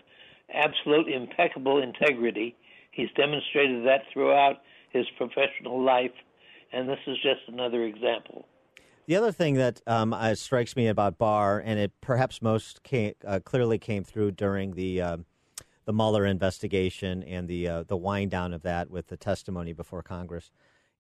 absolute 0.54 1.08
impeccable 1.08 1.82
integrity. 1.82 2.56
He's 2.92 3.10
demonstrated 3.16 3.86
that 3.86 4.02
throughout 4.12 4.56
his 4.92 5.06
professional 5.16 5.82
life, 5.82 6.12
and 6.72 6.88
this 6.88 6.98
is 7.06 7.16
just 7.22 7.40
another 7.48 7.84
example. 7.84 8.46
The 9.06 9.16
other 9.16 9.32
thing 9.32 9.54
that 9.54 9.80
um, 9.86 10.12
uh, 10.12 10.34
strikes 10.34 10.76
me 10.76 10.86
about 10.86 11.18
Barr, 11.18 11.58
and 11.58 11.80
it 11.80 11.92
perhaps 12.00 12.42
most 12.42 12.82
came, 12.82 13.14
uh, 13.26 13.40
clearly 13.42 13.78
came 13.78 14.04
through 14.04 14.32
during 14.32 14.74
the 14.74 15.00
uh, 15.00 15.16
the 15.84 15.92
Mueller 15.92 16.26
investigation 16.26 17.24
and 17.24 17.48
the 17.48 17.66
uh, 17.66 17.82
the 17.82 17.96
wind 17.96 18.30
down 18.30 18.52
of 18.52 18.62
that 18.62 18.90
with 18.90 19.08
the 19.08 19.16
testimony 19.16 19.72
before 19.72 20.02
Congress, 20.02 20.52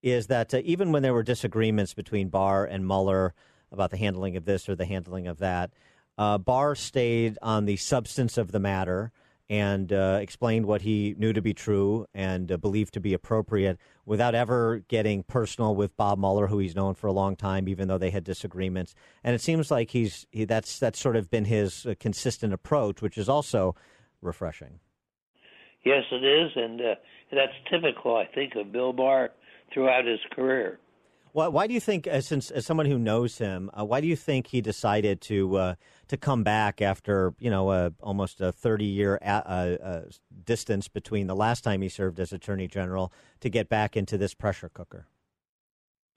is 0.02 0.26
that 0.26 0.52
uh, 0.52 0.60
even 0.64 0.90
when 0.90 1.02
there 1.02 1.14
were 1.14 1.22
disagreements 1.22 1.94
between 1.94 2.28
Barr 2.28 2.64
and 2.64 2.86
Mueller 2.86 3.34
about 3.70 3.90
the 3.90 3.96
handling 3.96 4.36
of 4.36 4.44
this 4.44 4.68
or 4.68 4.74
the 4.74 4.86
handling 4.86 5.28
of 5.28 5.38
that, 5.38 5.70
uh, 6.18 6.38
Barr 6.38 6.74
stayed 6.74 7.38
on 7.42 7.66
the 7.66 7.76
substance 7.76 8.36
of 8.36 8.50
the 8.50 8.58
matter 8.58 9.12
and 9.50 9.92
uh, 9.92 10.18
explained 10.22 10.64
what 10.64 10.82
he 10.82 11.16
knew 11.18 11.32
to 11.32 11.42
be 11.42 11.52
true 11.52 12.06
and 12.14 12.52
uh, 12.52 12.56
believed 12.56 12.94
to 12.94 13.00
be 13.00 13.12
appropriate 13.12 13.76
without 14.06 14.32
ever 14.32 14.78
getting 14.86 15.24
personal 15.24 15.74
with 15.74 15.96
Bob 15.96 16.20
Mueller, 16.20 16.46
who 16.46 16.58
he's 16.58 16.76
known 16.76 16.94
for 16.94 17.08
a 17.08 17.12
long 17.12 17.34
time, 17.34 17.68
even 17.68 17.88
though 17.88 17.98
they 17.98 18.10
had 18.10 18.22
disagreements. 18.22 18.94
And 19.24 19.34
it 19.34 19.40
seems 19.40 19.68
like 19.68 19.90
he's 19.90 20.24
he, 20.30 20.44
that's 20.44 20.78
that's 20.78 21.00
sort 21.00 21.16
of 21.16 21.28
been 21.30 21.46
his 21.46 21.84
uh, 21.84 21.94
consistent 21.98 22.52
approach, 22.52 23.02
which 23.02 23.18
is 23.18 23.28
also 23.28 23.74
refreshing. 24.22 24.78
Yes, 25.84 26.04
it 26.12 26.24
is, 26.24 26.52
and 26.54 26.80
uh, 26.80 26.94
that's 27.32 27.52
typical, 27.68 28.16
I 28.16 28.26
think, 28.26 28.54
of 28.54 28.70
Bill 28.70 28.92
Barr 28.92 29.30
throughout 29.74 30.04
his 30.04 30.20
career. 30.30 30.78
Why, 31.32 31.48
why 31.48 31.66
do 31.66 31.74
you 31.74 31.80
think, 31.80 32.06
as, 32.06 32.26
since 32.26 32.50
as 32.50 32.66
someone 32.66 32.86
who 32.86 32.98
knows 32.98 33.38
him, 33.38 33.70
uh, 33.78 33.84
why 33.84 34.00
do 34.00 34.06
you 34.06 34.16
think 34.16 34.48
he 34.48 34.60
decided 34.60 35.20
to 35.22 35.56
uh, 35.56 35.74
to 36.08 36.16
come 36.16 36.42
back 36.42 36.82
after 36.82 37.34
you 37.38 37.50
know 37.50 37.68
uh, 37.68 37.90
almost 38.00 38.40
a 38.40 38.50
thirty 38.52 38.86
year 38.86 39.18
uh, 39.22 39.26
uh, 39.26 40.00
distance 40.44 40.88
between 40.88 41.26
the 41.26 41.36
last 41.36 41.62
time 41.62 41.82
he 41.82 41.88
served 41.88 42.18
as 42.18 42.32
Attorney 42.32 42.66
General 42.66 43.12
to 43.40 43.48
get 43.48 43.68
back 43.68 43.96
into 43.96 44.18
this 44.18 44.34
pressure 44.34 44.68
cooker? 44.68 45.06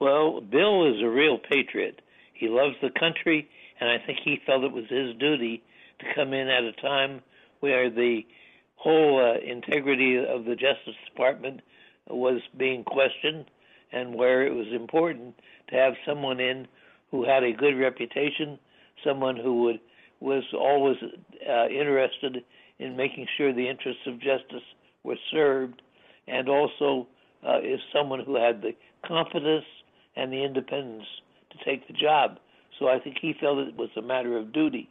Well, 0.00 0.40
Bill 0.40 0.92
is 0.92 1.00
a 1.02 1.08
real 1.08 1.38
patriot. 1.38 2.02
He 2.34 2.48
loves 2.48 2.74
the 2.82 2.90
country, 2.90 3.48
and 3.80 3.88
I 3.88 3.98
think 4.04 4.18
he 4.24 4.40
felt 4.44 4.64
it 4.64 4.72
was 4.72 4.86
his 4.88 5.14
duty 5.16 5.62
to 6.00 6.06
come 6.14 6.32
in 6.32 6.48
at 6.48 6.64
a 6.64 6.72
time 6.72 7.22
where 7.60 7.88
the 7.88 8.26
whole 8.74 9.20
uh, 9.24 9.38
integrity 9.38 10.18
of 10.18 10.44
the 10.44 10.56
Justice 10.56 10.96
Department 11.08 11.60
was 12.08 12.42
being 12.58 12.84
questioned 12.84 13.46
and 13.94 14.14
where 14.14 14.46
it 14.46 14.52
was 14.52 14.66
important 14.74 15.34
to 15.68 15.76
have 15.76 15.94
someone 16.06 16.40
in 16.40 16.66
who 17.10 17.24
had 17.24 17.44
a 17.44 17.52
good 17.52 17.78
reputation, 17.78 18.58
someone 19.04 19.36
who 19.36 19.62
would 19.62 19.80
was 20.20 20.44
always 20.54 20.96
uh, 21.48 21.68
interested 21.68 22.38
in 22.78 22.96
making 22.96 23.26
sure 23.36 23.52
the 23.52 23.68
interests 23.68 24.02
of 24.06 24.14
justice 24.18 24.62
were 25.02 25.18
served, 25.30 25.82
and 26.26 26.48
also 26.48 27.06
uh, 27.46 27.58
is 27.58 27.80
someone 27.92 28.24
who 28.24 28.36
had 28.36 28.62
the 28.62 28.74
confidence 29.06 29.66
and 30.16 30.32
the 30.32 30.42
independence 30.42 31.04
to 31.50 31.58
take 31.64 31.86
the 31.86 31.92
job. 31.92 32.38
So 32.78 32.88
I 32.88 32.98
think 32.98 33.16
he 33.20 33.34
felt 33.38 33.58
it 33.58 33.76
was 33.76 33.90
a 33.96 34.02
matter 34.02 34.36
of 34.36 34.52
duty. 34.52 34.88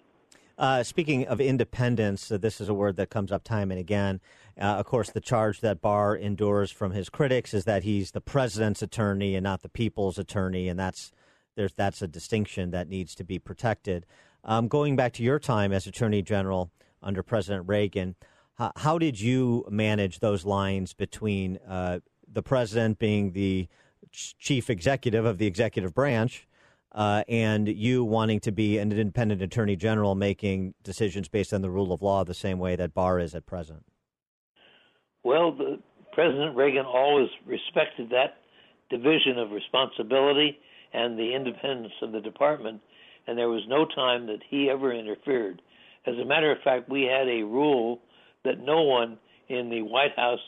Uh, 0.58 0.84
speaking 0.84 1.26
of 1.26 1.42
independence, 1.42 2.32
uh, 2.32 2.38
this 2.38 2.62
is 2.62 2.70
a 2.70 2.74
word 2.74 2.96
that 2.98 3.10
comes 3.10 3.32
up 3.32 3.44
time 3.44 3.72
and 3.72 3.80
again. 3.80 4.22
Uh, 4.60 4.66
of 4.66 4.86
course, 4.86 5.10
the 5.10 5.22
charge 5.22 5.62
that 5.62 5.82
Barr 5.82 6.16
endures 6.16 6.72
from 6.72 6.92
his 6.92 7.10
critics 7.10 7.54
is 7.54 7.66
that 7.66 7.84
he's 7.84 8.12
the 8.12 8.22
president's 8.22 8.82
attorney 8.82 9.36
and 9.36 9.44
not 9.44 9.62
the 9.62 9.70
people's 9.70 10.20
attorney, 10.20 10.68
and 10.68 10.80
that's 10.80 11.12
there's 11.56 11.74
that's 11.74 12.02
a 12.02 12.08
distinction 12.08 12.72
that 12.72 12.88
needs 12.88 13.16
to 13.16 13.24
be 13.24 13.40
protected. 13.40 14.06
Um, 14.44 14.68
going 14.68 14.96
back 14.96 15.14
to 15.14 15.24
your 15.24 15.40
time 15.40 15.72
as 15.72 15.88
Attorney 15.88 16.22
General 16.22 16.72
under 17.02 17.24
President 17.24 17.68
Reagan, 17.68 18.16
how, 18.56 18.72
how 18.76 18.98
did 18.98 19.20
you 19.20 19.66
manage 19.70 20.20
those 20.20 20.46
lines 20.46 20.94
between 20.94 21.60
uh, 21.68 22.00
the 22.32 22.44
president 22.44 23.00
being 23.00 23.32
the 23.32 23.68
chief 24.12 24.70
executive 24.70 25.26
of 25.26 25.38
the 25.38 25.48
executive 25.48 25.94
branch? 25.94 26.48
Uh, 26.92 27.24
and 27.28 27.68
you 27.68 28.04
wanting 28.04 28.40
to 28.40 28.52
be 28.52 28.78
an 28.78 28.92
independent 28.92 29.42
attorney 29.42 29.76
general 29.76 30.14
making 30.14 30.76
decisions 30.84 31.28
based 31.28 31.52
on 31.52 31.62
the 31.64 31.70
rule 31.72 31.92
of 31.92 32.04
law 32.04 32.24
the 32.24 32.36
same 32.36 32.60
way 32.60 32.76
that 32.76 32.94
Barr 32.94 33.20
is 33.20 33.34
at 33.34 33.48
present? 33.48 33.84
Well, 35.24 35.52
the, 35.54 35.80
President 36.14 36.56
Reagan 36.56 36.86
always 36.86 37.30
respected 37.46 38.10
that 38.10 38.38
division 38.90 39.40
of 39.40 39.52
responsibility 39.52 40.60
and 40.94 41.18
the 41.18 41.34
independence 41.36 41.94
of 42.02 42.12
the 42.12 42.22
department, 42.22 42.82
and 43.26 43.38
there 43.38 43.50
was 43.50 43.64
no 43.68 43.86
time 43.96 44.28
that 44.28 44.40
he 44.50 44.70
ever 44.70 44.94
interfered. 44.94 45.62
As 46.06 46.16
a 46.22 46.26
matter 46.26 46.52
of 46.52 46.60
fact, 46.64 46.90
we 46.90 47.04
had 47.04 47.28
a 47.28 47.44
rule 47.44 48.00
that 48.44 48.60
no 48.60 48.84
one 48.84 49.18
in 49.50 49.70
the 49.70 49.82
White 49.82 50.16
House 50.16 50.40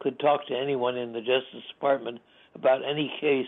could 0.00 0.18
talk 0.18 0.46
to 0.48 0.56
anyone 0.56 0.96
in 0.96 1.12
the 1.12 1.20
Justice 1.20 1.62
Department 1.72 2.18
about 2.54 2.80
any 2.84 3.12
case 3.20 3.46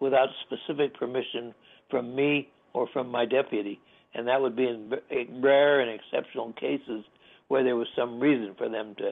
without 0.00 0.28
specific 0.46 0.94
permission 0.94 1.54
from 1.90 2.14
me 2.14 2.48
or 2.72 2.88
from 2.92 3.08
my 3.08 3.26
deputy. 3.26 3.78
And 4.14 4.26
that 4.26 4.40
would 4.40 4.56
be 4.56 4.66
in 4.66 5.42
rare 5.42 5.80
and 5.80 5.90
exceptional 5.90 6.52
cases 6.54 7.04
where 7.48 7.62
there 7.62 7.76
was 7.76 7.88
some 7.96 8.18
reason 8.18 8.54
for 8.56 8.68
them 8.68 8.94
to 8.98 9.10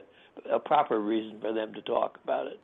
a 0.51 0.59
proper 0.59 0.99
reason 0.99 1.39
for 1.39 1.53
them 1.53 1.73
to 1.73 1.81
talk 1.81 2.19
about 2.23 2.47
it. 2.47 2.59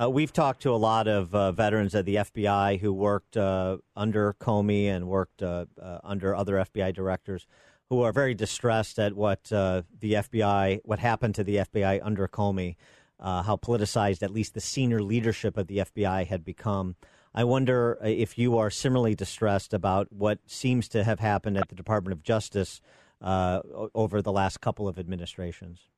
Uh, 0.00 0.10
we've 0.10 0.32
talked 0.32 0.60
to 0.62 0.70
a 0.70 0.76
lot 0.76 1.06
of 1.06 1.32
uh, 1.34 1.52
veterans 1.52 1.94
of 1.94 2.04
the 2.04 2.16
FBI 2.16 2.80
who 2.80 2.92
worked 2.92 3.36
uh, 3.36 3.76
under 3.94 4.34
Comey 4.34 4.86
and 4.86 5.06
worked 5.06 5.40
uh, 5.40 5.66
uh, 5.80 5.98
under 6.02 6.34
other 6.34 6.54
FBI 6.56 6.92
directors 6.92 7.46
who 7.90 8.02
are 8.02 8.12
very 8.12 8.34
distressed 8.34 8.98
at 8.98 9.14
what 9.14 9.52
uh, 9.52 9.82
the 10.00 10.14
FBI, 10.14 10.80
what 10.84 10.98
happened 10.98 11.36
to 11.36 11.44
the 11.44 11.56
FBI 11.56 12.00
under 12.02 12.26
Comey, 12.26 12.74
how 13.20 13.56
politicized 13.56 14.22
at 14.22 14.32
least 14.32 14.54
the 14.54 14.60
senior 14.60 15.00
leadership 15.00 15.56
of 15.56 15.68
the 15.68 15.78
FBI 15.78 16.26
had 16.26 16.44
become. 16.44 16.96
I 17.32 17.44
wonder 17.44 17.98
if 18.02 18.36
you 18.36 18.58
are 18.58 18.70
similarly 18.70 19.14
distressed 19.14 19.72
about 19.72 20.10
what 20.10 20.40
seems 20.46 20.88
to 20.88 21.04
have 21.04 21.20
happened 21.20 21.56
at 21.56 21.68
the 21.68 21.74
Department 21.76 22.12
of 22.12 22.22
Justice 22.22 22.80
over 23.22 24.20
the 24.22 24.32
last 24.32 24.60
couple 24.60 24.88
of 24.88 24.98
administrations. 24.98 25.88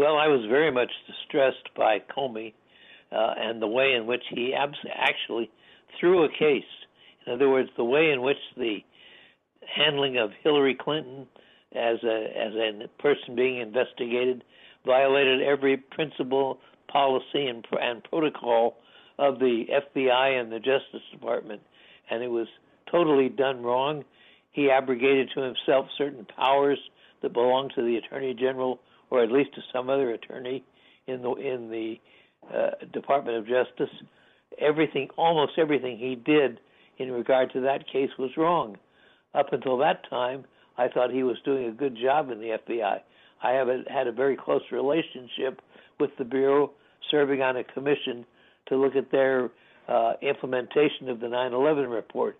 Well, 0.00 0.16
I 0.16 0.28
was 0.28 0.46
very 0.48 0.70
much 0.72 0.90
distressed 1.06 1.68
by 1.76 1.98
Comey 1.98 2.54
uh, 3.12 3.34
and 3.36 3.60
the 3.60 3.66
way 3.66 3.92
in 3.92 4.06
which 4.06 4.22
he 4.30 4.54
abs- 4.54 4.78
actually 4.94 5.50
threw 6.00 6.24
a 6.24 6.28
case. 6.30 6.64
In 7.26 7.34
other 7.34 7.50
words, 7.50 7.68
the 7.76 7.84
way 7.84 8.10
in 8.10 8.22
which 8.22 8.38
the 8.56 8.78
handling 9.76 10.16
of 10.16 10.30
Hillary 10.42 10.74
Clinton 10.74 11.26
as 11.76 11.98
a 12.02 12.32
as 12.34 12.54
a 12.54 12.88
person 12.98 13.36
being 13.36 13.60
investigated 13.60 14.42
violated 14.86 15.42
every 15.42 15.76
principle, 15.76 16.60
policy, 16.90 17.46
and, 17.46 17.66
and 17.78 18.02
protocol 18.04 18.76
of 19.18 19.38
the 19.38 19.66
FBI 19.68 20.40
and 20.40 20.50
the 20.50 20.60
Justice 20.60 21.06
Department, 21.12 21.60
and 22.10 22.22
it 22.22 22.30
was 22.30 22.48
totally 22.90 23.28
done 23.28 23.62
wrong. 23.62 24.04
He 24.52 24.70
abrogated 24.70 25.28
to 25.34 25.42
himself 25.42 25.88
certain 25.98 26.24
powers 26.24 26.78
that 27.20 27.34
belong 27.34 27.68
to 27.74 27.82
the 27.82 27.96
Attorney 27.96 28.32
General 28.32 28.80
or 29.10 29.22
at 29.22 29.30
least 29.30 29.54
to 29.54 29.60
some 29.72 29.90
other 29.90 30.10
attorney 30.10 30.64
in 31.06 31.22
the 31.22 31.32
in 31.34 31.70
the 31.70 31.96
uh, 32.54 32.70
Department 32.92 33.36
of 33.36 33.46
Justice. 33.46 33.94
Everything, 34.58 35.08
almost 35.16 35.52
everything 35.58 35.98
he 35.98 36.14
did 36.14 36.60
in 36.98 37.12
regard 37.12 37.52
to 37.52 37.60
that 37.60 37.86
case 37.90 38.10
was 38.18 38.30
wrong. 38.36 38.76
Up 39.34 39.52
until 39.52 39.78
that 39.78 40.08
time, 40.10 40.44
I 40.76 40.88
thought 40.88 41.10
he 41.10 41.22
was 41.22 41.36
doing 41.44 41.66
a 41.66 41.72
good 41.72 41.96
job 42.00 42.30
in 42.30 42.40
the 42.40 42.58
FBI. 42.66 43.00
I 43.42 43.50
have 43.52 43.68
a, 43.68 43.82
had 43.88 44.06
a 44.06 44.12
very 44.12 44.36
close 44.36 44.62
relationship 44.70 45.60
with 45.98 46.10
the 46.18 46.24
bureau, 46.24 46.72
serving 47.10 47.42
on 47.42 47.56
a 47.56 47.64
commission 47.64 48.24
to 48.68 48.76
look 48.76 48.96
at 48.96 49.10
their 49.10 49.50
uh, 49.88 50.14
implementation 50.22 51.08
of 51.08 51.20
the 51.20 51.26
9/11 51.26 51.92
report, 51.92 52.38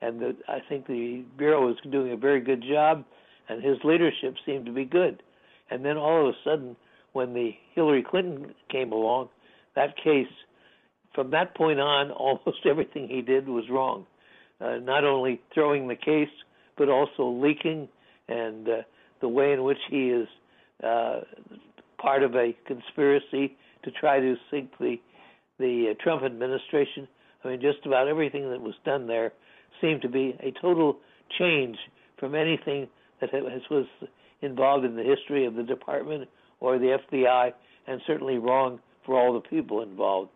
and 0.00 0.20
the, 0.20 0.36
I 0.48 0.58
think 0.68 0.86
the 0.86 1.24
bureau 1.36 1.70
is 1.70 1.76
doing 1.90 2.12
a 2.12 2.16
very 2.16 2.40
good 2.40 2.62
job, 2.62 3.04
and 3.48 3.62
his 3.62 3.78
leadership 3.84 4.34
seemed 4.46 4.66
to 4.66 4.72
be 4.72 4.84
good. 4.84 5.22
And 5.70 5.84
then 5.84 5.96
all 5.96 6.28
of 6.28 6.34
a 6.34 6.38
sudden, 6.44 6.76
when 7.12 7.34
the 7.34 7.52
Hillary 7.74 8.04
Clinton 8.08 8.54
came 8.70 8.92
along, 8.92 9.28
that 9.74 9.96
case 9.96 10.26
from 11.14 11.30
that 11.30 11.54
point 11.56 11.80
on, 11.80 12.10
almost 12.12 12.64
everything 12.64 13.08
he 13.08 13.22
did 13.22 13.48
was 13.48 13.64
wrong. 13.70 14.06
Uh, 14.60 14.76
not 14.82 15.04
only 15.04 15.40
throwing 15.54 15.88
the 15.88 15.96
case, 15.96 16.28
but 16.76 16.88
also 16.88 17.28
leaking, 17.28 17.88
and 18.28 18.68
uh, 18.68 18.82
the 19.20 19.28
way 19.28 19.52
in 19.52 19.62
which 19.62 19.78
he 19.90 20.10
is 20.10 20.28
uh, 20.82 21.20
part 22.00 22.22
of 22.22 22.34
a 22.34 22.56
conspiracy 22.66 23.56
to 23.84 23.90
try 23.90 24.20
to 24.20 24.36
sink 24.50 24.70
the 24.78 24.96
the 25.58 25.90
uh, 25.90 26.02
Trump 26.02 26.22
administration. 26.22 27.08
I 27.44 27.48
mean, 27.48 27.60
just 27.60 27.84
about 27.84 28.06
everything 28.06 28.48
that 28.50 28.60
was 28.60 28.74
done 28.84 29.08
there 29.08 29.32
seemed 29.80 30.02
to 30.02 30.08
be 30.08 30.36
a 30.40 30.52
total 30.60 30.98
change 31.36 31.76
from 32.18 32.34
anything 32.34 32.88
that 33.20 33.30
has, 33.30 33.62
was 33.70 33.86
involved 34.42 34.84
in 34.84 34.96
the 34.96 35.02
history 35.02 35.44
of 35.46 35.54
the 35.54 35.62
department 35.62 36.28
or 36.60 36.78
the 36.78 36.98
FBI, 37.10 37.52
and 37.86 38.00
certainly 38.06 38.38
wrong 38.38 38.80
for 39.04 39.18
all 39.18 39.32
the 39.32 39.40
people 39.40 39.82
involved. 39.82 40.30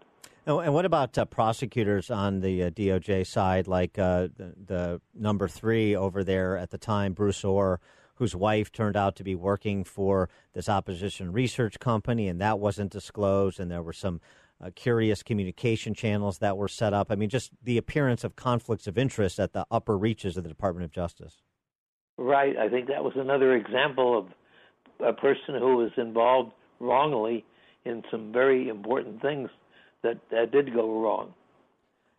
Oh, 0.44 0.58
and 0.58 0.74
what 0.74 0.84
about 0.84 1.16
uh, 1.16 1.24
prosecutors 1.24 2.10
on 2.10 2.40
the 2.40 2.64
uh, 2.64 2.70
DOJ 2.70 3.24
side, 3.26 3.68
like 3.68 3.96
uh, 3.96 4.28
the, 4.36 4.54
the, 4.66 5.00
number 5.14 5.46
three 5.46 5.94
over 5.94 6.24
there 6.24 6.56
at 6.56 6.70
the 6.70 6.78
time, 6.78 7.12
Bruce 7.12 7.44
Ohr, 7.44 7.80
whose 8.16 8.34
wife 8.34 8.72
turned 8.72 8.96
out 8.96 9.14
to 9.16 9.24
be 9.24 9.36
working 9.36 9.84
for 9.84 10.28
this 10.52 10.68
opposition 10.68 11.32
research 11.32 11.78
company, 11.78 12.26
and 12.26 12.40
that 12.40 12.58
wasn't 12.58 12.90
disclosed, 12.90 13.60
and 13.60 13.70
there 13.70 13.84
were 13.84 13.92
some 13.92 14.20
uh, 14.60 14.70
curious 14.74 15.22
communication 15.22 15.94
channels 15.94 16.38
that 16.38 16.56
were 16.56 16.68
set 16.68 16.92
up. 16.92 17.12
I 17.12 17.14
mean, 17.14 17.28
just 17.28 17.52
the 17.62 17.78
appearance 17.78 18.24
of 18.24 18.34
conflicts 18.34 18.88
of 18.88 18.98
interest 18.98 19.38
at 19.38 19.52
the 19.52 19.64
upper 19.70 19.96
reaches 19.96 20.36
of 20.36 20.42
the 20.42 20.48
Department 20.48 20.84
of 20.84 20.90
Justice. 20.90 21.42
Right. 22.22 22.56
I 22.56 22.68
think 22.68 22.86
that 22.86 23.02
was 23.02 23.14
another 23.16 23.56
example 23.56 24.16
of 24.16 24.26
a 25.04 25.12
person 25.12 25.56
who 25.58 25.76
was 25.76 25.90
involved 25.96 26.52
wrongly 26.78 27.44
in 27.84 28.04
some 28.12 28.32
very 28.32 28.68
important 28.68 29.20
things 29.20 29.50
that, 30.02 30.18
that 30.30 30.52
did 30.52 30.72
go 30.72 31.02
wrong. 31.02 31.34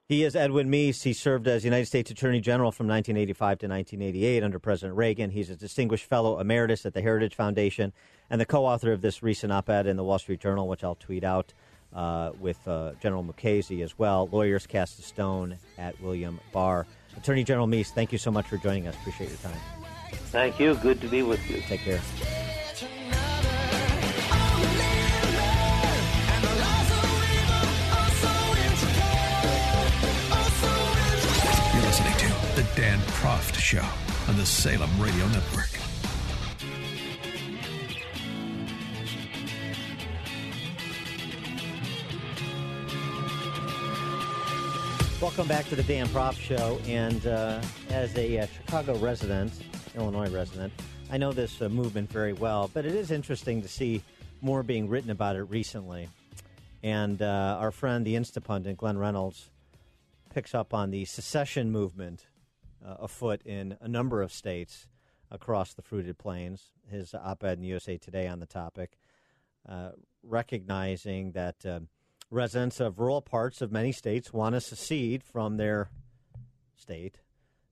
He 0.09 0.25
is 0.25 0.35
Edwin 0.35 0.69
Meese. 0.69 1.03
He 1.03 1.13
served 1.13 1.47
as 1.47 1.63
United 1.63 1.85
States 1.85 2.11
Attorney 2.11 2.41
General 2.41 2.73
from 2.73 2.87
1985 2.87 3.59
to 3.59 3.67
1988 3.67 4.43
under 4.43 4.59
President 4.59 4.97
Reagan. 4.97 5.31
He's 5.31 5.49
a 5.49 5.55
distinguished 5.55 6.05
fellow 6.05 6.37
emeritus 6.37 6.85
at 6.85 6.93
the 6.93 7.01
Heritage 7.01 7.35
Foundation 7.35 7.93
and 8.29 8.41
the 8.41 8.45
co 8.45 8.65
author 8.65 8.91
of 8.91 8.99
this 8.99 9.23
recent 9.23 9.53
op 9.53 9.69
ed 9.69 9.87
in 9.87 9.95
the 9.95 10.03
Wall 10.03 10.19
Street 10.19 10.41
Journal, 10.41 10.67
which 10.67 10.83
I'll 10.83 10.95
tweet 10.95 11.23
out 11.23 11.53
uh, 11.93 12.31
with 12.41 12.67
uh, 12.67 12.91
General 13.01 13.23
Mukasey 13.23 13.81
as 13.81 13.97
well. 13.97 14.27
Lawyers 14.33 14.67
cast 14.67 14.99
a 14.99 15.01
stone 15.01 15.57
at 15.77 15.99
William 16.01 16.41
Barr. 16.51 16.85
Attorney 17.15 17.45
General 17.45 17.67
Meese, 17.67 17.91
thank 17.91 18.11
you 18.11 18.17
so 18.17 18.31
much 18.31 18.47
for 18.47 18.57
joining 18.57 18.87
us. 18.87 18.95
Appreciate 18.95 19.29
your 19.29 19.37
time. 19.37 19.92
Thank 20.13 20.59
you. 20.59 20.75
Good 20.75 21.01
to 21.01 21.07
be 21.07 21.23
with 21.23 21.39
you. 21.49 21.61
Take 21.61 21.81
care. 21.81 22.01
You're 31.73 31.83
listening 31.83 32.13
to 32.17 32.27
The 32.55 32.67
Dan 32.75 32.99
Proft 32.99 33.55
Show 33.55 33.85
on 34.27 34.37
the 34.37 34.45
Salem 34.45 34.89
Radio 34.99 35.27
Network. 35.27 35.69
Welcome 45.23 45.47
back 45.47 45.69
to 45.69 45.77
the 45.77 45.83
Dan 45.83 46.07
Proft 46.07 46.37
Show. 46.37 46.81
And 46.85 47.25
uh, 47.25 47.61
as 47.89 48.13
a 48.17 48.39
uh, 48.39 48.47
Chicago 48.47 48.97
resident, 48.97 49.53
Illinois 49.95 50.29
resident, 50.29 50.73
I 51.11 51.17
know 51.17 51.31
this 51.31 51.61
uh, 51.61 51.69
movement 51.69 52.11
very 52.11 52.33
well, 52.33 52.69
but 52.73 52.85
it 52.85 52.95
is 52.95 53.11
interesting 53.11 53.61
to 53.61 53.67
see 53.67 54.01
more 54.41 54.63
being 54.63 54.89
written 54.89 55.11
about 55.11 55.35
it 55.35 55.43
recently. 55.43 56.09
And 56.81 57.21
uh, 57.21 57.57
our 57.59 57.71
friend, 57.71 58.05
the 58.05 58.15
Instapundit, 58.15 58.77
Glenn 58.77 58.97
Reynolds, 58.97 59.49
picks 60.33 60.55
up 60.55 60.73
on 60.73 60.91
the 60.91 61.05
secession 61.05 61.71
movement 61.71 62.25
uh, 62.85 62.95
afoot 62.99 63.41
in 63.45 63.77
a 63.81 63.87
number 63.87 64.21
of 64.21 64.33
states 64.33 64.87
across 65.31 65.73
the 65.73 65.81
fruited 65.81 66.17
plains. 66.17 66.71
His 66.89 67.13
op 67.13 67.43
ed 67.43 67.59
in 67.59 67.63
USA 67.63 67.97
Today 67.97 68.27
on 68.27 68.39
the 68.39 68.45
topic, 68.45 68.97
uh, 69.67 69.91
recognizing 70.23 71.31
that 71.31 71.65
residents 72.33 72.79
of 72.79 72.99
rural 72.99 73.21
parts 73.21 73.61
of 73.61 73.71
many 73.71 73.91
states 73.91 74.33
want 74.33 74.55
to 74.55 74.61
secede 74.61 75.23
from 75.23 75.57
their 75.57 75.89
state 76.75 77.19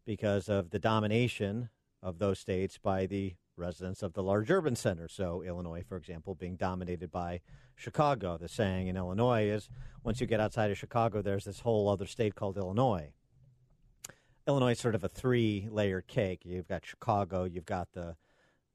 because 0.05 0.47
of 0.47 0.69
the 0.69 0.79
domination 0.79 1.69
of 2.01 2.19
those 2.19 2.39
states 2.39 2.77
by 2.77 3.05
the 3.05 3.35
residents 3.57 4.01
of 4.01 4.13
the 4.13 4.23
large 4.23 4.49
urban 4.49 4.75
centers. 4.75 5.13
So, 5.13 5.43
Illinois, 5.43 5.83
for 5.87 5.97
example, 5.97 6.35
being 6.35 6.55
dominated 6.55 7.11
by 7.11 7.41
Chicago. 7.75 8.37
The 8.37 8.47
saying 8.47 8.87
in 8.87 8.97
Illinois 8.97 9.45
is 9.45 9.69
once 10.03 10.21
you 10.21 10.27
get 10.27 10.39
outside 10.39 10.71
of 10.71 10.77
Chicago, 10.77 11.21
there's 11.21 11.45
this 11.45 11.61
whole 11.61 11.89
other 11.89 12.05
state 12.05 12.35
called 12.35 12.57
Illinois. 12.57 13.11
Illinois 14.47 14.71
is 14.71 14.79
sort 14.79 14.95
of 14.95 15.03
a 15.03 15.09
three 15.09 15.67
layer 15.69 16.01
cake. 16.01 16.41
You've 16.43 16.67
got 16.67 16.85
Chicago, 16.85 17.43
you've 17.43 17.65
got 17.65 17.89
the 17.93 18.15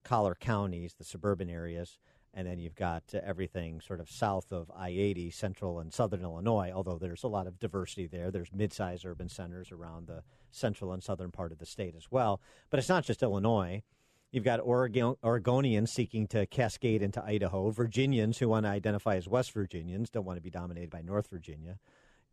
collar 0.05 0.37
counties, 0.39 0.95
the 0.95 1.05
suburban 1.05 1.51
areas, 1.51 1.99
and 2.37 2.47
then 2.47 2.59
you've 2.59 2.77
got 2.77 3.03
uh, 3.15 3.21
everything 3.25 3.81
sort 3.81 3.99
of 3.99 4.11
south 4.11 4.53
of 4.53 4.71
I 4.77 4.91
80, 4.91 5.31
central 5.31 5.81
and 5.81 5.93
southern 5.93 6.21
Illinois, 6.21 6.71
although 6.73 6.99
there's 6.99 7.25
a 7.25 7.29
lot 7.29 7.47
of 7.47 7.59
diversity 7.59 8.07
there. 8.07 8.31
There's 8.31 8.53
mid 8.53 8.75
sized 8.75 9.07
urban 9.07 9.31
centers 9.31 9.73
around 9.73 10.07
the 10.07 10.23
central 10.51 10.93
and 10.93 11.03
southern 11.03 11.31
part 11.31 11.51
of 11.51 11.59
the 11.59 11.67
state 11.67 11.95
as 11.97 12.11
well. 12.11 12.43
But 12.69 12.79
it's 12.79 12.91
not 12.91 13.05
just 13.05 13.23
Illinois. 13.23 13.83
You've 14.31 14.45
got 14.45 14.61
Oregon, 14.61 15.15
Oregonians 15.25 15.89
seeking 15.89 16.27
to 16.29 16.47
cascade 16.47 17.01
into 17.01 17.25
Idaho, 17.25 17.71
Virginians 17.71 18.37
who 18.37 18.51
want 18.51 18.67
to 18.67 18.71
identify 18.71 19.17
as 19.17 19.27
West 19.27 19.53
Virginians, 19.53 20.11
don't 20.11 20.27
want 20.27 20.37
to 20.37 20.43
be 20.43 20.51
dominated 20.51 20.91
by 20.91 21.01
North 21.01 21.31
Virginia, 21.31 21.79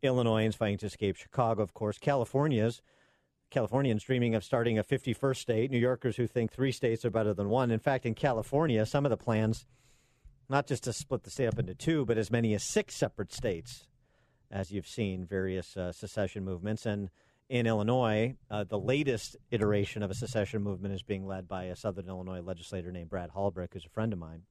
Illinoisans 0.02 0.56
fighting 0.56 0.80
to 0.80 0.88
escape 0.88 1.16
Chicago, 1.16 1.64
of 1.64 1.74
course, 1.74 1.98
California's. 1.98 2.82
Californians 3.52 4.04
dreaming 4.04 4.36
of 4.36 4.44
starting 4.44 4.80
a 4.80 4.84
51st 4.84 5.38
state, 5.38 5.72
New 5.72 5.78
Yorkers 5.78 6.18
who 6.18 6.28
think 6.28 6.52
three 6.52 6.72
states 6.72 7.06
are 7.06 7.12
better 7.12 7.36
than 7.36 7.50
one. 7.50 7.70
In 7.72 7.80
fact, 7.80 8.06
in 8.06 8.16
California, 8.16 8.84
some 8.86 9.06
of 9.06 9.12
the 9.12 9.16
plans 9.16 9.68
not 10.54 10.68
just 10.68 10.84
to 10.84 10.94
split 10.94 11.24
the 11.24 11.32
state 11.32 11.48
up 11.48 11.58
into 11.58 11.74
two, 11.74 12.06
but 12.06 12.16
as 12.16 12.30
many 12.30 12.54
as 12.54 12.64
six 12.64 12.94
separate 12.94 13.34
states, 13.34 13.88
as 14.52 14.72
you've 14.72 14.88
seen 14.88 15.26
various 15.26 15.76
uh, 15.76 15.92
secession 15.92 16.46
movements. 16.46 16.86
And 16.86 17.10
in 17.50 17.66
Illinois, 17.66 18.36
uh, 18.52 18.64
the 18.64 18.78
latest 18.78 19.36
iteration 19.50 20.04
of 20.04 20.12
a 20.12 20.14
secession 20.14 20.62
movement 20.62 20.94
is 20.94 21.02
being 21.02 21.26
led 21.26 21.48
by 21.48 21.64
a 21.64 21.76
Southern 21.76 22.08
Illinois 22.08 22.42
legislator 22.42 22.92
named 22.92 23.10
Brad 23.10 23.32
Halbrook, 23.32 23.74
who's 23.74 23.88
a 23.88 23.90
friend 23.90 24.14
of 24.14 24.20
mine. 24.20 24.44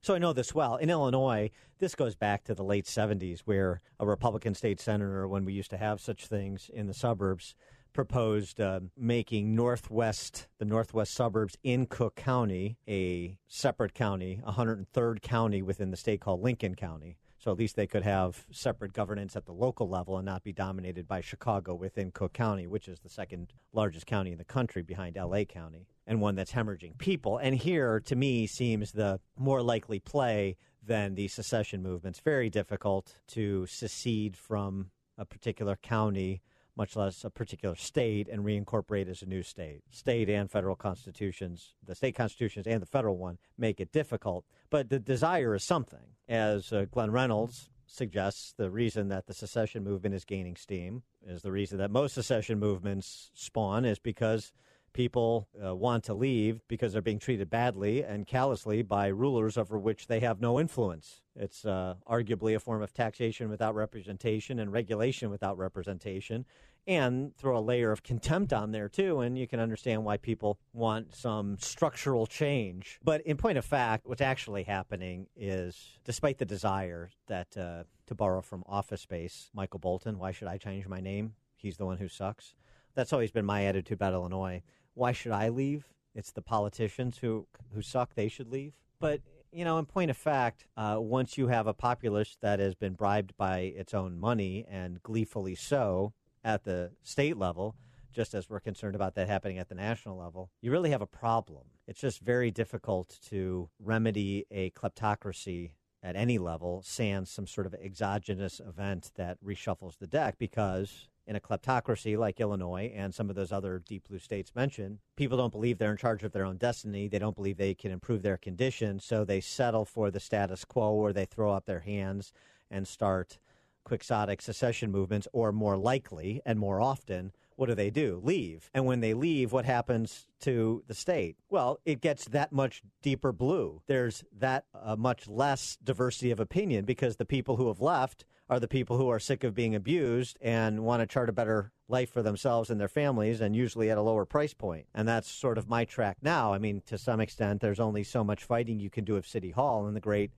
So 0.00 0.14
I 0.14 0.18
know 0.18 0.32
this 0.32 0.54
well. 0.54 0.76
In 0.76 0.88
Illinois, 0.88 1.50
this 1.78 1.94
goes 1.94 2.14
back 2.14 2.44
to 2.44 2.54
the 2.54 2.64
late 2.64 2.86
70s, 2.86 3.40
where 3.40 3.82
a 4.00 4.06
Republican 4.06 4.54
state 4.54 4.80
senator, 4.80 5.28
when 5.28 5.44
we 5.44 5.52
used 5.52 5.70
to 5.70 5.76
have 5.76 6.00
such 6.00 6.28
things 6.28 6.70
in 6.72 6.86
the 6.86 6.94
suburbs, 6.94 7.54
proposed 7.92 8.60
uh, 8.60 8.80
making 8.96 9.54
northwest 9.54 10.48
the 10.58 10.64
northwest 10.64 11.14
suburbs 11.14 11.56
in 11.62 11.86
Cook 11.86 12.16
County 12.16 12.78
a 12.88 13.38
separate 13.46 13.94
county, 13.94 14.40
103rd 14.46 15.22
county 15.22 15.62
within 15.62 15.90
the 15.90 15.96
state 15.96 16.20
called 16.20 16.42
Lincoln 16.42 16.74
County. 16.74 17.16
So 17.38 17.50
at 17.50 17.58
least 17.58 17.74
they 17.74 17.88
could 17.88 18.04
have 18.04 18.46
separate 18.52 18.92
governance 18.92 19.34
at 19.34 19.46
the 19.46 19.52
local 19.52 19.88
level 19.88 20.16
and 20.16 20.24
not 20.24 20.44
be 20.44 20.52
dominated 20.52 21.08
by 21.08 21.20
Chicago 21.20 21.74
within 21.74 22.12
Cook 22.12 22.32
County, 22.32 22.68
which 22.68 22.86
is 22.86 23.00
the 23.00 23.08
second 23.08 23.52
largest 23.72 24.06
county 24.06 24.30
in 24.30 24.38
the 24.38 24.44
country 24.44 24.82
behind 24.82 25.16
LA 25.16 25.42
County 25.42 25.88
and 26.06 26.20
one 26.20 26.36
that's 26.36 26.52
hemorrhaging 26.52 26.98
people. 26.98 27.38
And 27.38 27.56
here, 27.56 27.98
to 28.00 28.14
me, 28.14 28.46
seems 28.46 28.92
the 28.92 29.18
more 29.36 29.60
likely 29.60 29.98
play 29.98 30.56
than 30.84 31.16
the 31.16 31.26
secession 31.26 31.82
movement. 31.82 32.16
It's 32.16 32.24
very 32.24 32.48
difficult 32.48 33.16
to 33.28 33.66
secede 33.66 34.36
from 34.36 34.90
a 35.18 35.24
particular 35.24 35.76
county 35.76 36.42
much 36.76 36.96
less 36.96 37.24
a 37.24 37.30
particular 37.30 37.74
state, 37.76 38.28
and 38.28 38.44
reincorporate 38.44 39.08
as 39.08 39.22
a 39.22 39.26
new 39.26 39.42
state. 39.42 39.82
State 39.90 40.28
and 40.28 40.50
federal 40.50 40.76
constitutions, 40.76 41.74
the 41.84 41.94
state 41.94 42.14
constitutions 42.14 42.66
and 42.66 42.80
the 42.80 42.86
federal 42.86 43.16
one, 43.16 43.38
make 43.58 43.80
it 43.80 43.92
difficult. 43.92 44.44
But 44.70 44.88
the 44.88 44.98
desire 44.98 45.54
is 45.54 45.64
something. 45.64 46.16
As 46.28 46.72
uh, 46.72 46.86
Glenn 46.90 47.10
Reynolds 47.10 47.68
suggests, 47.86 48.54
the 48.56 48.70
reason 48.70 49.08
that 49.08 49.26
the 49.26 49.34
secession 49.34 49.84
movement 49.84 50.14
is 50.14 50.24
gaining 50.24 50.56
steam 50.56 51.02
is 51.26 51.42
the 51.42 51.52
reason 51.52 51.78
that 51.78 51.90
most 51.90 52.14
secession 52.14 52.58
movements 52.58 53.30
spawn 53.34 53.84
is 53.84 53.98
because 53.98 54.52
people 54.92 55.48
uh, 55.64 55.74
want 55.74 56.04
to 56.04 56.14
leave 56.14 56.60
because 56.68 56.92
they're 56.92 57.02
being 57.02 57.18
treated 57.18 57.50
badly 57.50 58.02
and 58.02 58.26
callously 58.26 58.82
by 58.82 59.08
rulers 59.08 59.56
over 59.56 59.78
which 59.78 60.06
they 60.06 60.20
have 60.20 60.40
no 60.40 60.60
influence. 60.60 61.22
It's 61.34 61.64
uh, 61.64 61.94
arguably 62.08 62.54
a 62.54 62.60
form 62.60 62.82
of 62.82 62.92
taxation 62.92 63.48
without 63.48 63.74
representation 63.74 64.58
and 64.58 64.72
regulation 64.72 65.30
without 65.30 65.58
representation. 65.58 66.44
And 66.84 67.32
throw 67.36 67.56
a 67.56 67.60
layer 67.60 67.92
of 67.92 68.02
contempt 68.02 68.52
on 68.52 68.72
there 68.72 68.88
too, 68.88 69.20
and 69.20 69.38
you 69.38 69.46
can 69.46 69.60
understand 69.60 70.04
why 70.04 70.16
people 70.16 70.58
want 70.72 71.14
some 71.14 71.56
structural 71.60 72.26
change. 72.26 72.98
But 73.04 73.20
in 73.20 73.36
point 73.36 73.56
of 73.56 73.64
fact, 73.64 74.04
what's 74.04 74.20
actually 74.20 74.64
happening 74.64 75.28
is, 75.36 76.00
despite 76.04 76.38
the 76.38 76.44
desire 76.44 77.10
that, 77.28 77.56
uh, 77.56 77.84
to 78.06 78.14
borrow 78.16 78.42
from 78.42 78.64
Office 78.66 79.00
Space, 79.00 79.48
Michael 79.54 79.78
Bolton, 79.78 80.18
why 80.18 80.32
should 80.32 80.48
I 80.48 80.58
change 80.58 80.88
my 80.88 81.00
name? 81.00 81.34
He's 81.54 81.76
the 81.76 81.86
one 81.86 81.98
who 81.98 82.08
sucks. 82.08 82.56
That's 82.94 83.12
always 83.12 83.30
been 83.30 83.46
my 83.46 83.64
attitude 83.64 83.94
about 83.94 84.12
Illinois 84.12 84.62
why 84.94 85.12
should 85.12 85.32
I 85.32 85.48
leave? 85.48 85.86
It's 86.14 86.32
the 86.32 86.42
politicians 86.42 87.18
who 87.18 87.46
who 87.74 87.82
suck. 87.82 88.14
They 88.14 88.28
should 88.28 88.48
leave. 88.48 88.74
But 89.00 89.20
you 89.50 89.64
know, 89.64 89.78
in 89.78 89.86
point 89.86 90.10
of 90.10 90.16
fact, 90.16 90.66
uh, 90.76 90.96
once 90.98 91.36
you 91.36 91.48
have 91.48 91.66
a 91.66 91.74
populace 91.74 92.36
that 92.40 92.58
has 92.58 92.74
been 92.74 92.94
bribed 92.94 93.36
by 93.36 93.58
its 93.60 93.92
own 93.92 94.18
money 94.18 94.64
and 94.68 95.02
gleefully 95.02 95.54
so 95.54 96.14
at 96.42 96.64
the 96.64 96.92
state 97.02 97.36
level, 97.36 97.76
just 98.12 98.34
as 98.34 98.48
we're 98.48 98.60
concerned 98.60 98.94
about 98.94 99.14
that 99.14 99.28
happening 99.28 99.58
at 99.58 99.68
the 99.68 99.74
national 99.74 100.16
level, 100.16 100.50
you 100.60 100.70
really 100.70 100.90
have 100.90 101.02
a 101.02 101.06
problem. 101.06 101.64
It's 101.86 102.00
just 102.00 102.20
very 102.20 102.50
difficult 102.50 103.18
to 103.28 103.68
remedy 103.78 104.46
a 104.50 104.70
kleptocracy 104.70 105.72
at 106.02 106.16
any 106.16 106.38
level, 106.38 106.82
sans 106.84 107.30
some 107.30 107.46
sort 107.46 107.66
of 107.66 107.74
exogenous 107.74 108.60
event 108.60 109.12
that 109.16 109.38
reshuffles 109.44 109.98
the 109.98 110.06
deck, 110.06 110.36
because 110.38 111.08
in 111.26 111.36
a 111.36 111.40
kleptocracy 111.40 112.16
like 112.16 112.40
Illinois 112.40 112.92
and 112.94 113.14
some 113.14 113.30
of 113.30 113.36
those 113.36 113.52
other 113.52 113.78
deep 113.78 114.08
blue 114.08 114.18
states 114.18 114.54
mentioned, 114.54 114.98
people 115.16 115.38
don't 115.38 115.52
believe 115.52 115.78
they're 115.78 115.90
in 115.92 115.96
charge 115.96 116.24
of 116.24 116.32
their 116.32 116.44
own 116.44 116.56
destiny. 116.56 117.08
They 117.08 117.18
don't 117.18 117.36
believe 117.36 117.56
they 117.56 117.74
can 117.74 117.92
improve 117.92 118.22
their 118.22 118.36
condition, 118.36 118.98
so 119.00 119.24
they 119.24 119.40
settle 119.40 119.84
for 119.84 120.10
the 120.10 120.20
status 120.20 120.64
quo 120.64 120.92
or 120.92 121.12
they 121.12 121.24
throw 121.24 121.52
up 121.52 121.66
their 121.66 121.80
hands 121.80 122.32
and 122.70 122.86
start 122.86 123.38
quixotic 123.84 124.40
secession 124.40 124.90
movements, 124.90 125.28
or 125.32 125.52
more 125.52 125.76
likely 125.76 126.40
and 126.46 126.58
more 126.58 126.80
often, 126.80 127.32
what 127.56 127.66
do 127.66 127.74
they 127.74 127.90
do? 127.90 128.20
Leave. 128.22 128.70
And 128.72 128.86
when 128.86 129.00
they 129.00 129.14
leave, 129.14 129.52
what 129.52 129.64
happens 129.64 130.26
to 130.40 130.82
the 130.86 130.94
state? 130.94 131.36
Well, 131.50 131.78
it 131.84 132.00
gets 132.00 132.24
that 132.26 132.52
much 132.52 132.82
deeper 133.02 133.32
blue. 133.32 133.82
There's 133.86 134.24
that 134.38 134.64
uh, 134.74 134.96
much 134.96 135.28
less 135.28 135.76
diversity 135.82 136.30
of 136.30 136.40
opinion 136.40 136.84
because 136.84 137.16
the 137.16 137.24
people 137.24 137.56
who 137.56 137.68
have 137.68 137.80
left 137.80 138.24
are 138.48 138.60
the 138.60 138.68
people 138.68 138.98
who 138.98 139.08
are 139.08 139.18
sick 139.18 139.44
of 139.44 139.54
being 139.54 139.74
abused 139.74 140.36
and 140.40 140.80
want 140.80 141.00
to 141.00 141.06
chart 141.06 141.28
a 141.28 141.32
better 141.32 141.72
life 141.88 142.10
for 142.10 142.22
themselves 142.22 142.70
and 142.70 142.80
their 142.80 142.88
families 142.88 143.40
and 143.40 143.54
usually 143.56 143.90
at 143.90 143.98
a 143.98 144.02
lower 144.02 144.24
price 144.24 144.54
point. 144.54 144.86
And 144.94 145.06
that's 145.06 145.30
sort 145.30 145.58
of 145.58 145.68
my 145.68 145.84
track 145.84 146.18
now. 146.22 146.52
I 146.52 146.58
mean, 146.58 146.82
to 146.86 146.98
some 146.98 147.20
extent, 147.20 147.60
there's 147.60 147.80
only 147.80 148.02
so 148.02 148.24
much 148.24 148.44
fighting 148.44 148.80
you 148.80 148.90
can 148.90 149.04
do 149.04 149.16
of 149.16 149.26
City 149.26 149.50
Hall 149.50 149.86
and 149.86 149.96
the 149.96 150.00
great 150.00 150.32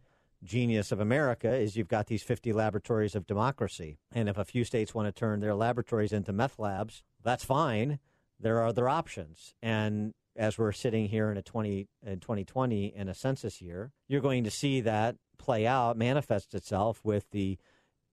genius 0.45 0.93
of 0.93 1.01
America 1.01 1.53
is 1.53 1.77
you've 1.77 1.89
got 1.89 2.07
these 2.07 2.23
50 2.23 2.53
laboratories 2.53 3.15
of 3.15 3.27
democracy. 3.27 3.99
And 4.13 4.29
if 4.29 4.37
a 4.37 4.45
few 4.45 4.65
states 4.65 4.95
want 4.95 5.09
to 5.09 5.13
turn 5.13 5.41
their 5.41 5.55
laboratories 5.55 6.13
into 6.13 6.33
meth 6.33 6.59
labs, 6.59 7.03
that's 7.23 7.45
fine. 7.45 7.99
There 8.39 8.59
are 8.59 8.67
other 8.67 8.89
options. 8.89 9.55
And 9.63 10.13
as 10.37 10.59
we're 10.59 10.73
sitting 10.73 11.09
here 11.09 11.31
in 11.31 11.37
a 11.37 11.43
20 11.43 11.89
in 12.05 12.21
2020 12.21 12.93
in 12.95 13.09
a 13.09 13.15
census 13.15 13.63
year, 13.63 13.93
you're 14.09 14.21
going 14.21 14.45
to 14.45 14.51
see 14.51 14.81
that 14.83 15.17
play 15.39 15.67
out, 15.67 15.97
manifest 15.97 16.55
itself 16.55 17.01
with 17.03 17.31
the 17.31 17.59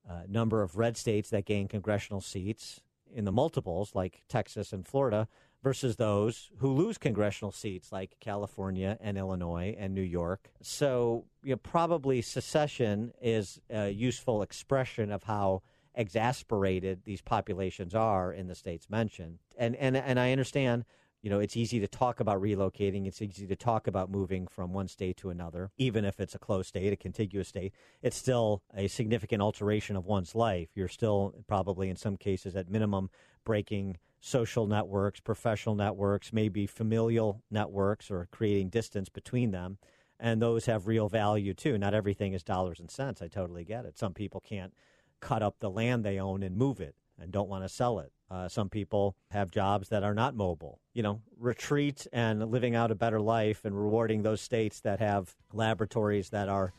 uh, 0.10 0.24
number 0.28 0.62
of 0.62 0.78
red 0.78 0.98
states 0.98 1.30
that 1.30 1.46
gain 1.46 1.68
congressional 1.68 2.22
seats 2.22 2.82
in 3.14 3.26
the 3.26 3.32
multiples, 3.32 3.94
like 3.94 4.24
Texas 4.28 4.72
and 4.74 4.88
Florida, 4.88 5.28
versus 5.64 5.98
those 5.98 6.50
who 6.58 6.72
lose 6.74 6.98
congressional 6.98 7.52
seats 7.52 7.92
like 7.92 8.18
California 8.20 8.98
and 9.00 9.18
Illinois 9.18 9.76
and 9.78 9.94
New 9.94 10.02
York. 10.02 10.52
So, 10.62 11.26
you 11.44 11.52
know, 11.52 11.58
probably 11.58 12.22
secession 12.22 13.14
is 13.22 13.60
a 13.70 13.90
useful 13.90 14.42
expression 14.42 15.12
of 15.12 15.24
how 15.24 15.62
exasperated 15.94 17.04
these 17.04 17.22
populations 17.22 17.94
are 17.94 18.34
in 18.34 18.48
the 18.48 18.56
states 18.56 18.90
mentioned. 18.90 19.40
And 19.58 19.76
and 19.76 19.96
and 19.96 20.20
I 20.20 20.32
understand 20.32 20.86
you 21.22 21.30
know, 21.30 21.40
it's 21.40 21.56
easy 21.56 21.80
to 21.80 21.88
talk 21.88 22.20
about 22.20 22.42
relocating. 22.42 23.06
It's 23.06 23.22
easy 23.22 23.46
to 23.46 23.56
talk 23.56 23.86
about 23.88 24.10
moving 24.10 24.48
from 24.48 24.74
one 24.74 24.88
state 24.88 25.18
to 25.18 25.30
another, 25.30 25.72
even 25.78 26.04
if 26.04 26.20
it's 26.20 26.34
a 26.34 26.40
close 26.40 26.68
state, 26.68 26.92
a 26.92 26.96
contiguous 26.96 27.48
state. 27.48 27.74
It's 28.02 28.18
still 28.18 28.64
a 28.76 28.88
significant 28.88 29.42
alteration 29.42 29.96
of 29.96 30.06
one's 30.06 30.34
life. 30.34 30.70
You're 30.74 30.88
still 30.88 31.36
probably, 31.48 31.90
in 31.90 31.96
some 31.96 32.18
cases, 32.18 32.56
at 32.56 32.70
minimum, 32.70 33.10
breaking 33.46 33.98
social 34.20 34.66
networks, 34.66 35.20
professional 35.20 35.76
networks, 35.76 36.34
maybe 36.34 36.66
familial 36.66 37.44
networks, 37.52 38.10
or 38.10 38.28
creating 38.32 38.70
distance 38.70 39.10
between 39.10 39.52
them. 39.52 39.78
And 40.20 40.42
those 40.42 40.66
have 40.68 40.88
real 40.88 41.10
value 41.10 41.54
too. 41.54 41.78
Not 41.78 41.96
everything 41.96 42.34
is 42.34 42.44
dollars 42.44 42.80
and 42.80 42.90
cents. 42.90 43.22
I 43.22 43.28
totally 43.28 43.64
get 43.64 43.86
it. 43.86 43.98
Some 43.98 44.14
people 44.14 44.40
can't 44.40 44.74
cut 45.20 45.42
up 45.44 45.58
the 45.60 45.70
land 45.70 46.04
they 46.04 46.20
own 46.20 46.44
and 46.44 46.56
move 46.56 46.80
it 46.80 46.96
and 47.20 47.32
don't 47.32 47.50
want 47.50 47.64
to 47.64 47.70
sell 47.70 48.00
it. 48.00 48.12
Uh, 48.32 48.48
some 48.48 48.70
people 48.70 49.14
have 49.30 49.52
jobs 49.52 49.90
that 49.90 50.04
are 50.04 50.14
not 50.14 50.36
mobile. 50.36 50.80
You 50.94 51.04
know, 51.04 51.22
retreat 51.38 52.08
and 52.14 52.50
living 52.50 52.76
out 52.76 52.90
a 52.90 52.96
better 52.96 53.20
life 53.20 53.66
and 53.66 53.76
rewarding 53.76 54.24
those 54.24 54.40
states 54.40 54.80
that 54.82 55.00
have 55.00 55.36
laboratories 55.52 56.30
that 56.30 56.48
are 56.48 56.72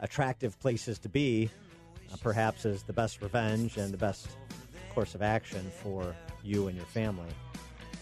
attractive 0.00 0.58
places 0.58 0.98
to 1.00 1.08
be, 1.08 1.48
uh, 2.12 2.16
perhaps 2.20 2.64
is 2.64 2.82
the 2.82 2.92
best 2.92 3.22
revenge 3.22 3.76
and 3.76 3.92
the 3.92 3.98
best 3.98 4.28
course 4.94 5.14
of 5.14 5.22
action 5.22 5.70
for 5.82 6.16
you 6.42 6.66
and 6.66 6.76
your 6.76 6.86
family. 6.86 7.28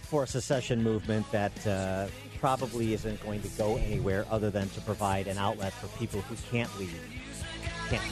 For 0.05 0.23
a 0.23 0.27
secession 0.27 0.83
movement 0.83 1.31
that 1.31 1.67
uh, 1.67 2.07
probably 2.41 2.95
isn't 2.95 3.23
going 3.23 3.43
to 3.43 3.49
go 3.49 3.77
anywhere 3.77 4.25
other 4.31 4.51
than 4.51 4.71
to 4.71 4.81
provide 4.81 5.27
an 5.27 5.37
outlet 5.37 5.75
for 5.75 5.89
people 5.99 6.23
who 6.23 6.37
can't 6.51 6.71
leave. 6.79 7.01
Can't. 7.91 8.03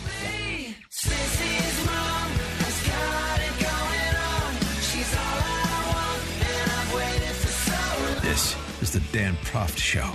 Yeah. 1.07 1.72
The 8.93 9.01
Dan 9.11 9.35
Proft 9.37 9.79
Show. 9.79 10.13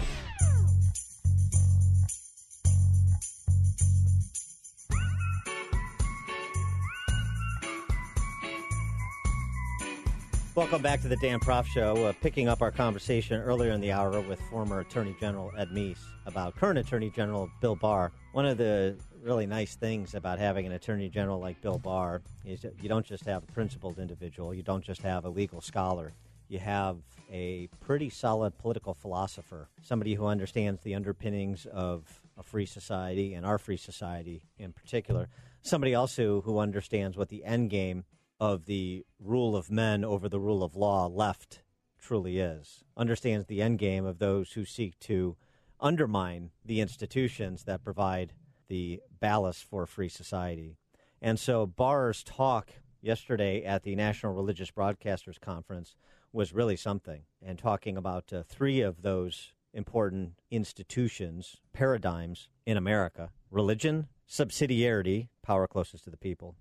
Welcome 10.53 10.83
back 10.83 11.01
to 11.01 11.07
the 11.07 11.15
Dan 11.15 11.39
Proft 11.39 11.65
Show. 11.65 12.05
Uh, 12.05 12.13
picking 12.21 12.47
up 12.47 12.61
our 12.61 12.69
conversation 12.69 13.41
earlier 13.41 13.71
in 13.71 13.81
the 13.81 13.91
hour 13.91 14.21
with 14.21 14.39
former 14.51 14.81
Attorney 14.81 15.15
General 15.19 15.51
Ed 15.57 15.69
Meese 15.69 15.97
about 16.27 16.55
current 16.55 16.77
Attorney 16.77 17.09
General 17.09 17.49
Bill 17.61 17.75
Barr. 17.75 18.11
One 18.33 18.45
of 18.45 18.59
the 18.59 18.95
really 19.23 19.47
nice 19.47 19.75
things 19.75 20.13
about 20.13 20.37
having 20.37 20.67
an 20.67 20.73
Attorney 20.73 21.09
General 21.09 21.39
like 21.39 21.59
Bill 21.63 21.79
Barr 21.79 22.21
is 22.45 22.63
you 22.79 22.89
don't 22.89 23.07
just 23.07 23.25
have 23.25 23.41
a 23.41 23.51
principled 23.53 23.97
individual, 23.97 24.53
you 24.53 24.61
don't 24.61 24.83
just 24.83 25.01
have 25.01 25.25
a 25.25 25.29
legal 25.29 25.61
scholar 25.61 26.13
you 26.49 26.59
have 26.59 26.97
a 27.31 27.67
pretty 27.79 28.09
solid 28.09 28.57
political 28.57 28.93
philosopher, 28.93 29.69
somebody 29.81 30.15
who 30.15 30.25
understands 30.25 30.81
the 30.81 30.95
underpinnings 30.95 31.65
of 31.65 32.21
a 32.37 32.43
free 32.43 32.65
society 32.65 33.33
and 33.33 33.45
our 33.45 33.57
free 33.57 33.77
society 33.77 34.43
in 34.57 34.71
particular, 34.71 35.29
somebody 35.61 35.95
also 35.95 36.41
who 36.41 36.59
understands 36.59 37.17
what 37.17 37.29
the 37.29 37.43
end 37.43 37.69
game 37.69 38.03
of 38.39 38.65
the 38.65 39.05
rule 39.19 39.55
of 39.55 39.71
men 39.71 40.03
over 40.05 40.29
the 40.29 40.39
rule 40.39 40.63
of 40.63 40.75
law 40.75 41.07
left 41.07 41.63
truly 41.99 42.39
is, 42.39 42.83
understands 42.95 43.47
the 43.47 43.61
end 43.61 43.79
game 43.79 44.05
of 44.05 44.19
those 44.19 44.53
who 44.53 44.63
seek 44.63 44.97
to 44.99 45.35
undermine 45.79 46.51
the 46.63 46.79
institutions 46.79 47.63
that 47.63 47.83
provide 47.83 48.33
the 48.67 49.01
ballast 49.19 49.63
for 49.63 49.85
free 49.85 50.09
society. 50.09 50.77
And 51.21 51.39
so 51.39 51.65
Barr's 51.65 52.23
talk 52.23 52.71
yesterday 53.01 53.63
at 53.63 53.83
the 53.83 53.95
National 53.95 54.33
Religious 54.33 54.71
Broadcasters 54.71 55.39
Conference 55.39 55.95
was 56.31 56.53
really 56.53 56.75
something. 56.75 57.23
And 57.41 57.57
talking 57.57 57.97
about 57.97 58.31
uh, 58.31 58.43
three 58.43 58.81
of 58.81 59.01
those 59.01 59.53
important 59.73 60.33
institutions, 60.51 61.57
paradigms 61.73 62.47
in 62.65 62.77
America 62.77 63.29
religion, 63.49 64.07
subsidiarity, 64.29 65.29
power 65.41 65.67
closest 65.67 66.03
to 66.03 66.09
the 66.09 66.17
people, 66.17 66.55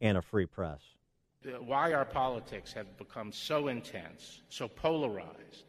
and 0.00 0.16
a 0.16 0.22
free 0.22 0.46
press. 0.46 0.80
Why 1.64 1.92
our 1.92 2.04
politics 2.04 2.72
have 2.72 2.96
become 2.98 3.32
so 3.32 3.68
intense, 3.68 4.42
so 4.48 4.68
polarized, 4.68 5.64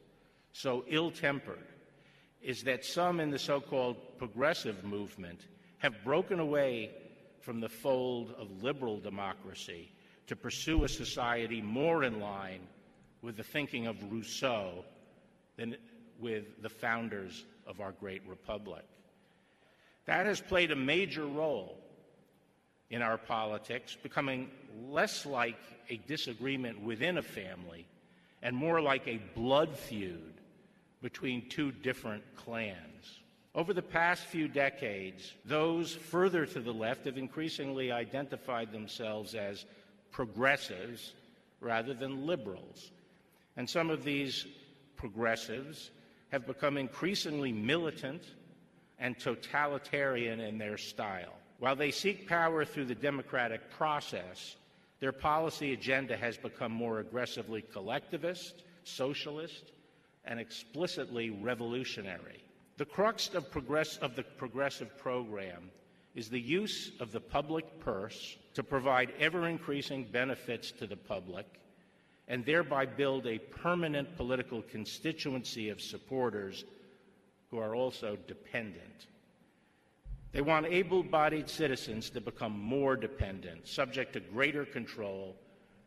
so 0.51 0.83
ill 0.87 1.09
tempered, 1.09 1.65
is 2.41 2.63
that 2.63 2.85
some 2.85 3.19
in 3.19 3.31
the 3.31 3.39
so 3.39 3.59
called 3.59 4.17
progressive 4.17 4.83
movement 4.83 5.47
have 5.79 6.03
broken 6.03 6.39
away 6.39 6.91
from 7.41 7.59
the 7.59 7.69
fold 7.69 8.35
of 8.37 8.63
liberal 8.63 8.99
democracy 8.99 9.91
to 10.27 10.35
pursue 10.35 10.83
a 10.83 10.89
society 10.89 11.61
more 11.61 12.03
in 12.03 12.19
line 12.19 12.61
with 13.21 13.37
the 13.37 13.43
thinking 13.43 13.87
of 13.87 14.11
Rousseau 14.11 14.85
than 15.57 15.75
with 16.19 16.61
the 16.61 16.69
founders 16.69 17.45
of 17.65 17.81
our 17.81 17.91
great 17.91 18.21
republic. 18.27 18.83
That 20.05 20.25
has 20.25 20.41
played 20.41 20.71
a 20.71 20.75
major 20.75 21.25
role 21.25 21.77
in 22.89 23.01
our 23.01 23.17
politics, 23.17 23.95
becoming 24.01 24.49
less 24.87 25.25
like 25.25 25.59
a 25.89 25.97
disagreement 26.07 26.81
within 26.81 27.17
a 27.17 27.21
family 27.21 27.85
and 28.41 28.55
more 28.55 28.81
like 28.81 29.07
a 29.07 29.21
blood 29.35 29.77
feud 29.77 30.33
between 31.01 31.47
two 31.49 31.71
different 31.71 32.23
clans. 32.35 33.19
Over 33.55 33.73
the 33.73 33.81
past 33.81 34.23
few 34.25 34.47
decades, 34.47 35.33
those 35.45 35.93
further 35.93 36.45
to 36.45 36.59
the 36.59 36.73
left 36.73 37.05
have 37.05 37.17
increasingly 37.17 37.91
identified 37.91 38.71
themselves 38.71 39.35
as 39.35 39.65
progressives 40.11 41.13
rather 41.59 41.93
than 41.93 42.25
liberals. 42.25 42.91
And 43.59 43.69
some 43.69 43.89
of 43.89 44.05
these 44.05 44.47
progressives 44.95 45.91
have 46.31 46.47
become 46.47 46.77
increasingly 46.77 47.51
militant 47.51 48.23
and 48.99 49.19
totalitarian 49.19 50.39
in 50.39 50.57
their 50.57 50.77
style. 50.77 51.33
While 51.57 51.75
they 51.75 51.91
seek 51.91 52.25
power 52.25 52.63
through 52.63 52.85
the 52.85 52.95
democratic 52.95 53.69
process, 53.69 54.55
their 55.01 55.11
policy 55.11 55.73
agenda 55.73 56.15
has 56.15 56.37
become 56.37 56.71
more 56.71 56.99
aggressively 56.99 57.61
collectivist, 57.61 58.63
socialist, 58.85 59.73
and 60.23 60.39
explicitly 60.39 61.29
revolutionary. 61.29 62.41
The 62.77 62.85
crux 62.85 63.35
of, 63.35 63.51
progress, 63.51 63.97
of 63.97 64.15
the 64.15 64.23
progressive 64.23 64.97
program 64.97 65.69
is 66.15 66.29
the 66.29 66.39
use 66.39 66.93
of 67.01 67.11
the 67.11 67.19
public 67.19 67.81
purse 67.81 68.37
to 68.53 68.63
provide 68.63 69.11
ever 69.19 69.49
increasing 69.49 70.05
benefits 70.05 70.71
to 70.71 70.87
the 70.87 70.95
public 70.95 71.45
and 72.29 72.45
thereby 72.45 72.85
build 72.85 73.25
a 73.25 73.39
permanent 73.39 74.15
political 74.15 74.61
constituency 74.61 75.69
of 75.69 75.81
supporters 75.81 76.63
who 77.49 77.57
are 77.57 77.75
also 77.75 78.17
dependent. 78.27 79.07
They 80.31 80.41
want 80.41 80.67
able 80.67 81.01
bodied 81.01 81.49
citizens 81.49 82.11
to 82.11 82.21
become 82.21 82.57
more 82.57 82.95
dependent, 82.95 83.67
subject 83.67 84.13
to 84.13 84.19
greater 84.19 84.63
control, 84.63 85.35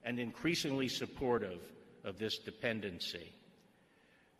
and 0.04 0.18
increasingly 0.18 0.88
supportive 0.88 1.60
of 2.02 2.18
this 2.18 2.38
dependency. 2.38 3.32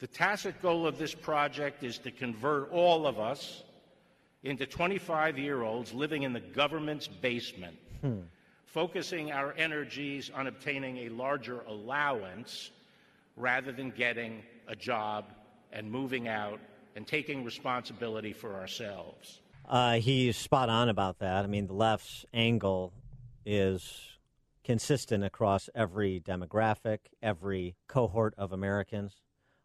The 0.01 0.09
tacit 0.09 0.61
goal 0.61 0.89
of 0.89 0.99
this 0.99 1.15
project 1.15 1.85
is 1.85 1.99
to 1.99 2.11
convert 2.11 2.73
all 2.73 3.07
of 3.07 3.21
us 3.21 3.63
into 4.43 4.67
25 4.67 5.39
year 5.39 5.63
olds 5.63 5.93
living 5.93 6.25
in 6.25 6.33
the 6.33 6.41
government's 6.41 7.07
basement, 7.07 7.77
hmm. 8.01 8.23
Focusing 8.73 9.31
our 9.31 9.53
energies 9.59 10.31
on 10.35 10.47
obtaining 10.47 10.99
a 10.99 11.09
larger 11.11 11.61
allowance 11.69 12.71
rather 13.37 13.71
than 13.71 13.91
getting 13.91 14.43
a 14.67 14.75
job 14.75 15.27
and 15.73 15.91
moving 15.91 16.27
out 16.27 16.59
and 16.97 17.07
taking 17.07 17.45
responsibility 17.45 18.33
for 18.33 18.55
ourselves. 18.55 19.41
Uh, 19.69 19.95
he's 19.95 20.37
spot 20.37 20.69
on 20.69 20.89
about 20.89 21.19
that. 21.19 21.45
I 21.45 21.47
mean, 21.47 21.67
the 21.67 21.75
left's 21.75 22.25
angle 22.33 22.93
is 23.45 24.01
consistent 24.65 25.23
across 25.23 25.69
every 25.75 26.21
demographic, 26.21 26.99
every 27.23 27.77
cohort 27.89 28.35
of 28.39 28.53
Americans. 28.53 29.21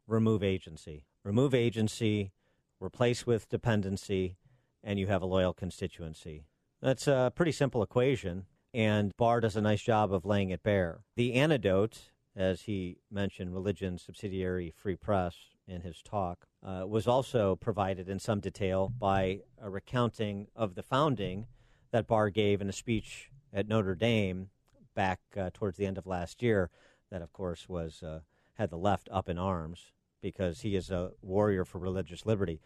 Remove 0.05 0.43
agency. 0.43 1.05
Remove 1.23 1.53
agency, 1.53 2.31
replace 2.79 3.25
with 3.25 3.49
dependency, 3.49 4.37
and 4.83 4.99
you 4.99 5.07
have 5.07 5.21
a 5.21 5.25
loyal 5.25 5.53
constituency. 5.53 6.45
That's 6.81 7.07
a 7.07 7.31
pretty 7.35 7.51
simple 7.51 7.83
equation, 7.83 8.45
and 8.77 9.11
Barr 9.17 9.41
does 9.41 9.55
a 9.55 9.61
nice 9.61 9.81
job 9.81 10.13
of 10.13 10.23
laying 10.23 10.51
it 10.51 10.61
bare. 10.61 10.99
The 11.15 11.33
antidote, 11.33 12.11
as 12.35 12.61
he 12.61 12.99
mentioned, 13.09 13.51
religion, 13.51 13.97
subsidiary, 13.97 14.71
free 14.77 14.95
press 14.95 15.35
in 15.67 15.81
his 15.81 16.03
talk, 16.03 16.45
uh, 16.63 16.83
was 16.85 17.07
also 17.07 17.55
provided 17.55 18.07
in 18.07 18.19
some 18.19 18.39
detail 18.39 18.93
by 18.99 19.39
a 19.59 19.71
recounting 19.71 20.45
of 20.55 20.75
the 20.75 20.83
founding 20.83 21.47
that 21.89 22.05
Barr 22.05 22.29
gave 22.29 22.61
in 22.61 22.69
a 22.69 22.71
speech 22.71 23.31
at 23.51 23.67
Notre 23.67 23.95
Dame 23.95 24.51
back 24.93 25.21
uh, 25.35 25.49
towards 25.51 25.77
the 25.77 25.87
end 25.87 25.97
of 25.97 26.05
last 26.05 26.43
year. 26.43 26.69
That, 27.09 27.23
of 27.23 27.33
course, 27.33 27.67
was 27.67 28.03
uh, 28.03 28.19
had 28.59 28.69
the 28.69 28.77
left 28.77 29.09
up 29.11 29.27
in 29.27 29.39
arms 29.39 29.91
because 30.21 30.61
he 30.61 30.75
is 30.75 30.91
a 30.91 31.13
warrior 31.23 31.65
for 31.65 31.79
religious 31.79 32.27
liberty. 32.27 32.61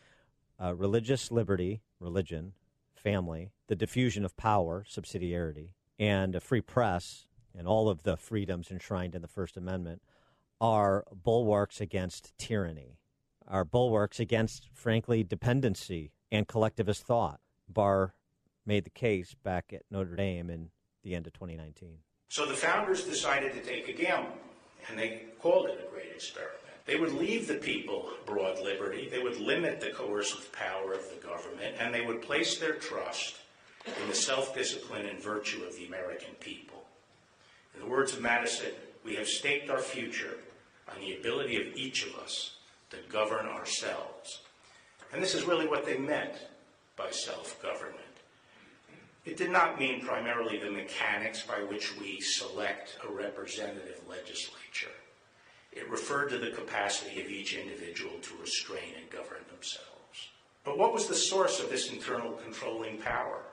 Uh, 0.61 0.75
religious 0.75 1.31
liberty, 1.31 1.83
religion, 2.01 2.51
family, 2.95 3.51
the 3.67 3.77
diffusion 3.77 4.25
of 4.25 4.35
power, 4.35 4.85
subsidiarity, 4.89 5.69
and 6.01 6.35
a 6.35 6.39
free 6.39 6.61
press, 6.61 7.27
and 7.55 7.67
all 7.67 7.87
of 7.87 8.01
the 8.01 8.17
freedoms 8.17 8.71
enshrined 8.71 9.13
in 9.13 9.21
the 9.21 9.27
First 9.27 9.55
Amendment 9.55 10.01
are 10.59 11.05
bulwarks 11.13 11.79
against 11.79 12.35
tyranny, 12.39 12.97
are 13.47 13.63
bulwarks 13.63 14.19
against, 14.19 14.67
frankly, 14.73 15.23
dependency 15.23 16.11
and 16.31 16.47
collectivist 16.47 17.03
thought. 17.05 17.39
Barr 17.69 18.15
made 18.65 18.83
the 18.83 18.89
case 18.89 19.35
back 19.43 19.71
at 19.73 19.83
Notre 19.91 20.15
Dame 20.15 20.49
in 20.49 20.71
the 21.03 21.13
end 21.13 21.27
of 21.27 21.33
2019. 21.33 21.99
So 22.29 22.47
the 22.47 22.55
founders 22.55 23.03
decided 23.03 23.53
to 23.53 23.61
take 23.61 23.87
a 23.87 23.93
gamble, 23.93 24.31
and 24.89 24.97
they 24.97 25.25
called 25.39 25.67
it 25.67 25.87
a 25.87 25.93
great 25.93 26.11
experiment. 26.15 26.57
They 26.85 26.99
would 26.99 27.13
leave 27.13 27.47
the 27.47 27.55
people 27.55 28.09
broad 28.25 28.59
liberty, 28.59 29.07
they 29.07 29.21
would 29.21 29.39
limit 29.39 29.79
the 29.79 29.91
coercive 29.91 30.51
power 30.51 30.93
of 30.93 31.07
the 31.11 31.27
government, 31.27 31.75
and 31.77 31.93
they 31.93 32.03
would 32.03 32.23
place 32.23 32.57
their 32.57 32.73
trust 32.73 33.35
in 33.85 34.09
the 34.09 34.15
self 34.15 34.53
discipline 34.53 35.05
and 35.05 35.21
virtue 35.21 35.63
of 35.63 35.75
the 35.75 35.85
American 35.85 36.33
people. 36.39 36.83
In 37.73 37.81
the 37.81 37.87
words 37.87 38.13
of 38.13 38.21
Madison, 38.21 38.71
we 39.03 39.15
have 39.15 39.27
staked 39.27 39.69
our 39.69 39.79
future 39.79 40.37
on 40.93 40.99
the 41.01 41.15
ability 41.15 41.57
of 41.57 41.75
each 41.75 42.05
of 42.05 42.15
us 42.15 42.57
to 42.89 42.97
govern 43.09 43.45
ourselves. 43.45 44.41
And 45.13 45.21
this 45.21 45.35
is 45.35 45.43
really 45.43 45.67
what 45.67 45.85
they 45.85 45.97
meant 45.97 46.33
by 46.95 47.09
self 47.11 47.61
government. 47.61 47.97
It 49.25 49.37
did 49.37 49.51
not 49.51 49.79
mean 49.79 50.01
primarily 50.01 50.57
the 50.57 50.71
mechanics 50.71 51.43
by 51.43 51.63
which 51.63 51.97
we 51.99 52.19
select 52.21 52.97
a 53.07 53.11
representative 53.11 54.01
legislature. 54.09 54.89
It 55.71 55.89
referred 55.89 56.29
to 56.29 56.37
the 56.37 56.49
capacity 56.51 57.21
of 57.21 57.29
each 57.29 57.55
individual 57.55 58.13
to 58.19 58.41
restrain 58.41 58.95
and 58.99 59.09
govern 59.09 59.43
themselves. 59.49 59.87
But 60.63 60.77
what 60.77 60.93
was 60.93 61.07
the 61.07 61.15
source 61.15 61.59
of 61.59 61.69
this 61.69 61.91
internal 61.91 62.33
controlling 62.33 62.97
power? 62.97 63.43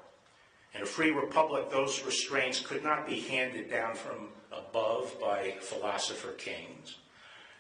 In 0.74 0.82
a 0.82 0.86
free 0.86 1.10
republic, 1.10 1.70
those 1.70 2.04
restraints 2.04 2.60
could 2.60 2.84
not 2.84 3.06
be 3.06 3.20
handed 3.20 3.70
down 3.70 3.94
from 3.94 4.28
above 4.52 5.18
by 5.20 5.54
philosopher 5.60 6.32
kings. 6.32 6.96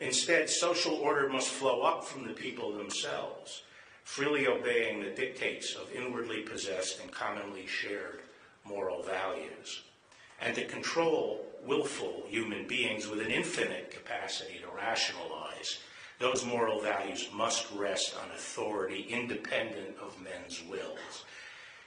Instead, 0.00 0.48
social 0.48 0.94
order 0.94 1.28
must 1.28 1.48
flow 1.48 1.82
up 1.82 2.04
from 2.04 2.26
the 2.26 2.32
people 2.32 2.72
themselves, 2.72 3.62
freely 4.04 4.46
obeying 4.46 5.00
the 5.00 5.10
dictates 5.10 5.74
of 5.74 5.90
inwardly 5.92 6.42
possessed 6.42 7.00
and 7.00 7.10
commonly 7.10 7.66
shared 7.66 8.20
moral 8.64 9.02
values. 9.02 9.82
And 10.40 10.54
to 10.54 10.66
control 10.66 11.44
willful 11.64 12.24
human 12.28 12.68
beings 12.68 13.08
with 13.08 13.20
an 13.20 13.30
infinite 13.30 13.90
capacity 13.90 14.60
to 14.60 14.76
rationalize, 14.76 15.78
those 16.20 16.44
moral 16.44 16.80
values 16.80 17.28
must 17.32 17.66
rest 17.72 18.14
on 18.22 18.30
authority 18.30 19.06
independent 19.08 19.96
of 20.00 20.20
men's 20.20 20.62
wills. 20.68 21.24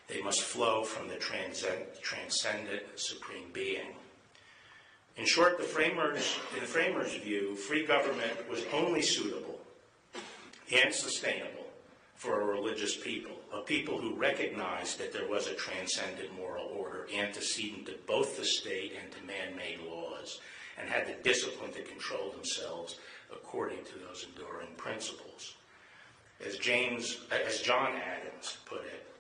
They 0.07 0.21
must 0.21 0.41
flow 0.41 0.83
from 0.83 1.07
the 1.07 1.15
transcendent 1.15 2.83
supreme 2.95 3.51
being. 3.53 3.95
In 5.17 5.25
short, 5.25 5.57
the 5.57 5.63
framers, 5.63 6.37
in 6.53 6.61
the 6.61 6.65
framers' 6.65 7.15
view, 7.15 7.55
free 7.55 7.85
government 7.85 8.49
was 8.49 8.65
only 8.73 9.01
suitable 9.01 9.59
and 10.71 10.93
sustainable 10.93 11.67
for 12.15 12.41
a 12.41 12.45
religious 12.45 12.95
people, 12.95 13.31
a 13.53 13.61
people 13.61 13.97
who 13.97 14.13
recognized 14.13 14.99
that 14.99 15.11
there 15.11 15.27
was 15.27 15.47
a 15.47 15.55
transcendent 15.55 16.33
moral 16.37 16.65
order 16.67 17.07
antecedent 17.17 17.85
to 17.87 17.95
both 18.07 18.37
the 18.37 18.45
state 18.45 18.93
and 19.01 19.11
to 19.11 19.21
man-made 19.25 19.79
laws, 19.81 20.39
and 20.79 20.89
had 20.89 21.07
the 21.07 21.23
discipline 21.23 21.71
to 21.73 21.81
control 21.81 22.31
themselves 22.31 22.99
according 23.33 23.83
to 23.85 23.99
those 24.07 24.25
enduring 24.29 24.73
principles. 24.77 25.55
As 26.45 26.57
James, 26.57 27.19
as 27.31 27.61
John 27.61 27.93
Adams 27.95 28.57
put 28.65 28.85
it, 28.85 29.10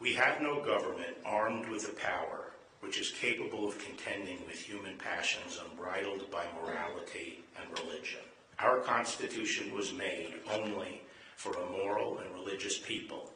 we 0.00 0.14
have 0.14 0.40
no 0.40 0.62
government 0.62 1.16
armed 1.24 1.68
with 1.68 1.88
a 1.88 2.00
power 2.00 2.52
which 2.80 3.00
is 3.00 3.10
capable 3.12 3.66
of 3.66 3.78
contending 3.78 4.38
with 4.46 4.60
human 4.60 4.96
passions 4.98 5.58
unbridled 5.70 6.30
by 6.30 6.44
morality 6.60 7.42
and 7.58 7.78
religion. 7.78 8.20
Our 8.58 8.80
Constitution 8.80 9.74
was 9.74 9.92
made 9.92 10.34
only 10.52 11.02
for 11.36 11.52
a 11.52 11.70
moral 11.70 12.18
and 12.18 12.34
religious 12.34 12.78
people. 12.78 13.30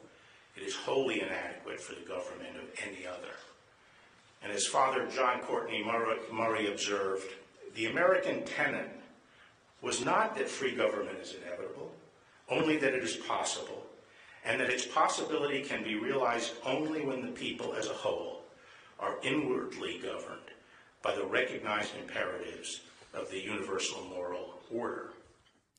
It 0.55 0.61
is 0.63 0.75
wholly 0.75 1.21
inadequate 1.21 1.81
for 1.81 1.95
the 1.95 2.07
government 2.07 2.57
of 2.57 2.87
any 2.87 3.07
other. 3.07 3.33
And 4.43 4.51
as 4.51 4.65
Father 4.65 5.07
John 5.07 5.41
Courtney 5.41 5.83
Murray 6.31 6.71
observed, 6.71 7.27
the 7.75 7.87
American 7.87 8.43
tenet 8.45 8.89
was 9.81 10.03
not 10.03 10.35
that 10.35 10.49
free 10.49 10.75
government 10.75 11.17
is 11.21 11.35
inevitable, 11.41 11.91
only 12.49 12.77
that 12.77 12.93
it 12.93 13.03
is 13.03 13.15
possible, 13.15 13.78
and 14.45 14.59
that 14.59 14.69
its 14.69 14.85
possibility 14.85 15.61
can 15.61 15.83
be 15.83 15.95
realized 15.95 16.53
only 16.65 17.05
when 17.05 17.21
the 17.21 17.31
people 17.31 17.73
as 17.73 17.87
a 17.87 17.93
whole 17.93 18.43
are 18.99 19.15
inwardly 19.23 19.99
governed 20.01 20.39
by 21.01 21.15
the 21.15 21.25
recognized 21.25 21.91
imperatives 22.01 22.81
of 23.13 23.29
the 23.29 23.39
universal 23.39 24.03
moral 24.05 24.59
order. 24.73 25.11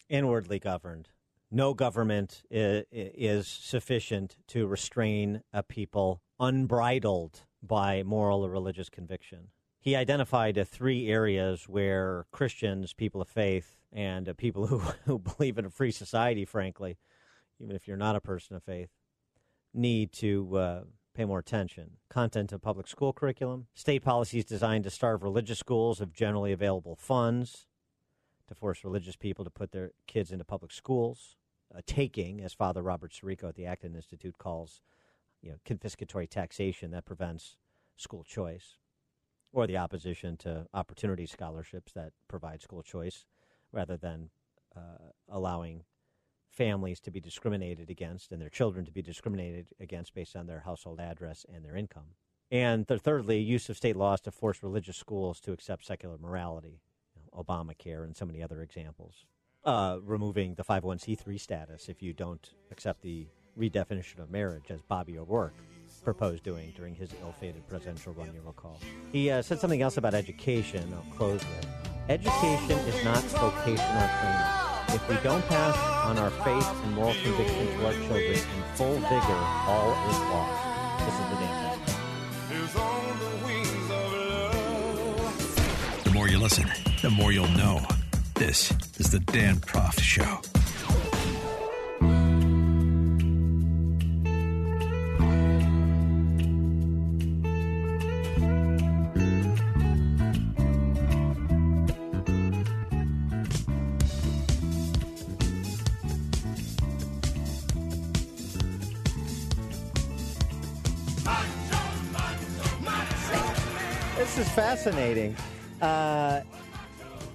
Inwardly 0.09 0.59
governed. 0.59 1.09
No 1.51 1.75
government 1.75 2.43
is 2.51 3.47
sufficient 3.47 4.37
to 4.49 4.67
restrain 4.67 5.43
a 5.53 5.63
people 5.63 6.23
unbridled 6.39 7.41
by 7.63 8.03
moral 8.03 8.45
or 8.45 8.51
religious 8.51 8.89
conviction. 8.89 9.49
He 9.81 9.97
identified 9.97 10.67
three 10.69 11.09
areas 11.09 11.69
where 11.69 12.27
Christians, 12.31 12.93
people 12.93 13.21
of 13.21 13.29
faith, 13.29 13.79
and 13.93 14.33
people 14.37 14.67
who, 14.67 14.79
who 15.05 15.19
believe 15.19 15.59
in 15.59 15.65
a 15.65 15.71
free 15.71 15.91
society, 15.91 16.45
frankly, 16.45 16.99
even 17.61 17.77
if 17.77 17.87
you're 17.87 17.97
not 17.97 18.17
a 18.17 18.21
person 18.21 18.57
of 18.57 18.63
faith, 18.63 18.91
need 19.73 20.13
to 20.13 20.57
uh, 20.57 20.81
pay 21.15 21.25
more 21.25 21.39
attention. 21.39 21.93
Content 22.09 22.53
of 22.53 22.63
public 22.63 22.89
school 22.89 23.13
curriculum, 23.13 23.67
state 23.75 24.03
policies 24.03 24.45
designed 24.45 24.85
to 24.85 24.91
starve 24.91 25.23
religious 25.23 25.59
schools 25.59 26.01
of 26.01 26.13
generally 26.13 26.53
available 26.53 26.97
funds, 26.97 27.67
to 28.49 28.55
force 28.55 28.85
religious 28.85 29.17
people 29.17 29.45
to 29.45 29.51
put 29.51 29.71
their 29.71 29.93
kids 30.07 30.33
into 30.33 30.45
public 30.45 30.73
schools, 30.73 31.37
a 31.73 31.83
taking, 31.83 32.41
as 32.41 32.53
Father 32.53 32.83
Robert 32.83 33.13
Sirico 33.13 33.49
at 33.49 33.55
the 33.55 33.67
Acton 33.67 33.95
Institute 33.95 34.39
calls, 34.39 34.81
you 35.41 35.51
know, 35.51 35.57
confiscatory 35.65 36.29
taxation 36.29 36.91
that 36.91 37.05
prevents 37.05 37.57
school 37.97 38.25
choice, 38.25 38.79
or 39.53 39.67
the 39.67 39.77
opposition 39.77 40.37
to 40.39 40.67
opportunity 40.75 41.27
scholarships 41.27 41.93
that 41.93 42.13
provide 42.27 42.61
school 42.61 42.83
choice 42.83 43.25
rather 43.73 43.97
than 43.97 44.31
uh, 44.77 45.13
allowing 45.29 45.85
families 46.51 47.01
to 47.01 47.11
be 47.11 47.21
discriminated 47.21 47.91
against 47.91 48.33
and 48.33 48.41
their 48.41 48.49
children 48.49 48.85
to 48.85 48.93
be 48.93 49.03
discriminated 49.03 49.67
against 49.81 50.15
based 50.15 50.37
on 50.37 50.47
their 50.47 50.61
household 50.61 51.01
address 51.01 51.47
and 51.53 51.65
their 51.65 51.77
income. 51.77 52.15
And 52.51 52.87
the, 52.87 52.99
thirdly, 52.99 53.39
use 53.39 53.69
of 53.69 53.77
state 53.77 53.97
laws 53.97 54.21
to 54.23 54.33
force 54.33 54.63
religious 54.63 54.97
schools 54.97 55.41
to 55.41 55.53
accept 55.53 55.85
secular 55.85 56.19
morality, 56.19 56.81
you 57.15 57.23
know, 57.23 57.43
Obamacare, 57.43 58.05
and 58.05 58.17
so 58.17 58.27
many 58.27 58.43
other 58.43 58.61
examples. 58.61 59.25
Uh, 59.65 59.99
removing 60.03 60.55
the 60.55 60.65
501c3 60.65 61.39
status 61.39 61.89
if 61.89 62.03
you 62.03 62.13
don't 62.13 62.55
accept 62.73 63.03
the 63.03 63.29
redefinition 63.59 64.19
of 64.19 64.31
marriage, 64.31 64.71
as 64.71 64.81
Bobby 64.83 65.19
O'Rourke 65.19 65.55
proposed 66.03 66.43
doing 66.43 66.73
during 66.77 66.95
his 66.95 67.11
ill-fated 67.21 67.69
presidential 67.69 68.13
run, 68.15 68.33
you 68.35 68.41
recall. 68.45 68.81
He 69.13 69.31
uh, 69.31 69.43
said 69.43 69.61
something 69.61 69.83
else 69.83 69.97
about 69.97 70.15
education. 70.15 70.93
I'll 70.95 71.17
close 71.17 71.41
with. 71.41 71.67
Education 72.09 72.79
is 72.89 73.05
not 73.05 73.23
vocational 73.23 74.09
training. 74.19 74.70
If 74.93 75.09
we 75.09 75.15
don't 75.23 75.47
pass 75.47 75.77
on 76.05 76.19
our 76.19 76.31
faith 76.31 76.69
and 76.83 76.95
moral 76.95 77.15
conviction 77.23 77.67
to 77.79 77.87
our 77.87 77.93
children 77.93 78.33
in 78.33 78.63
full 78.75 78.95
vigor, 78.95 79.41
all 79.69 79.93
is 80.11 80.19
lost. 80.19 80.65
This 81.05 81.15
is 81.15 81.21
the 81.31 81.37
damn 81.37 81.79
The 86.05 86.11
more 86.13 86.29
you 86.29 86.39
listen, 86.41 86.69
the 87.03 87.11
more 87.11 87.31
you'll 87.31 87.47
know. 87.49 87.81
This 88.35 88.73
is 88.99 89.11
the 89.11 89.21
Dan 89.21 89.57
Proft 89.57 90.01
Show. 90.01 90.50
This 114.17 114.39
is 114.39 114.49
fascinating. 114.51 115.37
Uh, 115.81 116.43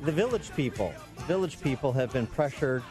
the 0.04 0.12
village 0.12 0.54
people, 0.56 0.94
village 1.28 1.60
people 1.62 1.92
have 1.92 2.12
been 2.14 2.28
pressured 2.28 2.84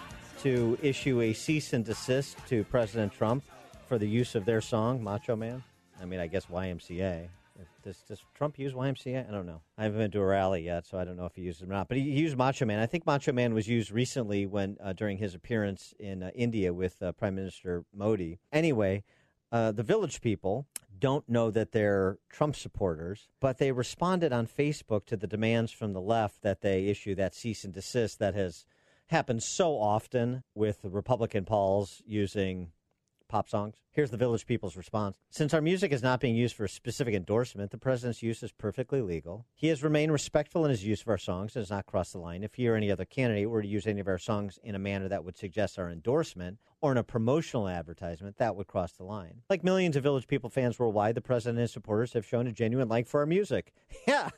to 0.42 0.78
issue 0.82 1.20
a 1.20 1.32
cease 1.32 1.72
and 1.72 1.84
desist 1.84 2.36
to 2.48 2.64
President 2.64 3.12
Trump 3.12 3.44
for 3.86 3.98
the 3.98 4.08
use 4.08 4.34
of 4.34 4.44
their 4.44 4.60
song 4.60 5.02
"Macho 5.02 5.36
Man." 5.36 5.62
I 6.00 6.04
mean, 6.04 6.20
I 6.20 6.26
guess 6.26 6.46
YMCA. 6.46 7.28
Does, 7.82 7.98
does 8.08 8.24
Trump 8.34 8.58
use 8.58 8.72
YMCA? 8.72 9.28
I 9.28 9.30
don't 9.30 9.46
know. 9.46 9.60
I 9.76 9.84
haven't 9.84 9.98
been 9.98 10.10
to 10.12 10.20
a 10.20 10.24
rally 10.24 10.62
yet, 10.62 10.86
so 10.86 10.98
I 10.98 11.04
don't 11.04 11.16
know 11.16 11.26
if 11.26 11.34
he 11.34 11.42
used 11.42 11.60
it 11.60 11.66
or 11.66 11.72
not. 11.72 11.86
But 11.88 11.98
he 11.98 12.02
used 12.02 12.36
Macho 12.36 12.64
Man. 12.64 12.78
I 12.78 12.86
think 12.86 13.06
Macho 13.06 13.32
Man 13.32 13.52
was 13.52 13.68
used 13.68 13.90
recently 13.90 14.46
when 14.46 14.76
uh, 14.82 14.92
during 14.92 15.18
his 15.18 15.34
appearance 15.34 15.92
in 15.98 16.22
uh, 16.22 16.30
India 16.34 16.72
with 16.72 17.00
uh, 17.02 17.12
Prime 17.12 17.34
Minister 17.34 17.84
Modi. 17.94 18.38
Anyway, 18.52 19.04
uh, 19.52 19.70
the 19.70 19.82
village 19.82 20.20
people 20.20 20.66
don't 21.04 21.28
know 21.28 21.50
that 21.50 21.72
they're 21.72 22.16
Trump 22.30 22.56
supporters, 22.56 23.28
but 23.38 23.58
they 23.58 23.70
responded 23.72 24.32
on 24.32 24.46
Facebook 24.46 25.04
to 25.04 25.18
the 25.18 25.26
demands 25.26 25.70
from 25.70 25.92
the 25.92 26.00
left 26.00 26.40
that 26.40 26.62
they 26.62 26.86
issue 26.86 27.14
that 27.14 27.34
cease 27.34 27.62
and 27.62 27.74
desist 27.74 28.18
that 28.20 28.34
has 28.34 28.64
happened 29.08 29.42
so 29.42 29.72
often 29.72 30.44
with 30.54 30.78
Republican 30.82 31.44
pols 31.44 32.00
using 32.06 32.70
pop 33.28 33.48
songs. 33.48 33.76
Here's 33.90 34.10
the 34.10 34.16
village 34.16 34.46
people's 34.46 34.76
response. 34.76 35.18
Since 35.30 35.54
our 35.54 35.60
music 35.60 35.92
is 35.92 36.02
not 36.02 36.20
being 36.20 36.34
used 36.34 36.56
for 36.56 36.64
a 36.64 36.68
specific 36.68 37.14
endorsement, 37.14 37.70
the 37.70 37.78
president's 37.78 38.22
use 38.22 38.42
is 38.42 38.52
perfectly 38.52 39.00
legal. 39.00 39.46
He 39.54 39.68
has 39.68 39.82
remained 39.82 40.12
respectful 40.12 40.64
in 40.64 40.70
his 40.70 40.84
use 40.84 41.02
of 41.02 41.08
our 41.08 41.18
songs 41.18 41.54
and 41.54 41.62
has 41.62 41.70
not 41.70 41.86
crossed 41.86 42.12
the 42.12 42.18
line. 42.18 42.42
If 42.42 42.54
he 42.54 42.68
or 42.68 42.74
any 42.74 42.90
other 42.90 43.04
candidate 43.04 43.48
were 43.48 43.62
to 43.62 43.68
use 43.68 43.86
any 43.86 44.00
of 44.00 44.08
our 44.08 44.18
songs 44.18 44.58
in 44.62 44.74
a 44.74 44.80
manner 44.80 45.08
that 45.08 45.24
would 45.24 45.36
suggest 45.36 45.78
our 45.78 45.90
endorsement 45.90 46.58
or 46.80 46.92
in 46.92 46.98
a 46.98 47.02
promotional 47.02 47.66
advertisement, 47.66 48.36
that 48.36 48.56
would 48.56 48.66
cross 48.66 48.92
the 48.92 49.04
line. 49.04 49.40
Like 49.48 49.64
millions 49.64 49.96
of 49.96 50.02
Village 50.02 50.26
People 50.26 50.50
fans 50.50 50.78
worldwide, 50.78 51.14
the 51.14 51.22
president 51.22 51.56
and 51.56 51.62
his 51.62 51.72
supporters 51.72 52.12
have 52.12 52.26
shown 52.26 52.46
a 52.46 52.52
genuine 52.52 52.88
like 52.88 53.06
for 53.06 53.20
our 53.20 53.26
music. 53.26 53.72
Yeah. 54.06 54.28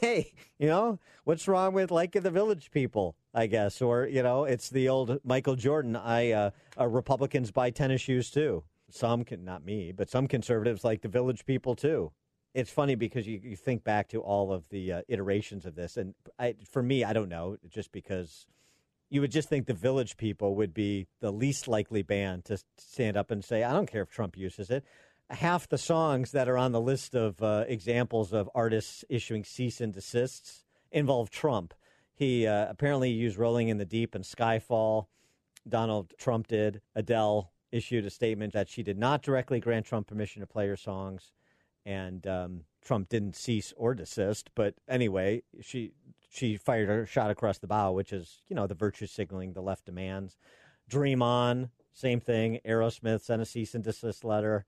Hey, 0.00 0.34
you 0.56 0.68
know, 0.68 1.00
what's 1.24 1.48
wrong 1.48 1.72
with 1.72 1.90
liking 1.90 2.22
the 2.22 2.30
Village 2.30 2.70
People? 2.70 3.16
I 3.36 3.48
guess, 3.48 3.82
or 3.82 4.06
you 4.06 4.22
know, 4.22 4.44
it's 4.44 4.70
the 4.70 4.88
old 4.88 5.20
Michael 5.22 5.56
Jordan. 5.56 5.94
I 5.94 6.32
uh, 6.32 6.50
uh, 6.80 6.86
Republicans 6.86 7.50
buy 7.50 7.68
tennis 7.68 8.00
shoes 8.00 8.30
too. 8.30 8.64
Some 8.88 9.24
can, 9.24 9.44
not 9.44 9.62
me, 9.62 9.92
but 9.92 10.08
some 10.08 10.26
conservatives 10.26 10.84
like 10.84 11.02
the 11.02 11.08
Village 11.08 11.44
People 11.44 11.76
too. 11.76 12.12
It's 12.54 12.70
funny 12.70 12.94
because 12.94 13.26
you, 13.26 13.38
you 13.44 13.54
think 13.54 13.84
back 13.84 14.08
to 14.08 14.22
all 14.22 14.52
of 14.54 14.66
the 14.70 14.90
uh, 14.90 15.02
iterations 15.06 15.66
of 15.66 15.74
this, 15.74 15.98
and 15.98 16.14
I, 16.38 16.54
for 16.70 16.82
me, 16.82 17.04
I 17.04 17.12
don't 17.12 17.28
know, 17.28 17.58
just 17.68 17.92
because 17.92 18.46
you 19.10 19.20
would 19.20 19.32
just 19.32 19.50
think 19.50 19.66
the 19.66 19.74
Village 19.74 20.16
People 20.16 20.54
would 20.54 20.72
be 20.72 21.06
the 21.20 21.30
least 21.30 21.68
likely 21.68 22.02
band 22.02 22.46
to 22.46 22.58
stand 22.78 23.18
up 23.18 23.30
and 23.30 23.44
say, 23.44 23.62
"I 23.62 23.74
don't 23.74 23.90
care 23.90 24.02
if 24.02 24.08
Trump 24.08 24.38
uses 24.38 24.70
it." 24.70 24.82
Half 25.28 25.68
the 25.68 25.76
songs 25.76 26.32
that 26.32 26.48
are 26.48 26.56
on 26.56 26.72
the 26.72 26.80
list 26.80 27.14
of 27.14 27.42
uh, 27.42 27.64
examples 27.68 28.32
of 28.32 28.48
artists 28.54 29.04
issuing 29.10 29.44
cease 29.44 29.82
and 29.82 29.92
desists 29.92 30.64
involve 30.90 31.28
Trump. 31.28 31.74
He 32.16 32.46
uh, 32.46 32.66
apparently 32.68 33.10
used 33.10 33.36
Rolling 33.36 33.68
in 33.68 33.76
the 33.76 33.84
Deep 33.84 34.14
and 34.14 34.24
Skyfall. 34.24 35.06
Donald 35.68 36.14
Trump 36.18 36.46
did. 36.46 36.80
Adele 36.94 37.52
issued 37.70 38.06
a 38.06 38.10
statement 38.10 38.54
that 38.54 38.70
she 38.70 38.82
did 38.82 38.98
not 38.98 39.22
directly 39.22 39.60
grant 39.60 39.84
Trump 39.84 40.06
permission 40.06 40.40
to 40.40 40.46
play 40.46 40.66
her 40.66 40.76
songs. 40.76 41.32
And 41.84 42.26
um, 42.26 42.60
Trump 42.82 43.10
didn't 43.10 43.36
cease 43.36 43.74
or 43.76 43.94
desist. 43.94 44.50
But 44.54 44.74
anyway, 44.88 45.42
she 45.60 45.92
she 46.30 46.56
fired 46.56 46.88
a 46.88 47.06
shot 47.06 47.30
across 47.30 47.58
the 47.58 47.66
bow, 47.66 47.92
which 47.92 48.12
is, 48.12 48.42
you 48.48 48.56
know, 48.56 48.66
the 48.66 48.74
virtue 48.74 49.06
signaling 49.06 49.52
the 49.52 49.62
left 49.62 49.84
demands. 49.84 50.36
Dream 50.88 51.22
On, 51.22 51.70
same 51.92 52.20
thing. 52.20 52.60
Aerosmith 52.64 53.22
sent 53.22 53.42
a 53.42 53.46
cease 53.46 53.74
and 53.74 53.84
desist 53.84 54.24
letter. 54.24 54.64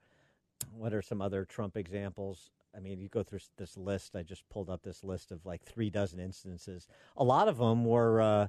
What 0.73 0.93
are 0.93 1.03
some 1.03 1.23
other 1.23 1.45
Trump 1.45 1.77
examples? 1.77 2.51
I 2.79 2.81
mean, 2.81 3.01
you 3.01 3.09
go 3.09 3.25
through 3.25 3.41
this 3.57 3.77
list. 3.77 4.15
I 4.15 4.23
just 4.23 4.49
pulled 4.49 4.71
up 4.71 4.83
this 4.83 5.03
list 5.03 5.33
of 5.33 5.45
like 5.45 5.65
three 5.65 5.91
dozen 5.91 6.21
instances. 6.21 6.87
A 7.17 7.25
lot 7.25 7.49
of 7.49 7.59
them 7.59 7.85
were 7.85 8.21
uh, 8.23 8.49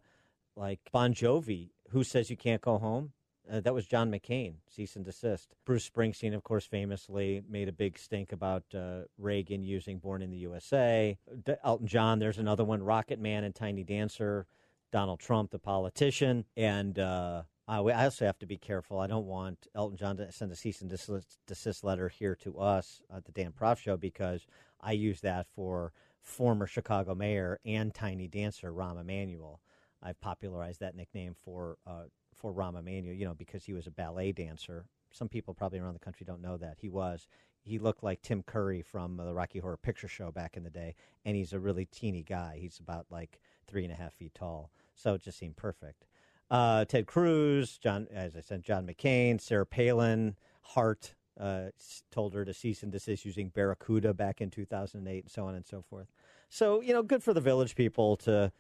like 0.56 0.80
Bon 0.92 1.14
Jovi, 1.16 1.72
who 1.90 2.04
says 2.04 2.30
you 2.30 2.38
can't 2.38 2.62
go 2.62 2.78
home. 2.78 3.14
Uh, 3.52 3.62
that 3.62 3.74
was 3.74 3.88
John 3.88 4.12
McCain, 4.12 4.56
cease 4.70 4.96
and 4.96 5.04
desist. 5.04 5.56
Bruce 5.66 5.90
Springsteen, 5.90 6.36
of 6.36 6.44
course, 6.44 6.66
famously 6.66 7.42
made 7.50 7.68
a 7.68 7.72
big 7.72 7.98
stink 7.98 8.32
about 8.32 8.64
uh, 8.76 9.00
Reagan 9.18 9.64
using 9.64 9.98
Born 9.98 10.22
in 10.22 10.30
the 10.30 10.38
USA. 10.38 11.18
D- 11.46 11.54
Elton 11.64 11.88
John, 11.88 12.20
there's 12.20 12.38
another 12.38 12.64
one, 12.64 12.84
Rocket 12.84 13.20
Man 13.20 13.44
and 13.44 13.56
Tiny 13.56 13.84
Dancer. 13.84 14.46
Donald 14.92 15.20
Trump, 15.20 15.52
the 15.52 15.60
politician. 15.60 16.46
And 16.58 16.98
uh, 16.98 17.44
I 17.70 18.06
also 18.06 18.26
have 18.26 18.40
to 18.40 18.48
be 18.48 18.58
careful. 18.58 19.00
I 19.00 19.06
don't 19.06 19.28
want 19.28 19.68
Elton 19.76 19.96
John 19.96 20.18
to 20.18 20.32
send 20.32 20.52
a 20.52 20.56
cease 20.56 20.82
and 20.82 20.90
desist, 20.90 21.38
desist 21.46 21.84
letter 21.84 22.10
here 22.10 22.36
to 22.38 22.58
us 22.58 23.04
at 23.16 23.26
the 23.26 23.32
Dan 23.32 23.52
Proft 23.52 23.78
Show 23.78 23.96
because 23.96 24.48
I 24.82 24.94
use 24.94 25.22
that 25.22 25.46
for 25.56 25.94
former 26.20 26.66
Chicago 26.66 27.14
mayor 27.14 27.60
and 27.64 27.94
Tiny 27.94 28.28
Dancer, 28.28 28.74
Rahm 28.74 29.00
Emanuel. 29.00 29.62
I've 30.02 30.20
popularized 30.20 30.80
that 30.80 30.96
nickname 30.96 31.36
for 31.36 31.78
uh, 31.86 32.06
for 32.34 32.52
Rahm 32.52 32.80
Emanuel, 32.80 33.16
you 33.16 33.26
know, 33.26 33.36
because 33.36 33.66
he 33.66 33.74
was 33.74 33.86
a 33.86 33.92
ballet 33.92 34.32
dancer. 34.32 34.86
Some 35.12 35.30
people 35.30 35.54
probably 35.54 35.78
around 35.80 35.94
the 35.94 36.00
country 36.00 36.26
don't 36.26 36.42
know 36.42 36.58
that 36.58 36.78
he 36.80 36.90
was. 36.90 37.28
He 37.62 37.78
looked 37.78 38.04
like 38.04 38.22
Tim 38.24 38.42
Curry 38.42 38.82
from 38.82 39.18
the 39.18 39.34
Rocky 39.34 39.60
Horror 39.60 39.78
Picture 39.78 40.08
Show 40.08 40.32
back 40.32 40.58
in 40.58 40.64
the 40.64 40.70
day, 40.72 40.96
and 41.24 41.36
he's 41.36 41.54
a 41.54 41.60
really 41.60 41.86
teeny 41.86 42.24
guy. 42.24 42.58
He's 42.60 42.80
about 42.80 43.06
like 43.12 43.40
three 43.68 43.84
and 43.84 43.94
a 43.94 43.98
half 43.98 44.14
feet 44.14 44.34
tall, 44.34 44.72
so 44.96 45.14
it 45.14 45.22
just 45.22 45.38
seemed 45.38 45.58
perfect. 45.58 46.08
Uh, 46.50 46.86
Ted 46.86 47.06
Cruz, 47.06 47.78
John, 47.78 48.08
as 48.12 48.36
I 48.36 48.42
said, 48.42 48.64
John 48.64 48.88
McCain, 48.88 49.40
Sarah 49.40 49.66
Palin, 49.66 50.36
Heart 50.62 51.14
uh, 51.40 51.70
told 52.12 52.34
her 52.34 52.44
to 52.44 52.54
cease 52.54 52.84
and 52.84 52.92
desist 52.92 53.26
using 53.26 53.50
Barracuda 53.50 54.14
back 54.14 54.42
in 54.42 54.50
2008, 54.50 55.24
and 55.24 55.32
so 55.32 55.46
on 55.46 55.56
and 55.56 55.66
so 55.66 55.84
forth. 55.90 56.08
So 56.50 56.82
you 56.82 56.94
know, 56.94 57.04
good 57.04 57.24
for 57.24 57.34
the 57.34 57.42
Village 57.42 57.76
People 57.76 58.18
to 58.18 58.52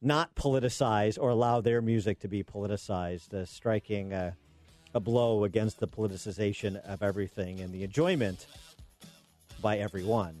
not 0.00 0.34
politicize 0.34 1.18
or 1.20 1.30
allow 1.30 1.60
their 1.60 1.82
music 1.82 2.20
to 2.20 2.28
be 2.28 2.42
politicized, 2.42 3.34
uh, 3.34 3.44
striking 3.44 4.12
a, 4.12 4.36
a 4.94 5.00
blow 5.00 5.44
against 5.44 5.80
the 5.80 5.88
politicization 5.88 6.76
of 6.84 7.02
everything 7.02 7.60
and 7.60 7.72
the 7.72 7.82
enjoyment 7.82 8.46
by 9.60 9.78
everyone. 9.78 10.40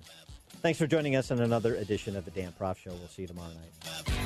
Thanks 0.62 0.78
for 0.78 0.86
joining 0.86 1.16
us 1.16 1.30
on 1.30 1.40
another 1.40 1.74
edition 1.76 2.16
of 2.16 2.24
the 2.24 2.30
Dan 2.30 2.52
Proft 2.58 2.78
Show. 2.78 2.90
We'll 2.90 3.08
see 3.08 3.22
you 3.22 3.28
tomorrow 3.28 3.48
night. 3.48 4.17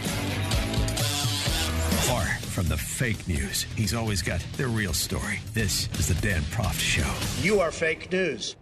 Far 2.02 2.26
from 2.50 2.66
the 2.66 2.76
fake 2.76 3.28
news, 3.28 3.62
he's 3.76 3.94
always 3.94 4.22
got 4.22 4.44
the 4.56 4.66
real 4.66 4.92
story. 4.92 5.38
This 5.54 5.88
is 6.00 6.08
the 6.08 6.14
Dan 6.14 6.42
Proft 6.50 6.80
Show. 6.80 7.08
You 7.46 7.60
are 7.60 7.70
fake 7.70 8.10
news. 8.10 8.56